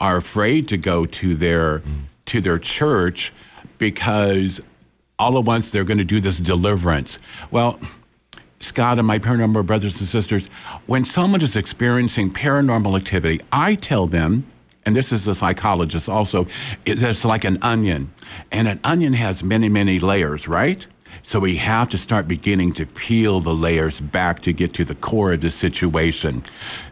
are 0.00 0.16
afraid 0.16 0.68
to 0.68 0.76
go 0.76 1.06
to 1.06 1.34
their 1.34 1.82
to 2.26 2.40
their 2.40 2.58
church 2.58 3.32
because 3.78 4.60
all 5.18 5.38
at 5.38 5.44
once 5.44 5.70
they're 5.70 5.84
going 5.84 5.98
to 5.98 6.04
do 6.04 6.20
this 6.20 6.38
deliverance. 6.38 7.18
Well, 7.50 7.80
Scott 8.60 8.98
and 8.98 9.06
my 9.06 9.18
paranormal 9.18 9.66
brothers 9.66 9.98
and 10.00 10.08
sisters, 10.08 10.48
when 10.86 11.04
someone 11.04 11.42
is 11.42 11.56
experiencing 11.56 12.32
paranormal 12.32 12.96
activity, 12.96 13.40
I 13.52 13.74
tell 13.74 14.06
them, 14.06 14.46
and 14.84 14.94
this 14.96 15.12
is 15.12 15.26
a 15.28 15.34
psychologist 15.34 16.08
also, 16.08 16.46
it's 16.84 17.24
like 17.24 17.44
an 17.44 17.58
onion. 17.62 18.12
And 18.50 18.68
an 18.68 18.80
onion 18.84 19.12
has 19.14 19.42
many, 19.42 19.68
many 19.68 20.00
layers, 20.00 20.48
right? 20.48 20.86
So 21.22 21.40
we 21.40 21.56
have 21.56 21.88
to 21.90 21.98
start 21.98 22.28
beginning 22.28 22.72
to 22.74 22.86
peel 22.86 23.40
the 23.40 23.54
layers 23.54 24.00
back 24.00 24.42
to 24.42 24.52
get 24.52 24.72
to 24.74 24.84
the 24.84 24.94
core 24.94 25.32
of 25.32 25.40
the 25.40 25.50
situation 25.50 26.42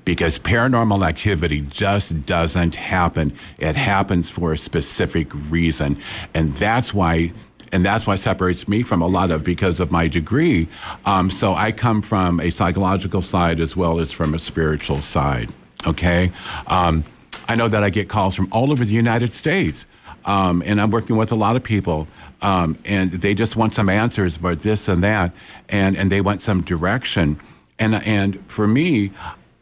because 0.04 0.38
paranormal 0.38 1.06
activity 1.06 1.62
just 1.62 2.26
doesn't 2.26 2.74
happen. 2.74 3.32
It 3.58 3.76
happens 3.76 4.28
for 4.28 4.52
a 4.52 4.58
specific 4.58 5.28
reason. 5.50 5.98
And 6.34 6.52
that's 6.52 6.92
why 6.92 7.32
and 7.72 7.84
that's 7.84 8.06
what 8.06 8.18
separates 8.18 8.68
me 8.68 8.82
from 8.82 9.02
a 9.02 9.06
lot 9.06 9.30
of 9.30 9.42
because 9.42 9.80
of 9.80 9.90
my 9.90 10.06
degree. 10.08 10.68
Um, 11.04 11.30
so 11.30 11.54
I 11.54 11.72
come 11.72 12.00
from 12.00 12.40
a 12.40 12.50
psychological 12.50 13.22
side 13.22 13.60
as 13.60 13.76
well 13.76 13.98
as 14.00 14.12
from 14.12 14.34
a 14.34 14.38
spiritual 14.38 15.02
side. 15.02 15.52
Okay, 15.86 16.32
um, 16.68 17.04
I 17.48 17.54
know 17.54 17.68
that 17.68 17.82
I 17.82 17.90
get 17.90 18.08
calls 18.08 18.34
from 18.34 18.48
all 18.50 18.72
over 18.72 18.84
the 18.84 18.92
United 18.92 19.32
States, 19.32 19.86
um, 20.24 20.62
and 20.64 20.80
I'm 20.80 20.90
working 20.90 21.16
with 21.16 21.30
a 21.30 21.36
lot 21.36 21.54
of 21.54 21.62
people, 21.62 22.08
um, 22.42 22.78
and 22.84 23.12
they 23.12 23.34
just 23.34 23.56
want 23.56 23.72
some 23.72 23.88
answers 23.88 24.36
for 24.36 24.54
this 24.54 24.88
and 24.88 25.02
that, 25.02 25.32
and 25.68 25.96
and 25.96 26.10
they 26.10 26.20
want 26.20 26.42
some 26.42 26.62
direction, 26.62 27.40
and 27.78 27.94
and 27.94 28.42
for 28.50 28.66
me, 28.66 29.12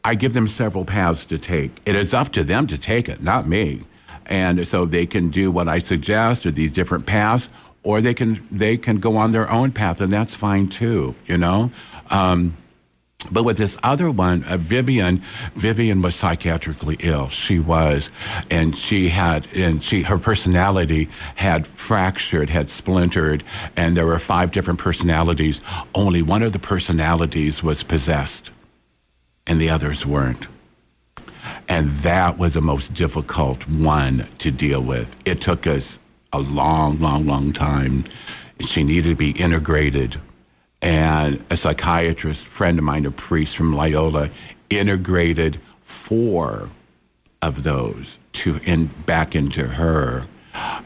I 0.05 0.14
give 0.14 0.35
them 0.35 0.49
several 0.49 0.85
paths 0.85 1.25
to 1.27 1.39
take. 1.39 1.81
It 1.87 1.97
is 1.97 2.12
up 2.12 2.33
to 2.33 2.45
them 2.45 2.66
to 2.66 2.79
take 2.79 3.09
it, 3.09 3.22
not 3.22 3.49
me 3.49 3.85
and 4.27 4.66
so 4.66 4.85
they 4.85 5.07
can 5.07 5.31
do 5.31 5.51
what 5.51 5.68
I 5.68 5.79
suggest 5.79 6.47
or 6.47 6.51
these 6.51 6.72
different 6.72 7.07
paths, 7.07 7.51
or 7.83 8.01
they 8.01 8.14
can 8.14 8.47
they 8.51 8.77
can 8.77 8.99
go 8.99 9.16
on 9.16 9.33
their 9.33 9.51
own 9.51 9.72
path, 9.72 10.01
and 10.01 10.12
that's 10.12 10.35
fine 10.35 10.68
too. 10.68 11.14
You 11.27 11.37
know. 11.37 11.70
Um, 12.11 12.57
but 13.31 13.45
with 13.45 13.57
this 13.57 13.77
other 13.83 14.11
one, 14.11 14.45
uh, 14.45 14.57
Vivian, 14.57 15.22
Vivian 15.55 16.03
was 16.03 16.14
psychiatrically 16.14 16.97
ill. 17.01 17.29
She 17.29 17.59
was, 17.59 18.11
and 18.51 18.77
she 18.77 19.09
had, 19.09 19.47
and 19.55 19.83
she 19.83 20.03
her 20.03 20.18
personality 20.18 21.09
had 21.35 21.66
fractured, 21.66 22.51
had 22.51 22.68
splintered, 22.68 23.45
and 23.77 23.97
there 23.97 24.07
were 24.07 24.18
five 24.18 24.53
different 24.53 24.81
personalities. 24.81 25.62
Only 25.95 26.22
one 26.22 26.43
of 26.43 26.53
the 26.53 26.59
personalities 26.59 27.62
was 27.62 27.83
possessed, 27.83 28.51
and 29.47 29.61
the 29.61 29.70
others 29.70 30.07
weren't. 30.07 30.49
And 31.68 31.91
that 31.99 32.39
was 32.39 32.55
the 32.55 32.62
most 32.62 32.95
difficult 32.95 33.68
one 33.68 34.29
to 34.39 34.51
deal 34.51 34.81
with. 34.81 35.14
It 35.25 35.41
took 35.41 35.66
us 35.66 35.99
a 36.33 36.39
long, 36.39 36.99
long, 37.01 37.27
long 37.27 37.53
time. 37.53 38.05
She 38.61 38.83
needed 38.83 39.11
to 39.11 39.16
be 39.16 39.31
integrated. 39.31 40.20
And 40.85 41.43
a 41.49 41.57
psychiatrist, 41.57 42.45
friend 42.45 42.78
of 42.78 42.85
mine, 42.85 43.07
a 43.07 43.11
priest 43.11 43.57
from 43.57 43.74
Loyola, 43.74 44.28
integrated 44.68 45.59
four 45.80 46.68
of 47.41 47.62
those 47.62 48.18
to 48.32 48.61
in 48.64 48.87
back 49.07 49.35
into 49.35 49.66
her 49.66 50.26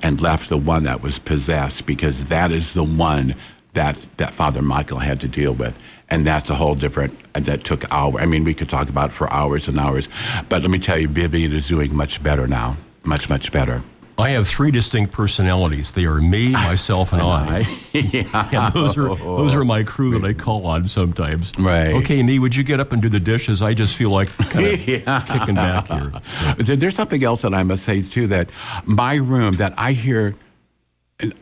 and 0.03 0.21
left 0.21 0.49
the 0.49 0.57
one 0.57 0.85
that 0.85 1.03
was 1.03 1.19
possessed 1.19 1.85
because 1.85 2.29
that 2.29 2.53
is 2.53 2.75
the 2.75 2.85
one 2.85 3.35
that 3.75 4.09
that 4.19 4.33
Father 4.33 4.63
Michael 4.63 4.99
had 4.99 5.21
to 5.21 5.29
deal 5.29 5.53
with. 5.53 5.77
And 6.11 6.25
that's 6.25 6.49
a 6.49 6.55
whole 6.55 6.77
different 6.77 7.19
that 7.35 7.65
took 7.65 7.85
hours. 7.93 8.23
I 8.23 8.27
mean, 8.27 8.45
we 8.45 8.55
could 8.55 8.69
talk 8.69 8.89
about 8.89 9.11
it 9.11 9.13
for 9.13 9.31
hours 9.33 9.67
and 9.67 9.81
hours. 9.81 10.09
But 10.49 10.63
let 10.63 10.71
me 10.71 10.79
tell 10.79 10.99
you, 10.99 11.09
Vivian 11.09 11.53
is 11.53 11.67
doing 11.69 11.95
much 11.95 12.23
better 12.23 12.47
now. 12.47 12.77
Much, 13.05 13.29
much 13.29 13.51
better. 13.51 13.83
I 14.19 14.31
have 14.31 14.49
three 14.49 14.71
distinct 14.73 15.13
personalities. 15.13 15.93
They 15.93 16.05
are 16.05 16.21
me, 16.21 16.51
myself, 16.53 17.13
and 17.13 17.23
I. 17.23 17.61
yeah. 17.93 18.49
And 18.65 18.75
those 18.75 18.97
are 18.97 19.15
those 19.15 19.55
are 19.55 19.65
my 19.65 19.85
crew 19.85 20.19
that 20.19 20.27
I 20.27 20.33
call 20.33 20.67
on 20.67 20.89
sometimes. 20.89 21.53
Right. 21.59 21.95
Okay, 21.95 22.23
me, 22.23 22.39
would 22.39 22.57
you 22.57 22.65
get 22.65 22.81
up 22.81 22.93
and 22.93 23.01
do 23.01 23.09
the 23.09 23.21
dishes? 23.21 23.63
I 23.63 23.75
just 23.75 23.95
feel 23.95 24.11
like 24.11 24.29
kind 24.39 24.67
of 24.67 24.81
kicking 25.27 25.55
back 25.55 25.87
here. 25.89 26.13
There- 26.59 26.77
There's 26.77 26.97
something 26.97 27.23
else 27.23 27.43
that 27.43 27.55
I 27.55 27.63
must 27.63 27.85
say 27.85 28.03
too 28.03 28.27
that 28.29 28.51
my 28.85 29.15
room 29.15 29.55
that 29.55 29.75
I 29.79 29.93
hear 29.93 30.35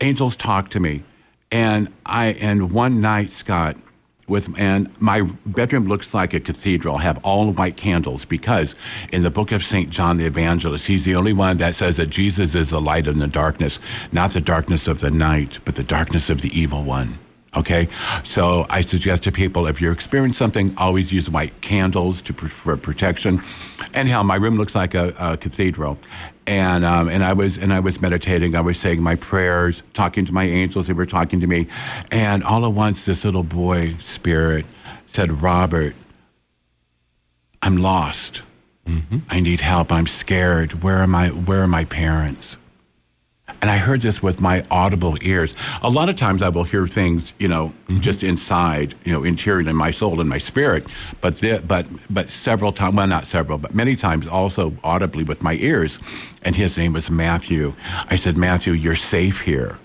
angels 0.01 0.37
talk 0.37 0.69
to 0.71 0.81
me, 0.81 1.03
and 1.51 1.89
I 2.05 2.27
and 2.29 2.71
one 2.73 3.01
night 3.01 3.33
Scott 3.33 3.77
with 4.29 4.49
and 4.59 4.91
my 5.01 5.23
bedroom 5.47 5.87
looks 5.87 6.13
like 6.13 6.35
a 6.35 6.41
cathedral. 6.41 6.97
I 6.97 7.03
have 7.03 7.19
all 7.25 7.53
white 7.53 7.77
candles 7.77 8.25
because 8.25 8.75
in 9.13 9.23
the 9.23 9.31
book 9.31 9.53
of 9.53 9.63
Saint 9.63 9.91
John 9.91 10.17
the 10.17 10.25
Evangelist, 10.25 10.87
he's 10.87 11.05
the 11.05 11.15
only 11.15 11.33
one 11.33 11.59
that 11.59 11.75
says 11.75 11.97
that 11.99 12.11
Jesus 12.11 12.55
is 12.55 12.71
the 12.71 12.81
light 12.81 13.07
in 13.07 13.19
the 13.19 13.29
darkness, 13.29 13.79
not 14.13 14.33
the 14.33 14.41
darkness 14.41 14.89
of 14.89 15.01
the 15.01 15.11
night, 15.11 15.61
but 15.65 15.77
the 15.77 15.85
darkness 15.85 16.29
of 16.29 16.43
the 16.43 16.59
evil 16.59 16.83
one. 16.83 17.19
Okay, 17.55 17.89
so 18.23 18.67
I 18.69 18.83
suggest 18.83 19.23
to 19.23 19.33
people 19.33 19.67
if 19.67 19.81
you're 19.81 19.93
experiencing 19.93 20.37
something, 20.37 20.75
always 20.77 21.11
use 21.11 21.31
white 21.31 21.59
candles 21.63 22.21
to 22.23 22.35
for 22.35 22.77
protection. 22.77 23.43
Anyhow, 23.95 24.23
my 24.25 24.35
room 24.35 24.59
looks 24.59 24.75
like 24.75 24.95
a, 24.95 25.15
a 25.19 25.37
cathedral, 25.39 25.99
and 26.47 26.85
um, 26.85 27.09
and 27.09 27.25
I 27.25 27.33
was 27.33 27.59
and 27.59 27.73
I 27.73 27.81
was 27.81 28.01
meditating. 28.01 28.55
I 28.55 28.61
was 28.61 28.79
saying 28.79 29.03
my 29.03 29.17
prayers, 29.17 29.83
talking 29.95 30.25
to 30.27 30.33
my 30.33 30.45
angels. 30.45 30.87
They 30.87 30.93
were 30.93 31.07
talking 31.07 31.41
to 31.41 31.47
me, 31.47 31.67
and 32.11 32.45
all 32.45 32.65
at 32.65 32.73
once, 32.73 33.05
this 33.05 33.25
little 33.25 33.43
boy 33.43 33.97
spirit 33.99 34.67
said, 35.07 35.43
"Robert, 35.43 35.95
I'm 37.63 37.77
lost. 37.77 38.43
I 39.31 39.41
need 39.41 39.61
help. 39.61 39.91
I'm 39.91 40.07
scared. 40.07 40.83
Where 40.83 40.99
are 40.99 41.07
my 41.07 41.29
Where 41.29 41.63
are 41.63 41.69
my 41.69 41.85
parents?" 41.85 42.57
And 43.67 43.73
I 43.73 43.79
heard 43.79 44.01
this 44.01 44.23
with 44.23 44.41
my 44.41 44.65
audible 44.71 45.19
ears. 45.23 45.53
A 45.83 45.91
lot 45.91 46.09
of 46.09 46.15
times 46.15 46.41
I 46.41 46.51
will 46.51 46.63
hear 46.63 46.87
things, 46.87 47.33
you 47.41 47.49
know, 47.49 47.73
mm-hmm. 47.89 47.99
just 47.99 48.23
inside, 48.23 48.95
you 49.05 49.11
know, 49.11 49.25
interior 49.25 49.69
in 49.69 49.75
my 49.75 49.91
soul 49.91 50.21
and 50.21 50.31
my 50.31 50.39
spirit. 50.39 50.87
But 51.21 51.41
the, 51.41 51.61
but 51.67 51.89
but 52.09 52.31
several 52.31 52.71
times, 52.71 52.95
well, 52.95 53.09
not 53.09 53.25
several, 53.25 53.59
but 53.59 53.75
many 53.75 53.97
times 53.97 54.29
also 54.29 54.73
audibly 54.85 55.25
with 55.25 55.43
my 55.43 55.55
ears. 55.55 55.99
And 56.43 56.55
his 56.55 56.79
name 56.79 56.93
was 56.93 57.11
Matthew. 57.11 57.75
I 58.07 58.15
said, 58.15 58.37
Matthew, 58.37 58.73
you're 58.73 58.95
safe 58.95 59.41
here. 59.41 59.77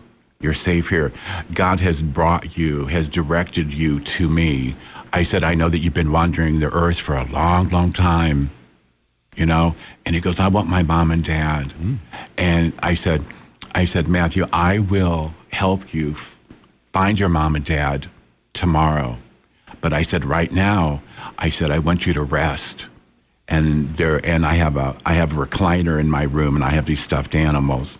You're 0.41 0.53
safe 0.53 0.89
here. 0.89 1.11
God 1.51 1.79
has 1.79 2.03
brought 2.03 2.55
you, 2.55 2.85
has 2.85 3.09
directed 3.09 3.73
you 3.73 3.99
to 3.99 4.29
me. 4.29 4.75
I 5.11 5.23
said, 5.23 5.43
I 5.43 5.55
know 5.55 5.69
that 5.69 5.79
you've 5.79 5.95
been 5.95 6.11
wandering 6.11 6.59
the 6.59 6.71
earth 6.71 6.99
for 6.99 7.15
a 7.15 7.25
long, 7.25 7.69
long 7.69 7.91
time 7.93 8.51
you 9.37 9.45
know 9.45 9.73
and 10.05 10.13
he 10.13 10.19
goes 10.19 10.41
i 10.41 10.47
want 10.49 10.67
my 10.67 10.83
mom 10.83 11.09
and 11.09 11.23
dad 11.23 11.73
mm. 11.81 11.97
and 12.37 12.73
i 12.83 12.93
said 12.93 13.23
i 13.73 13.85
said 13.85 14.07
matthew 14.07 14.45
i 14.53 14.79
will 14.79 15.33
help 15.51 15.93
you 15.93 16.11
f- 16.11 16.37
find 16.93 17.19
your 17.19 17.29
mom 17.29 17.55
and 17.55 17.65
dad 17.65 18.09
tomorrow 18.53 19.17
but 19.81 19.93
i 19.93 20.03
said 20.03 20.25
right 20.25 20.51
now 20.51 21.01
i 21.37 21.49
said 21.49 21.71
i 21.71 21.79
want 21.79 22.05
you 22.05 22.13
to 22.13 22.21
rest 22.21 22.87
and 23.51 23.93
there 23.95 24.25
and 24.25 24.45
I 24.45 24.53
have 24.53 24.77
a 24.77 24.95
I 25.05 25.13
have 25.13 25.37
a 25.37 25.45
recliner 25.45 25.99
in 25.99 26.09
my 26.09 26.23
room, 26.23 26.55
and 26.55 26.63
I 26.63 26.69
have 26.69 26.85
these 26.85 27.01
stuffed 27.01 27.35
animals. 27.35 27.97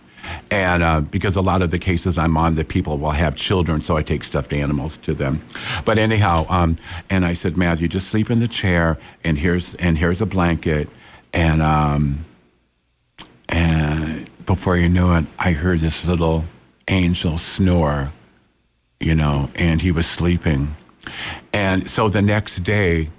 And 0.50 0.82
uh, 0.82 1.00
because 1.02 1.36
a 1.36 1.42
lot 1.42 1.62
of 1.62 1.70
the 1.70 1.78
cases 1.78 2.16
I'm 2.16 2.36
on, 2.36 2.54
the 2.54 2.64
people 2.64 2.96
will 2.96 3.10
have 3.10 3.36
children, 3.36 3.82
so 3.82 3.96
I 3.96 4.02
take 4.02 4.24
stuffed 4.24 4.52
animals 4.52 4.96
to 4.98 5.14
them. 5.14 5.44
But 5.84 5.98
anyhow, 5.98 6.46
um, 6.48 6.76
and 7.10 7.24
I 7.24 7.34
said, 7.34 7.56
Matthew, 7.56 7.88
just 7.88 8.08
sleep 8.08 8.30
in 8.30 8.40
the 8.40 8.48
chair, 8.48 8.98
and 9.24 9.36
here's 9.38 9.74
and 9.74 9.98
here's 9.98 10.22
a 10.22 10.26
blanket, 10.26 10.88
and 11.32 11.60
um, 11.60 12.24
and 13.48 14.21
before 14.46 14.76
you 14.76 14.88
knew 14.88 15.12
it, 15.12 15.26
I 15.38 15.52
heard 15.52 15.80
this 15.80 16.04
little 16.04 16.44
angel 16.88 17.38
snore, 17.38 18.12
you 19.00 19.14
know, 19.14 19.50
and 19.54 19.80
he 19.80 19.92
was 19.92 20.06
sleeping. 20.06 20.76
And 21.52 21.90
so 21.90 22.08
the 22.08 22.22
next 22.22 22.62
day, 22.62 23.10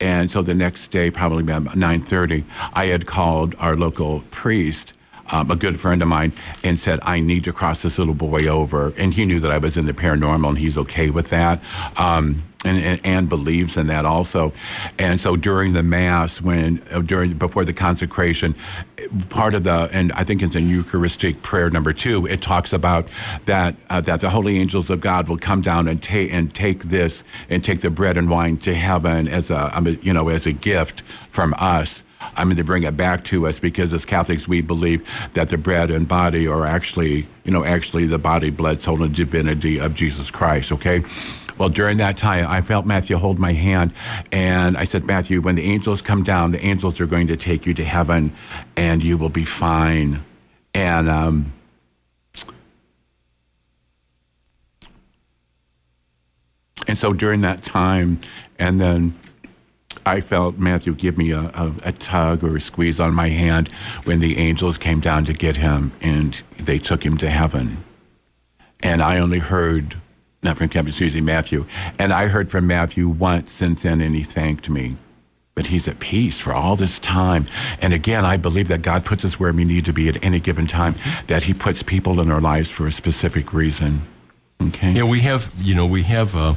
and 0.00 0.30
so 0.30 0.42
the 0.42 0.54
next 0.54 0.90
day, 0.90 1.10
probably 1.10 1.42
about 1.42 1.76
9:30, 1.76 2.44
I 2.72 2.86
had 2.86 3.06
called 3.06 3.54
our 3.58 3.76
local 3.76 4.20
priest, 4.30 4.94
um, 5.30 5.50
a 5.50 5.56
good 5.56 5.80
friend 5.80 6.02
of 6.02 6.08
mine, 6.08 6.32
and 6.64 6.78
said, 6.78 6.98
"I 7.02 7.20
need 7.20 7.44
to 7.44 7.52
cross 7.52 7.82
this 7.82 7.98
little 7.98 8.14
boy 8.14 8.46
over." 8.46 8.92
And 8.96 9.14
he 9.14 9.24
knew 9.24 9.40
that 9.40 9.50
I 9.50 9.58
was 9.58 9.76
in 9.76 9.86
the 9.86 9.94
paranormal, 9.94 10.50
and 10.50 10.58
he's 10.58 10.76
okay 10.78 11.10
with 11.10 11.30
that. 11.30 11.62
Um, 11.96 12.42
and, 12.64 12.78
and, 12.78 13.00
and 13.04 13.28
believes 13.28 13.76
in 13.76 13.86
that 13.88 14.04
also. 14.04 14.52
And 14.98 15.20
so 15.20 15.36
during 15.36 15.72
the 15.72 15.82
mass, 15.82 16.40
when 16.40 16.82
uh, 16.90 17.00
during 17.00 17.34
before 17.34 17.64
the 17.64 17.72
consecration, 17.72 18.54
part 19.30 19.54
of 19.54 19.64
the 19.64 19.88
and 19.92 20.12
I 20.12 20.24
think 20.24 20.42
it's 20.42 20.56
in 20.56 20.68
Eucharistic 20.68 21.42
prayer 21.42 21.70
number 21.70 21.92
two, 21.92 22.26
it 22.26 22.40
talks 22.40 22.72
about 22.72 23.08
that 23.46 23.76
uh, 23.90 24.00
that 24.02 24.20
the 24.20 24.30
holy 24.30 24.58
angels 24.58 24.90
of 24.90 25.00
God 25.00 25.28
will 25.28 25.38
come 25.38 25.60
down 25.60 25.88
and 25.88 26.02
take 26.02 26.32
and 26.32 26.54
take 26.54 26.84
this 26.84 27.24
and 27.48 27.64
take 27.64 27.80
the 27.80 27.90
bread 27.90 28.16
and 28.16 28.30
wine 28.30 28.56
to 28.58 28.74
heaven 28.74 29.28
as 29.28 29.50
a 29.50 29.98
you 30.02 30.12
know 30.12 30.28
as 30.28 30.46
a 30.46 30.52
gift 30.52 31.02
from 31.30 31.54
us. 31.58 32.04
I 32.36 32.44
mean, 32.44 32.56
they 32.56 32.62
bring 32.62 32.84
it 32.84 32.96
back 32.96 33.24
to 33.24 33.48
us 33.48 33.58
because 33.58 33.92
as 33.92 34.04
Catholics, 34.04 34.46
we 34.46 34.60
believe 34.60 35.08
that 35.34 35.48
the 35.48 35.58
bread 35.58 35.90
and 35.90 36.06
body 36.06 36.46
are 36.46 36.64
actually, 36.64 37.26
you 37.44 37.50
know, 37.50 37.64
actually 37.64 38.06
the 38.06 38.18
body, 38.18 38.48
blood, 38.48 38.80
soul, 38.80 39.02
and 39.02 39.12
divinity 39.12 39.78
of 39.78 39.94
Jesus 39.94 40.30
Christ, 40.30 40.70
okay? 40.70 41.02
Well, 41.62 41.68
during 41.68 41.98
that 41.98 42.16
time, 42.16 42.48
I 42.48 42.60
felt 42.60 42.86
Matthew 42.86 43.16
hold 43.16 43.38
my 43.38 43.52
hand, 43.52 43.92
and 44.32 44.76
I 44.76 44.82
said, 44.82 45.06
Matthew, 45.06 45.40
when 45.40 45.54
the 45.54 45.62
angels 45.62 46.02
come 46.02 46.24
down, 46.24 46.50
the 46.50 46.60
angels 46.64 47.00
are 47.00 47.06
going 47.06 47.28
to 47.28 47.36
take 47.36 47.66
you 47.66 47.74
to 47.74 47.84
heaven, 47.84 48.34
and 48.76 49.00
you 49.00 49.16
will 49.16 49.28
be 49.28 49.44
fine. 49.44 50.24
And, 50.74 51.08
um, 51.08 51.52
and 56.88 56.98
so 56.98 57.12
during 57.12 57.42
that 57.42 57.62
time, 57.62 58.20
and 58.58 58.80
then 58.80 59.16
I 60.04 60.20
felt 60.20 60.58
Matthew 60.58 60.96
give 60.96 61.16
me 61.16 61.30
a, 61.30 61.42
a, 61.42 61.72
a, 61.84 61.92
tug 61.92 62.42
or 62.42 62.56
a 62.56 62.60
squeeze 62.60 62.98
on 62.98 63.14
my 63.14 63.28
hand 63.28 63.70
when 64.02 64.18
the 64.18 64.36
angels 64.36 64.78
came 64.78 64.98
down 64.98 65.26
to 65.26 65.32
get 65.32 65.58
him 65.58 65.92
and 66.00 66.42
they 66.58 66.80
took 66.80 67.06
him 67.06 67.16
to 67.18 67.30
heaven. 67.30 67.84
And 68.80 69.00
I 69.00 69.20
only 69.20 69.38
heard, 69.38 70.01
not 70.42 70.58
from 70.58 70.68
Captain 70.68 70.92
Susie, 70.92 71.20
Matthew, 71.20 71.66
and 71.98 72.12
I 72.12 72.26
heard 72.26 72.50
from 72.50 72.66
Matthew 72.66 73.08
once 73.08 73.52
since 73.52 73.82
then 73.82 74.00
and 74.00 74.14
he 74.14 74.22
thanked 74.22 74.68
me. 74.68 74.96
But 75.54 75.66
he's 75.66 75.86
at 75.86 76.00
peace 76.00 76.38
for 76.38 76.54
all 76.54 76.76
this 76.76 76.98
time. 76.98 77.46
And 77.82 77.92
again, 77.92 78.24
I 78.24 78.38
believe 78.38 78.68
that 78.68 78.80
God 78.80 79.04
puts 79.04 79.22
us 79.22 79.38
where 79.38 79.52
we 79.52 79.66
need 79.66 79.84
to 79.84 79.92
be 79.92 80.08
at 80.08 80.24
any 80.24 80.40
given 80.40 80.66
time, 80.66 80.94
that 81.26 81.42
he 81.42 81.52
puts 81.52 81.82
people 81.82 82.20
in 82.20 82.30
our 82.30 82.40
lives 82.40 82.70
for 82.70 82.86
a 82.86 82.92
specific 82.92 83.52
reason. 83.52 84.06
Okay? 84.62 84.92
Yeah, 84.92 85.02
we 85.02 85.20
have, 85.20 85.52
you 85.58 85.74
know, 85.74 85.86
we 85.86 86.04
have. 86.04 86.34
Uh 86.34 86.54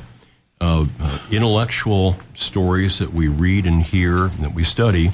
uh, 0.61 0.85
intellectual 1.31 2.17
stories 2.33 2.99
that 2.99 3.13
we 3.13 3.27
read 3.27 3.65
and 3.65 3.83
hear, 3.83 4.29
that 4.39 4.53
we 4.53 4.63
study, 4.63 5.11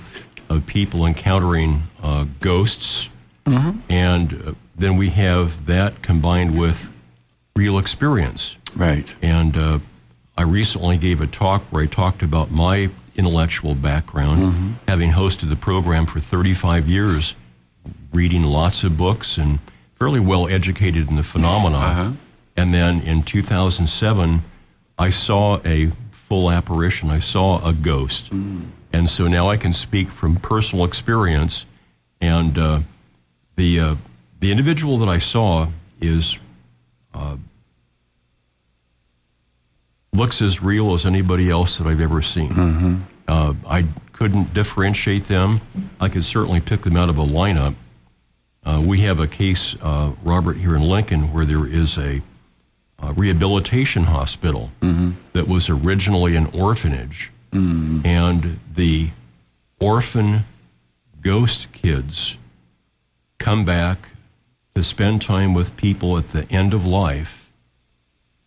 of 0.50 0.66
people 0.66 1.06
encountering 1.06 1.84
uh, 2.02 2.26
ghosts. 2.40 3.10
Mm-hmm. 3.46 3.80
And 3.90 4.44
uh, 4.48 4.54
then 4.76 4.98
we 4.98 5.10
have 5.10 5.66
that 5.66 6.02
combined 6.02 6.58
with 6.58 6.92
real 7.56 7.78
experience. 7.78 8.58
Right. 8.76 9.14
And 9.22 9.58
uh, 9.58 9.80
I 10.38 10.44
recently 10.44 10.98
gave 10.98 11.22
a 11.22 11.28
talk 11.28 11.64
where 11.70 11.84
I 11.84 11.88
talked 11.88 12.24
about 12.24 12.52
my 12.52 12.90
intellectual 13.16 13.76
background, 13.76 14.42
mm-hmm. 14.42 14.72
having 14.88 15.12
hosted 15.12 15.50
the 15.50 15.56
program 15.56 16.06
for 16.06 16.20
35 16.20 16.88
years, 16.88 17.36
reading 18.14 18.44
lots 18.44 18.84
of 18.84 18.98
books 18.98 19.38
and 19.38 19.60
fairly 20.00 20.20
well 20.20 20.48
educated 20.48 21.10
in 21.10 21.16
the 21.16 21.24
phenomena. 21.24 21.78
Uh-huh. 21.78 22.12
And 22.56 22.74
then 22.74 23.02
in 23.02 23.24
2007, 23.24 24.44
I 24.98 25.10
saw 25.10 25.60
a 25.66 25.92
full 26.12 26.50
apparition. 26.50 27.10
I 27.10 27.20
saw 27.20 27.66
a 27.68 27.74
ghost. 27.74 28.32
Mm. 28.32 28.68
And 28.94 29.10
so 29.10 29.28
now 29.28 29.50
I 29.50 29.58
can 29.58 29.74
speak 29.74 30.10
from 30.10 30.38
personal 30.38 30.86
experience. 30.86 31.66
And 32.20 32.58
uh, 32.58 32.82
the, 33.56 33.80
uh, 33.80 33.96
the 34.40 34.52
individual 34.52 34.98
that 35.00 35.10
I 35.10 35.18
saw 35.18 35.68
is 36.00 36.38
uh, 37.14 37.38
looks 40.14 40.41
as 40.41 40.62
real 40.62 40.93
as 40.93 41.05
anybody 41.05 41.49
else 41.49 41.78
that 41.78 41.88
I've 41.88 42.01
ever 42.01 42.22
seen. 42.22 42.49
Mm-hmm. 42.49 42.95
Uh, 43.28 43.53
I 43.68 43.88
couldn't 44.12 44.53
differentiate 44.53 45.28
them. 45.28 45.62
I 45.99 46.09
could 46.09 46.24
certainly 46.24 46.59
pick 46.59 46.82
them 46.82 46.97
out 46.97 47.09
of 47.09 47.18
a 47.18 47.26
lineup. 47.26 47.76
Uh, 48.64 48.84
we 48.86 49.01
have 49.01 49.20
a 49.20 49.28
case, 49.28 49.76
uh, 49.82 50.12
Robert, 50.24 50.57
here 50.57 50.76
in 50.76 50.84
Lincoln, 50.84 51.34
where 51.34 51.45
there 51.45 51.66
is 51.66 51.97
a 51.97 52.22
uh, 52.99 53.14
rehabilitation 53.14 54.03
hospital 54.03 54.72
mm-hmm. 54.82 55.12
that 55.34 55.47
was 55.47 55.70
originally 55.70 56.36
an 56.36 56.47
orphanage. 56.47 57.32
Mm-hmm. 57.51 58.05
And 58.05 58.59
the 58.72 59.12
orphan 59.80 60.45
ghost 61.22 61.72
kids 61.72 62.38
come 63.39 63.66
back 63.66 64.09
to 64.76 64.84
spend 64.84 65.22
time 65.22 65.53
with 65.53 65.76
people 65.76 66.18
at 66.18 66.30
the 66.30 66.49
end 66.51 66.74
of 66.74 66.86
life 66.86 67.41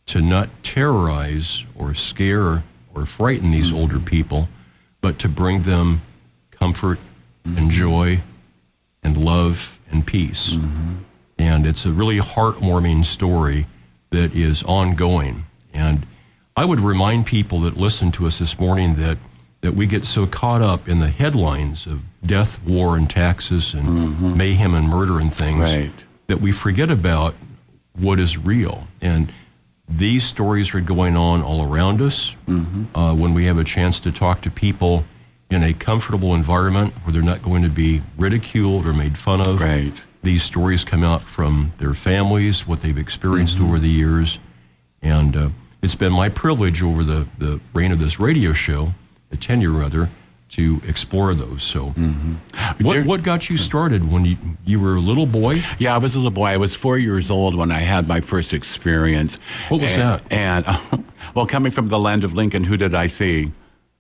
to 0.07 0.21
not 0.21 0.49
terrorize 0.63 1.65
or 1.75 1.95
scare 1.95 2.65
or 2.95 3.07
frighten 3.07 3.51
these 3.51 3.69
mm-hmm. 3.69 3.77
older 3.77 3.99
people, 3.99 4.49
but 5.01 5.19
to 5.19 5.29
bring 5.29 5.63
them 5.63 6.03
comfort 6.51 6.99
and 7.45 7.57
mm-hmm. 7.57 7.69
joy 7.69 8.23
and 9.03 9.17
love 9.17 9.79
and 9.91 10.07
peace. 10.07 10.51
Mm-hmm. 10.51 10.95
And 11.39 11.67
it's 11.67 11.85
a 11.85 11.93
really 11.93 12.19
heartwarming 12.19 13.05
story 13.05 13.67
that 14.11 14.35
is 14.35 14.63
ongoing. 14.63 15.45
And 15.73 16.07
I 16.57 16.65
would 16.65 16.81
remind 16.81 17.27
people 17.27 17.61
that 17.63 17.77
listen 17.77 18.13
to 18.13 18.27
us 18.27 18.39
this 18.39 18.59
morning 18.59 18.95
that, 18.97 19.19
that 19.61 19.75
we 19.75 19.87
get 19.87 20.05
so 20.05 20.27
caught 20.27 20.63
up 20.63 20.89
in 20.89 21.01
the 21.01 21.09
headlines 21.09 21.87
of 21.87 22.03
death, 22.25 22.63
war, 22.63 22.97
and 22.97 23.11
taxes 23.11 23.75
and 23.75 23.89
mm-hmm. 23.89 24.37
mayhem 24.37 24.75
and 24.75 24.89
murder 24.89 25.19
and 25.19 25.33
things 25.33 25.61
right. 25.61 26.05
that 26.29 26.41
we 26.41 26.53
forget 26.53 26.91
about 26.91 27.35
what 27.95 28.21
is 28.21 28.39
real. 28.39 28.87
And 29.01 29.33
these 29.89 30.25
stories 30.25 30.75
are 30.75 30.81
going 30.81 31.17
on 31.17 31.43
all 31.43 31.63
around 31.63 32.01
us. 32.01 32.35
Mm-hmm. 32.47 32.97
Uh, 32.97 33.15
when 33.15 33.35
we 33.35 33.47
have 33.47 33.59
a 33.59 33.65
chance 33.65 34.01
to 34.01 34.13
talk 34.13 34.41
to 34.43 34.51
people 34.51 35.05
in 35.51 35.63
a 35.63 35.75
comfortable 35.75 36.35
environment 36.35 36.95
where 37.05 37.13
they're 37.13 37.23
not 37.23 37.43
going 37.43 37.63
to 37.63 37.69
be 37.69 38.03
ridiculed 38.17 38.87
or 38.87 38.93
made 38.93 39.19
fun 39.19 39.41
of. 39.41 39.61
Right 39.61 39.93
these 40.25 40.43
stories 40.43 40.85
come 40.85 41.05
out 41.05 41.23
from 41.23 41.73
their 41.79 41.95
families, 41.95 42.67
what 42.67 42.81
they've 42.81 42.99
experienced 42.99 43.57
mm-hmm. 43.57 43.67
over 43.67 43.79
the 43.79 43.89
years. 43.89 44.39
And 45.03 45.37
uh, 45.37 45.49
it's 45.83 45.95
been 45.95 46.13
my 46.13 46.31
privilege 46.31 46.83
over 46.83 47.05
the, 47.05 47.29
the 47.39 47.61
reign 47.75 47.93
of 47.93 48.01
this 48.01 48.19
radio 48.19 48.53
show, 48.53 48.95
the 49.29 49.37
tenure 49.37 49.71
rather, 49.71 50.11
to 50.51 50.81
explore 50.87 51.35
those. 51.35 51.65
So, 51.65 51.89
mm-hmm. 51.91 52.35
what, 52.85 53.05
what 53.07 53.23
got 53.23 53.51
you 53.51 53.57
started 53.57 54.11
when 54.11 54.25
you, 54.25 54.37
you 54.65 54.79
were 54.79 54.95
a 54.97 55.01
little 55.01 55.27
boy? 55.27 55.63
Yeah, 55.79 55.95
I 55.95 55.99
was 55.99 56.15
a 56.15 56.19
little 56.19 56.31
boy. 56.31 56.47
I 56.47 56.57
was 56.57 56.75
four 56.75 56.99
years 56.99 57.31
old 57.31 57.55
when 57.55 57.73
I 57.73 57.81
had 57.81 58.07
my 58.07 58.21
first 58.21 58.53
experience. 58.53 59.37
What 59.69 59.81
was 59.81 59.93
and, 59.93 60.01
that? 60.01 60.33
And, 60.33 60.65
uh, 60.67 60.99
well, 61.35 61.47
coming 61.47 61.73
from 61.73 61.89
the 61.89 61.99
land 61.99 62.25
of 62.25 62.35
Lincoln, 62.35 62.65
who 62.65 62.77
did 62.77 62.95
I 62.95 63.09
see? 63.09 63.53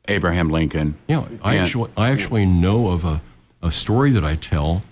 Abraham 0.06 0.50
Lincoln. 0.50 0.96
Yeah, 1.08 1.26
I, 1.42 1.54
and, 1.54 1.64
actually, 1.64 1.90
I 1.96 2.10
actually 2.10 2.46
know 2.46 2.88
of 2.88 3.04
a, 3.04 3.22
a 3.62 3.72
story 3.72 4.10
that 4.12 4.24
I 4.24 4.36
tell 4.36 4.82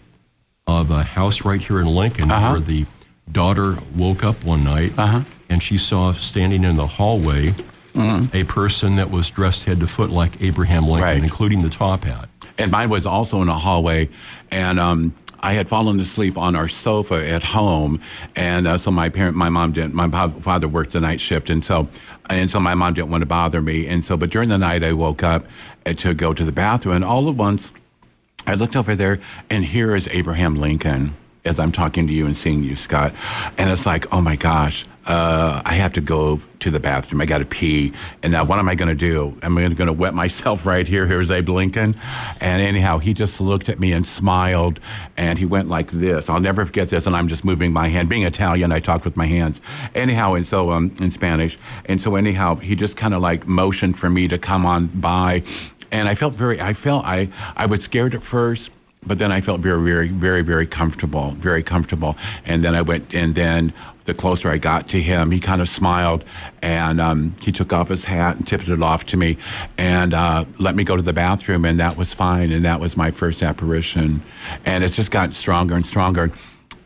of 0.66 0.90
a 0.90 1.02
house 1.02 1.44
right 1.44 1.60
here 1.60 1.80
in 1.80 1.86
Lincoln 1.86 2.30
uh-huh. 2.30 2.52
where 2.52 2.60
the 2.60 2.86
daughter 3.30 3.78
woke 3.96 4.24
up 4.24 4.44
one 4.44 4.64
night 4.64 4.92
uh-huh. 4.96 5.24
and 5.48 5.62
she 5.62 5.76
saw 5.76 6.12
standing 6.12 6.64
in 6.64 6.76
the 6.76 6.86
hallway 6.86 7.54
mm-hmm. 7.94 8.34
a 8.34 8.44
person 8.44 8.96
that 8.96 9.10
was 9.10 9.30
dressed 9.30 9.64
head 9.64 9.80
to 9.80 9.86
foot 9.86 10.10
like 10.10 10.40
Abraham 10.40 10.84
Lincoln, 10.84 11.02
right. 11.02 11.22
including 11.22 11.62
the 11.62 11.70
top 11.70 12.04
hat. 12.04 12.28
And 12.58 12.70
mine 12.70 12.90
was 12.90 13.06
also 13.06 13.42
in 13.42 13.48
a 13.48 13.58
hallway, 13.58 14.08
and 14.50 14.78
um, 14.78 15.14
I 15.40 15.54
had 15.54 15.68
fallen 15.68 15.98
asleep 15.98 16.38
on 16.38 16.54
our 16.54 16.68
sofa 16.68 17.26
at 17.26 17.42
home, 17.42 18.00
and 18.36 18.68
uh, 18.68 18.78
so 18.78 18.90
my 18.90 19.08
parent, 19.08 19.36
my 19.36 19.48
mom 19.48 19.72
didn't. 19.72 19.94
My 19.94 20.08
father 20.08 20.68
worked 20.68 20.92
the 20.92 21.00
night 21.00 21.20
shift, 21.20 21.50
and 21.50 21.64
so 21.64 21.88
and 22.30 22.50
so 22.50 22.60
my 22.60 22.74
mom 22.74 22.94
didn't 22.94 23.10
want 23.10 23.22
to 23.22 23.26
bother 23.26 23.60
me, 23.60 23.86
and 23.86 24.04
so 24.04 24.16
but 24.16 24.30
during 24.30 24.50
the 24.50 24.58
night 24.58 24.84
I 24.84 24.92
woke 24.92 25.22
up 25.22 25.46
to 25.84 26.14
go 26.14 26.32
to 26.32 26.44
the 26.44 26.52
bathroom, 26.52 26.96
and 26.96 27.04
all 27.04 27.28
at 27.28 27.34
once 27.34 27.72
I 28.46 28.54
looked 28.54 28.76
over 28.76 28.94
there, 28.94 29.20
and 29.50 29.64
here 29.64 29.96
is 29.96 30.08
Abraham 30.08 30.56
Lincoln. 30.56 31.16
As 31.44 31.58
I'm 31.58 31.72
talking 31.72 32.06
to 32.06 32.12
you 32.12 32.26
and 32.26 32.36
seeing 32.36 32.62
you, 32.62 32.76
Scott. 32.76 33.14
And 33.58 33.70
it's 33.70 33.84
like, 33.84 34.12
oh 34.12 34.20
my 34.20 34.36
gosh, 34.36 34.84
uh, 35.06 35.60
I 35.64 35.74
have 35.74 35.92
to 35.94 36.00
go 36.00 36.40
to 36.60 36.70
the 36.70 36.78
bathroom. 36.78 37.20
I 37.20 37.26
got 37.26 37.38
to 37.38 37.44
pee. 37.44 37.92
And 38.22 38.32
now 38.32 38.44
what 38.44 38.60
am 38.60 38.68
I 38.68 38.76
going 38.76 38.88
to 38.88 38.94
do? 38.94 39.36
I'm 39.42 39.56
going 39.56 39.74
to 39.74 39.92
wet 39.92 40.14
myself 40.14 40.64
right 40.66 40.86
here. 40.86 41.06
Here's 41.06 41.32
Abe 41.32 41.48
Lincoln. 41.48 41.96
And 42.40 42.62
anyhow, 42.62 42.98
he 42.98 43.12
just 43.12 43.40
looked 43.40 43.68
at 43.68 43.80
me 43.80 43.92
and 43.92 44.06
smiled 44.06 44.78
and 45.16 45.36
he 45.38 45.44
went 45.44 45.68
like 45.68 45.90
this. 45.90 46.30
I'll 46.30 46.38
never 46.38 46.64
forget 46.64 46.88
this. 46.88 47.06
And 47.06 47.16
I'm 47.16 47.26
just 47.26 47.44
moving 47.44 47.72
my 47.72 47.88
hand. 47.88 48.08
Being 48.08 48.22
Italian, 48.22 48.70
I 48.70 48.78
talked 48.78 49.04
with 49.04 49.16
my 49.16 49.26
hands. 49.26 49.60
Anyhow, 49.96 50.34
and 50.34 50.46
so 50.46 50.70
um, 50.70 50.94
in 51.00 51.10
Spanish. 51.10 51.58
And 51.86 52.00
so 52.00 52.14
anyhow, 52.14 52.54
he 52.56 52.76
just 52.76 52.96
kind 52.96 53.14
of 53.14 53.20
like 53.20 53.48
motioned 53.48 53.98
for 53.98 54.08
me 54.08 54.28
to 54.28 54.38
come 54.38 54.64
on 54.64 54.86
by. 54.86 55.42
And 55.90 56.08
I 56.08 56.14
felt 56.14 56.34
very, 56.34 56.60
I 56.60 56.72
felt, 56.74 57.04
I, 57.04 57.28
I 57.56 57.66
was 57.66 57.82
scared 57.82 58.14
at 58.14 58.22
first 58.22 58.70
but 59.04 59.18
then 59.18 59.32
I 59.32 59.40
felt 59.40 59.60
very, 59.60 59.82
very, 59.82 60.08
very, 60.08 60.42
very 60.42 60.66
comfortable, 60.66 61.32
very 61.32 61.62
comfortable. 61.62 62.16
And 62.44 62.64
then 62.64 62.74
I 62.74 62.82
went, 62.82 63.14
and 63.14 63.34
then 63.34 63.72
the 64.04 64.14
closer 64.14 64.48
I 64.48 64.58
got 64.58 64.88
to 64.88 65.00
him, 65.00 65.30
he 65.30 65.40
kind 65.40 65.60
of 65.60 65.68
smiled 65.68 66.24
and 66.60 67.00
um, 67.00 67.34
he 67.40 67.52
took 67.52 67.72
off 67.72 67.88
his 67.88 68.04
hat 68.04 68.36
and 68.36 68.46
tipped 68.46 68.68
it 68.68 68.82
off 68.82 69.04
to 69.06 69.16
me 69.16 69.38
and 69.78 70.14
uh, 70.14 70.44
let 70.58 70.74
me 70.74 70.84
go 70.84 70.96
to 70.96 71.02
the 71.02 71.12
bathroom, 71.12 71.64
and 71.64 71.78
that 71.80 71.96
was 71.96 72.12
fine. 72.12 72.52
And 72.52 72.64
that 72.64 72.80
was 72.80 72.96
my 72.96 73.10
first 73.10 73.42
apparition. 73.42 74.22
And 74.64 74.84
it's 74.84 74.96
just 74.96 75.10
gotten 75.10 75.34
stronger 75.34 75.74
and 75.74 75.84
stronger. 75.84 76.30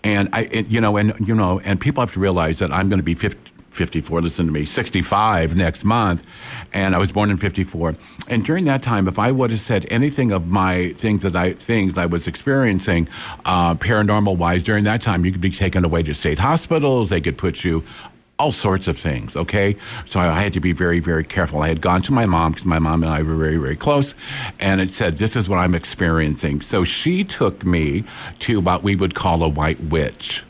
And 0.05 0.29
I, 0.33 0.43
it, 0.43 0.69
you 0.69 0.81
know, 0.81 0.97
and 0.97 1.15
you 1.27 1.35
know, 1.35 1.61
and 1.61 1.81
people 1.81 2.01
have 2.01 2.13
to 2.13 2.21
realize 2.21 2.59
that 2.61 2.73
I'm 2.73 2.89
going 2.89 2.99
to 2.99 3.05
be 3.05 3.15
50 3.15 3.53
54, 3.77 4.21
listen 4.23 4.47
to 4.47 4.53
me, 4.53 4.65
65 4.65 5.55
next 5.55 5.85
month. 5.85 6.27
And 6.73 6.95
I 6.95 6.99
was 6.99 7.13
born 7.13 7.31
in 7.31 7.37
54. 7.37 7.95
And 8.29 8.45
during 8.45 8.65
that 8.65 8.83
time, 8.83 9.07
if 9.07 9.19
I 9.19 9.31
would 9.31 9.51
have 9.51 9.61
said 9.61 9.87
anything 9.91 10.33
of 10.33 10.49
my 10.49 10.93
things 10.95 11.23
that 11.23 11.37
I, 11.37 11.53
things 11.53 11.97
I 11.97 12.07
was 12.07 12.27
experiencing, 12.27 13.09
uh, 13.45 13.75
paranormal 13.75 14.37
wise, 14.37 14.65
during 14.65 14.85
that 14.85 15.03
time, 15.03 15.25
you 15.25 15.33
could 15.33 15.41
be 15.41 15.51
taken 15.51 15.85
away 15.85 16.03
to 16.05 16.15
state 16.15 16.39
hospitals. 16.39 17.11
They 17.11 17.21
could 17.21 17.39
put 17.39 17.65
you 17.65 17.85
all 18.39 18.53
sorts 18.53 18.87
of 18.87 18.99
things, 18.99 19.35
okay? 19.35 19.77
So 20.05 20.21
I 20.21 20.43
had 20.43 20.53
to 20.55 20.61
be 20.61 20.73
very, 20.73 21.01
very 21.01 21.25
careful. 21.25 21.63
I 21.63 21.69
had 21.69 21.81
gone 21.81 22.03
to 22.03 22.13
my 22.13 22.27
mom 22.27 22.53
because 22.53 22.67
my 22.67 22.79
mom 22.79 23.03
and 23.03 23.11
I 23.11 23.23
were 23.23 23.35
very, 23.35 23.57
very 23.57 23.77
close, 23.77 24.15
and 24.59 24.81
it 24.81 24.91
said, 24.91 25.15
This 25.15 25.37
is 25.37 25.49
what 25.49 25.59
I'm 25.59 25.75
experiencing. 25.75 26.61
So 26.61 26.85
she 26.85 27.25
took 27.25 27.65
me 27.65 28.05
to 28.41 28.61
what 28.61 28.83
we 28.83 28.95
would 28.95 29.15
call 29.15 29.43
a 29.43 29.49
white 29.49 29.81
witch 29.85 30.45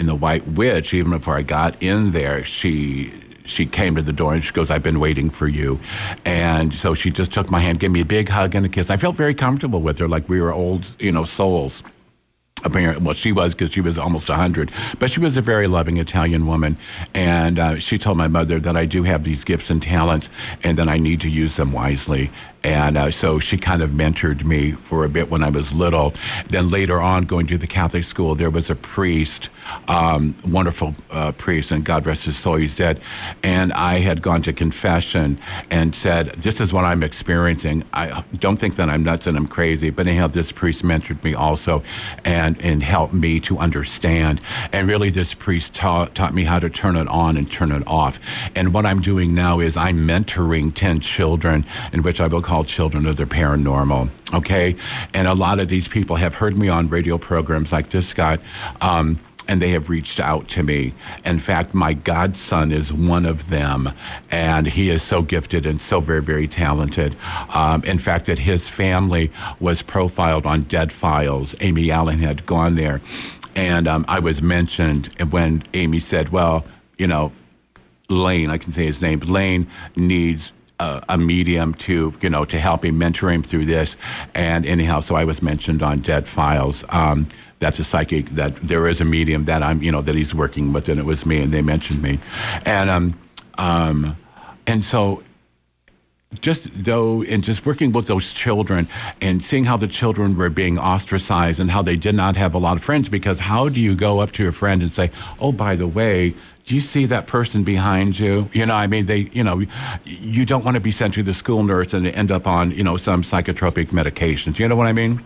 in 0.00 0.06
the 0.06 0.14
White 0.14 0.48
Witch, 0.48 0.94
even 0.94 1.12
before 1.12 1.36
I 1.36 1.42
got 1.42 1.80
in 1.80 2.10
there, 2.10 2.42
she 2.42 3.12
she 3.44 3.66
came 3.66 3.96
to 3.96 4.02
the 4.02 4.12
door 4.12 4.32
and 4.32 4.44
she 4.44 4.52
goes, 4.52 4.70
I've 4.70 4.82
been 4.82 5.00
waiting 5.00 5.28
for 5.28 5.48
you. 5.48 5.80
And 6.24 6.72
so 6.72 6.94
she 6.94 7.10
just 7.10 7.32
took 7.32 7.50
my 7.50 7.58
hand, 7.58 7.80
gave 7.80 7.90
me 7.90 8.00
a 8.00 8.04
big 8.04 8.28
hug 8.28 8.54
and 8.54 8.64
a 8.64 8.68
kiss. 8.68 8.90
I 8.90 8.96
felt 8.96 9.16
very 9.16 9.34
comfortable 9.34 9.80
with 9.80 9.98
her, 9.98 10.08
like 10.08 10.28
we 10.28 10.40
were 10.40 10.52
old, 10.52 10.86
you 11.00 11.10
know, 11.10 11.24
souls. 11.24 11.82
Apparently, 12.62 13.02
well, 13.02 13.14
she 13.14 13.32
was 13.32 13.54
because 13.54 13.72
she 13.72 13.80
was 13.80 13.98
almost 13.98 14.28
100, 14.28 14.70
but 14.98 15.10
she 15.10 15.18
was 15.18 15.36
a 15.36 15.42
very 15.42 15.66
loving 15.66 15.96
Italian 15.96 16.46
woman. 16.46 16.78
And 17.14 17.58
uh, 17.58 17.78
she 17.78 17.98
told 17.98 18.18
my 18.18 18.28
mother 18.28 18.60
that 18.60 18.76
I 18.76 18.84
do 18.84 19.02
have 19.02 19.24
these 19.24 19.44
gifts 19.44 19.70
and 19.70 19.82
talents 19.82 20.28
and 20.62 20.78
that 20.78 20.88
I 20.88 20.98
need 20.98 21.20
to 21.22 21.28
use 21.28 21.56
them 21.56 21.72
wisely. 21.72 22.30
And 22.62 22.98
uh, 22.98 23.10
so 23.10 23.38
she 23.38 23.56
kind 23.56 23.82
of 23.82 23.90
mentored 23.90 24.44
me 24.44 24.72
for 24.72 25.04
a 25.04 25.08
bit 25.08 25.30
when 25.30 25.42
I 25.42 25.48
was 25.48 25.72
little. 25.72 26.14
Then 26.48 26.68
later 26.68 27.00
on, 27.00 27.24
going 27.24 27.46
to 27.46 27.58
the 27.58 27.66
Catholic 27.66 28.04
school, 28.04 28.34
there 28.34 28.50
was 28.50 28.68
a 28.68 28.74
priest, 28.74 29.48
um, 29.88 30.34
wonderful 30.46 30.94
uh, 31.10 31.32
priest, 31.32 31.70
and 31.70 31.84
God 31.84 32.04
rest 32.04 32.26
his 32.26 32.36
soul, 32.36 32.56
he's 32.56 32.76
dead. 32.76 33.00
And 33.42 33.72
I 33.72 34.00
had 34.00 34.20
gone 34.20 34.42
to 34.42 34.52
confession 34.52 35.38
and 35.70 35.94
said, 35.94 36.26
This 36.34 36.60
is 36.60 36.72
what 36.72 36.84
I'm 36.84 37.02
experiencing. 37.02 37.84
I 37.94 38.24
don't 38.38 38.58
think 38.58 38.76
that 38.76 38.90
I'm 38.90 39.02
nuts 39.02 39.26
and 39.26 39.36
I'm 39.36 39.48
crazy, 39.48 39.88
but 39.90 40.06
anyhow, 40.06 40.26
this 40.26 40.52
priest 40.52 40.82
mentored 40.82 41.22
me 41.24 41.34
also 41.34 41.82
and, 42.24 42.60
and 42.60 42.82
helped 42.82 43.14
me 43.14 43.40
to 43.40 43.58
understand. 43.58 44.40
And 44.72 44.86
really, 44.86 45.08
this 45.08 45.32
priest 45.32 45.72
taught, 45.72 46.14
taught 46.14 46.34
me 46.34 46.44
how 46.44 46.58
to 46.58 46.68
turn 46.68 46.96
it 46.96 47.08
on 47.08 47.38
and 47.38 47.50
turn 47.50 47.72
it 47.72 47.82
off. 47.86 48.20
And 48.54 48.74
what 48.74 48.84
I'm 48.84 49.00
doing 49.00 49.34
now 49.34 49.60
is 49.60 49.76
I'm 49.78 50.06
mentoring 50.06 50.74
10 50.74 51.00
children, 51.00 51.64
in 51.92 52.02
which 52.02 52.20
I 52.20 52.26
will 52.26 52.42
call 52.50 52.64
children 52.64 53.06
of 53.06 53.16
the 53.16 53.26
paranormal. 53.26 54.10
Okay, 54.34 54.74
and 55.14 55.28
a 55.28 55.34
lot 55.34 55.60
of 55.60 55.68
these 55.68 55.86
people 55.86 56.16
have 56.16 56.34
heard 56.34 56.58
me 56.58 56.68
on 56.68 56.88
radio 56.88 57.16
programs 57.16 57.70
like 57.70 57.90
this 57.90 58.12
guy. 58.12 58.38
Um, 58.80 59.20
and 59.46 59.62
they 59.62 59.70
have 59.70 59.88
reached 59.88 60.20
out 60.20 60.46
to 60.48 60.62
me. 60.62 60.92
In 61.24 61.38
fact, 61.38 61.74
my 61.74 61.92
godson 61.92 62.70
is 62.70 62.92
one 62.92 63.24
of 63.26 63.48
them, 63.50 63.90
and 64.30 64.66
he 64.66 64.90
is 64.90 65.02
so 65.02 65.22
gifted 65.22 65.64
and 65.66 65.80
so 65.80 66.00
very, 66.00 66.22
very 66.22 66.46
talented. 66.46 67.16
Um, 67.54 67.82
in 67.84 67.98
fact, 67.98 68.26
that 68.26 68.38
his 68.38 68.68
family 68.68 69.30
was 69.58 69.82
profiled 69.82 70.46
on 70.46 70.62
Dead 70.64 70.92
Files. 70.92 71.54
Amy 71.60 71.90
Allen 71.90 72.18
had 72.18 72.46
gone 72.46 72.74
there, 72.74 73.00
and 73.54 73.86
um, 73.88 74.04
I 74.08 74.18
was 74.18 74.42
mentioned 74.42 75.06
when 75.30 75.62
Amy 75.74 76.00
said, 76.00 76.28
"Well, 76.28 76.64
you 76.98 77.06
know, 77.08 77.32
Lane, 78.08 78.50
I 78.50 78.58
can 78.58 78.72
say 78.72 78.86
his 78.86 79.00
name. 79.00 79.20
Lane 79.20 79.68
needs 79.96 80.52
a, 80.80 81.04
a, 81.10 81.18
medium 81.18 81.74
to 81.74 82.12
you 82.20 82.30
know 82.30 82.44
to 82.44 82.58
help 82.58 82.84
him 82.84 82.98
mentor 82.98 83.30
him 83.30 83.42
through 83.42 83.66
this. 83.66 83.96
And 84.34 84.66
anyhow, 84.66 85.00
so 85.00 85.14
I 85.14 85.24
was 85.24 85.42
mentioned 85.42 85.82
on 85.82 86.00
Dead 86.00 86.26
Files. 86.26 86.84
Um, 86.88 87.28
that's 87.60 87.78
a 87.78 87.84
psychic 87.84 88.30
that 88.30 88.56
there 88.56 88.88
is 88.88 89.00
a 89.00 89.04
medium 89.04 89.44
that 89.44 89.62
I'm 89.62 89.82
you 89.82 89.92
know 89.92 90.00
that 90.02 90.14
he's 90.14 90.34
working 90.34 90.72
with, 90.72 90.88
and 90.88 90.98
it 90.98 91.04
was 91.04 91.24
me, 91.26 91.42
and 91.42 91.52
they 91.52 91.62
mentioned 91.62 92.02
me, 92.02 92.18
and 92.64 92.90
um, 92.90 93.18
um, 93.58 94.16
and 94.66 94.84
so 94.84 95.22
just 96.40 96.68
though 96.72 97.22
and 97.24 97.42
just 97.42 97.66
working 97.66 97.90
with 97.90 98.06
those 98.06 98.32
children 98.32 98.88
and 99.20 99.42
seeing 99.42 99.64
how 99.64 99.76
the 99.76 99.88
children 99.88 100.36
were 100.36 100.48
being 100.48 100.78
ostracized 100.78 101.58
and 101.58 101.70
how 101.70 101.82
they 101.82 101.96
did 101.96 102.14
not 102.14 102.36
have 102.36 102.54
a 102.54 102.58
lot 102.58 102.76
of 102.76 102.84
friends 102.84 103.08
because 103.08 103.40
how 103.40 103.68
do 103.68 103.80
you 103.80 103.96
go 103.96 104.20
up 104.20 104.30
to 104.30 104.46
a 104.46 104.52
friend 104.52 104.80
and 104.80 104.92
say 104.92 105.10
oh 105.40 105.50
by 105.50 105.74
the 105.74 105.88
way 105.88 106.32
do 106.70 106.76
you 106.76 106.80
see 106.80 107.04
that 107.06 107.26
person 107.26 107.64
behind 107.64 108.16
you? 108.16 108.48
You 108.52 108.64
know, 108.64 108.76
I 108.76 108.86
mean, 108.86 109.06
they, 109.06 109.28
you 109.32 109.42
know, 109.42 109.64
you 110.04 110.46
don't 110.46 110.64
want 110.64 110.76
to 110.76 110.80
be 110.80 110.92
sent 110.92 111.14
to 111.14 111.22
the 111.24 111.34
school 111.34 111.64
nurse 111.64 111.92
and 111.92 112.06
end 112.06 112.30
up 112.30 112.46
on, 112.46 112.70
you 112.70 112.84
know, 112.84 112.96
some 112.96 113.22
psychotropic 113.22 113.88
medications. 113.88 114.60
You 114.60 114.68
know 114.68 114.76
what 114.76 114.86
I 114.86 114.92
mean? 114.92 115.20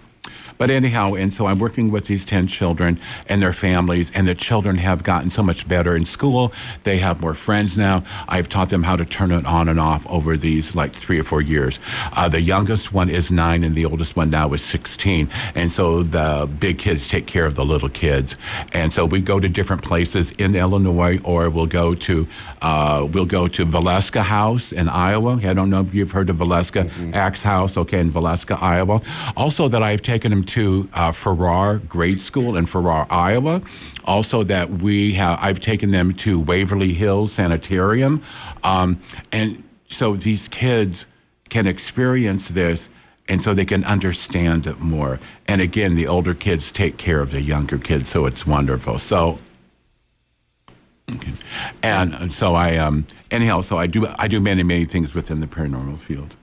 But 0.56 0.70
anyhow, 0.70 1.14
and 1.14 1.34
so 1.34 1.46
I'm 1.46 1.58
working 1.58 1.90
with 1.90 2.06
these 2.06 2.24
10 2.24 2.46
children 2.46 3.00
and 3.28 3.42
their 3.42 3.52
families, 3.52 4.12
and 4.14 4.26
the 4.26 4.34
children 4.34 4.78
have 4.78 5.02
gotten 5.02 5.30
so 5.30 5.42
much 5.42 5.66
better 5.66 5.96
in 5.96 6.06
school. 6.06 6.52
They 6.84 6.98
have 6.98 7.20
more 7.20 7.34
friends 7.34 7.76
now. 7.76 8.04
I've 8.28 8.48
taught 8.48 8.68
them 8.68 8.84
how 8.84 8.96
to 8.96 9.04
turn 9.04 9.32
it 9.32 9.46
on 9.46 9.68
and 9.68 9.80
off 9.80 10.06
over 10.08 10.36
these 10.36 10.74
like 10.74 10.94
three 10.94 11.18
or 11.18 11.24
four 11.24 11.40
years. 11.40 11.80
Uh, 12.12 12.28
the 12.28 12.40
youngest 12.40 12.92
one 12.92 13.10
is 13.10 13.30
nine, 13.30 13.64
and 13.64 13.74
the 13.74 13.84
oldest 13.84 14.16
one 14.16 14.30
now 14.30 14.52
is 14.52 14.62
16. 14.62 15.28
And 15.54 15.72
so 15.72 16.02
the 16.02 16.48
big 16.60 16.78
kids 16.78 17.08
take 17.08 17.26
care 17.26 17.46
of 17.46 17.56
the 17.56 17.64
little 17.64 17.88
kids. 17.88 18.36
And 18.72 18.92
so 18.92 19.04
we 19.04 19.20
go 19.20 19.40
to 19.40 19.48
different 19.48 19.82
places 19.82 20.30
in 20.32 20.54
Illinois, 20.54 21.20
or 21.24 21.50
we'll 21.50 21.66
go 21.66 21.94
to 21.94 22.28
uh, 22.64 23.04
we'll 23.04 23.26
go 23.26 23.46
to 23.46 23.66
Villisca 23.66 24.22
House 24.22 24.72
in 24.72 24.88
Iowa. 24.88 25.38
I 25.44 25.52
don't 25.52 25.68
know 25.68 25.82
if 25.82 25.92
you've 25.92 26.12
heard 26.12 26.30
of 26.30 26.38
Villisca 26.38 26.84
mm-hmm. 26.84 27.12
Axe 27.12 27.42
House, 27.42 27.76
okay, 27.76 28.00
in 28.00 28.10
Villisca, 28.10 28.60
Iowa. 28.62 29.02
Also, 29.36 29.68
that 29.68 29.82
I've 29.82 30.00
taken 30.00 30.30
them 30.30 30.44
to 30.44 30.88
uh, 30.94 31.12
Farrar 31.12 31.80
Grade 31.80 32.22
School 32.22 32.56
in 32.56 32.64
Farrar, 32.64 33.06
Iowa. 33.10 33.60
Also, 34.06 34.44
that 34.44 34.70
we 34.70 35.12
have, 35.12 35.38
I've 35.42 35.60
taken 35.60 35.90
them 35.90 36.14
to 36.14 36.40
Waverly 36.40 36.94
Hills 36.94 37.32
Sanitarium. 37.32 38.22
Um, 38.62 38.98
and 39.30 39.62
so 39.90 40.16
these 40.16 40.48
kids 40.48 41.04
can 41.50 41.66
experience 41.66 42.48
this 42.48 42.88
and 43.28 43.42
so 43.42 43.52
they 43.52 43.66
can 43.66 43.84
understand 43.84 44.66
it 44.66 44.80
more. 44.80 45.20
And 45.46 45.60
again, 45.60 45.96
the 45.96 46.06
older 46.06 46.32
kids 46.32 46.72
take 46.72 46.96
care 46.96 47.20
of 47.20 47.30
the 47.30 47.42
younger 47.42 47.76
kids, 47.76 48.08
so 48.08 48.24
it's 48.24 48.46
wonderful. 48.46 48.98
So, 48.98 49.38
and 51.82 52.32
so 52.32 52.54
I, 52.54 52.76
um, 52.76 53.06
anyhow, 53.30 53.60
so 53.60 53.78
I 53.78 53.86
do, 53.86 54.06
I 54.18 54.28
do 54.28 54.40
many, 54.40 54.62
many 54.62 54.84
things 54.84 55.14
within 55.14 55.40
the 55.40 55.46
paranormal 55.46 56.00
field. 56.00 56.36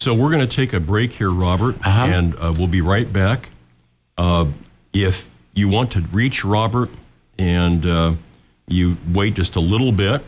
So 0.00 0.14
we're 0.14 0.30
going 0.30 0.46
to 0.46 0.56
take 0.56 0.72
a 0.72 0.80
break 0.80 1.14
here, 1.14 1.30
Robert, 1.30 1.76
uh-huh. 1.84 2.04
and 2.04 2.34
uh, 2.36 2.54
we'll 2.56 2.68
be 2.68 2.80
right 2.80 3.12
back. 3.12 3.50
Uh, 4.16 4.46
if 4.92 5.28
you 5.54 5.68
want 5.68 5.90
to 5.92 6.00
reach 6.12 6.44
Robert 6.44 6.90
and 7.38 7.84
uh, 7.84 8.14
you 8.68 8.96
wait 9.12 9.34
just 9.34 9.56
a 9.56 9.60
little 9.60 9.92
bit, 9.92 10.24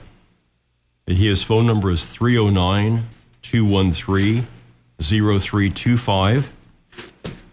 his 1.06 1.42
phone 1.42 1.66
number 1.66 1.90
is 1.90 2.06
309 2.06 3.08
213 3.42 4.46
0325. 5.00 6.50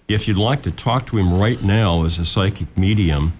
If 0.07 0.27
you'd 0.27 0.37
like 0.37 0.61
to 0.63 0.71
talk 0.71 1.05
to 1.07 1.17
him 1.17 1.33
right 1.33 1.61
now 1.61 2.03
as 2.03 2.17
a 2.17 2.25
psychic 2.25 2.77
medium, 2.77 3.33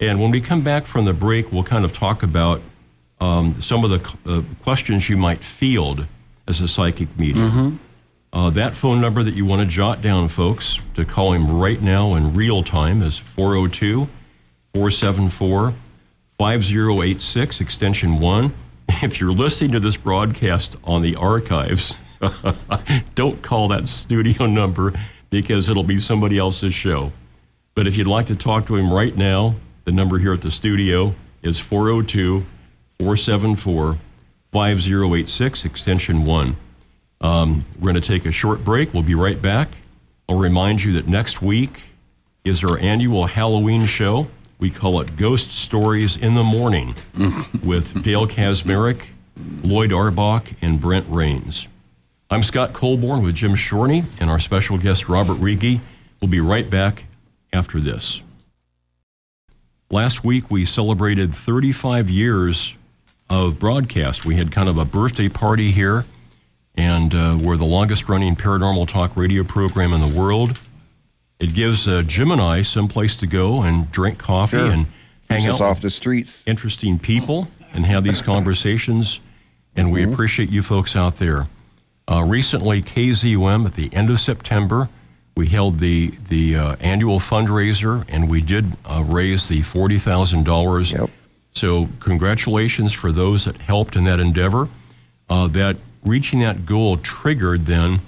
and 0.00 0.20
when 0.20 0.30
we 0.30 0.40
come 0.40 0.62
back 0.62 0.86
from 0.86 1.04
the 1.04 1.12
break, 1.12 1.52
we'll 1.52 1.64
kind 1.64 1.84
of 1.84 1.92
talk 1.92 2.22
about 2.22 2.60
um, 3.20 3.60
some 3.60 3.84
of 3.84 3.90
the 3.90 4.30
uh, 4.30 4.42
questions 4.62 5.08
you 5.08 5.16
might 5.16 5.44
field 5.44 6.06
as 6.46 6.60
a 6.60 6.68
psychic 6.68 7.16
medium. 7.18 7.50
Mm-hmm. 7.50 7.76
Uh, 8.32 8.50
that 8.50 8.76
phone 8.76 9.00
number 9.00 9.22
that 9.22 9.34
you 9.34 9.46
want 9.46 9.60
to 9.60 9.66
jot 9.66 10.02
down, 10.02 10.26
folks, 10.26 10.78
to 10.94 11.04
call 11.04 11.32
him 11.32 11.56
right 11.56 11.80
now 11.80 12.14
in 12.14 12.34
real 12.34 12.64
time 12.64 13.00
is 13.00 13.16
402 13.16 14.08
474 14.74 15.74
5086, 16.38 17.60
extension 17.60 18.18
1. 18.18 18.54
If 19.02 19.20
you're 19.20 19.32
listening 19.32 19.72
to 19.72 19.80
this 19.80 19.96
broadcast 19.96 20.76
on 20.84 21.02
the 21.02 21.16
archives, 21.16 21.94
don't 23.14 23.42
call 23.42 23.68
that 23.68 23.88
studio 23.88 24.46
number 24.60 24.92
because 25.30 25.68
it'll 25.68 25.84
be 25.84 25.98
somebody 25.98 26.38
else's 26.38 26.74
show. 26.74 27.12
But 27.74 27.86
if 27.86 27.96
you'd 27.96 28.06
like 28.06 28.26
to 28.26 28.36
talk 28.36 28.66
to 28.66 28.76
him 28.76 28.92
right 28.92 29.16
now, 29.16 29.56
the 29.84 29.92
number 29.92 30.18
here 30.18 30.32
at 30.32 30.40
the 30.40 30.50
studio 30.50 31.14
is 31.42 31.58
402 31.60 32.44
474 32.98 33.98
5086, 34.52 35.64
extension 35.64 36.24
1. 36.24 36.56
Um, 37.20 37.64
we're 37.76 37.92
going 37.92 38.00
to 38.00 38.00
take 38.00 38.24
a 38.24 38.32
short 38.32 38.62
break. 38.64 38.94
We'll 38.94 39.02
be 39.02 39.14
right 39.14 39.40
back. 39.40 39.78
I'll 40.28 40.38
remind 40.38 40.84
you 40.84 40.92
that 40.94 41.08
next 41.08 41.42
week 41.42 41.82
is 42.44 42.62
our 42.62 42.78
annual 42.78 43.26
Halloween 43.26 43.84
show. 43.84 44.28
We 44.58 44.70
call 44.70 45.00
it 45.00 45.16
Ghost 45.16 45.50
Stories 45.50 46.16
in 46.16 46.34
the 46.34 46.44
Morning 46.44 46.94
with 47.64 48.02
Dale 48.02 48.26
Kaczmarek, 48.26 49.06
Lloyd 49.62 49.92
Auerbach, 49.92 50.52
and 50.62 50.80
Brent 50.80 51.10
Raynes. 51.10 51.66
I'm 52.30 52.42
Scott 52.42 52.72
Colborn 52.72 53.22
with 53.22 53.34
Jim 53.34 53.54
Shorney 53.54 54.04
and 54.18 54.30
our 54.30 54.38
special 54.38 54.78
guest 54.78 55.08
Robert 55.08 55.38
Riggi. 55.38 55.80
We'll 56.20 56.30
be 56.30 56.40
right 56.40 56.70
back 56.70 57.04
after 57.52 57.80
this. 57.80 58.22
Last 59.90 60.24
week 60.24 60.50
we 60.50 60.64
celebrated 60.64 61.34
35 61.34 62.10
years 62.10 62.74
of 63.30 63.58
broadcast. 63.58 64.24
We 64.24 64.36
had 64.36 64.50
kind 64.50 64.68
of 64.68 64.78
a 64.78 64.84
birthday 64.84 65.28
party 65.28 65.70
here, 65.70 66.04
and 66.74 67.14
uh, 67.14 67.38
we're 67.40 67.56
the 67.56 67.64
longest 67.64 68.08
running 68.08 68.34
paranormal 68.36 68.88
talk 68.88 69.16
radio 69.16 69.44
program 69.44 69.92
in 69.92 70.00
the 70.00 70.20
world. 70.20 70.58
It 71.38 71.54
gives 71.54 71.86
uh, 71.86 72.02
Jim 72.02 72.30
and 72.30 72.40
I 72.40 72.62
some 72.62 72.88
place 72.88 73.16
to 73.16 73.26
go 73.26 73.62
and 73.62 73.90
drink 73.90 74.18
coffee 74.18 74.56
Sure. 74.56 74.70
and 74.70 74.86
hang 75.28 75.40
Keeps 75.42 75.54
out 75.54 75.60
off 75.60 75.80
the 75.80 75.90
streets. 75.90 76.42
interesting 76.46 76.98
people 76.98 77.48
and 77.72 77.84
have 77.86 78.04
these 78.04 78.22
conversations. 78.22 79.20
And 79.76 79.90
we 79.92 80.04
appreciate 80.04 80.50
you 80.50 80.62
folks 80.62 80.94
out 80.94 81.18
there. 81.18 81.48
Uh, 82.10 82.22
recently, 82.22 82.82
KZUM 82.82 83.66
at 83.66 83.74
the 83.74 83.92
end 83.92 84.10
of 84.10 84.20
September, 84.20 84.88
we 85.36 85.48
held 85.48 85.80
the 85.80 86.14
the 86.28 86.56
uh, 86.56 86.76
annual 86.80 87.18
fundraiser, 87.18 88.04
and 88.08 88.30
we 88.30 88.40
did 88.40 88.76
uh, 88.84 89.02
raise 89.06 89.48
the 89.48 89.62
forty 89.62 89.98
thousand 89.98 90.44
dollars. 90.44 90.92
Yep. 90.92 91.10
So, 91.52 91.88
congratulations 92.00 92.92
for 92.92 93.12
those 93.12 93.44
that 93.44 93.60
helped 93.60 93.94
in 93.94 94.04
that 94.04 94.18
endeavor. 94.18 94.68
Uh, 95.28 95.46
that 95.48 95.76
reaching 96.04 96.40
that 96.40 96.66
goal 96.66 96.96
triggered 96.98 97.66
then 97.66 98.00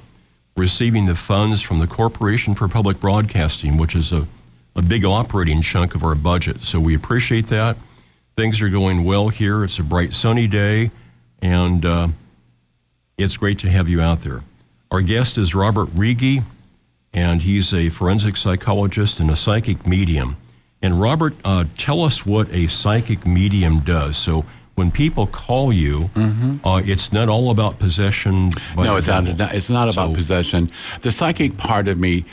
receiving 0.57 1.07
the 1.07 1.15
funds 1.15 1.61
from 1.61 1.78
the 1.78 1.86
Corporation 1.86 2.55
for 2.55 2.66
Public 2.66 2.98
Broadcasting, 2.98 3.77
which 3.77 3.94
is 3.94 4.11
a, 4.11 4.27
a 4.74 4.82
big 4.82 5.05
operating 5.05 5.61
chunk 5.62 5.94
of 5.94 6.03
our 6.03 6.15
budget. 6.15 6.62
So 6.62 6.81
we 6.81 6.94
appreciate 6.94 7.48
that. 7.48 7.77
Things 8.36 8.61
are 8.61 8.69
going 8.69 9.05
well 9.05 9.28
here. 9.28 9.65
It's 9.65 9.78
a 9.78 9.82
bright, 9.82 10.12
sunny 10.12 10.47
day, 10.47 10.90
and 11.40 11.85
uh, 11.85 12.09
it's 13.19 13.36
great 13.36 13.59
to 13.61 13.70
have 13.70 13.89
you 13.89 14.01
out 14.01 14.23
there. 14.23 14.43
Our 14.90 15.01
guest 15.01 15.39
is 15.39 15.55
Robert 15.55 15.89
Riggi, 15.94 16.44
and 17.17 17.43
he's 17.43 17.73
a 17.73 17.89
forensic 17.89 18.37
psychologist 18.37 19.19
and 19.19 19.31
a 19.31 19.37
psychic 19.37 19.87
medium. 19.87 20.37
And 20.83 21.01
Robert, 21.01 21.35
uh, 21.45 21.65
tell 21.77 22.03
us 22.03 22.25
what 22.27 22.49
a 22.53 22.67
psychic 22.69 23.27
medium 23.27 23.81
does. 23.81 24.17
So 24.19 24.45
when 24.75 24.91
people 24.91 25.27
call 25.27 25.73
you, 25.73 26.11
uh, 26.63 26.83
it's 26.85 27.11
not 27.13 27.31
all 27.31 27.51
about 27.51 27.79
possession. 27.79 28.51
Mm-hmm. 28.51 28.83
no, 28.83 28.97
it's 28.97 29.07
not. 29.07 29.27
It's 29.27 29.71
not 29.71 29.89
about 29.89 30.11
So- 30.11 30.15
possession. 30.15 30.69
The 31.01 31.11
psychic 31.11 31.57
part 31.57 31.89
of 31.89 31.99
me 31.99 32.27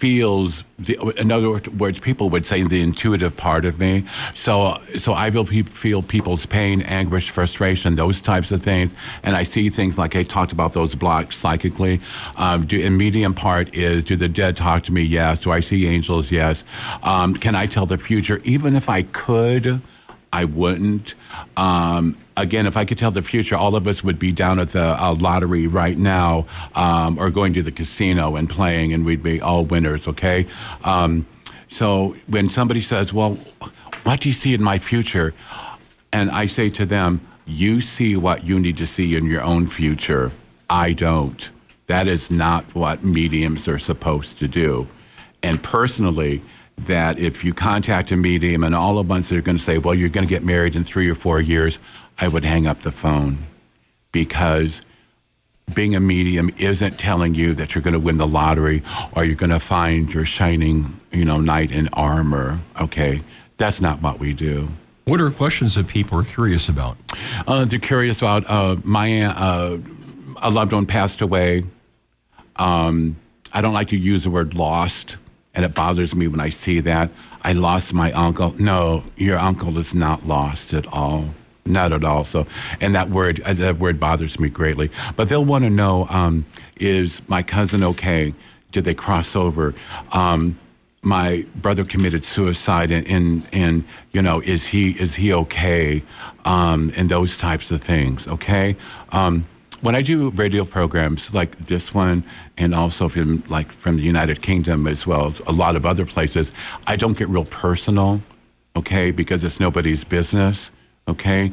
feels. 0.00 0.64
The, 0.78 0.98
in 1.18 1.30
other 1.30 1.60
words, 1.76 2.00
people 2.00 2.30
would 2.30 2.46
say 2.46 2.62
the 2.62 2.80
intuitive 2.80 3.36
part 3.36 3.66
of 3.66 3.78
me. 3.78 4.04
So, 4.34 4.78
so 4.96 5.12
I 5.12 5.30
feel, 5.30 5.44
feel 5.44 6.02
people's 6.02 6.46
pain, 6.46 6.80
anguish, 6.82 7.28
frustration, 7.28 7.96
those 7.96 8.22
types 8.22 8.50
of 8.50 8.62
things, 8.62 8.94
and 9.22 9.36
I 9.36 9.42
see 9.42 9.68
things 9.68 9.98
like 9.98 10.16
I 10.16 10.22
talked 10.22 10.52
about 10.52 10.72
those 10.72 10.94
blocks 10.94 11.36
psychically. 11.36 12.00
Um, 12.36 12.66
do, 12.66 12.80
and 12.84 12.96
medium 12.96 13.34
part 13.34 13.74
is: 13.74 14.02
Do 14.04 14.16
the 14.16 14.28
dead 14.28 14.56
talk 14.56 14.82
to 14.84 14.92
me? 14.92 15.02
Yes. 15.02 15.42
Do 15.42 15.52
I 15.52 15.60
see 15.60 15.86
angels? 15.86 16.30
Yes. 16.30 16.64
Um, 17.02 17.34
can 17.34 17.54
I 17.54 17.66
tell 17.66 17.84
the 17.86 17.98
future? 17.98 18.40
Even 18.44 18.74
if 18.74 18.88
I 18.88 19.02
could. 19.02 19.82
I 20.32 20.44
wouldn't. 20.44 21.14
Um, 21.56 22.16
again, 22.36 22.66
if 22.66 22.76
I 22.76 22.84
could 22.84 22.98
tell 22.98 23.10
the 23.10 23.22
future, 23.22 23.56
all 23.56 23.74
of 23.74 23.86
us 23.86 24.04
would 24.04 24.18
be 24.18 24.32
down 24.32 24.60
at 24.60 24.70
the 24.70 25.02
uh, 25.02 25.14
lottery 25.14 25.66
right 25.66 25.98
now 25.98 26.46
um, 26.74 27.18
or 27.18 27.30
going 27.30 27.52
to 27.54 27.62
the 27.62 27.72
casino 27.72 28.36
and 28.36 28.48
playing, 28.48 28.92
and 28.92 29.04
we'd 29.04 29.22
be 29.22 29.40
all 29.40 29.64
winners, 29.64 30.06
okay? 30.06 30.46
Um, 30.84 31.26
so 31.68 32.16
when 32.26 32.48
somebody 32.48 32.82
says, 32.82 33.12
Well, 33.12 33.38
what 34.04 34.20
do 34.20 34.28
you 34.28 34.32
see 34.32 34.54
in 34.54 34.62
my 34.62 34.78
future? 34.78 35.34
And 36.12 36.30
I 36.30 36.46
say 36.46 36.70
to 36.70 36.86
them, 36.86 37.20
You 37.46 37.80
see 37.80 38.16
what 38.16 38.44
you 38.44 38.58
need 38.60 38.76
to 38.78 38.86
see 38.86 39.16
in 39.16 39.26
your 39.26 39.42
own 39.42 39.68
future. 39.68 40.32
I 40.68 40.92
don't. 40.92 41.50
That 41.86 42.06
is 42.06 42.30
not 42.30 42.72
what 42.74 43.02
mediums 43.02 43.66
are 43.66 43.78
supposed 43.78 44.38
to 44.38 44.46
do. 44.46 44.86
And 45.42 45.60
personally, 45.62 46.42
that 46.86 47.18
if 47.18 47.44
you 47.44 47.54
contact 47.54 48.10
a 48.10 48.16
medium 48.16 48.64
and 48.64 48.74
all 48.74 48.98
of 48.98 49.08
once 49.08 49.28
they're 49.28 49.42
going 49.42 49.58
to 49.58 49.62
say, 49.62 49.78
well, 49.78 49.94
you're 49.94 50.08
going 50.08 50.26
to 50.26 50.30
get 50.30 50.44
married 50.44 50.76
in 50.76 50.84
three 50.84 51.08
or 51.08 51.14
four 51.14 51.40
years, 51.40 51.78
I 52.18 52.28
would 52.28 52.44
hang 52.44 52.66
up 52.66 52.80
the 52.80 52.92
phone 52.92 53.38
because 54.12 54.82
being 55.74 55.94
a 55.94 56.00
medium 56.00 56.50
isn't 56.58 56.98
telling 56.98 57.34
you 57.34 57.54
that 57.54 57.74
you're 57.74 57.82
going 57.82 57.94
to 57.94 58.00
win 58.00 58.16
the 58.16 58.26
lottery 58.26 58.82
or 59.12 59.24
you're 59.24 59.36
going 59.36 59.50
to 59.50 59.60
find 59.60 60.12
your 60.12 60.24
shining, 60.24 60.98
you 61.12 61.24
know, 61.24 61.38
knight 61.38 61.70
in 61.70 61.88
armor. 61.92 62.60
Okay, 62.80 63.22
that's 63.56 63.80
not 63.80 64.02
what 64.02 64.18
we 64.18 64.32
do. 64.32 64.68
What 65.04 65.20
are 65.20 65.30
questions 65.30 65.74
that 65.74 65.88
people 65.88 66.18
are 66.18 66.24
curious 66.24 66.68
about? 66.68 66.96
Uh, 67.46 67.64
they're 67.64 67.78
curious 67.78 68.18
about 68.18 68.48
uh, 68.48 68.76
my 68.84 69.06
aunt, 69.06 69.38
uh, 69.38 69.78
a 70.42 70.50
loved 70.50 70.72
one 70.72 70.86
passed 70.86 71.20
away. 71.20 71.64
Um, 72.56 73.16
I 73.52 73.60
don't 73.60 73.72
like 73.72 73.88
to 73.88 73.96
use 73.96 74.24
the 74.24 74.30
word 74.30 74.54
lost, 74.54 75.16
and 75.54 75.64
it 75.64 75.74
bothers 75.74 76.14
me 76.14 76.28
when 76.28 76.40
I 76.40 76.50
see 76.50 76.80
that. 76.80 77.10
I 77.42 77.52
lost 77.52 77.92
my 77.92 78.12
uncle. 78.12 78.54
No, 78.58 79.04
your 79.16 79.38
uncle 79.38 79.78
is 79.78 79.94
not 79.94 80.26
lost 80.26 80.72
at 80.72 80.86
all. 80.86 81.34
Not 81.66 81.92
at 81.92 82.04
all. 82.04 82.24
So, 82.24 82.46
and 82.80 82.94
that 82.94 83.10
word, 83.10 83.40
uh, 83.42 83.52
that 83.54 83.78
word 83.78 84.00
bothers 84.00 84.38
me 84.40 84.48
greatly. 84.48 84.90
But 85.16 85.28
they'll 85.28 85.44
want 85.44 85.64
to 85.64 85.70
know: 85.70 86.06
um, 86.08 86.46
Is 86.76 87.20
my 87.28 87.42
cousin 87.42 87.84
okay? 87.84 88.34
Did 88.72 88.84
they 88.84 88.94
cross 88.94 89.36
over? 89.36 89.74
Um, 90.12 90.58
my 91.02 91.46
brother 91.56 91.84
committed 91.84 92.24
suicide 92.24 92.90
and, 92.90 93.06
and 93.06 93.42
and 93.52 93.84
you 94.12 94.20
know 94.20 94.40
is 94.40 94.66
he 94.66 94.90
is 94.90 95.14
he 95.14 95.32
okay 95.32 96.02
um 96.44 96.92
and 96.94 97.08
those 97.08 97.38
types 97.38 97.70
of 97.70 97.82
things 97.82 98.28
okay 98.28 98.76
um 99.12 99.46
when 99.80 99.94
I 99.94 100.02
do 100.02 100.30
radio 100.30 100.64
programs 100.64 101.32
like 101.32 101.66
this 101.66 101.94
one, 101.94 102.24
and 102.58 102.74
also 102.74 103.08
from 103.08 103.42
like 103.48 103.72
from 103.72 103.96
the 103.96 104.02
United 104.02 104.42
Kingdom 104.42 104.86
as 104.86 105.06
well 105.06 105.26
as 105.26 105.40
a 105.46 105.52
lot 105.52 105.76
of 105.76 105.86
other 105.86 106.06
places, 106.06 106.52
I 106.86 106.96
don't 106.96 107.16
get 107.16 107.28
real 107.28 107.44
personal, 107.44 108.20
okay, 108.76 109.10
because 109.10 109.44
it's 109.44 109.60
nobody's 109.60 110.04
business. 110.04 110.70
Okay, 111.08 111.50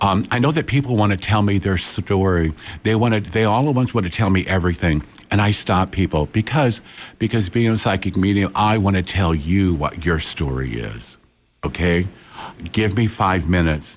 um, 0.00 0.24
I 0.30 0.38
know 0.38 0.52
that 0.52 0.66
people 0.66 0.96
want 0.96 1.12
to 1.12 1.16
tell 1.16 1.40
me 1.40 1.58
their 1.58 1.78
story. 1.78 2.52
They 2.82 2.94
want 2.94 3.14
to. 3.14 3.20
They 3.20 3.44
all 3.44 3.68
at 3.68 3.74
once 3.74 3.94
want 3.94 4.06
to 4.06 4.12
tell 4.12 4.28
me 4.28 4.44
everything, 4.46 5.02
and 5.30 5.40
I 5.40 5.52
stop 5.52 5.92
people 5.92 6.26
because 6.26 6.82
because 7.18 7.48
being 7.48 7.70
a 7.70 7.78
psychic 7.78 8.16
medium, 8.16 8.52
I 8.54 8.76
want 8.76 8.96
to 8.96 9.02
tell 9.02 9.34
you 9.34 9.74
what 9.74 10.04
your 10.04 10.20
story 10.20 10.80
is. 10.80 11.16
Okay, 11.64 12.06
give 12.72 12.96
me 12.96 13.06
five 13.06 13.48
minutes 13.48 13.96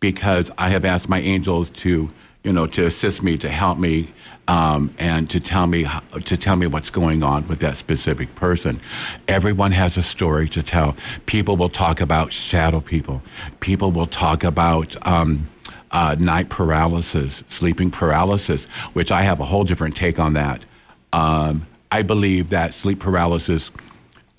because 0.00 0.50
I 0.58 0.68
have 0.68 0.84
asked 0.84 1.08
my 1.08 1.20
angels 1.20 1.70
to, 1.70 2.10
you 2.46 2.52
know, 2.52 2.68
to 2.68 2.86
assist 2.86 3.24
me, 3.24 3.36
to 3.36 3.48
help 3.48 3.76
me, 3.76 4.08
um, 4.46 4.94
and 4.98 5.28
to 5.30 5.40
tell 5.40 5.66
me 5.66 5.84
to 6.24 6.36
tell 6.36 6.54
me 6.54 6.68
what's 6.68 6.90
going 6.90 7.24
on 7.24 7.46
with 7.48 7.58
that 7.58 7.76
specific 7.76 8.32
person. 8.36 8.80
Everyone 9.26 9.72
has 9.72 9.96
a 9.96 10.02
story 10.02 10.48
to 10.50 10.62
tell. 10.62 10.94
People 11.26 11.56
will 11.56 11.68
talk 11.68 12.00
about 12.00 12.32
shadow 12.32 12.80
people. 12.80 13.20
People 13.58 13.90
will 13.90 14.06
talk 14.06 14.44
about. 14.44 14.96
Um, 15.06 15.48
uh, 15.92 16.16
night 16.18 16.50
paralysis, 16.50 17.44
sleeping 17.48 17.90
paralysis, 17.90 18.66
which 18.92 19.12
I 19.12 19.22
have 19.22 19.38
a 19.38 19.44
whole 19.44 19.62
different 19.62 19.96
take 19.96 20.18
on 20.18 20.32
that. 20.32 20.64
Um, 21.12 21.66
I 21.92 22.02
believe 22.02 22.50
that 22.50 22.74
sleep 22.74 22.98
paralysis 22.98 23.70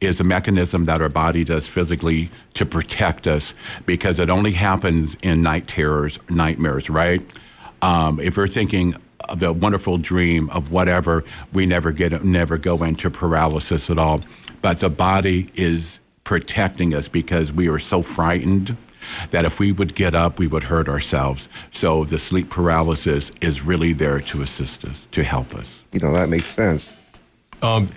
is 0.01 0.19
a 0.19 0.23
mechanism 0.25 0.85
that 0.85 1.01
our 1.01 1.09
body 1.09 1.45
does 1.45 1.67
physically 1.67 2.29
to 2.53 2.65
protect 2.65 3.27
us 3.27 3.53
because 3.85 4.19
it 4.19 4.29
only 4.29 4.51
happens 4.51 5.17
in 5.23 5.41
night 5.41 5.67
terrors, 5.67 6.19
nightmares, 6.29 6.89
right? 6.89 7.21
Um, 7.81 8.19
if 8.19 8.37
we're 8.37 8.47
thinking 8.47 8.95
of 9.21 9.41
a 9.43 9.51
wonderful 9.53 9.97
dream 9.97 10.49
of 10.51 10.71
whatever, 10.71 11.23
we 11.53 11.65
never 11.65 11.91
get 11.91 12.23
never 12.23 12.57
go 12.57 12.83
into 12.83 13.09
paralysis 13.09 13.89
at 13.89 13.97
all. 13.97 14.21
But 14.61 14.79
the 14.79 14.89
body 14.89 15.49
is 15.55 15.99
protecting 16.23 16.93
us 16.93 17.07
because 17.07 17.51
we 17.51 17.67
are 17.69 17.79
so 17.79 18.01
frightened 18.01 18.75
that 19.31 19.45
if 19.45 19.59
we 19.59 19.71
would 19.71 19.95
get 19.95 20.13
up, 20.13 20.37
we 20.39 20.47
would 20.47 20.63
hurt 20.63 20.89
ourselves. 20.89 21.47
So 21.71 22.03
the 22.03 22.17
sleep 22.17 22.49
paralysis 22.49 23.31
is 23.41 23.61
really 23.61 23.93
there 23.93 24.19
to 24.19 24.41
assist 24.41 24.83
us, 24.83 25.05
to 25.11 25.23
help 25.23 25.55
us. 25.55 25.83
You 25.93 25.99
know, 26.01 26.11
that 26.13 26.27
makes 26.29 26.47
sense. 26.47 26.95
Um, 27.61 27.89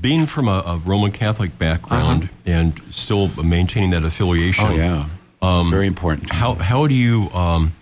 being 0.00 0.24
from 0.26 0.48
a, 0.48 0.62
a 0.66 0.78
Roman 0.78 1.10
Catholic 1.12 1.58
background 1.58 2.30
and 2.46 2.80
still 2.90 3.28
maintaining 3.42 3.90
that 3.90 4.04
affiliation, 4.04 4.64
Uh-huh. 4.64 5.06
Oh 5.42 5.62
yeah, 5.64 5.70
very 5.70 5.86
important. 5.86 6.32
how 6.32 6.54
how 6.54 6.86
do 6.86 6.94
you 6.94 7.28
um, 7.32 7.74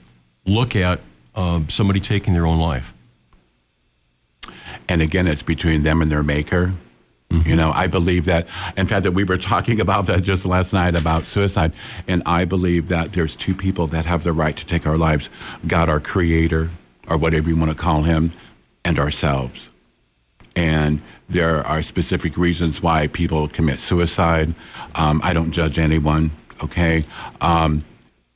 look 0.45 0.74
at 0.74 1.01
um, 1.35 1.69
somebody 1.69 2.01
taking 2.01 2.35
their 2.35 2.47
own 2.47 2.59
life? 2.59 2.93
And 4.89 5.01
again, 5.01 5.27
it's 5.27 5.43
between 5.43 5.83
them 5.83 6.03
and 6.03 6.11
their 6.11 6.23
maker. 6.23 6.75
You 7.47 7.57
know, 7.57 7.73
I 7.73 7.87
believe 7.87 8.27
that, 8.27 8.47
in 8.77 8.87
fact, 8.87 9.05
that 9.05 9.13
we 9.13 9.25
were 9.25 9.39
talking 9.39 9.81
about 9.81 10.05
that 10.07 10.23
just 10.23 10.45
last 10.45 10.75
night 10.75 10.95
about 10.95 11.27
suicide. 11.27 11.73
And 12.07 12.23
I 12.27 12.45
believe 12.45 12.89
that 12.89 13.15
there's 13.15 13.35
two 13.35 13.55
people 13.55 13.87
that 13.89 14.05
have 14.05 14.23
the 14.23 14.35
right 14.35 14.55
to 14.55 14.67
take 14.67 14.87
our 14.87 14.99
lives 14.99 15.31
God, 15.67 15.89
our 15.89 15.99
creator, 15.99 16.69
or 17.09 17.17
whatever 17.17 17.49
you 17.49 17.57
want 17.57 17.71
to 17.71 17.77
call 17.77 18.03
him, 18.03 18.33
and 18.85 18.99
ourselves. 18.99 19.71
And 20.55 21.01
there 21.31 21.67
are 21.67 21.83
specific 21.83 22.37
reasons 22.37 22.83
why 22.83 23.07
people 23.07 23.49
commit 23.49 23.81
suicide. 23.81 24.55
Um, 24.95 25.23
I 25.25 25.33
don't 25.33 25.53
judge 25.53 25.79
anyone, 25.79 26.33
okay? 26.63 27.07
Um, 27.41 27.83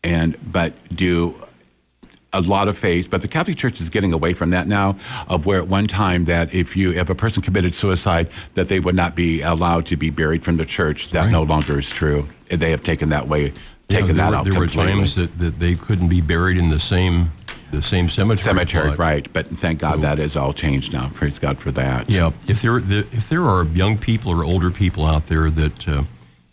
and 0.02 0.38
but 0.50 0.72
do 0.94 1.34
a 2.36 2.40
lot 2.40 2.68
of 2.68 2.76
faith, 2.76 3.10
but 3.10 3.22
the 3.22 3.28
Catholic 3.28 3.56
Church 3.56 3.80
is 3.80 3.88
getting 3.90 4.12
away 4.12 4.32
from 4.32 4.50
that 4.50 4.68
now. 4.68 4.96
Of 5.28 5.46
where 5.46 5.58
at 5.58 5.68
one 5.68 5.86
time 5.86 6.24
that 6.26 6.52
if 6.54 6.76
you 6.76 6.92
if 6.92 7.08
a 7.08 7.14
person 7.14 7.42
committed 7.42 7.74
suicide, 7.74 8.28
that 8.54 8.68
they 8.68 8.80
would 8.80 8.94
not 8.94 9.14
be 9.14 9.42
allowed 9.42 9.86
to 9.86 9.96
be 9.96 10.10
buried 10.10 10.44
from 10.44 10.56
the 10.56 10.64
church. 10.66 11.10
That 11.10 11.24
Right. 11.24 11.32
no 11.32 11.42
longer 11.42 11.78
is 11.78 11.88
true. 11.90 12.28
They 12.48 12.70
have 12.70 12.82
taken 12.82 13.08
that 13.08 13.26
way, 13.28 13.52
taken 13.88 14.16
there 14.16 14.16
that 14.16 14.30
were, 14.30 14.36
out 14.36 14.44
there 14.44 14.54
were 14.58 14.66
times 14.66 15.14
that, 15.16 15.38
that 15.38 15.58
they 15.58 15.74
couldn't 15.74 16.08
be 16.08 16.20
buried 16.20 16.58
in 16.58 16.68
the 16.68 16.78
same 16.80 17.32
the 17.72 17.82
same 17.82 18.08
cemetery. 18.08 18.44
Cemetery, 18.44 18.86
plot. 18.88 18.98
right? 18.98 19.32
But 19.32 19.48
thank 19.48 19.80
God 19.80 20.00
that 20.02 20.18
is 20.20 20.36
all 20.36 20.52
changed 20.52 20.92
now. 20.92 21.10
Praise 21.14 21.38
God 21.40 21.58
for 21.58 21.72
that. 21.72 22.08
Yeah, 22.08 22.30
if 22.46 22.62
there 22.62 22.80
the, 22.80 22.98
if 23.12 23.28
there 23.28 23.44
are 23.44 23.64
young 23.64 23.98
people 23.98 24.30
or 24.32 24.44
older 24.44 24.70
people 24.70 25.04
out 25.04 25.26
there 25.26 25.50
that 25.50 25.88
uh, 25.88 26.04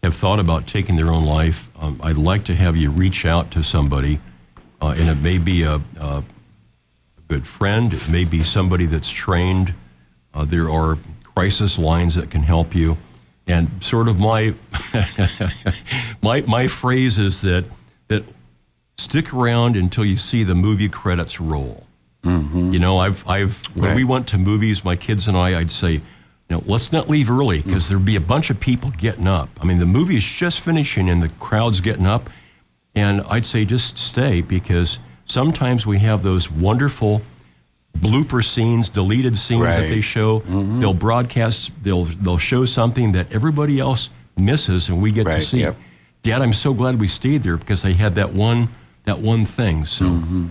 have 0.04 0.16
thought 0.16 0.40
about 0.40 0.66
taking 0.66 0.96
their 0.96 1.12
own 1.12 1.24
life, 1.24 1.70
um, 1.80 2.00
I'd 2.04 2.18
like 2.18 2.44
to 2.46 2.56
have 2.56 2.76
you 2.76 2.90
reach 2.90 3.26
out 3.26 3.52
to 3.52 3.64
somebody, 3.64 4.20
uh, 4.84 4.90
and 4.98 5.08
it 5.10 5.22
may 5.22 5.38
be 5.38 5.64
a, 5.64 5.82
a 6.00 6.24
good 7.30 7.48
friend, 7.48 7.94
it 7.94 8.10
may 8.10 8.26
be 8.26 8.44
somebody 8.44 8.86
that's 8.86 9.10
trained. 9.10 9.74
Uh, 10.34 10.44
there 10.46 10.70
are 10.70 10.98
crisis 11.36 11.78
lines 11.80 12.16
that 12.16 12.30
can 12.30 12.44
help 12.44 12.76
you, 12.76 12.98
and 13.48 13.70
sort 13.84 14.08
of 14.10 14.20
my 14.20 14.54
my 16.22 16.42
my 16.42 16.68
phrase 16.68 17.18
is 17.18 17.42
that 17.42 17.66
that 18.08 18.24
stick 18.98 19.34
around 19.34 19.76
until 19.76 20.06
you 20.06 20.18
see 20.18 20.44
the 20.44 20.56
movie 20.56 20.90
credits 20.90 21.40
roll. 21.40 21.86
You 22.26 22.80
know, 22.80 23.00
I've, 23.00 23.28
I've, 23.28 23.66
when 23.76 23.88
Right. 23.90 23.96
we 23.98 24.06
went 24.06 24.28
to 24.30 24.38
movies, 24.38 24.86
my 24.86 24.96
kids 24.96 25.28
and 25.28 25.36
I, 25.36 25.60
I'd 25.60 25.72
say, 25.72 25.92
you 25.96 26.02
know, 26.50 26.64
let's 26.66 26.90
not 26.94 27.10
leave 27.10 27.30
early 27.30 27.62
because 27.62 27.90
there'd 27.90 28.06
be 28.06 28.16
a 28.16 28.22
bunch 28.22 28.50
of 28.50 28.62
people 28.62 28.92
getting 28.92 29.28
up. 29.28 29.50
I 29.60 29.66
mean, 29.66 29.80
the 29.80 29.86
movie 29.86 30.16
is 30.16 30.24
just 30.24 30.62
finishing 30.62 31.10
and 31.10 31.22
the 31.22 31.28
crowd's 31.28 31.82
getting 31.82 32.06
up. 32.06 32.30
And 32.96 33.22
I'd 33.22 33.46
say 33.46 33.66
just 33.66 33.98
stay 33.98 34.42
because 34.42 35.00
sometimes 35.26 35.86
we 35.86 36.00
have 36.00 36.24
those 36.24 36.52
wonderful 36.52 37.22
blooper 37.98 38.44
scenes, 38.44 38.90
deleted 38.90 39.38
scenes 39.38 39.64
that 39.64 39.88
they 39.88 40.02
show. 40.02 40.42
Mm-hmm. 40.42 40.80
They'll 40.80 40.94
broadcast, 40.94 41.72
they'll, 41.82 42.06
they'll 42.06 42.38
show 42.38 42.66
something 42.66 43.14
that 43.14 43.32
everybody 43.32 43.80
else 43.80 44.10
misses 44.38 44.90
and 44.90 45.02
we 45.02 45.12
get 45.12 45.26
to 45.26 45.42
see. 45.42 45.60
yep. 45.60 45.78
Dad, 46.22 46.42
I'm 46.42 46.54
so 46.54 46.74
glad 46.74 47.00
we 47.00 47.08
stayed 47.08 47.44
there 47.44 47.58
because 47.58 47.82
they 47.82 47.94
had 47.94 48.16
that 48.16 48.34
one, 48.34 48.70
that 49.06 49.20
one 49.20 49.46
thing. 49.46 49.86
So. 49.86 50.06
Mm-hmm. 50.06 50.48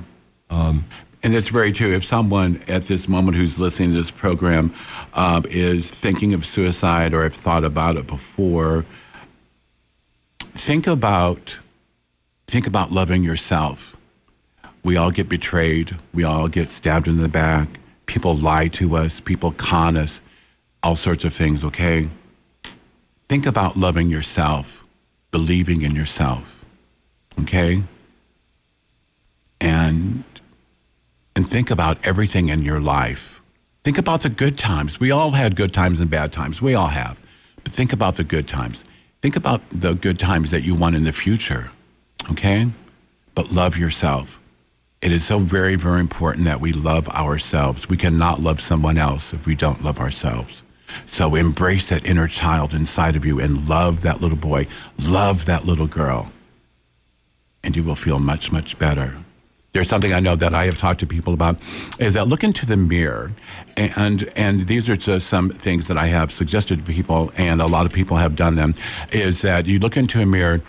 Um, 0.51 0.85
and 1.23 1.37
it's 1.37 1.49
very 1.49 1.73
true. 1.73 1.95
If 1.95 2.05
someone 2.05 2.63
at 2.67 2.87
this 2.87 3.09
moment 3.09 3.37
who's 3.37 3.59
listening 3.59 3.91
to 3.91 3.97
this 3.97 4.11
program 4.11 4.75
uh, 5.15 5.43
is 5.49 5.89
thinking 5.89 6.35
of 6.35 6.45
suicide 6.45 7.15
or 7.15 7.23
have 7.23 7.35
thought 7.35 7.65
about 7.65 7.97
it 7.97 8.07
before, 8.07 8.85
think 10.55 10.87
about 10.87 11.59
think 12.53 12.67
about 12.67 12.93
loving 12.93 13.23
yourself. 13.23 13.97
We 14.85 14.99
all 14.99 15.11
get 15.11 15.27
betrayed. 15.27 15.97
We 16.13 16.23
all 16.25 16.49
get 16.49 16.71
stabbed 16.71 17.09
in 17.09 17.17
the 17.17 17.27
back. 17.27 17.67
People 18.05 18.37
lie 18.37 18.69
to 18.69 18.95
us. 18.99 19.21
People 19.21 19.53
con 19.53 19.97
us. 19.97 20.21
All 20.83 20.95
sorts 20.95 21.25
of 21.25 21.35
things. 21.35 21.65
Okay. 21.65 22.11
Think 23.27 23.47
about 23.47 23.79
loving 23.79 24.11
yourself, 24.11 24.85
believing 25.31 25.81
in 25.81 25.95
yourself. 25.95 26.63
Okay. 27.41 27.83
And 29.59 30.23
and 31.35 31.49
think 31.49 31.71
about 31.71 31.97
everything 32.05 32.51
in 32.51 32.61
your 32.61 32.81
life. 32.81 33.41
Think 33.83 33.97
about 33.97 34.21
the 34.21 34.29
good 34.29 34.59
times. 34.59 35.01
We 35.01 35.11
all 35.11 35.31
had 35.31 35.57
good 35.57 35.73
times 35.73 36.01
and 36.01 36.11
bad 36.11 36.33
times. 36.33 36.61
We 36.61 36.75
all 36.75 36.89
have. 36.89 37.19
But 37.65 37.73
think 37.73 37.95
about 37.95 38.17
the 38.17 38.25
good 38.25 38.47
times. 38.47 38.85
Think 39.23 39.37
about 39.37 39.63
the 39.71 39.95
good 39.95 40.19
times 40.19 40.51
that 40.51 40.65
you 40.65 40.75
want 40.75 40.97
in 40.97 41.05
the 41.05 41.15
future. 41.15 41.71
Okay? 42.31 42.71
But 43.35 43.53
love 43.53 43.77
yourself. 43.77 44.39
It 45.01 45.11
is 45.11 45.25
so 45.25 45.41
very, 45.41 45.75
very 45.75 46.01
important 46.01 46.45
that 46.45 46.61
we 46.61 46.73
love 46.73 47.09
ourselves. 47.09 47.89
We 47.89 47.97
cannot 47.97 48.41
love 48.41 48.61
someone 48.61 48.99
else 48.99 49.33
if 49.33 49.47
we 49.47 49.57
don't 49.57 49.83
love 49.83 49.99
ourselves. 49.99 50.63
So 51.07 51.35
embrace 51.35 51.89
that 51.89 52.07
inner 52.07 52.29
child 52.29 52.75
inside 52.75 53.17
of 53.17 53.25
you 53.25 53.41
and 53.41 53.69
love 53.69 54.03
that 54.03 54.21
little 54.21 54.37
boy, 54.37 54.67
love 54.99 55.47
that 55.47 55.65
little 55.65 55.87
girl, 55.87 56.31
and 57.65 57.75
you 57.75 57.83
will 57.83 57.97
feel 57.97 58.19
much, 58.19 58.53
much 58.53 58.79
better. 58.79 59.17
There's 59.73 59.89
something 59.89 60.13
I 60.13 60.21
know 60.21 60.37
that 60.37 60.53
I 60.53 60.67
have 60.67 60.77
talked 60.77 61.01
to 61.01 61.07
people 61.07 61.33
about 61.33 61.57
is 61.99 62.13
that 62.13 62.29
look 62.29 62.45
into 62.45 62.67
the 62.67 62.77
mirror, 62.77 63.33
and 63.77 64.31
and 64.37 64.67
these 64.67 64.87
are 64.91 64.97
just 64.97 65.29
some 65.29 65.49
things 65.49 65.89
that 65.89 65.97
I 65.97 66.07
have 66.07 66.31
suggested 66.31 66.85
to 66.85 66.93
people, 66.93 67.33
and 67.39 67.63
a 67.63 67.67
lot 67.67 67.87
of 67.87 67.93
people 67.93 68.19
have 68.19 68.37
done 68.37 68.57
them. 68.57 68.75
Is 69.13 69.41
that 69.41 69.65
you 69.65 69.79
look 69.79 69.97
into 69.97 70.21
a 70.21 70.27
mirror 70.27 70.61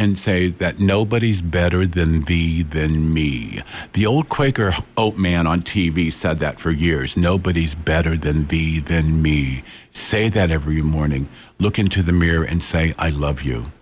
and 0.00 0.18
say 0.18 0.48
that 0.48 0.78
nobody's 0.78 1.42
better 1.42 1.86
than 1.86 2.22
thee 2.22 2.62
than 2.62 3.12
me. 3.12 3.62
The 3.92 4.06
old 4.06 4.30
Quaker 4.30 4.72
oat 4.96 5.18
man 5.18 5.46
on 5.46 5.60
TV 5.60 6.10
said 6.10 6.38
that 6.38 6.58
for 6.58 6.70
years. 6.70 7.18
Nobody's 7.18 7.74
better 7.74 8.16
than 8.16 8.46
thee 8.46 8.80
than 8.80 9.20
me. 9.20 9.62
Say 9.92 10.30
that 10.30 10.50
every 10.50 10.80
morning. 10.80 11.28
Look 11.58 11.78
into 11.78 12.02
the 12.02 12.12
mirror 12.12 12.44
and 12.44 12.62
say, 12.62 12.94
I 12.96 13.10
love 13.10 13.42
you 13.42 13.72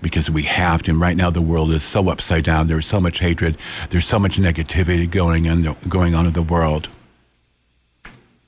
because 0.00 0.30
we 0.30 0.44
have 0.44 0.84
to. 0.84 0.92
And 0.92 1.00
right 1.00 1.16
now, 1.16 1.30
the 1.30 1.42
world 1.42 1.72
is 1.72 1.82
so 1.82 2.08
upside 2.08 2.44
down. 2.44 2.68
There's 2.68 2.86
so 2.86 3.00
much 3.00 3.18
hatred. 3.18 3.58
There's 3.90 4.06
so 4.06 4.20
much 4.20 4.36
negativity 4.36 5.10
going 5.10 5.48
on, 5.48 5.76
going 5.88 6.14
on 6.14 6.26
in 6.28 6.32
the 6.32 6.42
world. 6.42 6.88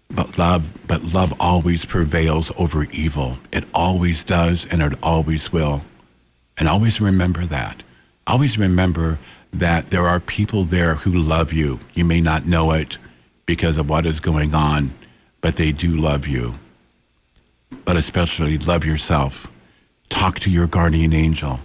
But 0.09 0.39
love, 0.39 0.70
but 0.86 1.02
love 1.02 1.35
always 1.40 1.85
prevails 1.85 2.52
over 2.56 2.85
evil. 2.93 3.39
It 3.51 3.64
always 3.74 4.22
does, 4.22 4.66
and 4.66 4.82
it 4.82 4.97
always 5.02 5.52
will. 5.52 5.82
And 6.59 6.68
always 6.68 7.01
remember 7.01 7.47
that. 7.47 7.82
Always 8.26 8.59
remember 8.59 9.18
that 9.52 9.90
there 9.90 10.06
are 10.06 10.20
people 10.20 10.64
there 10.64 10.94
who 10.94 11.12
love 11.12 11.52
you. 11.52 11.81
You 11.94 12.05
may 12.05 12.20
not 12.20 12.47
know 12.47 12.72
it 12.72 12.98
because 13.47 13.76
of 13.76 13.89
what 13.89 14.06
is 14.06 14.20
going 14.20 14.55
on, 14.55 14.93
but 15.40 15.56
they 15.56 15.72
do 15.72 15.97
love 15.97 16.26
you. 16.26 16.55
But 17.85 17.97
especially 17.97 18.59
love 18.59 18.85
yourself 18.85 19.48
talk 20.14 20.39
to 20.39 20.51
your 20.51 20.66
guardian 20.68 21.12
angel. 21.12 21.59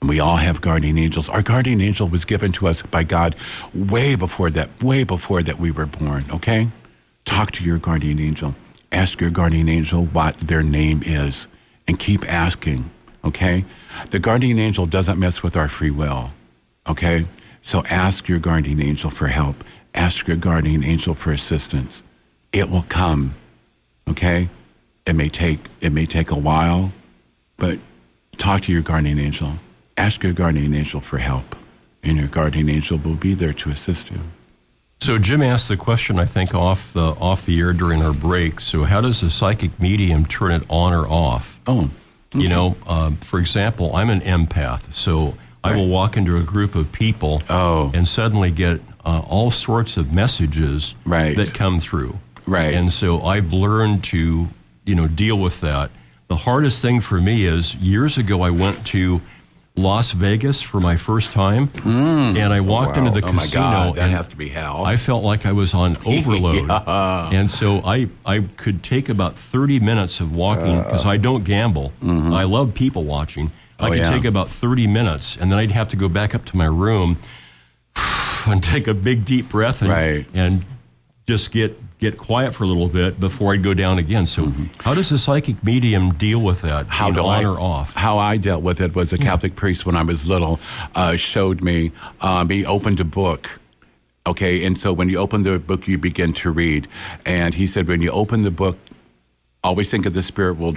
And 0.00 0.10
we 0.10 0.18
all 0.18 0.36
have 0.36 0.60
guardian 0.60 0.98
angels. 0.98 1.28
Our 1.28 1.42
guardian 1.42 1.80
angel 1.80 2.08
was 2.08 2.24
given 2.24 2.50
to 2.52 2.66
us 2.66 2.82
by 2.82 3.04
God 3.04 3.36
way 3.72 4.16
before 4.16 4.50
that, 4.50 4.82
way 4.82 5.04
before 5.04 5.42
that 5.44 5.60
we 5.60 5.70
were 5.70 5.86
born, 5.86 6.24
okay? 6.30 6.68
Talk 7.24 7.52
to 7.52 7.64
your 7.64 7.78
guardian 7.78 8.18
angel. 8.18 8.56
Ask 8.90 9.20
your 9.20 9.30
guardian 9.30 9.68
angel 9.68 10.06
what 10.06 10.38
their 10.40 10.64
name 10.64 11.02
is 11.06 11.46
and 11.86 11.98
keep 11.98 12.30
asking, 12.30 12.90
okay? 13.24 13.64
The 14.10 14.18
guardian 14.18 14.58
angel 14.58 14.86
doesn't 14.86 15.18
mess 15.18 15.42
with 15.42 15.56
our 15.56 15.68
free 15.68 15.90
will, 15.90 16.30
okay? 16.86 17.26
So 17.62 17.84
ask 17.84 18.28
your 18.28 18.38
guardian 18.38 18.82
angel 18.82 19.10
for 19.10 19.28
help. 19.28 19.64
Ask 19.94 20.26
your 20.26 20.36
guardian 20.36 20.82
angel 20.82 21.14
for 21.14 21.32
assistance. 21.32 22.02
It 22.52 22.70
will 22.70 22.84
come, 22.88 23.34
okay? 24.08 24.48
It 25.06 25.14
may 25.14 25.28
take 25.28 25.60
it 25.80 25.90
may 25.90 26.06
take 26.06 26.30
a 26.30 26.38
while, 26.38 26.92
but 27.56 27.78
talk 28.38 28.62
to 28.62 28.72
your 28.72 28.82
guardian 28.82 29.18
angel. 29.18 29.54
Ask 29.96 30.22
your 30.22 30.32
guardian 30.32 30.74
angel 30.74 31.00
for 31.00 31.18
help, 31.18 31.56
and 32.02 32.16
your 32.16 32.28
guardian 32.28 32.68
angel 32.68 32.98
will 32.98 33.14
be 33.14 33.34
there 33.34 33.52
to 33.52 33.70
assist 33.70 34.10
you. 34.10 34.20
So 35.00 35.18
Jim 35.18 35.42
asked 35.42 35.66
the 35.66 35.76
question, 35.76 36.20
I 36.20 36.26
think, 36.26 36.54
off 36.54 36.92
the 36.92 37.02
off 37.02 37.44
the 37.44 37.58
air 37.58 37.72
during 37.72 38.02
our 38.02 38.12
break. 38.12 38.60
So 38.60 38.84
how 38.84 39.00
does 39.00 39.22
a 39.22 39.30
psychic 39.30 39.78
medium 39.80 40.24
turn 40.24 40.52
it 40.52 40.62
on 40.68 40.92
or 40.92 41.08
off? 41.08 41.58
Oh, 41.66 41.90
You 42.34 42.48
know, 42.48 42.76
um, 42.86 43.16
for 43.16 43.38
example, 43.38 43.94
I'm 43.94 44.08
an 44.10 44.20
empath, 44.22 44.92
so 44.92 45.34
I 45.62 45.76
will 45.76 45.86
walk 45.88 46.16
into 46.16 46.36
a 46.36 46.42
group 46.42 46.74
of 46.74 46.90
people 46.92 47.42
Oh. 47.48 47.90
and 47.94 48.08
suddenly 48.08 48.50
get 48.50 48.80
uh, 49.04 49.20
all 49.20 49.50
sorts 49.50 49.96
of 49.96 50.12
messages 50.12 50.94
Right. 51.04 51.36
that 51.36 51.52
come 51.54 51.78
through. 51.78 52.18
Right. 52.46 52.74
And 52.74 52.92
so 52.92 53.22
I've 53.22 53.52
learned 53.52 54.02
to, 54.04 54.48
you 54.84 54.94
know, 54.94 55.06
deal 55.08 55.38
with 55.38 55.60
that. 55.60 55.90
The 56.28 56.36
hardest 56.36 56.80
thing 56.80 57.00
for 57.00 57.20
me 57.20 57.44
is 57.44 57.74
years 57.76 58.16
ago 58.16 58.42
I 58.42 58.50
went 58.50 58.86
to 58.86 59.20
Las 59.74 60.12
Vegas 60.12 60.60
for 60.60 60.80
my 60.80 60.96
first 60.98 61.32
time, 61.32 61.70
and 61.84 62.52
I 62.52 62.60
walked 62.60 62.98
into 62.98 63.10
the 63.10 63.26
oh 63.26 63.32
casino 63.32 63.62
God, 63.62 63.94
that 63.94 64.02
and 64.04 64.12
has 64.12 64.28
to 64.28 64.36
be 64.36 64.50
hell. 64.50 64.84
I 64.84 64.98
felt 64.98 65.24
like 65.24 65.46
I 65.46 65.52
was 65.52 65.72
on 65.72 65.96
overload. 66.06 66.68
And 67.32 67.50
so 67.50 67.80
I, 67.82 68.08
I 68.26 68.40
could 68.58 68.82
take 68.82 69.08
about 69.08 69.38
30 69.38 69.80
minutes 69.80 70.20
of 70.20 70.36
walking 70.36 70.76
because 70.76 71.06
I 71.06 71.16
don't 71.16 71.44
gamble. 71.44 71.92
I 72.02 72.44
love 72.44 72.74
people 72.74 73.04
watching. 73.04 73.46
I 73.46 73.50
Mm-hmm. 73.50 73.84
Oh, 73.84 73.88
could 73.88 73.98
yeah. 73.98 74.10
take 74.10 74.24
about 74.26 74.48
30 74.48 74.86
minutes 74.86 75.36
and 75.40 75.50
then 75.50 75.58
I'd 75.58 75.70
have 75.72 75.88
to 75.88 75.96
go 75.96 76.08
back 76.08 76.34
up 76.36 76.44
to 76.46 76.56
my 76.56 76.66
room 76.66 77.18
and 78.46 78.62
take 78.62 78.86
a 78.86 78.94
big 78.94 79.24
deep 79.24 79.48
breath 79.48 79.80
and, 79.82 79.90
Right. 79.90 80.26
and 80.34 80.64
just 81.26 81.50
get 81.50 81.76
get 82.02 82.18
quiet 82.18 82.52
for 82.52 82.64
a 82.64 82.66
little 82.66 82.88
bit 82.88 83.20
before 83.20 83.54
I'd 83.54 83.62
go 83.62 83.74
down 83.74 83.98
again. 83.98 84.26
So, 84.26 84.52
how 84.80 84.92
does 84.92 85.12
a 85.12 85.18
psychic 85.18 85.62
medium 85.62 86.12
deal 86.14 86.40
with 86.40 86.60
that? 86.62 86.88
how 86.88 87.12
do 87.12 87.20
on 87.20 87.44
I, 87.44 87.48
or 87.48 87.60
off? 87.60 87.94
How 87.94 88.18
I 88.18 88.36
dealt 88.36 88.64
with 88.64 88.80
it 88.80 88.94
was 88.94 89.12
a 89.12 89.18
Catholic 89.18 89.54
priest 89.54 89.86
when 89.86 89.94
I 89.94 90.02
was 90.02 90.26
little 90.26 90.58
uh, 90.96 91.14
showed 91.14 91.62
me. 91.62 91.92
Um, 92.20 92.50
he 92.50 92.66
opened 92.66 92.98
a 92.98 93.04
book. 93.04 93.60
Okay, 94.26 94.64
and 94.64 94.76
so 94.76 94.92
when 94.92 95.08
you 95.08 95.18
open 95.18 95.42
the 95.42 95.58
book, 95.58 95.88
you 95.88 95.96
begin 95.96 96.32
to 96.34 96.50
read. 96.50 96.88
And 97.24 97.54
he 97.54 97.66
said, 97.66 97.88
when 97.88 98.02
you 98.02 98.10
open 98.10 98.42
the 98.42 98.52
book, 98.52 98.78
always 99.64 99.88
think 99.88 100.06
of 100.06 100.12
the 100.12 100.24
spirit 100.24 100.54
world. 100.54 100.76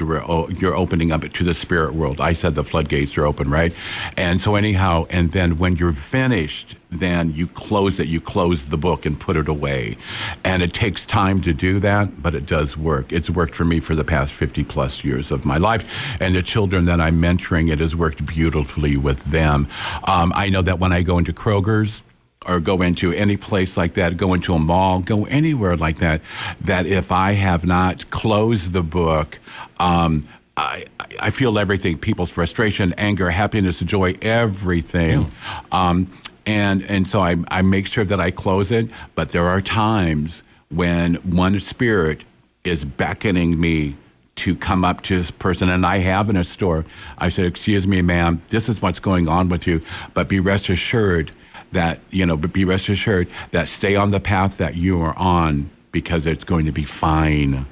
You're 0.61 0.75
opening 0.75 1.11
up 1.11 1.23
to 1.27 1.43
the 1.43 1.55
spirit 1.55 1.95
world. 1.95 2.21
I 2.21 2.33
said 2.33 2.53
the 2.53 2.63
floodgates 2.63 3.17
are 3.17 3.25
open, 3.25 3.49
right? 3.49 3.73
And 4.15 4.39
so 4.39 4.53
anyhow, 4.53 5.07
and 5.09 5.31
then 5.31 5.57
when 5.57 5.75
you're 5.75 5.91
finished, 5.91 6.75
then 6.91 7.33
you 7.33 7.47
close 7.47 7.99
it. 7.99 8.07
You 8.07 8.21
close 8.21 8.67
the 8.67 8.77
book 8.77 9.07
and 9.07 9.19
put 9.19 9.37
it 9.37 9.47
away. 9.47 9.97
And 10.43 10.61
it 10.61 10.71
takes 10.71 11.03
time 11.03 11.41
to 11.41 11.53
do 11.53 11.79
that, 11.79 12.21
but 12.21 12.35
it 12.35 12.45
does 12.45 12.77
work. 12.77 13.11
It's 13.11 13.29
worked 13.29 13.55
for 13.55 13.65
me 13.65 13.79
for 13.79 13.95
the 13.95 14.03
past 14.03 14.33
50 14.33 14.63
plus 14.65 15.03
years 15.03 15.31
of 15.31 15.45
my 15.45 15.57
life. 15.57 16.15
And 16.21 16.35
the 16.35 16.43
children 16.43 16.85
that 16.85 17.01
I'm 17.01 17.19
mentoring, 17.19 17.71
it 17.71 17.79
has 17.79 17.95
worked 17.95 18.23
beautifully 18.23 18.97
with 18.97 19.23
them. 19.23 19.67
Um, 20.03 20.31
I 20.35 20.49
know 20.49 20.61
that 20.61 20.77
when 20.77 20.93
I 20.93 21.01
go 21.01 21.17
into 21.17 21.33
Kroger's, 21.33 22.03
or 22.47 22.59
go 22.59 22.81
into 22.81 23.11
any 23.11 23.37
place 23.37 23.77
like 23.77 23.93
that, 23.95 24.17
go 24.17 24.33
into 24.33 24.53
a 24.53 24.59
mall, 24.59 24.99
go 24.99 25.25
anywhere 25.25 25.75
like 25.75 25.97
that, 25.97 26.21
that 26.61 26.85
if 26.85 27.11
I 27.11 27.33
have 27.33 27.65
not 27.65 28.09
closed 28.09 28.73
the 28.73 28.83
book, 28.83 29.39
um, 29.79 30.23
I, 30.57 30.85
I 31.19 31.31
feel 31.31 31.59
everything 31.59 31.97
people's 31.97 32.29
frustration, 32.29 32.93
anger, 32.97 33.29
happiness, 33.29 33.79
joy, 33.81 34.15
everything. 34.21 35.31
Um, 35.71 36.11
and, 36.45 36.83
and 36.83 37.07
so 37.07 37.21
I, 37.21 37.35
I 37.49 37.61
make 37.61 37.87
sure 37.87 38.05
that 38.05 38.19
I 38.19 38.31
close 38.31 38.71
it. 38.71 38.89
But 39.15 39.29
there 39.29 39.47
are 39.47 39.61
times 39.61 40.43
when 40.69 41.15
one 41.15 41.59
spirit 41.59 42.21
is 42.63 42.85
beckoning 42.85 43.59
me 43.59 43.95
to 44.35 44.55
come 44.55 44.83
up 44.83 45.01
to 45.01 45.17
this 45.17 45.31
person, 45.31 45.69
and 45.69 45.85
I 45.85 45.99
have 45.99 46.29
in 46.29 46.35
a 46.35 46.43
store. 46.43 46.83
I 47.17 47.29
said, 47.29 47.45
"Excuse 47.45 47.87
me, 47.87 48.01
ma'am, 48.01 48.41
this 48.49 48.67
is 48.67 48.81
what's 48.81 48.99
going 48.99 49.29
on 49.29 49.47
with 49.47 49.65
you, 49.65 49.81
but 50.13 50.27
be 50.27 50.41
rest 50.41 50.67
assured 50.67 51.31
that 51.75 51.99
you 52.09 52.25
know, 52.25 52.35
but 52.35 52.51
be 52.51 52.65
rest 52.65 52.89
assured 52.89 53.29
that 53.51 53.67
stay 53.69 53.95
on 53.95 54.11
the 54.11 54.19
path 54.19 54.57
that 54.57 54.75
you 54.75 55.01
are 55.01 55.17
on 55.17 55.69
because 55.91 56.25
it's 56.25 56.43
going 56.43 56.65
to 56.65 56.71
be 56.71 56.83
fine." 56.83 57.65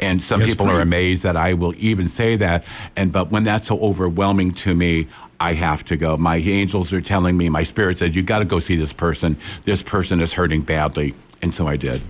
And 0.00 0.22
some 0.22 0.40
Yes, 0.40 0.50
people 0.50 0.68
are 0.68 0.80
amazed 0.80 1.22
that 1.22 1.36
I 1.36 1.54
will 1.54 1.74
even 1.78 2.08
say 2.08 2.34
that, 2.36 2.64
and 2.96 3.12
but 3.12 3.30
when 3.30 3.44
that's 3.44 3.68
so 3.68 3.78
overwhelming 3.80 4.52
to 4.54 4.74
me. 4.74 5.06
I 5.40 5.54
have 5.54 5.84
to 5.86 5.96
go. 5.96 6.16
My 6.16 6.36
angels 6.36 6.92
are 6.92 7.00
telling 7.00 7.36
me, 7.36 7.48
my 7.48 7.64
spirit 7.64 7.98
said, 7.98 8.14
you 8.14 8.22
got 8.22 8.38
to 8.38 8.44
go 8.44 8.60
see 8.60 8.76
this 8.76 8.92
person. 8.92 9.36
This 9.64 9.82
person 9.82 10.20
is 10.20 10.34
hurting 10.34 10.62
badly. 10.62 11.16
And 11.42 11.52
so 11.52 11.66
I 11.66 11.76
did. 11.76 12.00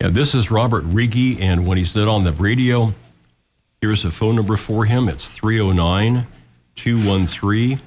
Yeah, 0.00 0.10
this 0.10 0.32
is 0.32 0.48
Robert 0.48 0.84
Riggi, 0.88 1.40
and 1.40 1.66
when 1.66 1.78
he's 1.78 1.96
not 1.96 2.06
on 2.06 2.22
the 2.22 2.30
radio, 2.30 2.94
here's 3.80 4.04
a 4.04 4.12
phone 4.12 4.36
number 4.36 4.56
for 4.56 4.84
him. 4.84 5.08
It's 5.08 5.28
309 5.28 6.28
213 6.76 7.80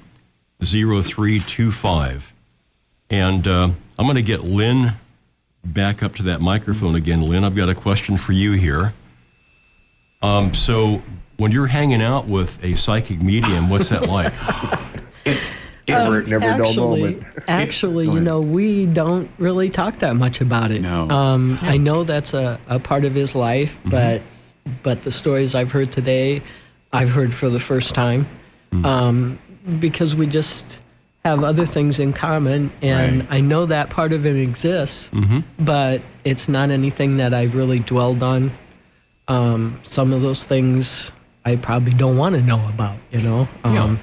0325. 0.61 2.34
And 3.10 3.48
uh, 3.48 3.69
I'm 3.98 4.06
going 4.06 4.15
to 4.15 4.22
get 4.22 4.44
Lynn 4.44 4.94
back 5.64 6.03
up 6.03 6.15
to 6.15 6.23
that 6.23 6.41
microphone 6.41 6.95
again. 6.95 7.22
Lynn, 7.23 7.44
I've 7.44 7.56
got 7.56 7.69
a 7.69 7.76
question 7.76 8.18
for 8.18 8.34
you 8.34 8.52
here. 8.53 8.94
Um, 10.22 10.53
so, 10.53 11.02
when 11.38 11.52
you're 11.53 11.68
hanging 11.68 12.02
out 12.02 12.27
with 12.27 12.61
a 12.64 12.76
psychic 12.76 13.22
medium, 13.22 13.69
what's 13.69 13.90
that 13.90 14.07
like? 14.07 14.34
Never, 15.88 16.22
never 16.22 16.45
dull 16.56 16.68
actually, 16.68 17.02
moment. 17.15 17.23
actually, 17.48 18.06
you 18.06 18.19
know, 18.19 18.41
we 18.41 18.86
don't 18.86 19.27
really 19.40 19.72
talk 19.72 19.98
that 19.99 20.15
much 20.15 20.40
about 20.40 20.69
it. 20.69 20.84
No. 20.84 21.10
Um, 21.10 21.57
I 21.64 21.77
know 21.77 22.03
that's 22.03 22.36
a, 22.36 22.60
a 22.68 22.77
part 22.77 23.06
of 23.06 23.15
his 23.15 23.34
life, 23.34 23.80
Mm-hmm. 23.80 23.90
but 23.90 24.22
but 24.84 25.02
the 25.02 25.11
stories 25.11 25.56
I've 25.56 25.72
heard 25.72 25.91
today, 25.91 26.44
I've 26.94 27.10
heard 27.10 27.34
for 27.34 27.49
the 27.49 27.60
first 27.60 27.95
time, 27.95 28.27
Mm. 28.72 28.86
um, 28.86 29.40
because 29.79 30.15
we 30.15 30.27
just 30.27 30.65
have 31.25 31.43
other 31.43 31.65
things 31.65 31.99
in 31.99 32.13
common, 32.13 32.71
and 32.81 33.19
Right. 33.21 33.27
I 33.37 33.39
know 33.41 33.65
that 33.65 33.89
part 33.89 34.13
of 34.13 34.25
it 34.25 34.37
exists, 34.37 35.11
but 35.59 36.01
it's 36.23 36.47
not 36.47 36.69
anything 36.71 37.17
that 37.17 37.33
I've 37.33 37.55
really 37.55 37.79
dwelled 37.79 38.23
on. 38.23 38.51
Um, 39.27 39.79
some 39.83 40.13
of 40.13 40.21
those 40.21 40.45
things 40.45 41.11
I 41.45 41.55
probably 41.57 41.93
don't 41.93 42.17
want 42.17 42.35
to 42.35 42.41
know 42.41 42.65
about, 42.69 42.95
you 43.11 43.19
know. 43.21 43.47
Um, 43.63 43.99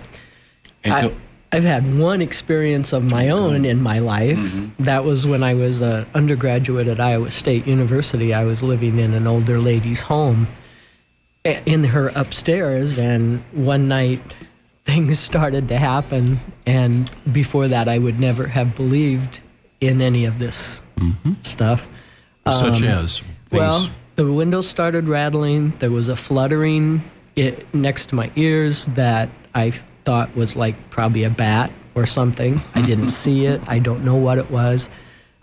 And 0.84 0.98
so, 1.00 1.08
I, 1.52 1.56
I've 1.56 1.64
had 1.64 1.98
one 1.98 2.20
experience 2.22 2.92
of 2.92 3.10
my 3.10 3.30
own 3.30 3.64
in 3.64 3.82
my 3.82 3.98
life. 3.98 4.38
That 4.78 5.04
was 5.04 5.24
when 5.26 5.42
I 5.42 5.54
was 5.54 5.80
an 5.80 6.06
undergraduate 6.14 6.86
at 6.86 7.00
Iowa 7.00 7.30
State 7.30 7.66
University. 7.66 8.34
I 8.34 8.44
was 8.44 8.62
living 8.62 8.98
in 8.98 9.14
an 9.14 9.26
older 9.26 9.58
lady's 9.58 10.02
home 10.02 10.48
in 11.44 11.84
her 11.84 12.12
upstairs, 12.14 12.98
and 12.98 13.42
one 13.52 13.88
night 13.88 14.20
things 14.86 15.18
started 15.18 15.68
to 15.68 15.78
happen. 15.78 16.38
And 16.64 17.10
before 17.30 17.68
that, 17.68 17.88
I 17.88 17.98
would 17.98 18.18
never 18.18 18.46
have 18.46 18.74
believed 18.74 19.40
in 19.80 20.00
any 20.00 20.24
of 20.24 20.38
this 20.38 20.80
mm-hmm. 20.96 21.34
stuff. 21.42 21.88
Such 22.46 22.82
um, 22.82 22.84
as 22.84 23.18
things. 23.18 23.24
Well, 23.50 23.90
the 24.14 24.32
windows 24.32 24.68
started 24.68 25.08
rattling. 25.08 25.72
There 25.80 25.90
was 25.90 26.08
a 26.08 26.16
fluttering 26.16 27.02
it, 27.34 27.74
next 27.74 28.10
to 28.10 28.14
my 28.14 28.30
ears 28.36 28.86
that 28.94 29.28
I 29.54 29.72
thought 30.04 30.34
was 30.36 30.56
like 30.56 30.90
probably 30.90 31.24
a 31.24 31.30
bat 31.30 31.72
or 31.94 32.06
something. 32.06 32.62
I 32.74 32.82
didn't 32.82 33.08
see 33.24 33.46
it. 33.46 33.60
I 33.66 33.80
don't 33.80 34.04
know 34.04 34.14
what 34.14 34.38
it 34.38 34.50
was. 34.50 34.88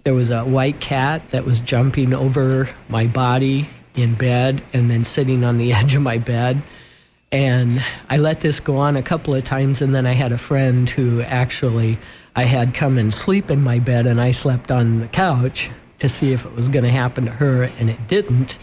There 0.06 0.14
was 0.14 0.32
a 0.32 0.44
white 0.44 0.80
cat 0.80 1.30
that 1.30 1.46
was 1.46 1.60
jumping 1.60 2.14
over 2.14 2.70
my 2.90 3.08
body 3.08 3.70
in 3.96 4.16
bed 4.16 4.64
and 4.74 4.90
then 4.90 5.04
sitting 5.04 5.44
on 5.44 5.58
the 5.58 5.74
edge 5.74 5.96
of 5.96 6.02
my 6.02 6.18
bed. 6.18 6.62
And 7.34 7.84
I 8.12 8.18
let 8.18 8.42
this 8.42 8.60
go 8.60 8.78
on 8.78 8.96
a 8.96 9.02
couple 9.02 9.34
of 9.34 9.44
times, 9.44 9.82
and 9.82 9.94
then 9.94 10.06
I 10.06 10.14
had 10.14 10.32
a 10.32 10.38
friend 10.38 10.88
who 10.88 11.24
actually 11.24 11.98
I 12.36 12.44
had 12.44 12.76
come 12.76 13.00
and 13.00 13.12
sleep 13.12 13.50
in 13.50 13.62
my 13.62 13.80
bed, 13.80 14.06
and 14.06 14.22
I 14.22 14.30
slept 14.30 14.72
on 14.72 15.00
the 15.00 15.08
couch 15.08 15.72
to 15.98 16.08
see 16.08 16.32
if 16.32 16.46
it 16.46 16.56
was 16.56 16.70
going 16.70 16.86
to 16.86 16.92
happen 16.92 17.26
to 17.26 17.32
her, 17.32 17.64
and 17.80 17.90
it 17.90 18.08
didn't. 18.08 18.60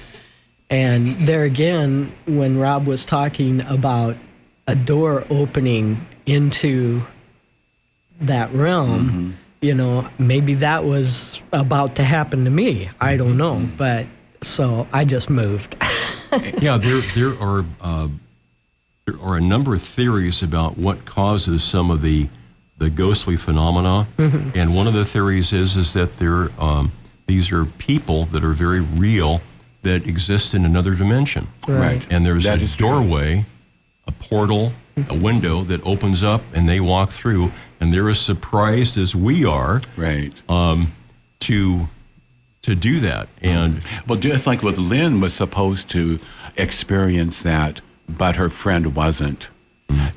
And 0.70 1.08
there 1.08 1.42
again, 1.42 2.12
when 2.26 2.58
Rob 2.58 2.86
was 2.86 3.04
talking 3.04 3.60
about 3.62 4.16
a 4.68 4.76
door 4.76 5.24
opening 5.30 6.06
into 6.26 7.02
that 8.20 8.54
realm, 8.54 9.36
you 9.60 9.74
know, 9.74 10.08
maybe 10.16 10.54
that 10.54 10.84
was 10.84 11.42
about 11.52 11.96
to 11.96 12.04
happen 12.04 12.44
to 12.44 12.50
me. 12.50 12.88
I 13.00 13.16
don't 13.16 13.36
know, 13.36 13.68
but 13.76 14.06
so 14.42 14.86
I 14.92 15.04
just 15.04 15.28
moved. 15.28 15.76
yeah, 16.60 16.78
there 16.78 17.00
there 17.16 17.36
are 17.42 17.64
uh, 17.80 18.08
there 19.10 19.28
are 19.28 19.36
a 19.36 19.40
number 19.40 19.74
of 19.74 19.82
theories 19.82 20.42
about 20.42 20.78
what 20.78 21.04
causes 21.04 21.62
some 21.62 21.90
of 21.90 22.02
the 22.02 22.28
the 22.78 22.88
ghostly 22.88 23.36
phenomena, 23.36 24.08
mm-hmm. 24.16 24.58
and 24.58 24.74
one 24.74 24.86
of 24.86 24.94
the 24.94 25.04
theories 25.04 25.52
is 25.52 25.76
is 25.76 25.92
that 25.92 26.18
there 26.18 26.50
um, 26.58 26.92
these 27.26 27.52
are 27.52 27.64
people 27.64 28.24
that 28.26 28.44
are 28.44 28.52
very 28.52 28.80
real 28.80 29.42
that 29.82 30.06
exist 30.06 30.54
in 30.54 30.64
another 30.64 30.94
dimension, 30.94 31.48
Right. 31.66 32.06
And 32.10 32.24
there's 32.24 32.44
That 32.44 32.60
a 32.60 32.64
is 32.64 32.76
true. 32.76 32.88
doorway, 32.88 33.46
a 34.06 34.12
portal, 34.12 34.72
a 34.96 35.00
mm-hmm. 35.00 35.20
window 35.20 35.62
that 35.64 35.84
opens 35.86 36.22
up, 36.22 36.42
and 36.52 36.68
they 36.68 36.80
walk 36.80 37.10
through, 37.10 37.52
and 37.80 37.92
they're 37.92 38.10
as 38.10 38.20
surprised 38.20 38.96
as 38.98 39.14
we 39.14 39.44
are 39.44 39.80
right. 39.96 40.32
Um, 40.50 40.92
to 41.40 41.88
to 42.62 42.74
do 42.74 43.00
that, 43.00 43.28
and 43.42 43.78
mm-hmm. 43.78 44.08
Well, 44.08 44.18
just 44.18 44.46
like 44.46 44.62
with 44.62 44.78
Lynn 44.78 45.20
was 45.20 45.34
supposed 45.34 45.90
to 45.90 46.18
experience 46.56 47.42
that, 47.42 47.80
but 48.16 48.36
her 48.36 48.48
friend 48.48 48.94
wasn't. 48.94 49.48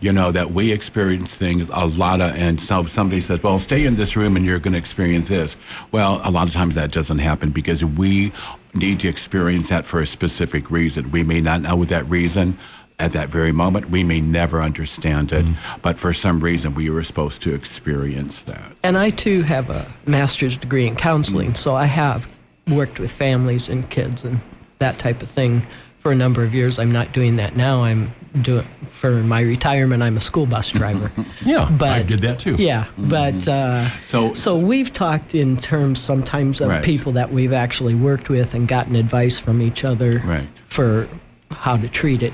You 0.02 0.12
know 0.12 0.32
that 0.32 0.52
we 0.52 0.72
experience 0.72 1.36
things 1.36 1.70
a 1.74 1.86
lot 1.86 2.22
of, 2.22 2.36
and 2.36 2.62
so 2.62 2.86
somebody 2.86 3.22
says, 3.22 3.42
"Well, 3.42 3.58
stay 3.58 3.86
in 3.86 3.96
this 3.96 4.16
room 4.16 4.36
and 4.36 4.46
you're 4.46 4.60
going 4.60 4.74
to 4.74 4.78
experience 4.78 5.30
this." 5.30 5.56
Well, 5.92 6.22
a 6.24 6.30
lot 6.30 6.48
of 6.48 6.54
times 6.54 6.76
that 6.76 6.92
doesn't 6.92 7.20
happen 7.20 7.52
because 7.52 7.84
we 7.84 8.32
need 8.74 9.00
to 9.00 9.08
experience 9.08 9.70
that 9.70 9.86
for 9.86 10.00
a 10.00 10.06
specific 10.06 10.70
reason. 10.70 11.10
We 11.12 11.24
may 11.24 11.42
not 11.42 11.62
know 11.62 11.86
that 11.86 12.08
reason 12.10 12.58
at 13.00 13.14
that 13.14 13.30
very 13.30 13.52
moment. 13.52 13.90
We 13.90 14.04
may 14.04 14.22
never 14.22 14.62
understand 14.62 15.32
it, 15.32 15.46
mm-hmm. 15.46 15.80
but 15.82 16.00
for 16.00 16.14
some 16.14 16.40
reason 16.40 16.76
we 16.76 16.90
were 16.90 17.04
supposed 17.04 17.42
to 17.44 17.54
experience 17.54 18.44
that. 18.44 18.76
And 18.84 18.98
I 18.98 19.10
too 19.10 19.42
have 19.44 19.70
a 19.70 19.92
master's 20.06 20.58
degree 20.58 20.88
in 20.88 20.96
counseling, 20.96 21.56
so 21.56 21.76
I 21.76 21.86
have 21.86 22.30
worked 22.68 23.00
with 23.00 23.12
families 23.12 23.68
and 23.68 23.90
kids 23.90 24.24
and 24.24 24.40
that 24.80 25.00
type 25.00 25.22
of 25.22 25.30
thing 25.30 25.66
for 26.04 26.12
a 26.12 26.16
number 26.16 26.44
of 26.44 26.54
years. 26.54 26.78
I'm 26.78 26.92
not 26.92 27.14
doing 27.14 27.38
that 27.38 27.56
now. 27.56 27.84
I'm 27.84 28.14
doing 28.42 28.68
for 28.90 29.12
my 29.24 29.40
retirement. 29.40 30.04
I'm 30.04 30.18
a 30.18 30.22
school 30.22 30.46
bus 30.46 30.70
driver. 30.80 31.10
yeah, 31.46 31.70
but 31.80 31.90
I 31.90 32.04
did 32.04 32.20
that 32.22 32.40
too. 32.40 32.56
Yeah, 32.60 32.88
but 32.98 33.48
uh, 33.48 33.90
So- 34.08 34.34
so 34.34 34.58
we've 34.58 34.92
talked 34.94 35.34
in 35.34 35.56
terms 35.58 36.00
sometimes 36.00 36.60
of 36.60 36.68
Right. 36.68 36.84
people 36.84 37.14
that 37.14 37.32
we've 37.32 37.54
actually 37.54 37.96
worked 37.96 38.28
with 38.30 38.54
and 38.54 38.68
gotten 38.68 38.98
advice 38.98 39.40
from 39.40 39.62
each 39.62 39.86
other 39.86 40.22
Right. 40.26 40.48
for 40.68 41.08
how 41.52 41.78
to 41.78 41.88
treat 41.88 42.22
it. 42.22 42.34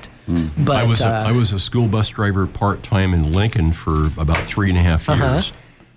But 0.58 0.76
I 0.78 0.84
was 0.84 1.02
a, 1.02 1.08
uh, 1.08 1.24
I 1.30 1.32
was 1.32 1.54
a 1.54 1.60
school 1.60 1.88
bus 1.88 2.10
driver 2.10 2.46
part 2.48 2.82
time 2.84 3.14
in 3.16 3.34
Lincoln 3.34 3.72
for 3.74 4.08
about 4.18 4.44
three 4.46 4.70
and 4.70 4.78
a 4.78 4.82
half 4.84 5.08
Uh-huh. 5.10 5.24
years. 5.34 5.52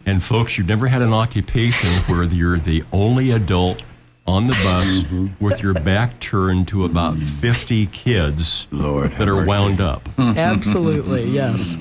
And 0.07 0.23
folks, 0.23 0.57
you've 0.59 0.67
never 0.69 0.89
had 0.89 1.01
an 1.03 1.13
occupation 1.13 2.03
where 2.05 2.23
you're 2.25 2.59
the 2.59 2.83
only 2.93 3.31
adult 3.31 3.83
on 4.27 4.47
the 4.47 4.53
bus 4.55 4.87
Mm-hmm. 5.03 5.45
with 5.45 5.63
your 5.63 5.75
back 5.75 6.21
turned 6.21 6.69
to 6.69 6.85
about 6.85 7.19
50 7.19 7.87
kids 7.87 8.67
Lord 8.71 9.13
that 9.19 9.29
are 9.29 9.35
mercy. 9.37 9.49
wound 9.49 9.81
up. 9.81 10.09
Absolutely, 10.19 11.29
yes. 11.31 11.77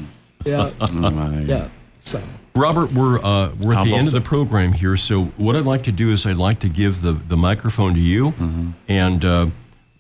Yeah, 0.46 0.72
Oh, 0.82 0.92
my. 0.92 1.40
yeah. 1.42 1.70
So, 2.00 2.22
Robert, 2.56 2.92
we're 2.94 3.20
uh, 3.24 3.52
we're 3.62 3.74
at 3.74 3.78
How 3.78 3.84
the 3.86 3.94
end 3.94 4.08
of 4.08 4.14
the- 4.14 4.20
the 4.20 4.26
program 4.26 4.74
here. 4.74 4.98
So 4.98 5.26
what 5.38 5.56
I'd 5.56 5.66
like 5.66 5.84
to 5.84 5.92
do 5.92 6.12
is 6.12 6.26
I'd 6.26 6.38
like 6.38 6.60
to 6.62 6.70
give 6.70 7.02
the, 7.04 7.14
the 7.14 7.38
microphone 7.38 7.94
to 7.94 8.00
you. 8.00 8.32
Mm-hmm. 8.32 8.70
And 8.88 9.24
uh, 9.24 9.48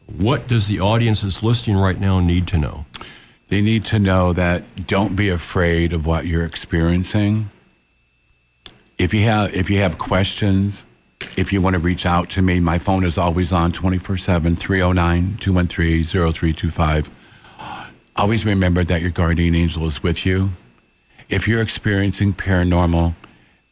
what 0.07 0.47
does 0.47 0.68
the 0.68 0.80
audience 0.80 1.22
that's 1.22 1.43
listening 1.43 1.77
right 1.77 1.99
now 1.99 2.19
need 2.19 2.47
to 2.47 2.57
know? 2.57 2.85
They 3.49 3.61
need 3.61 3.85
to 3.85 3.99
know 3.99 4.34
that 4.34 4.88
don't 4.88 5.15
be 5.15 5.30
afraid 5.30 5.93
of 5.93 6.05
what 6.07 6.26
you're 6.26 6.43
experiencing. 6.45 7.51
If 8.97 9.13
you 9.13 9.23
have 9.26 9.53
if 9.55 9.69
you 9.69 9.77
have 9.80 9.97
questions, 9.97 10.84
if 11.38 11.53
you 11.53 11.61
want 11.61 11.76
to 11.76 11.80
reach 11.80 12.06
out 12.06 12.30
to 12.31 12.41
me, 12.41 12.60
my 12.60 12.80
phone 12.80 13.03
is 13.03 13.18
always 13.18 13.52
on 13.52 13.72
24/7 13.72 14.57
309-213-0325. 14.57 17.10
Always 18.15 18.45
remember 18.45 18.84
that 18.84 19.02
your 19.02 19.11
guardian 19.11 19.56
angel 19.56 19.85
is 19.85 20.03
with 20.03 20.26
you. 20.26 20.52
If 21.30 21.48
you're 21.48 21.61
experiencing 21.61 22.34
paranormal 22.34 23.15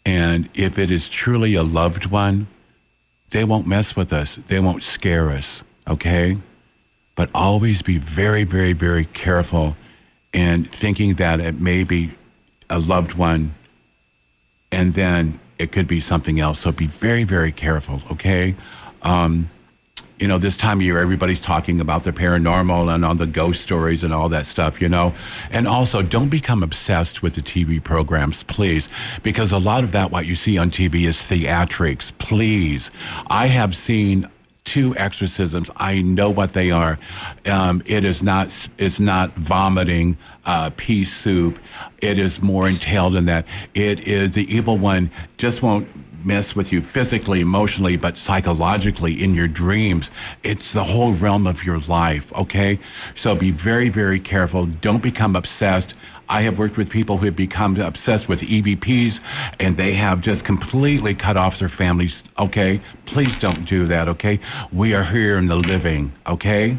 and 0.06 0.50
if 0.54 0.78
it 0.78 0.90
is 0.90 1.10
truly 1.10 1.56
a 1.56 1.64
loved 1.64 2.06
one, 2.06 2.48
they 3.32 3.44
won't 3.44 3.68
mess 3.68 3.96
with 3.96 4.14
us. 4.14 4.40
They 4.48 4.60
won't 4.60 4.82
scare 4.82 5.30
us, 5.30 5.64
okay? 5.88 6.38
but 7.20 7.30
always 7.36 7.82
be 7.82 7.98
very, 7.98 8.46
very, 8.46 8.72
very 8.72 9.04
careful 9.04 9.76
in 10.32 10.64
thinking 10.64 11.16
that 11.16 11.42
it 11.42 11.60
may 11.60 11.84
be 11.84 12.14
a 12.70 12.80
loved 12.80 13.14
one 13.14 13.54
and 14.72 14.94
then 14.94 15.38
it 15.60 15.74
could 15.74 15.88
be 15.88 16.00
something 16.00 16.40
else. 16.40 16.60
So 16.60 16.72
be 16.72 16.88
very, 16.88 17.26
very 17.26 17.52
careful, 17.52 18.02
okay? 18.12 18.56
Um, 19.04 19.50
you 20.18 20.28
know, 20.28 20.38
this 20.38 20.58
time 20.58 20.80
of 20.80 20.82
year, 20.82 21.00
everybody's 21.00 21.40
talking 21.40 21.80
about 21.80 22.04
the 22.04 22.12
paranormal 22.12 22.94
and 22.94 23.06
all 23.06 23.16
the 23.16 23.28
ghost 23.28 23.62
stories 23.62 24.04
and 24.04 24.14
all 24.14 24.28
that 24.30 24.46
stuff, 24.46 24.82
you 24.82 24.90
know? 24.90 25.14
And 25.52 25.68
also, 25.68 26.02
don't 26.02 26.30
become 26.30 26.62
obsessed 26.64 27.22
with 27.22 27.36
the 27.36 27.42
TV 27.42 27.82
programs, 27.82 28.44
please, 28.44 28.90
because 29.24 29.52
a 29.52 29.60
lot 29.60 29.84
of 29.84 29.92
that, 29.94 30.12
what 30.12 30.26
you 30.26 30.36
see 30.36 30.58
on 30.58 30.72
TV 30.72 31.08
is 31.08 31.18
theatrics, 31.18 32.12
please. 32.18 32.92
I 33.28 33.48
have 33.48 33.76
seen 33.76 34.30
two 34.66 34.96
exorcisms. 34.98 35.72
I 35.78 36.02
know 36.02 36.30
what 36.30 36.54
they 36.54 36.70
are. 36.70 37.00
Um, 37.46 37.82
it 37.86 38.04
is 38.04 38.22
not. 38.22 38.68
It's 38.78 39.00
not 39.00 39.32
vomiting 39.32 40.18
uh, 40.50 40.72
pea 40.78 41.04
soup. 41.04 41.60
It 42.02 42.18
is 42.18 42.42
more 42.42 42.68
entailed 42.68 43.14
than 43.14 43.26
that. 43.26 43.46
It 43.76 44.08
is 44.08 44.32
the 44.32 44.52
evil 44.54 44.80
one 44.80 45.12
just 45.38 45.62
won't 45.62 45.88
mess 46.26 46.56
with 46.56 46.72
you 46.72 46.82
physically, 46.82 47.40
emotionally, 47.40 47.98
but 47.98 48.18
psychologically 48.18 49.24
in 49.24 49.36
your 49.36 49.48
dreams. 49.48 50.10
It's 50.42 50.74
the 50.74 50.84
whole 50.84 51.14
realm 51.14 51.46
of 51.46 51.64
your 51.64 51.78
life. 51.82 52.34
Okay, 52.34 52.80
so 53.14 53.36
be 53.36 53.52
very, 53.52 53.90
very 53.90 54.20
careful. 54.20 54.66
Don't 54.66 55.04
become 55.04 55.36
obsessed. 55.36 55.94
I 56.30 56.42
have 56.42 56.58
worked 56.58 56.78
with 56.78 56.90
people 56.90 57.18
who 57.18 57.26
have 57.26 57.36
become 57.36 57.78
obsessed 57.78 58.28
with 58.28 58.42
EVPs 58.42 59.20
and 59.60 59.78
they 59.78 59.94
have 59.94 60.20
just 60.20 60.44
completely 60.44 61.14
cut 61.14 61.38
off 61.38 61.60
their 61.60 61.70
families. 61.70 62.24
Okay? 62.38 62.82
Please 63.06 63.40
don't 63.40 63.66
do 63.66 63.88
that, 63.88 64.08
okay? 64.08 64.40
We 64.72 64.94
are 64.94 65.04
here 65.04 65.40
in 65.40 65.48
the 65.48 65.56
living, 65.56 66.12
okay? 66.28 66.78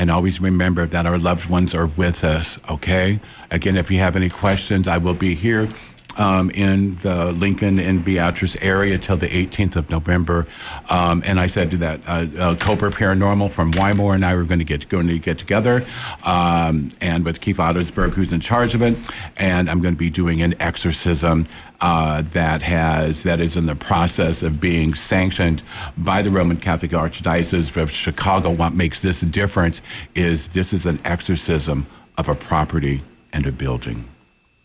And 0.00 0.10
always 0.10 0.40
remember 0.40 0.86
that 0.86 1.04
our 1.04 1.18
loved 1.18 1.50
ones 1.50 1.74
are 1.74 1.84
with 1.84 2.24
us, 2.24 2.58
okay? 2.70 3.20
Again, 3.50 3.76
if 3.76 3.90
you 3.90 3.98
have 3.98 4.16
any 4.16 4.30
questions, 4.30 4.88
I 4.88 4.96
will 4.96 5.12
be 5.12 5.34
here 5.34 5.68
um, 6.16 6.50
in 6.52 6.96
the 7.02 7.32
Lincoln 7.32 7.78
and 7.78 8.02
Beatrice 8.02 8.56
area 8.62 8.96
till 8.96 9.18
the 9.18 9.28
18th 9.28 9.76
of 9.76 9.90
November. 9.90 10.46
Um, 10.88 11.22
and 11.26 11.38
I 11.38 11.48
said 11.48 11.70
to 11.72 11.76
that 11.78 12.00
uh, 12.08 12.12
uh, 12.12 12.54
Paranormal 12.54 13.52
from 13.52 13.72
Wymore 13.72 14.14
and 14.14 14.24
I 14.24 14.34
were 14.34 14.44
going 14.44 14.58
to 14.58 14.64
get 14.64 14.88
going 14.88 15.06
to 15.08 15.18
get 15.18 15.36
together, 15.36 15.84
um, 16.24 16.90
and 17.02 17.22
with 17.22 17.42
Keith 17.42 17.58
Ottersberg, 17.58 18.12
who's 18.12 18.32
in 18.32 18.40
charge 18.40 18.74
of 18.74 18.80
it, 18.80 18.96
and 19.36 19.68
I'm 19.68 19.82
going 19.82 19.94
to 19.94 19.98
be 19.98 20.08
doing 20.08 20.40
an 20.40 20.54
exorcism. 20.60 21.46
Uh, 21.80 22.20
that 22.32 22.60
has 22.60 23.22
that 23.22 23.40
is 23.40 23.56
in 23.56 23.64
the 23.64 23.74
process 23.74 24.42
of 24.42 24.60
being 24.60 24.92
sanctioned 24.92 25.62
by 25.96 26.20
the 26.20 26.28
Roman 26.28 26.58
Catholic 26.58 26.90
Archdiocese 26.90 27.74
of 27.74 27.90
Chicago. 27.90 28.50
What 28.50 28.74
makes 28.74 29.00
this 29.00 29.22
difference 29.22 29.80
is 30.14 30.48
this 30.48 30.74
is 30.74 30.84
an 30.84 31.00
exorcism 31.06 31.86
of 32.18 32.28
a 32.28 32.34
property 32.34 33.02
and 33.32 33.46
a 33.46 33.52
building. 33.52 34.04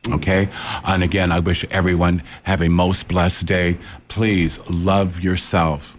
Okay? 0.09 0.49
And 0.83 1.03
again, 1.03 1.31
I 1.31 1.39
wish 1.39 1.65
everyone 1.71 2.21
have 2.43 2.61
a 2.61 2.69
most 2.69 3.07
blessed 3.07 3.45
day. 3.45 3.77
Please 4.07 4.59
love 4.69 5.21
yourself. 5.21 5.97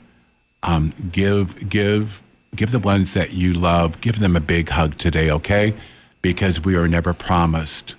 Um, 0.63 0.93
give, 1.13 1.69
give, 1.69 2.23
give 2.55 2.73
the 2.73 2.79
ones 2.79 3.15
that 3.15 3.33
you 3.33 3.53
love, 3.53 4.01
give 4.01 4.19
them 4.19 4.37
a 4.37 4.41
big 4.41 4.69
hug 4.69 4.97
today, 4.97 5.31
okay? 5.31 5.75
Because 6.23 6.61
we 6.61 6.77
are 6.77 6.89
never 6.89 7.13
promised 7.13 7.95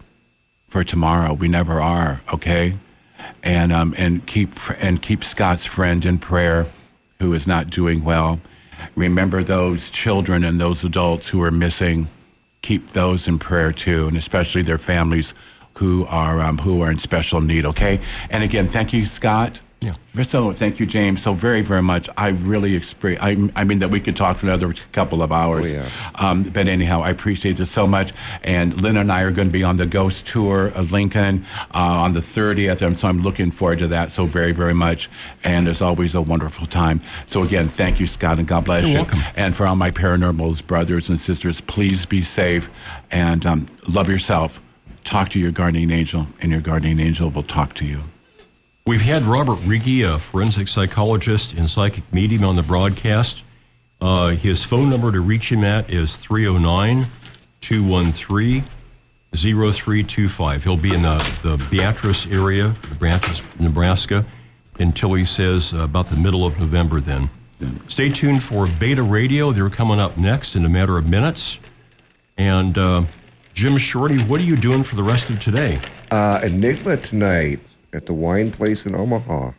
for 0.68 0.84
tomorrow. 0.84 1.34
We 1.34 1.48
never 1.48 1.80
are, 1.82 2.22
okay? 2.34 2.78
And 3.44 3.72
um, 3.72 3.94
and 3.98 4.26
keep 4.26 4.52
and 4.82 5.02
keep 5.02 5.24
Scott's 5.24 5.66
friend 5.66 6.06
in 6.06 6.20
prayer, 6.20 6.66
who 7.20 7.34
is 7.34 7.48
not 7.48 7.70
doing 7.70 8.04
well. 8.04 8.40
Remember 8.96 9.44
those 9.44 9.90
children 9.90 10.44
and 10.44 10.60
those 10.60 10.84
adults 10.84 11.28
who 11.28 11.42
are 11.42 11.52
missing. 11.52 12.08
Keep 12.62 12.92
those 12.92 13.28
in 13.28 13.40
prayer 13.40 13.72
too, 13.72 14.08
and 14.08 14.18
especially 14.18 14.62
their 14.62 14.78
families 14.78 15.34
who 15.76 16.06
are 16.08 16.42
um, 16.42 16.58
who 16.58 16.82
are 16.82 16.92
in 16.92 17.00
special 17.00 17.40
need. 17.40 17.66
Okay. 17.66 18.00
And 18.30 18.44
again, 18.44 18.68
thank 18.68 18.94
you, 18.94 19.06
Scott. 19.06 19.62
Yeah. 19.80 19.94
So 20.24 20.54
thank 20.54 20.80
you, 20.80 20.88
James, 20.88 21.22
so 21.22 21.34
very, 21.34 21.62
very 21.62 21.84
much. 21.84 22.10
I 22.18 22.30
really 22.30 22.76
experience. 22.76 23.22
I, 23.24 23.50
I 23.56 23.64
mean 23.64 23.78
that 23.80 23.92
we 23.92 24.00
could 24.00 24.16
talk 24.16 24.38
for 24.38 24.48
another 24.48 24.74
couple 24.92 25.22
of 25.22 25.32
hours. 25.32 25.66
Oh, 25.66 25.68
yeah. 25.68 25.90
Um, 26.16 26.44
but 26.44 26.68
anyhow, 26.68 27.02
I 27.04 27.12
appreciate 27.12 27.58
this 27.58 27.70
so 27.70 27.86
much. 27.86 28.12
And 28.42 28.82
Lynn 28.82 28.98
and 28.98 29.12
I 29.12 29.22
are 29.22 29.32
going 29.32 29.50
to 29.50 29.52
be 29.52 29.64
on 29.64 29.78
the 29.78 29.86
Ghost 29.86 30.26
Tour 30.26 30.68
of 30.70 30.92
Lincoln 30.92 31.46
uh, 31.76 31.78
on 31.78 32.14
the 32.14 32.22
30th, 32.22 32.82
and 32.82 32.98
so 32.98 33.08
I'm 33.08 33.22
looking 33.22 33.52
forward 33.52 33.78
to 33.80 33.88
that 33.90 34.10
so 34.10 34.26
very, 34.26 34.52
very 34.52 34.74
much. 34.74 35.10
And 35.44 35.68
it's 35.68 35.82
always 35.82 36.16
a 36.16 36.22
wonderful 36.24 36.66
time. 36.66 37.00
So 37.28 37.44
again, 37.44 37.70
thank 37.70 38.00
you, 38.00 38.08
Scott, 38.08 38.40
and 38.40 38.48
God 38.48 38.66
bless 38.66 38.84
You're 38.84 38.92
you. 38.92 38.98
welcome. 39.04 39.20
And 39.36 39.56
for 39.56 39.68
all 39.68 39.76
my 39.76 39.92
paranormals 39.92 40.66
brothers 40.66 41.10
and 41.10 41.22
sisters, 41.22 41.62
please 41.62 42.04
be 42.04 42.24
safe 42.24 42.72
and 43.12 43.46
um, 43.46 43.68
love 43.88 44.10
yourself. 44.10 44.60
Talk 45.04 45.30
to 45.30 45.40
your 45.40 45.52
guardian 45.52 45.92
angel, 45.92 46.28
and 46.42 46.52
your 46.52 46.62
guardian 46.62 47.00
angel 47.00 47.30
will 47.30 47.44
talk 47.44 47.76
to 47.76 47.86
you. 47.86 48.02
We've 48.88 49.02
had 49.02 49.24
Robert 49.24 49.58
Riggi, 49.60 50.10
a 50.10 50.18
forensic 50.18 50.70
psychologist 50.70 51.52
and 51.52 51.70
psychic 51.70 52.06
medium, 52.14 52.46
on 52.46 52.56
the 52.56 52.64
broadcast. 52.64 53.44
Uh, 54.00 54.30
his 54.30 54.64
phone 54.64 54.90
number 54.90 55.12
to 55.12 55.20
reach 55.20 55.52
him 55.52 55.66
at 55.66 55.90
is 55.90 56.16
309 56.16 57.08
213 57.60 58.64
0325. 59.36 60.64
He'll 60.64 60.78
be 60.78 60.94
in 60.94 61.02
the, 61.02 61.18
the 61.44 61.58
Beatrice 61.70 62.28
area, 62.28 62.76
Beatrice, 62.98 63.42
Nebraska, 63.60 64.26
until 64.80 65.16
he 65.16 65.26
says 65.26 65.74
about 65.74 66.08
the 66.08 66.16
middle 66.16 66.46
of 66.46 66.58
November 66.58 67.02
then. 67.02 67.30
Stay 67.90 68.08
tuned 68.08 68.42
for 68.42 68.68
Beta 68.80 69.04
Radio. 69.04 69.52
They're 69.52 69.70
coming 69.70 70.00
up 70.00 70.18
next 70.18 70.56
in 70.56 70.64
a 70.64 70.70
matter 70.70 70.98
of 70.98 71.10
minutes. 71.10 71.60
And 72.38 72.78
uh, 72.78 73.04
Jim 73.54 73.78
Shorty, 73.78 74.24
what 74.24 74.40
are 74.40 74.46
you 74.46 74.56
doing 74.56 74.84
for 74.84 74.96
the 74.96 75.04
rest 75.04 75.30
of 75.30 75.42
today? 75.42 75.82
Uh, 76.10 76.40
Enigma 76.42 76.96
tonight 76.96 77.60
at 77.98 78.06
the 78.06 78.14
wine 78.14 78.52
place 78.52 78.86
in 78.86 78.96
Omaha. 78.96 79.52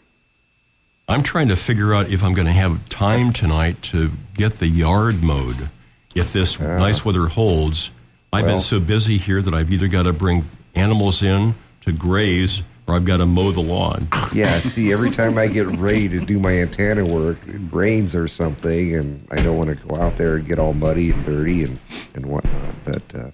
I'm 1.08 1.22
trying 1.22 1.48
to 1.48 1.56
figure 1.56 1.92
out 1.92 2.08
if 2.10 2.22
I'm 2.22 2.32
going 2.32 2.46
to 2.46 2.52
have 2.52 2.88
time 2.88 3.32
tonight 3.32 3.82
to 3.84 4.12
get 4.34 4.58
the 4.58 4.68
yard 4.68 5.22
mowed. 5.22 5.70
If 6.14 6.32
this 6.32 6.58
nice 6.58 7.04
weather 7.04 7.28
holds, 7.28 7.90
I've 8.32 8.46
been 8.46 8.60
so 8.60 8.78
busy 8.80 9.18
here 9.18 9.42
that 9.42 9.54
I've 9.54 9.72
either 9.72 9.88
got 9.88 10.04
to 10.04 10.12
bring 10.12 10.48
animals 10.74 11.22
in 11.22 11.54
to 11.82 11.92
graze 11.92 12.62
or 12.86 12.94
I've 12.94 13.04
got 13.04 13.18
to 13.18 13.26
mow 13.26 13.52
the 13.52 13.60
lawn. 13.60 14.08
Yeah, 14.32 14.60
see, 14.60 14.92
every 14.92 15.10
time 15.10 15.36
I 15.38 15.46
get 15.46 15.66
ready 15.66 16.08
to 16.08 16.20
do 16.20 16.38
my 16.38 16.58
antenna 16.58 17.04
work, 17.04 17.38
it 17.46 17.60
rains 17.70 18.14
or 18.14 18.28
something, 18.28 18.94
and 18.94 19.26
I 19.30 19.36
don't 19.36 19.56
want 19.56 19.70
to 19.70 19.76
go 19.86 19.96
out 19.96 20.16
there 20.16 20.36
and 20.36 20.46
get 20.46 20.58
all 20.58 20.74
muddy 20.74 21.10
and 21.10 21.24
dirty 21.24 21.64
and, 21.64 21.78
and 22.14 22.26
whatnot. 22.26 22.74
But 22.84 23.14
uh, 23.14 23.30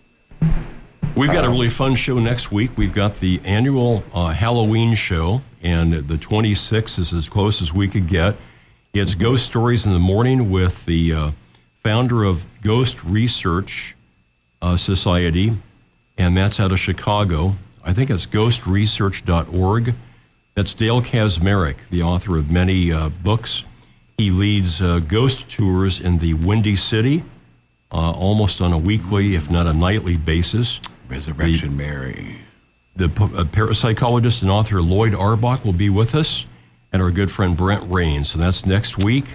We've 1.16 1.32
got 1.32 1.44
a 1.44 1.48
really 1.48 1.70
fun 1.70 1.94
show 1.94 2.18
next 2.18 2.51
week. 2.51 2.76
We've 2.76 2.93
got 2.93 3.20
the 3.20 3.40
annual 3.44 4.02
uh, 4.12 4.28
Halloween 4.28 4.94
show, 4.94 5.43
and 5.62 5.93
the 5.93 6.16
26th 6.16 6.98
is 6.98 7.12
as 7.12 7.28
close 7.28 7.62
as 7.62 7.72
we 7.72 7.86
could 7.86 8.09
get. 8.09 8.36
It's 8.93 9.14
Ghost 9.14 9.44
Stories 9.47 9.86
in 9.86 9.93
the 9.93 10.01
Morning 10.01 10.51
with 10.51 10.86
the 10.86 11.12
uh, 11.12 11.31
founder 11.82 12.24
of 12.24 12.47
Ghost 12.62 13.05
Research 13.05 13.94
uh, 14.60 14.76
Society, 14.76 15.56
and 16.18 16.36
that's 16.36 16.59
out 16.59 16.72
of 16.72 16.81
Chicago. 16.81 17.56
I 17.85 17.93
think 17.93 18.10
it's 18.10 18.26
ghostresearch.org. 18.26 19.94
That's 20.55 20.74
Dale 20.74 21.02
Kaczmarek, 21.02 21.76
the 21.90 22.02
author 22.02 22.36
of 22.36 22.51
many 22.51 22.93
uh, 22.93 23.09
books. 23.09 23.64
He 24.18 24.31
leads 24.31 24.81
uh, 24.81 25.01
ghost 25.01 25.48
tours 25.48 26.01
in 26.01 26.18
the 26.18 26.35
Windy 26.35 26.76
City, 26.76 27.24
uh, 27.93 28.12
almost 28.12 28.60
on 28.60 28.72
a 28.72 28.78
weekly, 28.78 29.35
if 29.35 29.51
not 29.51 29.66
a 29.66 29.72
nightly 29.72 30.16
basis. 30.16 30.81
Resurrection 31.15 31.77
Mary. 31.77 32.41
The 32.97 33.07
uh, 33.07 33.45
parapsychologist 33.45 34.43
and 34.43 34.51
author 34.51 34.77
Loyd 34.77 35.15
Auerbach 35.15 35.65
will 35.65 35.73
be 35.73 35.89
with 35.89 36.15
us, 36.15 36.45
and 36.93 37.01
our 37.01 37.11
good 37.11 37.31
friend 37.31 37.57
Brent 37.57 37.89
Raynes. 37.89 38.35
And 38.35 38.43
that's 38.43 38.66
next 38.66 38.99
week. 38.99 39.27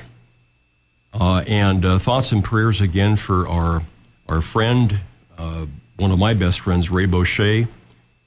Uh, 1.14 1.44
and 1.48 1.86
uh, 1.86 1.98
thoughts 1.98 2.32
and 2.32 2.44
prayers 2.44 2.82
again 2.82 3.16
for 3.16 3.48
our 3.48 3.84
our 4.28 4.42
friend, 4.42 5.00
uh, 5.38 5.66
one 5.98 6.12
of 6.12 6.20
my 6.20 6.36
best 6.36 6.60
friends, 6.60 6.92
Ray 6.92 7.08
Boucher, 7.08 7.68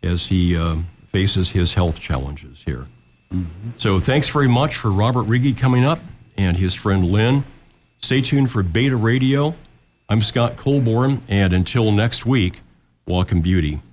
as 0.03 0.27
he 0.27 0.57
uh, 0.57 0.79
faces 1.07 1.51
his 1.51 1.75
health 1.75 2.01
challenges 2.01 2.63
here. 2.65 2.89
Mm-hmm. 3.33 3.71
So 3.79 4.01
thanks 4.01 4.29
very 4.29 4.49
much 4.49 4.75
for 4.75 4.91
Robert 4.91 5.27
Riggi 5.27 5.57
coming 5.57 5.85
up 5.85 6.01
and 6.37 6.57
his 6.57 6.75
friend 6.75 7.05
Lynn. 7.05 7.45
Stay 8.01 8.21
tuned 8.21 8.51
for 8.51 8.65
Beta 8.65 8.97
Radio. 8.97 9.55
I'm 10.09 10.23
Scott 10.23 10.57
Colborn, 10.57 11.23
and 11.29 11.53
until 11.53 11.93
next 11.93 12.27
week, 12.27 12.63
walk 13.13 13.31
in 13.31 13.43
beauty. 13.43 13.92